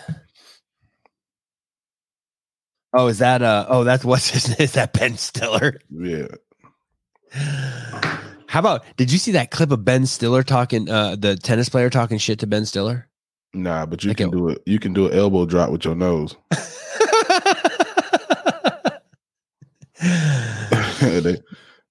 Oh, 2.94 3.08
is 3.08 3.20
that 3.20 3.42
uh 3.42 3.66
oh 3.70 3.84
that's 3.84 4.06
what's 4.10 4.30
his 4.30 4.60
is 4.60 4.74
that 4.74 4.94
Ben 4.94 5.18
Stiller? 5.18 5.80
Yeah. 5.90 6.28
How 8.48 8.60
about 8.62 8.86
did 8.96 9.12
you 9.12 9.18
see 9.18 9.34
that 9.34 9.52
clip 9.52 9.72
of 9.72 9.84
Ben 9.84 10.06
Stiller 10.06 10.44
talking 10.44 10.90
uh 10.90 11.16
the 11.16 11.36
tennis 11.36 11.70
player 11.70 11.90
talking 11.90 12.18
shit 12.18 12.40
to 12.40 12.48
Ben 12.48 12.66
Stiller? 12.66 13.08
Nah, 13.54 13.86
but 13.86 14.04
you 14.04 14.14
can 14.14 14.30
do 14.30 14.50
it. 14.50 14.62
You 14.66 14.80
can 14.80 14.94
do 14.94 15.08
an 15.08 15.14
elbow 15.18 15.46
drop 15.46 15.72
with 15.72 15.86
your 15.86 15.96
nose. 15.96 16.36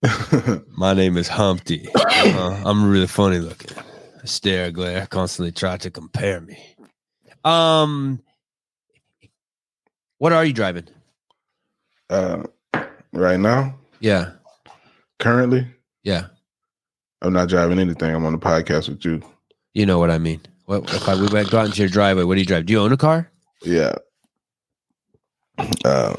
My 0.76 0.94
name 0.94 1.16
is 1.16 1.28
Humpty. 1.28 1.88
Uh, 2.26 2.60
I'm 2.64 2.90
really 2.90 3.06
funny 3.06 3.38
looking. 3.38 3.76
I 4.20 4.26
stare, 4.26 4.72
glare, 4.72 5.06
constantly 5.06 5.52
try 5.52 5.76
to 5.76 5.90
compare 5.90 6.40
me. 6.40 6.58
Um, 7.44 8.20
what 10.18 10.32
are 10.32 10.44
you 10.44 10.52
driving? 10.52 10.88
Uh, 12.08 12.44
right 13.12 13.38
now. 13.38 13.78
Yeah. 14.00 14.32
Currently. 15.18 15.66
Yeah. 16.02 16.26
I'm 17.22 17.32
not 17.32 17.48
driving 17.48 17.78
anything. 17.78 18.14
I'm 18.14 18.24
on 18.26 18.32
the 18.32 18.38
podcast 18.38 18.88
with 18.88 19.04
you. 19.04 19.22
You 19.74 19.86
know 19.86 19.98
what 19.98 20.10
I 20.10 20.18
mean. 20.18 20.40
What 20.66 20.92
if 20.92 21.08
I 21.08 21.14
we 21.14 21.28
went 21.28 21.52
out 21.54 21.66
into 21.66 21.80
your 21.80 21.88
driveway? 21.88 22.24
What 22.24 22.34
do 22.34 22.40
you 22.40 22.46
drive? 22.46 22.66
Do 22.66 22.72
you 22.72 22.80
own 22.80 22.92
a 22.92 22.96
car? 22.96 23.30
Yeah. 23.62 23.94
Um, 25.84 26.16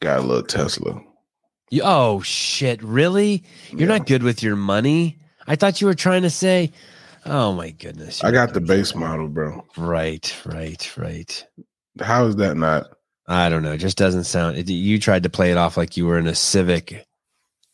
got 0.00 0.18
a 0.18 0.22
little 0.22 0.42
Tesla. 0.42 1.00
You, 1.70 1.82
oh 1.84 2.20
shit! 2.22 2.82
Really? 2.82 3.44
You're 3.70 3.80
yeah. 3.80 3.98
not 3.98 4.06
good 4.06 4.22
with 4.22 4.42
your 4.42 4.56
money. 4.56 5.18
I 5.46 5.56
thought 5.56 5.80
you 5.80 5.86
were 5.86 5.94
trying 5.94 6.22
to 6.22 6.30
say, 6.30 6.72
"Oh 7.24 7.52
my 7.52 7.70
goodness." 7.70 8.24
I 8.24 8.30
got 8.30 8.54
the 8.54 8.60
base 8.60 8.94
model, 8.94 9.28
bro. 9.28 9.64
Right, 9.76 10.34
right, 10.44 10.96
right. 10.96 11.46
How 12.00 12.26
is 12.26 12.36
that 12.36 12.56
not? 12.56 12.86
I 13.28 13.48
don't 13.48 13.62
know. 13.62 13.72
It 13.72 13.78
just 13.78 13.98
doesn't 13.98 14.24
sound. 14.24 14.56
It, 14.56 14.68
you 14.68 14.98
tried 14.98 15.24
to 15.24 15.30
play 15.30 15.50
it 15.50 15.56
off 15.56 15.76
like 15.76 15.96
you 15.96 16.06
were 16.06 16.18
in 16.18 16.26
a 16.26 16.34
Civic, 16.34 17.06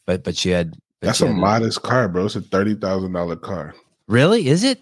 but 0.06 0.24
but 0.24 0.44
you 0.44 0.52
had. 0.52 0.72
But 1.00 1.08
That's 1.08 1.20
you 1.20 1.26
a 1.26 1.30
had 1.30 1.38
modest 1.38 1.78
a, 1.78 1.80
car, 1.80 2.08
bro. 2.08 2.26
It's 2.26 2.36
a 2.36 2.40
thirty 2.40 2.74
thousand 2.74 3.12
dollar 3.12 3.36
car. 3.36 3.74
Really? 4.06 4.48
Is 4.48 4.64
it? 4.64 4.80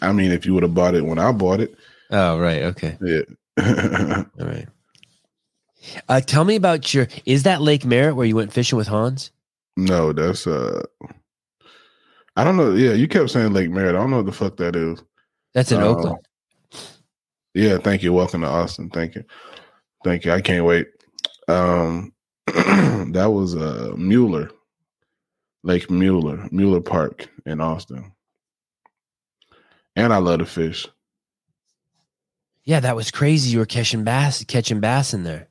I 0.00 0.12
mean, 0.12 0.30
if 0.30 0.46
you 0.46 0.54
would 0.54 0.62
have 0.62 0.74
bought 0.74 0.94
it 0.94 1.04
when 1.04 1.18
I 1.18 1.32
bought 1.32 1.60
it. 1.60 1.74
Oh, 2.10 2.38
right. 2.38 2.62
Okay. 2.62 2.96
Yeah. 3.00 3.22
All 4.40 4.46
right. 4.46 4.68
Uh, 6.08 6.20
tell 6.20 6.44
me 6.44 6.56
about 6.56 6.94
your. 6.94 7.08
Is 7.26 7.42
that 7.42 7.60
Lake 7.60 7.84
Merritt 7.84 8.16
where 8.16 8.26
you 8.26 8.36
went 8.36 8.52
fishing 8.52 8.78
with 8.78 8.88
Hans? 8.88 9.30
No, 9.76 10.12
that's 10.12 10.46
uh. 10.46 10.82
I 12.36 12.44
don't 12.44 12.56
know. 12.56 12.72
Yeah, 12.72 12.92
you 12.92 13.08
kept 13.08 13.30
saying 13.30 13.52
Lake 13.52 13.70
Merritt. 13.70 13.94
I 13.94 13.98
don't 13.98 14.10
know 14.10 14.18
what 14.18 14.26
the 14.26 14.32
fuck 14.32 14.56
that 14.56 14.76
is. 14.76 15.02
That's 15.54 15.72
in 15.72 15.80
uh, 15.80 15.86
Oakland. 15.86 16.18
Yeah, 17.54 17.78
thank 17.78 18.02
you. 18.02 18.12
Welcome 18.12 18.42
to 18.42 18.46
Austin. 18.48 18.90
Thank 18.90 19.14
you. 19.14 19.24
Thank 20.04 20.24
you. 20.24 20.32
I 20.32 20.40
can't 20.40 20.64
wait. 20.64 20.88
Um, 21.48 22.12
that 22.46 23.30
was 23.32 23.54
uh 23.54 23.92
Mueller, 23.96 24.50
Lake 25.62 25.90
Mueller, 25.90 26.48
Mueller 26.50 26.80
Park 26.80 27.28
in 27.46 27.60
Austin 27.60 28.12
and 29.96 30.12
I 30.12 30.18
love 30.18 30.38
to 30.38 30.46
fish. 30.46 30.86
Yeah, 32.64 32.80
that 32.80 32.96
was 32.96 33.10
crazy. 33.10 33.50
You 33.50 33.58
were 33.58 33.66
catching 33.66 34.04
bass, 34.04 34.44
catching 34.44 34.80
bass 34.80 35.14
in 35.14 35.24
there. 35.24 35.48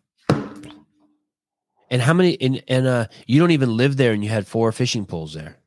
And 1.89 2.01
how 2.01 2.13
many? 2.13 2.39
And 2.39 2.63
and 2.69 2.87
uh, 2.87 3.07
you 3.27 3.39
don't 3.39 3.51
even 3.51 3.75
live 3.75 3.97
there, 3.97 4.13
and 4.13 4.23
you 4.23 4.29
had 4.29 4.47
four 4.47 4.71
fishing 4.71 5.05
poles 5.05 5.33
there. 5.33 5.57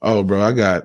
Oh, 0.00 0.22
bro, 0.22 0.40
I 0.40 0.52
got. 0.52 0.84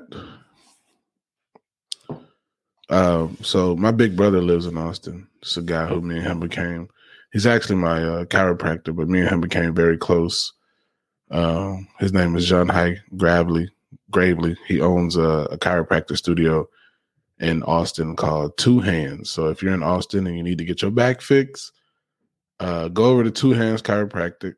Um, 2.92 3.38
so 3.42 3.76
my 3.76 3.92
big 3.92 4.16
brother 4.16 4.42
lives 4.42 4.66
in 4.68 4.78
Austin. 4.78 5.28
It's 5.42 5.58
a 5.58 5.62
guy 5.62 5.88
who 5.88 6.02
me 6.02 6.18
and 6.18 6.28
him 6.28 6.40
became. 6.42 6.90
He's 7.34 7.48
actually 7.48 7.78
my 7.78 8.04
uh, 8.04 8.26
chiropractor, 8.26 8.96
but 8.96 9.08
me 9.10 9.22
and 9.22 9.30
him 9.30 9.42
became 9.42 9.74
very 9.74 9.98
close 9.98 10.52
Um, 11.32 11.88
his 12.00 12.12
name 12.12 12.36
is 12.36 12.46
John 12.46 12.68
High 12.68 13.00
Gravely. 13.16 13.70
Gravely. 14.12 14.58
He 14.68 14.82
owns 14.82 15.16
a, 15.16 15.48
a 15.52 15.58
chiropractic 15.58 16.18
studio 16.18 16.68
in 17.40 17.64
Austin 17.64 18.16
called 18.18 18.58
Two 18.58 18.82
Hands. 18.82 19.30
So 19.30 19.48
if 19.48 19.64
you're 19.64 19.74
in 19.74 19.82
Austin 19.84 20.28
and 20.28 20.36
you 20.36 20.44
need 20.44 20.58
to 20.58 20.66
get 20.66 20.82
your 20.82 20.92
back 20.92 21.22
fixed, 21.22 21.72
uh, 22.60 22.90
go 22.90 23.06
over 23.06 23.24
to 23.24 23.32
Two 23.32 23.54
Hands 23.54 23.82
Chiropractic. 23.82 24.56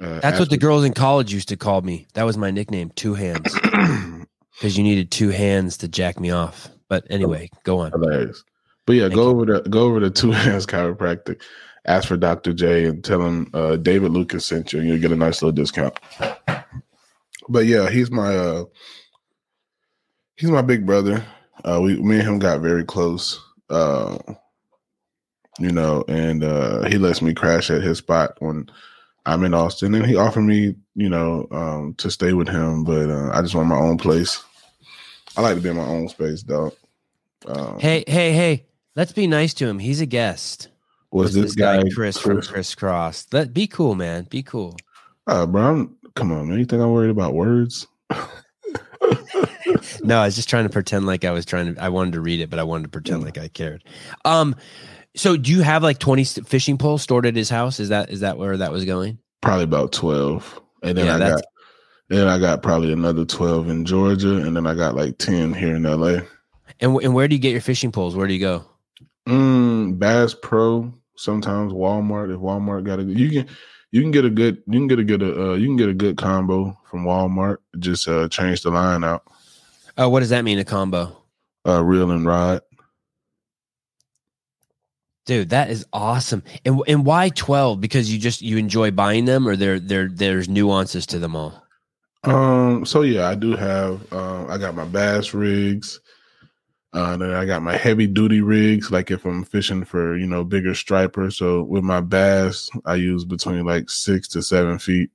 Uh, 0.00 0.18
That's 0.20 0.40
what 0.40 0.50
the 0.50 0.58
girls 0.58 0.84
in 0.84 0.92
college 0.92 1.32
used 1.32 1.48
to 1.48 1.56
call 1.56 1.80
me. 1.82 2.06
That 2.14 2.24
was 2.24 2.36
my 2.36 2.50
nickname, 2.50 2.90
Two 2.96 3.14
Hands, 3.14 3.54
because 4.52 4.76
you 4.76 4.82
needed 4.82 5.10
two 5.12 5.30
hands 5.30 5.78
to 5.78 5.88
jack 5.88 6.18
me 6.20 6.32
off. 6.32 6.68
But 6.88 7.06
anyway, 7.10 7.50
go 7.64 7.80
on. 7.80 7.92
Hilarious. 7.92 8.44
But 8.86 8.94
yeah, 8.94 9.02
Thank 9.04 9.14
go 9.14 9.22
you. 9.22 9.28
over 9.30 9.46
to 9.46 9.68
go 9.68 9.80
over 9.82 10.00
to 10.00 10.10
Two 10.10 10.30
Hands 10.32 10.64
Chiropractic. 10.66 11.42
Ask 11.86 12.08
for 12.08 12.16
Dr. 12.16 12.52
J 12.52 12.86
and 12.86 13.04
tell 13.04 13.22
him 13.22 13.50
uh, 13.54 13.76
David 13.76 14.10
Lucas 14.12 14.44
sent 14.44 14.72
you, 14.72 14.80
and 14.80 14.88
you'll 14.88 14.98
get 14.98 15.12
a 15.12 15.16
nice 15.16 15.40
little 15.42 15.52
discount. 15.52 15.98
But 17.48 17.66
yeah, 17.66 17.88
he's 17.88 18.10
my 18.10 18.34
uh, 18.36 18.64
he's 20.36 20.50
my 20.50 20.62
big 20.62 20.84
brother. 20.84 21.24
Uh, 21.64 21.80
we 21.82 21.96
me 21.96 22.18
and 22.18 22.28
him 22.28 22.38
got 22.38 22.60
very 22.60 22.84
close. 22.84 23.40
Uh, 23.70 24.18
you 25.58 25.72
know, 25.72 26.04
and 26.08 26.44
uh, 26.44 26.84
he 26.84 26.98
lets 26.98 27.22
me 27.22 27.34
crash 27.34 27.70
at 27.70 27.82
his 27.82 27.98
spot 27.98 28.36
when 28.40 28.68
I'm 29.24 29.44
in 29.44 29.54
Austin, 29.54 29.94
and 29.94 30.06
he 30.06 30.16
offered 30.16 30.42
me, 30.42 30.76
you 30.94 31.08
know, 31.08 31.48
um, 31.50 31.94
to 31.98 32.10
stay 32.10 32.32
with 32.32 32.48
him, 32.48 32.84
but 32.84 33.10
uh, 33.10 33.30
I 33.32 33.42
just 33.42 33.54
want 33.54 33.68
my 33.68 33.76
own 33.76 33.96
place. 33.98 34.42
I 35.36 35.42
like 35.42 35.56
to 35.56 35.60
be 35.60 35.68
in 35.68 35.76
my 35.76 35.84
own 35.84 36.08
space, 36.08 36.42
dog. 36.42 36.74
Um, 37.46 37.78
hey, 37.78 38.04
hey, 38.06 38.32
hey! 38.32 38.64
Let's 38.94 39.12
be 39.12 39.26
nice 39.26 39.52
to 39.54 39.66
him. 39.66 39.78
He's 39.78 40.00
a 40.00 40.06
guest. 40.06 40.68
Was 41.12 41.34
this, 41.34 41.44
this 41.44 41.54
guy, 41.54 41.82
guy 41.82 41.88
Chris, 41.94 42.18
from 42.18 42.40
Kris 42.40 42.74
Kross? 42.74 43.26
Let 43.32 43.52
be 43.52 43.66
cool, 43.66 43.94
man. 43.94 44.24
Be 44.24 44.42
cool. 44.42 44.76
Uh, 45.26 45.46
bro, 45.46 45.62
I'm, 45.62 45.96
come 46.14 46.32
on, 46.32 46.48
man. 46.48 46.58
You 46.58 46.64
think 46.64 46.82
I'm 46.82 46.92
worried 46.92 47.10
about 47.10 47.34
words? 47.34 47.86
no, 50.02 50.18
I 50.18 50.26
was 50.26 50.36
just 50.36 50.48
trying 50.48 50.64
to 50.64 50.70
pretend 50.70 51.06
like 51.06 51.24
I 51.24 51.30
was 51.32 51.44
trying 51.44 51.74
to. 51.74 51.82
I 51.82 51.90
wanted 51.90 52.14
to 52.14 52.20
read 52.20 52.40
it, 52.40 52.48
but 52.48 52.58
I 52.58 52.62
wanted 52.62 52.84
to 52.84 52.88
pretend 52.88 53.22
like 53.22 53.36
I 53.36 53.48
cared. 53.48 53.84
Um, 54.24 54.56
so 55.14 55.36
do 55.36 55.52
you 55.52 55.62
have 55.62 55.82
like 55.82 55.98
twenty 55.98 56.24
fishing 56.24 56.78
poles 56.78 57.02
stored 57.02 57.26
at 57.26 57.36
his 57.36 57.50
house? 57.50 57.78
Is 57.78 57.90
that 57.90 58.10
is 58.10 58.20
that 58.20 58.38
where 58.38 58.56
that 58.56 58.72
was 58.72 58.84
going? 58.84 59.18
Probably 59.42 59.64
about 59.64 59.92
twelve, 59.92 60.60
and 60.82 60.96
then 60.96 61.06
yeah, 61.06 61.16
I 61.16 61.18
got 61.18 61.44
then 62.08 62.28
I 62.28 62.38
got 62.38 62.62
probably 62.62 62.92
another 62.92 63.24
twelve 63.24 63.68
in 63.68 63.84
Georgia, 63.84 64.36
and 64.36 64.56
then 64.56 64.66
I 64.66 64.74
got 64.74 64.94
like 64.94 65.18
ten 65.18 65.52
here 65.52 65.76
in 65.76 65.82
LA. 65.82 66.20
And 66.80 66.96
and 67.02 67.14
where 67.14 67.28
do 67.28 67.34
you 67.34 67.40
get 67.40 67.52
your 67.52 67.60
fishing 67.60 67.92
poles? 67.92 68.14
Where 68.16 68.26
do 68.26 68.34
you 68.34 68.40
go? 68.40 68.64
Mm, 69.28 69.98
Bass 69.98 70.34
Pro. 70.40 70.92
Sometimes 71.16 71.72
Walmart. 71.72 72.32
If 72.32 72.40
Walmart 72.40 72.84
got 72.84 73.00
a 73.00 73.02
you 73.02 73.30
can 73.30 73.48
you 73.90 74.02
can 74.02 74.10
get 74.10 74.24
a 74.24 74.30
good 74.30 74.62
you 74.66 74.78
can 74.78 74.86
get 74.86 74.98
a 74.98 75.04
good 75.04 75.22
uh 75.22 75.54
you 75.54 75.66
can 75.66 75.76
get 75.76 75.88
a 75.88 75.94
good 75.94 76.16
combo 76.18 76.78
from 76.90 77.04
Walmart. 77.04 77.58
Just 77.78 78.06
uh 78.06 78.28
change 78.28 78.62
the 78.62 78.70
line 78.70 79.02
out. 79.02 79.22
Oh, 79.96 80.08
what 80.10 80.20
does 80.20 80.30
that 80.30 80.44
mean? 80.44 80.58
A 80.58 80.64
combo? 80.64 81.16
Uh, 81.66 81.82
reel 81.82 82.10
and 82.10 82.26
rod. 82.26 82.60
Dude, 85.24 85.50
that 85.50 85.70
is 85.70 85.84
awesome. 85.92 86.44
And 86.64 86.80
and 86.86 87.04
why 87.04 87.30
twelve? 87.30 87.80
Because 87.80 88.12
you 88.12 88.18
just 88.18 88.42
you 88.42 88.58
enjoy 88.58 88.92
buying 88.92 89.24
them, 89.24 89.48
or 89.48 89.56
there 89.56 89.80
there 89.80 90.08
there's 90.08 90.48
nuances 90.48 91.06
to 91.06 91.18
them 91.18 91.34
all. 91.34 91.65
Um. 92.26 92.84
So 92.84 93.02
yeah, 93.02 93.28
I 93.28 93.34
do 93.34 93.56
have. 93.56 94.12
Um. 94.12 94.50
I 94.50 94.58
got 94.58 94.74
my 94.74 94.84
bass 94.84 95.34
rigs. 95.34 96.00
Uh, 96.92 97.16
then 97.16 97.34
I 97.34 97.44
got 97.44 97.62
my 97.62 97.76
heavy 97.76 98.06
duty 98.06 98.40
rigs, 98.40 98.90
like 98.90 99.10
if 99.10 99.26
I'm 99.26 99.44
fishing 99.44 99.84
for 99.84 100.16
you 100.16 100.26
know 100.26 100.44
bigger 100.44 100.74
striper. 100.74 101.30
So 101.30 101.62
with 101.62 101.84
my 101.84 102.00
bass, 102.00 102.70
I 102.86 102.94
use 102.94 103.24
between 103.24 103.66
like 103.66 103.90
six 103.90 104.28
to 104.28 104.42
seven 104.42 104.78
feet 104.78 105.10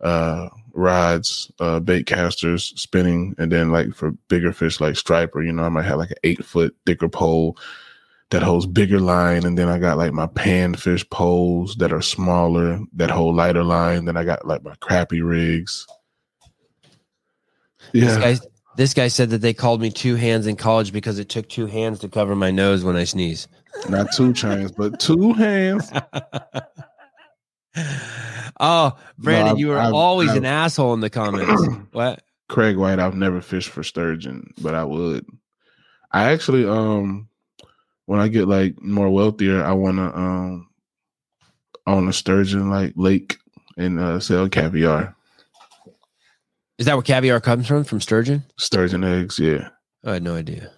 uh, 0.00 0.48
rods, 0.72 1.50
uh, 1.60 1.80
bait 1.80 2.06
casters, 2.06 2.72
spinning, 2.80 3.34
and 3.38 3.52
then 3.52 3.70
like 3.70 3.94
for 3.94 4.12
bigger 4.28 4.52
fish 4.52 4.80
like 4.80 4.96
striper, 4.96 5.42
you 5.42 5.52
know, 5.52 5.64
I 5.64 5.68
might 5.68 5.84
have 5.84 5.98
like 5.98 6.10
an 6.10 6.16
eight 6.24 6.44
foot 6.44 6.74
thicker 6.86 7.08
pole 7.08 7.58
that 8.30 8.42
holds 8.42 8.66
bigger 8.66 9.00
line, 9.00 9.44
and 9.44 9.58
then 9.58 9.68
I 9.68 9.78
got 9.78 9.98
like 9.98 10.12
my 10.12 10.26
panfish 10.28 11.08
poles 11.10 11.76
that 11.76 11.92
are 11.92 12.02
smaller 12.02 12.80
that 12.94 13.10
hold 13.10 13.36
lighter 13.36 13.64
line. 13.64 14.04
Then 14.06 14.16
I 14.16 14.24
got 14.24 14.46
like 14.46 14.62
my 14.62 14.74
crappie 14.76 15.26
rigs. 15.26 15.86
Yeah. 17.92 18.06
This 18.06 18.40
guy, 18.40 18.46
this 18.76 18.94
guy 18.94 19.08
said 19.08 19.30
that 19.30 19.38
they 19.38 19.54
called 19.54 19.80
me 19.80 19.90
two 19.90 20.14
hands 20.16 20.46
in 20.46 20.56
college 20.56 20.92
because 20.92 21.18
it 21.18 21.28
took 21.28 21.48
two 21.48 21.66
hands 21.66 21.98
to 22.00 22.08
cover 22.08 22.34
my 22.34 22.50
nose 22.50 22.84
when 22.84 22.96
I 22.96 23.04
sneeze. 23.04 23.48
Not 23.88 24.08
two 24.16 24.32
chains, 24.32 24.72
but 24.72 25.00
two 25.00 25.32
hands. 25.32 25.90
Oh, 28.62 28.94
Brandon, 29.16 29.54
no, 29.54 29.58
you 29.58 29.68
were 29.68 29.78
I've, 29.78 29.94
always 29.94 30.30
I've, 30.30 30.36
an 30.36 30.44
asshole 30.44 30.92
in 30.92 31.00
the 31.00 31.08
comments. 31.08 31.66
what? 31.92 32.22
Craig 32.48 32.76
White, 32.76 32.98
I've 32.98 33.14
never 33.14 33.40
fished 33.40 33.70
for 33.70 33.82
sturgeon, 33.82 34.52
but 34.60 34.74
I 34.74 34.84
would. 34.84 35.24
I 36.12 36.32
actually, 36.32 36.66
um, 36.66 37.28
when 38.04 38.20
I 38.20 38.28
get 38.28 38.48
like 38.48 38.80
more 38.82 39.08
wealthier, 39.08 39.64
I 39.64 39.72
want 39.72 39.96
to 39.96 40.18
um 40.18 40.68
own 41.86 42.08
a 42.08 42.12
sturgeon 42.12 42.68
like 42.68 42.92
lake 42.96 43.38
and 43.78 43.98
uh, 43.98 44.20
sell 44.20 44.48
caviar. 44.48 45.16
Is 46.80 46.86
that 46.86 46.94
where 46.94 47.02
caviar 47.02 47.40
comes 47.40 47.66
from? 47.66 47.84
From 47.84 48.00
sturgeon? 48.00 48.42
Sturgeon 48.56 49.04
eggs, 49.04 49.38
yeah. 49.38 49.68
I 50.02 50.14
had 50.14 50.22
no 50.22 50.34
idea. 50.34 50.70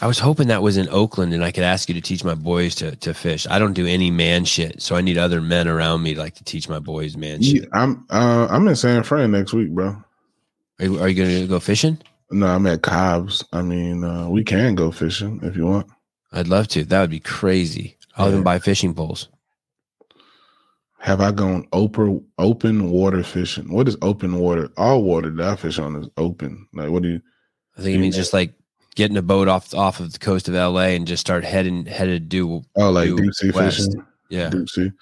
I 0.00 0.06
was 0.06 0.20
hoping 0.20 0.46
that 0.46 0.62
was 0.62 0.76
in 0.76 0.88
Oakland 0.90 1.34
and 1.34 1.44
I 1.44 1.50
could 1.50 1.64
ask 1.64 1.88
you 1.88 1.94
to 1.96 2.00
teach 2.00 2.22
my 2.22 2.36
boys 2.36 2.76
to, 2.76 2.94
to 2.94 3.12
fish. 3.12 3.48
I 3.50 3.58
don't 3.58 3.72
do 3.72 3.84
any 3.84 4.12
man 4.12 4.44
shit, 4.44 4.80
so 4.80 4.94
I 4.94 5.00
need 5.00 5.18
other 5.18 5.40
men 5.40 5.66
around 5.66 6.04
me 6.04 6.14
like 6.14 6.36
to 6.36 6.44
teach 6.44 6.68
my 6.68 6.78
boys 6.78 7.16
man 7.16 7.42
shit. 7.42 7.62
Yeah, 7.62 7.68
I'm 7.72 8.06
uh, 8.10 8.46
I'm 8.48 8.68
in 8.68 8.76
San 8.76 9.02
Fran 9.02 9.32
next 9.32 9.52
week, 9.52 9.70
bro. 9.70 9.96
Are 10.78 10.84
you, 10.84 11.00
are 11.00 11.08
you 11.08 11.20
gonna 11.20 11.46
go 11.48 11.58
fishing? 11.58 11.98
No, 12.30 12.46
I'm 12.46 12.66
at 12.68 12.82
Cobb's. 12.82 13.44
I 13.52 13.62
mean, 13.62 14.04
uh, 14.04 14.28
we 14.28 14.44
can 14.44 14.76
go 14.76 14.92
fishing 14.92 15.40
if 15.42 15.56
you 15.56 15.66
want. 15.66 15.88
I'd 16.32 16.46
love 16.46 16.68
to. 16.68 16.84
That 16.84 17.00
would 17.00 17.10
be 17.10 17.18
crazy. 17.18 17.98
I'll 18.16 18.26
yeah. 18.26 18.34
even 18.34 18.44
buy 18.44 18.60
fishing 18.60 18.94
poles. 18.94 19.28
Have 21.00 21.22
I 21.22 21.32
gone 21.32 21.66
open 21.72 22.22
open 22.36 22.90
water 22.90 23.22
fishing? 23.22 23.72
What 23.72 23.88
is 23.88 23.96
open 24.02 24.38
water? 24.38 24.68
All 24.76 25.02
water 25.02 25.30
that 25.30 25.48
I 25.48 25.56
fish 25.56 25.78
on 25.78 25.96
is 25.96 26.08
open. 26.18 26.68
Like, 26.74 26.90
what 26.90 27.02
do 27.02 27.08
you? 27.08 27.22
I 27.78 27.80
think 27.80 27.94
you 27.94 27.98
mean 27.98 28.12
just 28.12 28.34
like 28.34 28.52
getting 28.96 29.16
a 29.16 29.22
boat 29.22 29.48
off 29.48 29.74
off 29.74 29.98
of 29.98 30.12
the 30.12 30.18
coast 30.18 30.46
of 30.46 30.54
LA 30.54 30.88
and 30.88 31.06
just 31.06 31.22
start 31.22 31.42
heading 31.42 31.86
headed 31.86 32.28
due. 32.28 32.62
Oh, 32.76 32.90
like 32.90 33.16
deep 33.16 33.32
sea 33.32 33.50
west. 33.50 33.78
fishing. 33.78 34.06
Yeah, 34.28 34.50
deep 34.50 34.68
sea. 34.68 34.92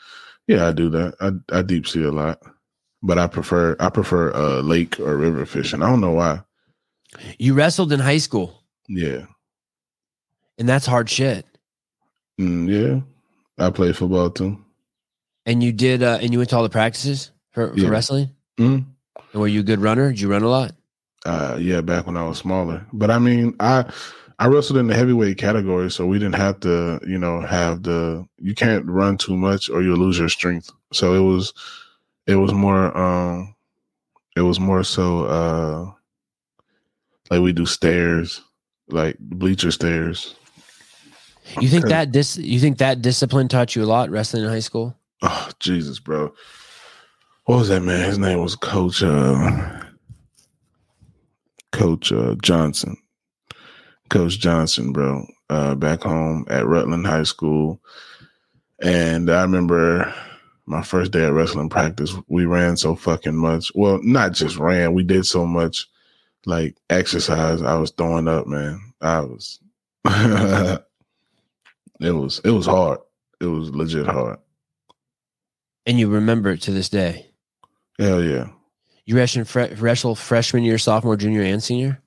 Yeah, 0.46 0.68
I 0.68 0.72
do 0.72 0.88
that. 0.90 1.16
I 1.20 1.58
I 1.58 1.62
deep 1.62 1.88
sea 1.88 2.04
a 2.04 2.12
lot, 2.12 2.42
but 3.02 3.18
I 3.18 3.26
prefer 3.26 3.74
I 3.80 3.90
prefer 3.90 4.32
uh 4.34 4.60
lake 4.60 5.00
or 5.00 5.16
river 5.16 5.44
fishing. 5.46 5.82
I 5.82 5.90
don't 5.90 6.00
know 6.00 6.12
why. 6.12 6.42
You 7.40 7.54
wrestled 7.54 7.92
in 7.92 7.98
high 7.98 8.18
school. 8.18 8.62
Yeah, 8.88 9.26
and 10.58 10.68
that's 10.68 10.86
hard 10.86 11.10
shit. 11.10 11.44
Mm, 12.40 12.68
yeah, 12.68 13.64
I 13.66 13.70
played 13.70 13.96
football 13.96 14.30
too. 14.30 14.64
And 15.48 15.62
you 15.62 15.72
did, 15.72 16.02
uh, 16.02 16.18
and 16.20 16.30
you 16.30 16.38
went 16.38 16.50
to 16.50 16.56
all 16.56 16.62
the 16.62 16.68
practices 16.68 17.30
for, 17.52 17.72
for 17.72 17.80
yeah. 17.80 17.88
wrestling. 17.88 18.28
Mm. 18.58 18.84
And 19.32 19.40
were 19.40 19.48
you 19.48 19.60
a 19.60 19.64
good 19.64 19.80
runner? 19.80 20.10
Did 20.10 20.20
you 20.20 20.30
run 20.30 20.42
a 20.42 20.48
lot? 20.48 20.72
Uh, 21.24 21.56
yeah, 21.58 21.80
back 21.80 22.06
when 22.06 22.18
I 22.18 22.28
was 22.28 22.36
smaller. 22.36 22.86
But 22.92 23.10
I 23.10 23.18
mean, 23.18 23.56
I 23.58 23.90
I 24.38 24.46
wrestled 24.46 24.78
in 24.78 24.86
the 24.86 24.94
heavyweight 24.94 25.38
category, 25.38 25.90
so 25.90 26.06
we 26.06 26.18
didn't 26.18 26.36
have 26.36 26.60
to, 26.60 27.00
you 27.06 27.18
know, 27.18 27.40
have 27.40 27.82
the 27.82 28.26
you 28.38 28.54
can't 28.54 28.84
run 28.86 29.16
too 29.16 29.36
much 29.36 29.68
or 29.68 29.82
you'll 29.82 29.98
lose 29.98 30.18
your 30.18 30.28
strength. 30.28 30.70
So 30.92 31.14
it 31.14 31.26
was 31.26 31.52
it 32.26 32.36
was 32.36 32.52
more 32.52 32.96
um 32.96 33.54
it 34.36 34.42
was 34.42 34.60
more 34.60 34.84
so 34.84 35.24
uh 35.24 35.90
like 37.30 37.40
we 37.40 37.52
do 37.52 37.66
stairs, 37.66 38.42
like 38.88 39.18
bleacher 39.18 39.70
stairs. 39.70 40.34
You 41.60 41.68
think 41.68 41.86
that 41.86 42.12
this 42.12 42.36
you 42.36 42.60
think 42.60 42.78
that 42.78 43.02
discipline 43.02 43.48
taught 43.48 43.74
you 43.74 43.82
a 43.82 43.86
lot 43.86 44.10
wrestling 44.10 44.44
in 44.44 44.50
high 44.50 44.60
school? 44.60 44.94
Oh 45.22 45.50
Jesus, 45.58 45.98
bro. 45.98 46.32
What 47.44 47.56
was 47.56 47.68
that 47.68 47.82
man? 47.82 48.04
His 48.04 48.18
name 48.18 48.40
was 48.40 48.54
Coach 48.54 49.02
uh 49.02 49.82
Coach 51.72 52.12
uh, 52.12 52.34
Johnson. 52.42 52.96
Coach 54.10 54.38
Johnson, 54.38 54.92
bro, 54.92 55.26
uh, 55.50 55.74
back 55.74 56.02
home 56.02 56.46
at 56.48 56.66
Rutland 56.66 57.06
High 57.06 57.24
School. 57.24 57.80
And 58.80 59.30
I 59.30 59.42
remember 59.42 60.14
my 60.66 60.82
first 60.82 61.12
day 61.12 61.24
at 61.24 61.32
wrestling 61.32 61.68
practice, 61.68 62.14
we 62.28 62.46
ran 62.46 62.76
so 62.76 62.94
fucking 62.94 63.36
much. 63.36 63.70
Well, 63.74 64.00
not 64.02 64.32
just 64.32 64.56
ran, 64.56 64.94
we 64.94 65.02
did 65.02 65.26
so 65.26 65.46
much 65.46 65.86
like 66.46 66.76
exercise. 66.90 67.62
I 67.62 67.74
was 67.76 67.90
throwing 67.90 68.28
up, 68.28 68.46
man. 68.46 68.80
I 69.00 69.20
was 69.20 69.60
it 70.04 70.82
was 72.00 72.40
it 72.44 72.50
was 72.50 72.66
hard. 72.66 72.98
It 73.40 73.46
was 73.46 73.70
legit 73.70 74.06
hard. 74.06 74.38
And 75.88 75.98
you 75.98 76.08
remember 76.08 76.50
it 76.50 76.60
to 76.62 76.70
this 76.70 76.90
day. 76.90 77.30
Hell 77.98 78.22
yeah. 78.22 78.48
You 79.06 79.16
wrestled, 79.16 79.48
fre- 79.48 79.74
wrestled 79.78 80.18
freshman 80.18 80.62
year, 80.62 80.76
sophomore, 80.76 81.16
junior, 81.16 81.40
and 81.40 81.62
senior. 81.62 82.02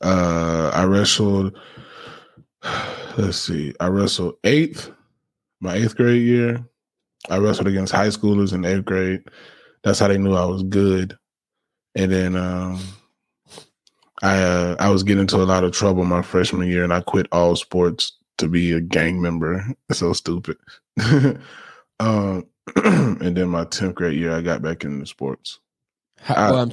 Uh, 0.00 0.70
I 0.72 0.84
wrestled. 0.84 1.58
Let's 3.18 3.38
see. 3.38 3.74
I 3.80 3.88
wrestled 3.88 4.36
eighth, 4.44 4.92
my 5.60 5.74
eighth 5.74 5.96
grade 5.96 6.22
year. 6.22 6.64
I 7.28 7.38
wrestled 7.38 7.66
against 7.66 7.92
high 7.92 8.06
schoolers 8.06 8.52
in 8.52 8.64
eighth 8.64 8.84
grade. 8.84 9.24
that's 9.82 9.98
how 9.98 10.06
they 10.06 10.16
knew 10.16 10.34
I 10.34 10.44
was 10.44 10.62
good. 10.62 11.18
And 11.96 12.10
then 12.10 12.36
um, 12.36 12.80
I 14.22 14.40
uh, 14.42 14.76
I 14.78 14.90
was 14.90 15.02
getting 15.02 15.22
into 15.22 15.36
a 15.36 15.44
lot 15.44 15.64
of 15.64 15.72
trouble 15.72 16.04
my 16.04 16.22
freshman 16.22 16.68
year, 16.68 16.84
and 16.84 16.92
I 16.92 17.00
quit 17.00 17.26
all 17.32 17.56
sports 17.56 18.16
to 18.38 18.46
be 18.46 18.72
a 18.72 18.80
gang 18.80 19.20
member. 19.20 19.66
so 19.92 20.12
stupid. 20.12 20.56
um, 22.00 22.46
and 22.84 23.36
then 23.36 23.48
my 23.48 23.64
tenth 23.64 23.94
grade 23.94 24.18
year, 24.18 24.32
I 24.32 24.40
got 24.40 24.62
back 24.62 24.84
into 24.84 25.06
sports. 25.06 25.60
How, 26.20 26.34
I, 26.34 26.50
well, 26.50 26.72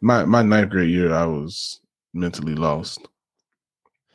my 0.00 0.24
my 0.24 0.42
ninth 0.42 0.70
grade 0.70 0.90
year, 0.90 1.12
I 1.12 1.26
was 1.26 1.80
mentally 2.14 2.54
lost. 2.54 3.06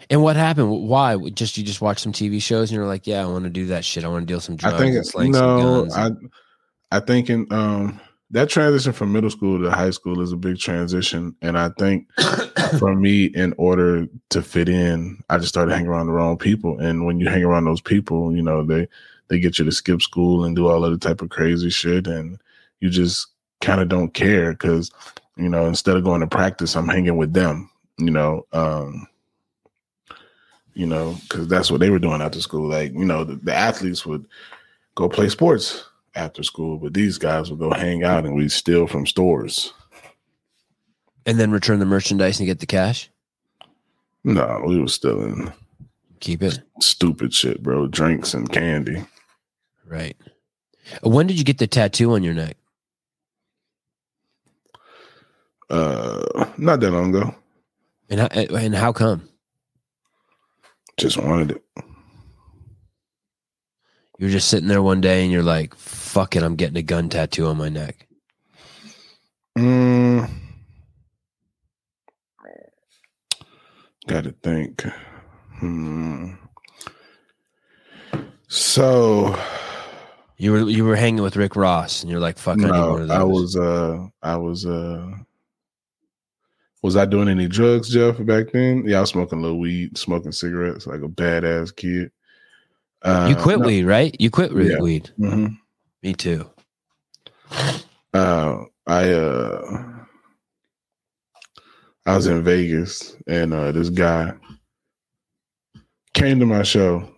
And 0.09 0.21
what 0.21 0.35
happened? 0.35 0.69
Why? 0.69 1.17
Just 1.29 1.57
you 1.57 1.63
just 1.63 1.81
watch 1.81 1.99
some 1.99 2.11
TV 2.11 2.41
shows 2.41 2.69
and 2.69 2.75
you're 2.75 2.87
like, 2.87 3.07
yeah, 3.07 3.21
I 3.21 3.25
want 3.25 3.45
to 3.45 3.49
do 3.49 3.67
that 3.67 3.85
shit. 3.85 4.03
I 4.03 4.09
want 4.09 4.27
to 4.27 4.31
deal 4.31 4.41
some 4.41 4.55
drugs. 4.55 4.75
I 4.75 4.77
think 4.77 4.95
it's 4.95 5.15
no, 5.15 5.87
I 5.95 6.11
I 6.91 6.99
think 6.99 7.29
in 7.29 7.47
um 7.51 7.99
that 8.31 8.49
transition 8.49 8.93
from 8.93 9.13
middle 9.13 9.29
school 9.29 9.61
to 9.61 9.69
high 9.69 9.91
school 9.91 10.19
is 10.19 10.31
a 10.31 10.37
big 10.37 10.57
transition, 10.57 11.35
and 11.41 11.57
I 11.57 11.69
think 11.77 12.07
for 12.79 12.95
me, 12.95 13.25
in 13.25 13.53
order 13.57 14.07
to 14.31 14.41
fit 14.41 14.67
in, 14.67 15.23
I 15.29 15.37
just 15.37 15.49
started 15.49 15.73
hanging 15.73 15.87
around 15.87 16.07
the 16.07 16.13
wrong 16.13 16.37
people. 16.37 16.79
And 16.79 17.05
when 17.05 17.19
you 17.19 17.29
hang 17.29 17.43
around 17.43 17.65
those 17.65 17.81
people, 17.81 18.35
you 18.35 18.41
know 18.41 18.63
they 18.63 18.87
they 19.27 19.39
get 19.39 19.59
you 19.59 19.65
to 19.65 19.71
skip 19.71 20.01
school 20.01 20.45
and 20.45 20.55
do 20.55 20.67
all 20.67 20.83
other 20.83 20.97
type 20.97 21.21
of 21.21 21.29
crazy 21.29 21.69
shit, 21.69 22.07
and 22.07 22.39
you 22.79 22.89
just 22.89 23.27
kind 23.61 23.81
of 23.81 23.89
don't 23.89 24.13
care 24.13 24.51
because 24.51 24.91
you 25.37 25.49
know 25.49 25.65
instead 25.65 25.95
of 25.95 26.03
going 26.03 26.21
to 26.21 26.27
practice, 26.27 26.75
I'm 26.75 26.87
hanging 26.87 27.17
with 27.17 27.33
them. 27.33 27.69
You 27.97 28.11
know, 28.11 28.45
um, 28.53 29.07
you 30.73 30.85
know, 30.85 31.17
because 31.23 31.47
that's 31.47 31.71
what 31.71 31.79
they 31.79 31.89
were 31.89 31.99
doing 31.99 32.21
after 32.21 32.41
school. 32.41 32.67
Like 32.67 32.93
you 32.93 33.05
know, 33.05 33.23
the, 33.23 33.35
the 33.35 33.53
athletes 33.53 34.05
would 34.05 34.25
go 34.95 35.09
play 35.09 35.29
sports 35.29 35.85
after 36.15 36.43
school, 36.43 36.77
but 36.77 36.93
these 36.93 37.17
guys 37.17 37.49
would 37.49 37.59
go 37.59 37.71
hang 37.71 38.03
out 38.03 38.25
and 38.25 38.35
we'd 38.35 38.51
steal 38.51 38.87
from 38.87 39.05
stores. 39.05 39.73
And 41.25 41.39
then 41.39 41.51
return 41.51 41.79
the 41.79 41.85
merchandise 41.85 42.39
and 42.39 42.47
get 42.47 42.59
the 42.59 42.65
cash? 42.65 43.09
No, 44.23 44.61
we 44.65 44.79
were 44.79 44.87
stealing. 44.87 45.51
Keep 46.19 46.43
it. 46.43 46.59
Stupid 46.79 47.33
shit, 47.33 47.61
bro. 47.63 47.87
Drinks 47.87 48.33
and 48.33 48.51
candy. 48.51 49.03
Right. 49.93 50.17
When 51.03 51.27
did 51.27 51.37
you 51.37 51.43
get 51.45 51.59
the 51.59 51.67
tattoo 51.67 52.13
on 52.13 52.23
your 52.23 52.33
neck? 52.33 52.57
Uh, 55.69 56.49
not 56.57 56.79
that 56.79 56.89
long 56.89 57.15
ago. 57.15 57.35
And 58.09 58.19
how, 58.21 58.27
and 58.27 58.73
how 58.73 58.91
come? 58.91 59.29
Just 60.97 61.17
wanted 61.17 61.51
it. 61.51 61.63
You're 64.17 64.31
just 64.31 64.47
sitting 64.47 64.67
there 64.67 64.81
one 64.81 64.99
day 64.99 65.21
and 65.21 65.31
you're 65.31 65.43
like, 65.43 65.75
fuck 65.75 66.35
it, 66.35 66.41
I'm 66.41 66.55
getting 66.55 66.77
a 66.77 66.81
gun 66.81 67.07
tattoo 67.09 67.45
on 67.45 67.57
my 67.57 67.69
neck. 67.69 68.07
Mm, 69.55 70.27
Got 74.07 74.23
to 74.23 74.31
think. 74.31 74.83
Hmm. 75.59 76.31
So 78.47 79.35
you 80.43 80.51
were 80.51 80.69
you 80.69 80.83
were 80.83 80.97
hanging 80.97 81.23
with 81.23 81.37
Rick 81.37 81.55
Ross 81.55 82.01
and 82.01 82.11
you're 82.11 82.19
like, 82.19 82.37
fuck, 82.37 82.57
no, 82.57 83.07
I, 83.09 83.19
I 83.19 83.23
was 83.23 83.55
uh 83.55 84.07
I 84.21 84.35
was 84.35 84.65
uh 84.65 85.09
was 86.81 86.97
I 86.97 87.05
doing 87.05 87.29
any 87.29 87.47
drugs, 87.47 87.93
Jeff, 87.93 88.17
back 88.25 88.51
then? 88.51 88.83
Yeah, 88.85 88.97
I 88.97 89.01
was 89.01 89.11
smoking 89.11 89.39
a 89.39 89.41
little 89.41 89.57
weed, 89.57 89.97
smoking 89.97 90.33
cigarettes, 90.33 90.85
like 90.85 91.01
a 91.01 91.07
badass 91.07 91.73
kid. 91.73 92.11
Uh, 93.01 93.27
you 93.29 93.41
quit 93.41 93.59
no. 93.59 93.67
weed, 93.67 93.85
right? 93.85 94.13
You 94.19 94.29
quit 94.29 94.51
yeah. 94.51 94.79
weed. 94.79 95.09
Mm-hmm. 95.17 95.53
Me 96.01 96.13
too. 96.13 96.49
Uh, 98.13 98.65
I 98.85 99.13
uh, 99.13 99.93
I 102.05 102.15
was 102.17 102.27
in 102.27 102.43
Vegas, 102.43 103.15
and 103.27 103.53
uh, 103.53 103.71
this 103.71 103.89
guy 103.89 104.33
came 106.13 106.37
to 106.41 106.45
my 106.45 106.63
show. 106.63 107.12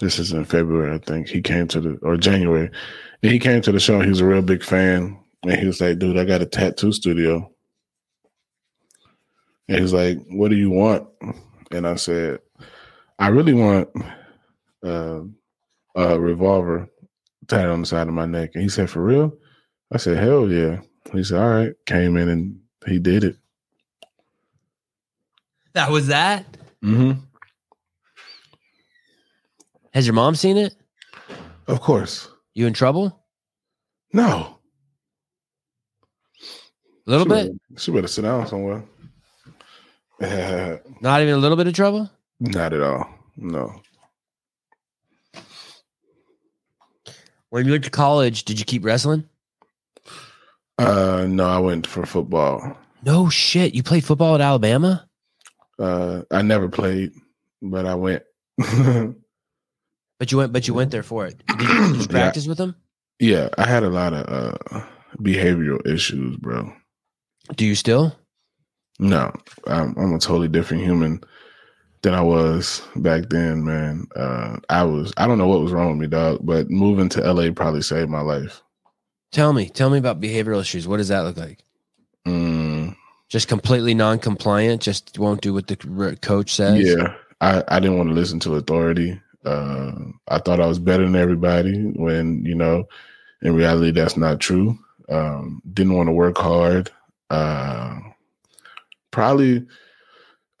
This 0.00 0.18
is 0.18 0.32
in 0.32 0.44
February, 0.44 0.94
I 0.94 0.98
think. 0.98 1.28
He 1.28 1.42
came 1.42 1.68
to 1.68 1.80
the 1.80 1.98
or 2.02 2.16
January. 2.16 2.70
He 3.22 3.38
came 3.38 3.60
to 3.62 3.72
the 3.72 3.80
show. 3.80 4.00
He 4.00 4.08
was 4.08 4.20
a 4.20 4.26
real 4.26 4.42
big 4.42 4.62
fan, 4.62 5.18
and 5.42 5.58
he 5.58 5.66
was 5.66 5.80
like, 5.80 5.98
"Dude, 5.98 6.18
I 6.18 6.24
got 6.24 6.42
a 6.42 6.46
tattoo 6.46 6.92
studio." 6.92 7.50
And 9.68 9.80
he's 9.80 9.92
like, 9.92 10.18
"What 10.28 10.50
do 10.50 10.56
you 10.56 10.70
want?" 10.70 11.08
And 11.70 11.86
I 11.86 11.96
said, 11.96 12.40
"I 13.18 13.28
really 13.28 13.54
want 13.54 13.88
uh, 14.84 15.20
a 15.94 16.18
revolver 16.18 16.88
tied 17.50 17.66
on 17.66 17.80
the 17.80 17.86
side 17.86 18.08
of 18.08 18.14
my 18.14 18.26
neck. 18.26 18.52
And 18.54 18.62
he 18.62 18.68
said, 18.68 18.88
For 18.88 19.02
real? 19.02 19.32
I 19.92 19.98
said, 19.98 20.16
Hell 20.16 20.50
yeah. 20.50 20.80
He 21.12 21.24
said, 21.24 21.40
All 21.40 21.50
right. 21.50 21.72
Came 21.86 22.16
in 22.16 22.28
and 22.28 22.60
he 22.86 22.98
did 22.98 23.24
it. 23.24 23.36
That 25.74 25.90
was 25.90 26.08
that? 26.08 26.46
Mm-hmm. 26.82 27.20
Has 29.92 30.06
your 30.06 30.14
mom 30.14 30.34
seen 30.34 30.56
it? 30.56 30.74
Of 31.66 31.80
course. 31.80 32.28
You 32.54 32.66
in 32.66 32.72
trouble? 32.72 33.24
No. 34.12 34.58
A 37.06 37.10
little 37.10 37.26
she 37.26 37.28
bit? 37.28 37.46
Better, 37.68 37.80
she 37.80 37.90
better 37.92 38.06
sit 38.08 38.22
down 38.22 38.46
somewhere. 38.46 38.84
Not 41.00 41.22
even 41.22 41.34
a 41.34 41.38
little 41.38 41.56
bit 41.56 41.66
of 41.66 41.74
trouble? 41.74 42.10
Not 42.38 42.72
at 42.72 42.82
all. 42.82 43.08
No. 43.36 43.80
When 47.48 47.66
you 47.66 47.72
went 47.72 47.84
to 47.84 47.90
college, 47.90 48.44
did 48.44 48.58
you 48.58 48.64
keep 48.64 48.84
wrestling? 48.84 49.28
Uh, 50.78 51.26
no, 51.28 51.46
I 51.46 51.58
went 51.58 51.86
for 51.86 52.06
football. 52.06 52.76
No 53.04 53.28
shit. 53.28 53.74
You 53.74 53.82
played 53.82 54.04
football 54.04 54.36
at 54.36 54.40
Alabama? 54.40 55.08
Uh, 55.78 56.22
I 56.30 56.42
never 56.42 56.68
played, 56.68 57.12
but 57.60 57.86
I 57.86 57.94
went. 57.94 58.22
but 60.20 60.30
you 60.30 60.36
went, 60.36 60.52
but 60.52 60.68
you 60.68 60.74
went 60.74 60.90
there 60.90 61.02
for 61.02 61.26
it. 61.26 61.42
Did 61.46 61.62
you, 61.62 61.94
you 61.94 62.06
practice 62.06 62.44
yeah. 62.44 62.50
with 62.50 62.58
them? 62.58 62.76
Yeah, 63.18 63.48
I 63.56 63.66
had 63.66 63.82
a 63.82 63.88
lot 63.88 64.12
of 64.12 64.26
uh, 64.28 64.84
behavioral 65.16 65.84
issues, 65.86 66.36
bro. 66.36 66.70
Do 67.56 67.64
you 67.64 67.74
still? 67.74 68.14
No, 68.98 69.32
I'm, 69.66 69.96
I'm 69.96 70.12
a 70.12 70.18
totally 70.18 70.48
different 70.48 70.82
human 70.84 71.24
than 72.02 72.12
I 72.12 72.20
was 72.20 72.82
back 72.96 73.30
then, 73.30 73.64
man. 73.64 74.08
Uh, 74.14 74.58
I 74.68 74.84
was 74.84 75.10
I 75.16 75.26
don't 75.26 75.38
know 75.38 75.48
what 75.48 75.62
was 75.62 75.72
wrong 75.72 75.88
with 75.88 75.98
me, 75.98 76.06
dog, 76.06 76.40
but 76.42 76.70
moving 76.70 77.08
to 77.10 77.32
LA 77.32 77.50
probably 77.50 77.80
saved 77.80 78.10
my 78.10 78.20
life. 78.20 78.62
Tell 79.32 79.54
me, 79.54 79.70
tell 79.70 79.88
me 79.88 79.96
about 79.96 80.20
behavioral 80.20 80.60
issues. 80.60 80.86
What 80.86 80.98
does 80.98 81.08
that 81.08 81.20
look 81.20 81.38
like? 81.38 81.64
Mm. 82.26 82.94
Just 83.30 83.48
completely 83.48 83.94
non-compliant. 83.94 84.82
Just 84.82 85.18
won't 85.18 85.40
do 85.40 85.54
what 85.54 85.66
the 85.66 86.18
coach 86.20 86.54
says. 86.54 86.84
Yeah, 86.84 87.14
I 87.40 87.64
I 87.68 87.80
didn't 87.80 87.96
want 87.96 88.10
to 88.10 88.14
listen 88.14 88.38
to 88.40 88.56
authority. 88.56 89.18
Uh, 89.44 89.92
I 90.28 90.38
thought 90.38 90.60
I 90.60 90.66
was 90.66 90.78
better 90.78 91.04
than 91.04 91.16
everybody 91.16 91.82
when 91.96 92.44
you 92.44 92.54
know, 92.54 92.84
in 93.42 93.54
reality, 93.54 93.90
that's 93.90 94.16
not 94.16 94.40
true. 94.40 94.78
Um, 95.08 95.62
didn't 95.72 95.96
want 95.96 96.08
to 96.08 96.12
work 96.12 96.38
hard. 96.38 96.90
Uh, 97.30 97.98
probably 99.10 99.66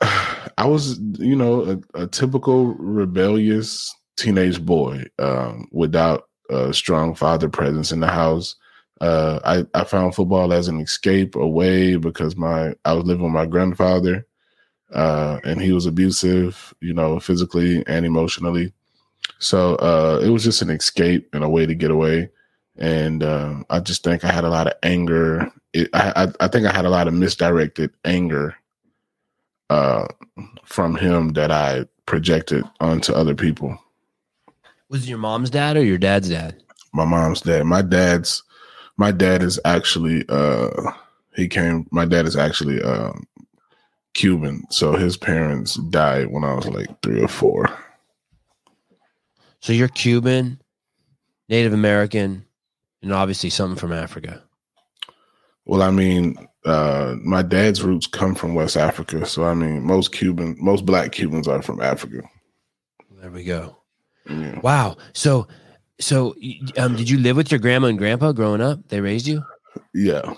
I 0.00 0.66
was, 0.66 0.98
you 1.18 1.36
know, 1.36 1.80
a, 1.94 2.02
a 2.02 2.06
typical 2.06 2.74
rebellious 2.74 3.94
teenage 4.16 4.64
boy 4.64 5.04
um, 5.18 5.68
without 5.72 6.28
a 6.50 6.72
strong 6.72 7.14
father 7.14 7.48
presence 7.48 7.92
in 7.92 8.00
the 8.00 8.08
house. 8.08 8.56
Uh, 9.00 9.40
I, 9.44 9.80
I 9.80 9.84
found 9.84 10.14
football 10.14 10.52
as 10.52 10.68
an 10.68 10.80
escape 10.80 11.34
away 11.34 11.96
because 11.96 12.36
my 12.36 12.74
I 12.84 12.92
was 12.92 13.04
living 13.04 13.24
with 13.24 13.32
my 13.32 13.46
grandfather, 13.46 14.26
uh, 14.92 15.40
and 15.44 15.60
he 15.60 15.72
was 15.72 15.86
abusive, 15.86 16.74
you 16.80 16.92
know, 16.92 17.20
physically 17.20 17.84
and 17.86 18.04
emotionally. 18.04 18.72
So 19.38 19.76
uh, 19.76 20.20
it 20.22 20.30
was 20.30 20.44
just 20.44 20.62
an 20.62 20.70
escape 20.70 21.28
and 21.32 21.44
a 21.44 21.48
way 21.48 21.66
to 21.66 21.74
get 21.74 21.90
away. 21.90 22.30
And 22.76 23.22
uh, 23.22 23.62
I 23.70 23.80
just 23.80 24.04
think 24.04 24.24
I 24.24 24.32
had 24.32 24.44
a 24.44 24.50
lot 24.50 24.66
of 24.66 24.74
anger. 24.82 25.52
It, 25.72 25.88
I, 25.92 26.24
I, 26.24 26.44
I 26.44 26.48
think 26.48 26.66
I 26.66 26.72
had 26.72 26.84
a 26.84 26.90
lot 26.90 27.08
of 27.08 27.14
misdirected 27.14 27.90
anger 28.04 28.54
uh, 29.68 30.06
from 30.64 30.96
him 30.96 31.30
that 31.34 31.50
I 31.50 31.84
projected 32.06 32.64
onto 32.80 33.12
other 33.12 33.34
people. 33.34 33.78
Was 34.88 35.04
it 35.04 35.08
your 35.08 35.18
mom's 35.18 35.50
dad 35.50 35.76
or 35.76 35.84
your 35.84 35.98
dad's 35.98 36.28
dad? 36.28 36.62
My 36.92 37.04
mom's 37.04 37.42
dad. 37.42 37.64
My 37.64 37.82
dad's 37.82 38.42
my 38.96 39.10
dad 39.10 39.42
is 39.42 39.58
actually 39.64 40.24
uh 40.28 40.92
he 41.34 41.48
came 41.48 41.86
my 41.90 42.04
dad 42.04 42.26
is 42.26 42.36
actually 42.36 42.82
um 42.82 43.26
Cuban. 44.14 44.64
So 44.70 44.92
his 44.92 45.16
parents 45.16 45.74
died 45.74 46.30
when 46.30 46.44
I 46.44 46.54
was 46.54 46.66
like 46.66 46.88
3 47.02 47.22
or 47.22 47.28
4. 47.28 47.66
So 49.60 49.72
you're 49.72 49.88
Cuban, 49.88 50.60
Native 51.48 51.72
American, 51.72 52.44
and 53.02 53.12
obviously 53.12 53.50
something 53.50 53.78
from 53.78 53.92
Africa. 53.92 54.42
Well, 55.66 55.82
I 55.82 55.90
mean, 55.90 56.48
uh, 56.64 57.16
my 57.22 57.42
dad's 57.42 57.82
roots 57.82 58.06
come 58.06 58.34
from 58.34 58.54
West 58.54 58.76
Africa. 58.76 59.26
So 59.26 59.44
I 59.44 59.54
mean, 59.54 59.84
most 59.84 60.12
Cuban, 60.12 60.56
most 60.58 60.84
black 60.84 61.12
Cubans 61.12 61.48
are 61.48 61.62
from 61.62 61.80
Africa. 61.80 62.22
There 63.20 63.30
we 63.30 63.44
go. 63.44 63.76
Yeah. 64.28 64.60
Wow. 64.60 64.96
So, 65.12 65.46
so 65.98 66.34
um, 66.76 66.96
did 66.96 67.08
you 67.08 67.18
live 67.18 67.36
with 67.36 67.50
your 67.50 67.60
grandma 67.60 67.88
and 67.88 67.98
grandpa 67.98 68.32
growing 68.32 68.60
up? 68.60 68.88
They 68.88 69.00
raised 69.00 69.26
you. 69.26 69.42
Yeah. 69.94 70.34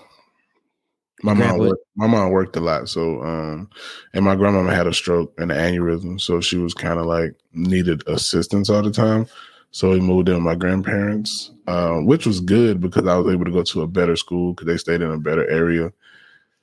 My 1.23 1.33
mom, 1.33 1.57
worked, 1.57 1.85
my 1.95 2.05
mom 2.05 2.31
worked 2.31 2.57
a 2.57 2.59
lot, 2.59 2.89
so 2.89 3.23
um, 3.23 3.69
and 4.13 4.25
my 4.25 4.35
grandmama 4.35 4.75
had 4.75 4.87
a 4.87 4.93
stroke 4.93 5.33
and 5.37 5.53
an 5.53 5.57
aneurysm, 5.57 6.19
so 6.19 6.41
she 6.41 6.57
was 6.57 6.73
kind 6.73 6.99
of 6.99 7.05
like 7.05 7.33
needed 7.53 8.03
assistance 8.07 8.69
all 8.69 8.81
the 8.81 8.91
time. 8.91 9.25
So 9.71 9.91
we 9.91 10.01
moved 10.01 10.27
in 10.27 10.35
with 10.35 10.43
my 10.43 10.55
grandparents, 10.55 11.49
uh, 11.65 11.95
which 11.99 12.27
was 12.27 12.41
good 12.41 12.81
because 12.81 13.07
I 13.07 13.15
was 13.15 13.33
able 13.33 13.45
to 13.45 13.51
go 13.51 13.63
to 13.63 13.81
a 13.81 13.87
better 13.87 14.17
school 14.17 14.53
because 14.53 14.67
they 14.67 14.77
stayed 14.77 15.01
in 15.01 15.11
a 15.11 15.17
better 15.17 15.49
area. 15.49 15.93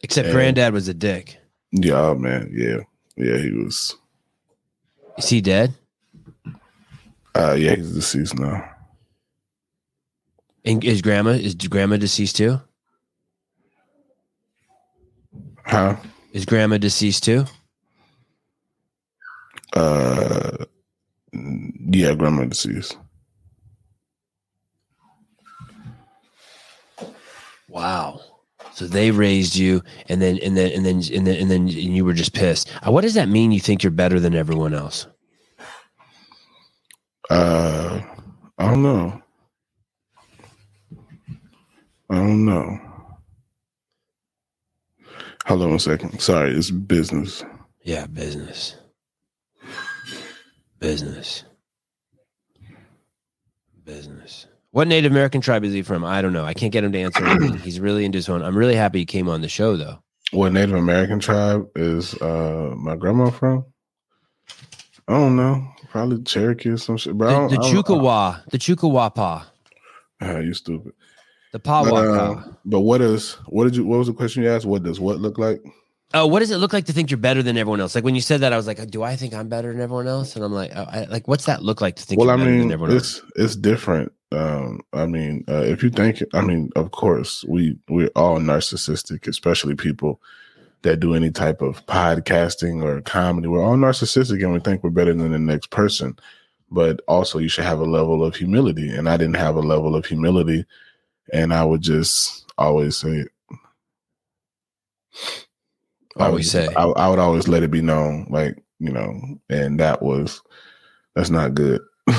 Except 0.03 0.27
and, 0.27 0.35
granddad 0.35 0.75
was 0.75 0.89
a 0.89 0.95
dick. 0.95 1.39
Yeah, 1.73 2.13
man. 2.13 2.51
Yeah, 2.53 2.81
yeah, 3.17 3.39
he 3.39 3.53
was. 3.53 3.97
Is 5.17 5.29
he 5.29 5.41
dead? 5.41 5.73
Uh, 7.35 7.55
yeah, 7.59 7.77
he's 7.77 7.95
deceased 7.95 8.39
now. 8.39 8.69
And 10.67 10.85
is 10.85 11.01
grandma 11.01 11.31
is 11.31 11.55
grandma 11.55 11.97
deceased 11.97 12.37
too? 12.37 12.61
Huh? 15.71 15.95
Is 16.33 16.45
grandma 16.47 16.79
deceased 16.79 17.23
too? 17.23 17.45
Uh, 19.73 20.65
yeah, 21.33 22.13
grandma 22.17 22.45
deceased. 22.47 22.99
Wow. 27.69 28.21
So 28.73 28.89
they 28.89 29.13
raised 29.13 29.55
you, 29.55 29.83
and 30.09 30.21
then 30.21 30.39
and 30.39 30.57
then 30.57 30.73
and 30.73 30.85
then 30.85 31.03
and 31.15 31.25
then 31.25 31.37
and 31.37 31.49
then 31.49 31.61
and 31.63 31.71
you 31.71 32.05
were 32.05 32.15
just 32.15 32.35
pissed. 32.35 32.69
Uh, 32.85 32.91
what 32.91 33.03
does 33.03 33.15
that 33.15 33.29
mean? 33.29 33.53
You 33.53 33.61
think 33.61 33.85
you're 33.85 33.93
better 33.93 34.19
than 34.19 34.35
everyone 34.35 34.75
else? 34.75 35.07
Uh, 37.31 38.01
I 38.59 38.71
don't 38.71 38.83
know. 38.83 39.23
I 42.11 42.17
don't 42.17 42.45
know. 42.45 42.90
Hold 45.51 45.63
on 45.63 45.73
a 45.73 45.81
second. 45.81 46.21
Sorry, 46.21 46.53
it's 46.53 46.71
business. 46.71 47.45
Yeah, 47.83 48.07
business. 48.07 48.77
Business. 50.79 51.43
Business. 53.83 54.47
What 54.71 54.87
Native 54.87 55.11
American 55.11 55.41
tribe 55.41 55.65
is 55.65 55.73
he 55.73 55.83
from? 55.83 56.05
I 56.05 56.23
don't 56.23 56.33
know. 56.33 56.45
I 56.45 56.55
can't 56.55 56.73
get 56.73 56.85
him 56.85 56.93
to 56.93 57.01
answer 57.01 57.27
anything. 57.27 57.59
He's 57.59 57.81
really 57.81 58.05
into 58.05 58.19
his 58.19 58.29
own. 58.29 58.45
I'm 58.45 58.57
really 58.57 58.77
happy 58.77 59.01
he 59.01 59.05
came 59.05 59.29
on 59.29 59.41
the 59.41 59.49
show 59.49 59.77
though. 59.77 59.99
What 60.31 60.53
Native 60.53 60.77
American 60.77 61.19
tribe 61.19 61.67
is 61.75 62.15
uh 62.23 62.73
my 62.77 62.95
grandma 62.95 63.31
from? 63.31 63.65
I 65.09 65.15
don't 65.15 65.35
know. 65.35 65.67
Probably 65.89 66.23
Cherokee 66.23 66.69
or 66.69 66.77
some 66.77 66.97
shit. 66.97 67.19
Bro, 67.19 67.49
the, 67.49 67.57
the 67.57 67.63
Chukchawa, 67.63 68.49
the 68.51 68.59
Chuckawapa. 68.59 69.47
Ah, 70.21 70.39
you 70.39 70.55
stupid. 70.55 70.93
The. 71.53 71.59
But, 71.59 71.95
uh, 71.95 72.43
but 72.65 72.81
what 72.81 73.01
is 73.01 73.35
what 73.47 73.65
did 73.65 73.77
you 73.77 73.85
what 73.85 73.99
was 73.99 74.07
the 74.07 74.15
question 74.15 74.43
you 74.43 74.51
asked? 74.51 74.67
What 74.67 74.83
does 74.83 75.01
what 75.01 75.19
look 75.19 75.39
like? 75.39 75.61
Oh, 76.13 76.27
what 76.27 76.41
does 76.41 76.51
it 76.51 76.57
look 76.57 76.73
like 76.73 76.87
to 76.87 76.93
think 76.93 77.11
you're 77.11 77.19
better 77.19 77.43
than 77.43 77.57
everyone 77.57 77.81
else? 77.81 77.95
Like 77.95 78.03
when 78.03 78.17
you 78.17 78.21
said 78.21 78.41
that, 78.41 78.53
I 78.53 78.57
was 78.57 78.67
like, 78.67 78.85
do 78.91 79.03
I 79.03 79.15
think 79.15 79.33
I'm 79.33 79.49
better 79.49 79.71
than 79.73 79.81
everyone 79.81 80.09
else? 80.09 80.35
And 80.35 80.45
I'm 80.45 80.53
like, 80.53 80.73
oh, 80.75 80.87
I, 80.91 81.05
like, 81.05 81.29
what's 81.29 81.45
that 81.45 81.63
look 81.63 81.81
like 81.81 81.97
to 81.97 82.03
think? 82.03 82.21
Well, 82.21 82.31
I 82.31 82.37
mean, 82.37 82.73
it's 82.73 83.21
else? 83.21 83.23
it's 83.37 83.57
different. 83.57 84.13
Um, 84.33 84.81
I 84.93 85.07
mean, 85.07 85.45
uh, 85.49 85.63
if 85.63 85.83
you 85.83 85.91
think, 85.91 86.23
I 86.35 86.41
mean, 86.41 86.71
of 86.75 86.91
course, 86.91 87.45
we 87.49 87.79
we're 87.89 88.11
all 88.17 88.39
narcissistic, 88.39 89.29
especially 89.29 89.77
people 89.77 90.21
that 90.83 90.99
do 90.99 91.15
any 91.15 91.31
type 91.31 91.63
of 91.63 91.85
podcasting 91.87 92.83
or 92.83 93.01
comedy. 93.03 93.47
We're 93.47 93.65
all 93.65 93.77
narcissistic, 93.77 94.43
and 94.43 94.53
we 94.53 94.61
think 94.61 94.83
we're 94.83 94.91
better 94.91 95.15
than 95.15 95.31
the 95.31 95.39
next 95.39 95.71
person. 95.71 96.19
But 96.73 97.03
also, 97.07 97.39
you 97.39 97.49
should 97.49 97.65
have 97.65 97.81
a 97.81 97.85
level 97.85 98.25
of 98.25 98.35
humility, 98.35 98.91
and 98.91 99.09
I 99.09 99.17
didn't 99.17 99.37
have 99.37 99.57
a 99.57 99.61
level 99.61 99.95
of 99.95 100.07
humility 100.07 100.65
and 101.33 101.53
I 101.53 101.65
would 101.65 101.83
just 101.83 102.47
always 102.59 102.97
say 102.97 103.11
it. 103.11 103.29
Always 106.17 106.51
say. 106.51 106.69
I, 106.77 106.85
I, 106.85 107.09
would 107.09 107.19
always 107.19 107.49
let 107.49 107.63
it 107.63 107.71
be 107.71 107.83
known, 107.83 108.27
like 108.31 108.57
you 108.79 108.91
know, 108.91 109.39
and 109.49 109.79
that 109.81 110.03
was 110.03 110.43
that's 111.15 111.31
not 111.31 111.55
good. 111.55 111.81
I, 112.09 112.13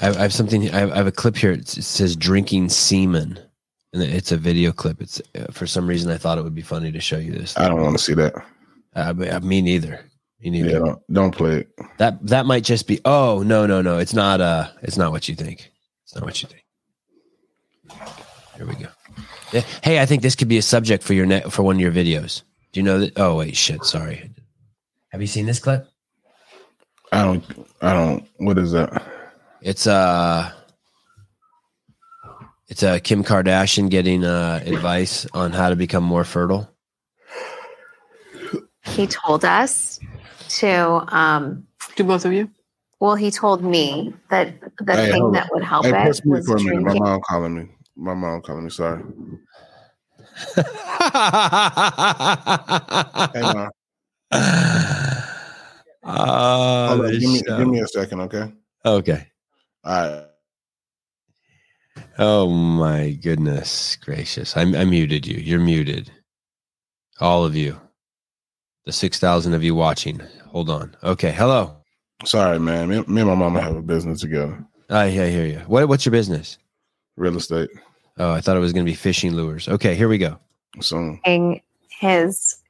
have, 0.00 0.16
I 0.16 0.22
have 0.22 0.32
something. 0.32 0.70
I 0.70 0.78
have, 0.78 0.92
I 0.92 0.96
have, 0.96 1.06
a 1.06 1.12
clip 1.12 1.36
here. 1.36 1.52
It 1.52 1.68
says 1.68 2.16
"drinking 2.16 2.70
semen," 2.70 3.38
and 3.92 4.02
it's 4.02 4.32
a 4.32 4.36
video 4.36 4.72
clip. 4.72 5.00
It's 5.00 5.20
uh, 5.38 5.46
for 5.52 5.66
some 5.66 5.86
reason 5.86 6.10
I 6.10 6.18
thought 6.18 6.38
it 6.38 6.44
would 6.44 6.54
be 6.54 6.62
funny 6.62 6.90
to 6.92 7.00
show 7.00 7.18
you 7.18 7.32
this. 7.32 7.56
I 7.56 7.68
don't 7.68 7.82
want 7.82 7.96
to 7.96 8.02
see 8.02 8.14
that. 8.14 8.34
Uh, 8.94 9.40
me 9.40 9.60
neither. 9.60 10.04
Me 10.40 10.50
neither. 10.50 10.70
Yeah, 10.70 10.78
don't, 10.78 11.12
don't 11.12 11.36
play 11.36 11.60
it. 11.60 11.68
That 11.98 12.26
that 12.26 12.46
might 12.46 12.64
just 12.64 12.86
be. 12.86 13.00
Oh 13.04 13.42
no 13.44 13.66
no 13.66 13.82
no! 13.82 13.98
It's 13.98 14.14
not. 14.14 14.40
Uh, 14.40 14.68
it's 14.82 14.96
not 14.96 15.12
what 15.12 15.28
you 15.28 15.34
think. 15.34 15.70
It's 16.18 16.22
not 16.22 16.26
what 16.26 16.42
you 16.42 16.48
think. 16.48 16.64
Here 18.56 18.66
we 18.66 18.74
go. 18.74 18.88
Yeah. 19.52 19.60
Hey, 19.84 20.00
I 20.00 20.06
think 20.06 20.22
this 20.22 20.34
could 20.34 20.48
be 20.48 20.58
a 20.58 20.62
subject 20.62 21.04
for 21.04 21.14
your 21.14 21.26
net 21.26 21.52
for 21.52 21.62
one 21.62 21.76
of 21.76 21.80
your 21.80 21.92
videos. 21.92 22.42
Do 22.72 22.80
you 22.80 22.84
know 22.84 22.98
that? 22.98 23.12
Oh 23.16 23.36
wait, 23.36 23.56
shit. 23.56 23.84
Sorry. 23.84 24.28
Have 25.10 25.20
you 25.20 25.28
seen 25.28 25.46
this 25.46 25.60
clip? 25.60 25.86
I 27.12 27.22
don't. 27.22 27.44
I 27.80 27.92
don't. 27.92 28.26
What 28.38 28.58
is 28.58 28.72
that? 28.72 29.00
It's 29.62 29.86
uh 29.86 30.50
it's 32.66 32.82
uh 32.82 32.98
Kim 32.98 33.22
Kardashian 33.22 33.88
getting 33.88 34.24
uh 34.24 34.60
advice 34.66 35.24
on 35.34 35.52
how 35.52 35.68
to 35.68 35.76
become 35.76 36.02
more 36.02 36.24
fertile. 36.24 36.68
He 38.84 39.06
told 39.06 39.44
us 39.44 40.00
to 40.48 41.04
um 41.14 41.68
do 41.94 42.02
both 42.02 42.24
of 42.24 42.32
you 42.32 42.50
well, 43.00 43.14
he 43.14 43.30
told 43.30 43.62
me 43.62 44.14
that 44.30 44.60
the 44.80 44.96
hey, 44.96 45.12
thing 45.12 45.32
that 45.32 45.48
would 45.52 45.62
help 45.62 45.86
hey, 45.86 45.92
it 45.92 46.20
was 46.24 46.46
for 46.46 46.58
drinking. 46.58 46.82
My 46.82 46.94
mom 46.94 47.20
calling 47.28 47.54
me. 47.54 47.68
My 47.96 48.14
mom 48.14 48.40
calling 48.42 48.64
me. 48.64 48.70
Sorry. 48.70 49.02
hey, 53.34 53.42
mom. 53.42 53.70
Uh, 56.04 56.88
Hold 56.88 57.04
on, 57.06 57.10
give 57.10 57.22
me 57.22 57.42
give 57.42 57.68
me 57.68 57.80
a 57.80 57.86
second, 57.86 58.20
okay? 58.22 58.52
Okay. 58.84 59.26
All 59.84 59.92
right. 59.92 60.24
Oh 62.18 62.48
my 62.48 63.12
goodness 63.12 63.96
gracious! 63.96 64.56
I, 64.56 64.62
I 64.62 64.84
muted 64.84 65.26
you. 65.26 65.36
You're 65.36 65.60
muted. 65.60 66.10
All 67.20 67.44
of 67.44 67.54
you. 67.54 67.80
The 68.86 68.92
six 68.92 69.18
thousand 69.18 69.54
of 69.54 69.62
you 69.62 69.74
watching. 69.74 70.20
Hold 70.46 70.70
on. 70.70 70.96
Okay. 71.02 71.32
Hello. 71.32 71.77
Sorry, 72.24 72.58
man. 72.58 72.88
Me, 72.88 72.96
me 73.06 73.20
and 73.20 73.30
my 73.30 73.34
mama 73.34 73.60
have 73.60 73.76
a 73.76 73.82
business 73.82 74.20
together. 74.20 74.64
I 74.90 75.10
hear 75.10 75.46
you. 75.46 75.58
What, 75.66 75.88
what's 75.88 76.04
your 76.04 76.12
business? 76.12 76.58
Real 77.16 77.36
estate. 77.36 77.70
Oh, 78.18 78.32
I 78.32 78.40
thought 78.40 78.56
it 78.56 78.60
was 78.60 78.72
going 78.72 78.84
to 78.84 78.90
be 78.90 78.96
fishing 78.96 79.34
lures. 79.34 79.68
Okay, 79.68 79.94
here 79.94 80.08
we 80.08 80.18
go. 80.18 80.38
So 80.80 81.18
his 82.00 82.60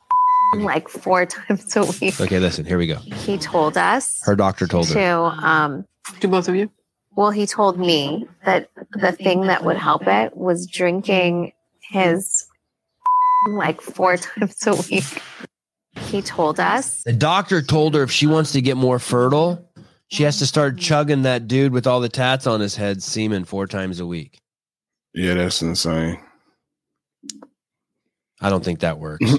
like 0.56 0.88
four 0.88 1.26
times 1.26 1.76
a 1.76 1.84
week. 2.00 2.20
Okay, 2.20 2.38
listen. 2.38 2.64
Here 2.64 2.78
we 2.78 2.86
go. 2.86 2.96
He 2.96 3.36
told 3.38 3.76
us. 3.76 4.20
Her 4.24 4.36
doctor 4.36 4.66
told 4.66 4.88
to, 4.88 4.98
her. 4.98 5.46
Um, 5.46 5.86
to 6.20 6.28
both 6.28 6.48
of 6.48 6.54
you. 6.54 6.70
Well, 7.16 7.30
he 7.30 7.46
told 7.46 7.78
me 7.78 8.26
that 8.44 8.70
the 8.92 9.12
thing 9.12 9.42
that 9.42 9.64
would 9.64 9.76
help 9.76 10.06
it 10.06 10.36
was 10.36 10.66
drinking 10.66 11.52
his 11.80 12.46
like 13.50 13.80
four 13.80 14.16
times 14.16 14.66
a 14.66 14.74
week. 14.90 15.22
He 15.96 16.22
told 16.22 16.60
us. 16.60 17.02
The 17.04 17.12
doctor 17.12 17.62
told 17.62 17.94
her 17.94 18.02
if 18.02 18.10
she 18.10 18.26
wants 18.26 18.52
to 18.52 18.60
get 18.60 18.76
more 18.76 18.98
fertile, 18.98 19.70
she 20.08 20.22
has 20.24 20.38
to 20.38 20.46
start 20.46 20.78
chugging 20.78 21.22
that 21.22 21.48
dude 21.48 21.72
with 21.72 21.86
all 21.86 22.00
the 22.00 22.08
tats 22.08 22.46
on 22.46 22.60
his 22.60 22.76
head 22.76 23.02
semen 23.02 23.44
four 23.44 23.66
times 23.66 24.00
a 24.00 24.06
week. 24.06 24.38
Yeah, 25.12 25.34
that's 25.34 25.62
insane. 25.62 26.20
I 28.40 28.50
don't 28.50 28.64
think 28.64 28.80
that 28.80 28.98
works. 28.98 29.24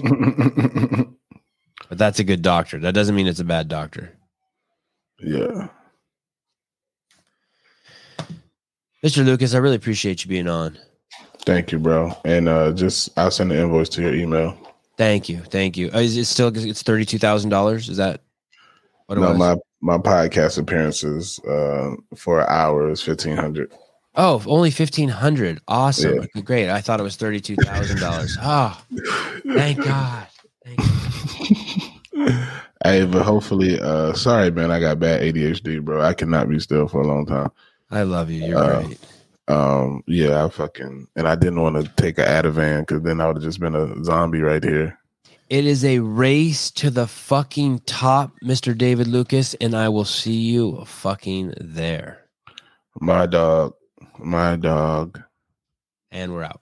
but 1.88 1.98
that's 1.98 2.18
a 2.18 2.24
good 2.24 2.42
doctor. 2.42 2.78
That 2.78 2.94
doesn't 2.94 3.14
mean 3.14 3.26
it's 3.26 3.40
a 3.40 3.44
bad 3.44 3.68
doctor. 3.68 4.16
Yeah. 5.20 5.68
Mr. 9.04 9.24
Lucas, 9.24 9.54
I 9.54 9.58
really 9.58 9.76
appreciate 9.76 10.24
you 10.24 10.28
being 10.28 10.48
on. 10.48 10.78
Thank 11.44 11.70
you, 11.70 11.78
bro. 11.78 12.16
And 12.24 12.48
uh 12.48 12.72
just 12.72 13.16
I'll 13.16 13.30
send 13.30 13.50
the 13.50 13.60
invoice 13.60 13.88
to 13.90 14.02
your 14.02 14.14
email. 14.14 14.58
Thank 14.96 15.28
you, 15.28 15.40
thank 15.40 15.76
you. 15.76 15.90
Uh, 15.94 15.98
is 15.98 16.16
it 16.16 16.24
still? 16.24 16.50
It's 16.56 16.82
thirty 16.82 17.04
two 17.04 17.18
thousand 17.18 17.50
dollars. 17.50 17.88
Is 17.88 17.98
that 17.98 18.22
what? 19.06 19.18
no, 19.18 19.30
was? 19.30 19.38
my 19.38 19.56
my 19.80 19.98
podcast 19.98 20.58
appearances 20.58 21.38
uh, 21.40 21.94
for 22.16 22.40
an 22.40 22.46
hour 22.48 22.90
is 22.90 23.02
fifteen 23.02 23.36
hundred. 23.36 23.72
Oh, 24.14 24.42
only 24.46 24.70
fifteen 24.70 25.10
hundred. 25.10 25.60
Awesome. 25.68 26.26
Yeah. 26.34 26.40
Great. 26.40 26.70
I 26.70 26.80
thought 26.80 27.00
it 27.00 27.02
was 27.02 27.16
thirty 27.16 27.40
two 27.40 27.56
thousand 27.56 28.00
dollars. 28.00 28.38
Oh, 28.40 28.80
thank 29.46 29.84
God. 29.84 30.26
Thank 30.64 30.80
hey, 32.84 33.04
but 33.04 33.22
hopefully, 33.22 33.78
uh, 33.78 34.14
sorry, 34.14 34.50
man, 34.50 34.70
I 34.70 34.80
got 34.80 34.98
bad 34.98 35.20
ADHD, 35.20 35.84
bro. 35.84 36.00
I 36.00 36.14
cannot 36.14 36.48
be 36.48 36.58
still 36.58 36.88
for 36.88 37.02
a 37.02 37.06
long 37.06 37.26
time. 37.26 37.50
I 37.90 38.02
love 38.02 38.30
you. 38.30 38.46
You're 38.46 38.58
uh, 38.58 38.82
great. 38.82 38.98
Um, 39.48 40.02
yeah, 40.06 40.44
I 40.44 40.48
fucking 40.48 41.06
and 41.14 41.28
I 41.28 41.36
didn't 41.36 41.60
want 41.60 41.76
to 41.76 42.02
take 42.02 42.18
a 42.18 42.24
Ativan 42.24 42.80
because 42.80 43.02
then 43.02 43.20
I 43.20 43.26
would 43.26 43.36
have 43.36 43.44
just 43.44 43.60
been 43.60 43.76
a 43.76 44.04
zombie 44.04 44.42
right 44.42 44.62
here. 44.62 44.98
It 45.48 45.64
is 45.64 45.84
a 45.84 46.00
race 46.00 46.72
to 46.72 46.90
the 46.90 47.06
fucking 47.06 47.80
top, 47.86 48.32
Mr. 48.42 48.76
David 48.76 49.06
Lucas, 49.06 49.54
and 49.54 49.76
I 49.76 49.88
will 49.88 50.04
see 50.04 50.32
you 50.32 50.82
fucking 50.84 51.54
there. 51.60 52.24
My 53.00 53.26
dog. 53.26 53.74
My 54.18 54.56
dog. 54.56 55.22
And 56.10 56.32
we're 56.32 56.42
out. 56.42 56.60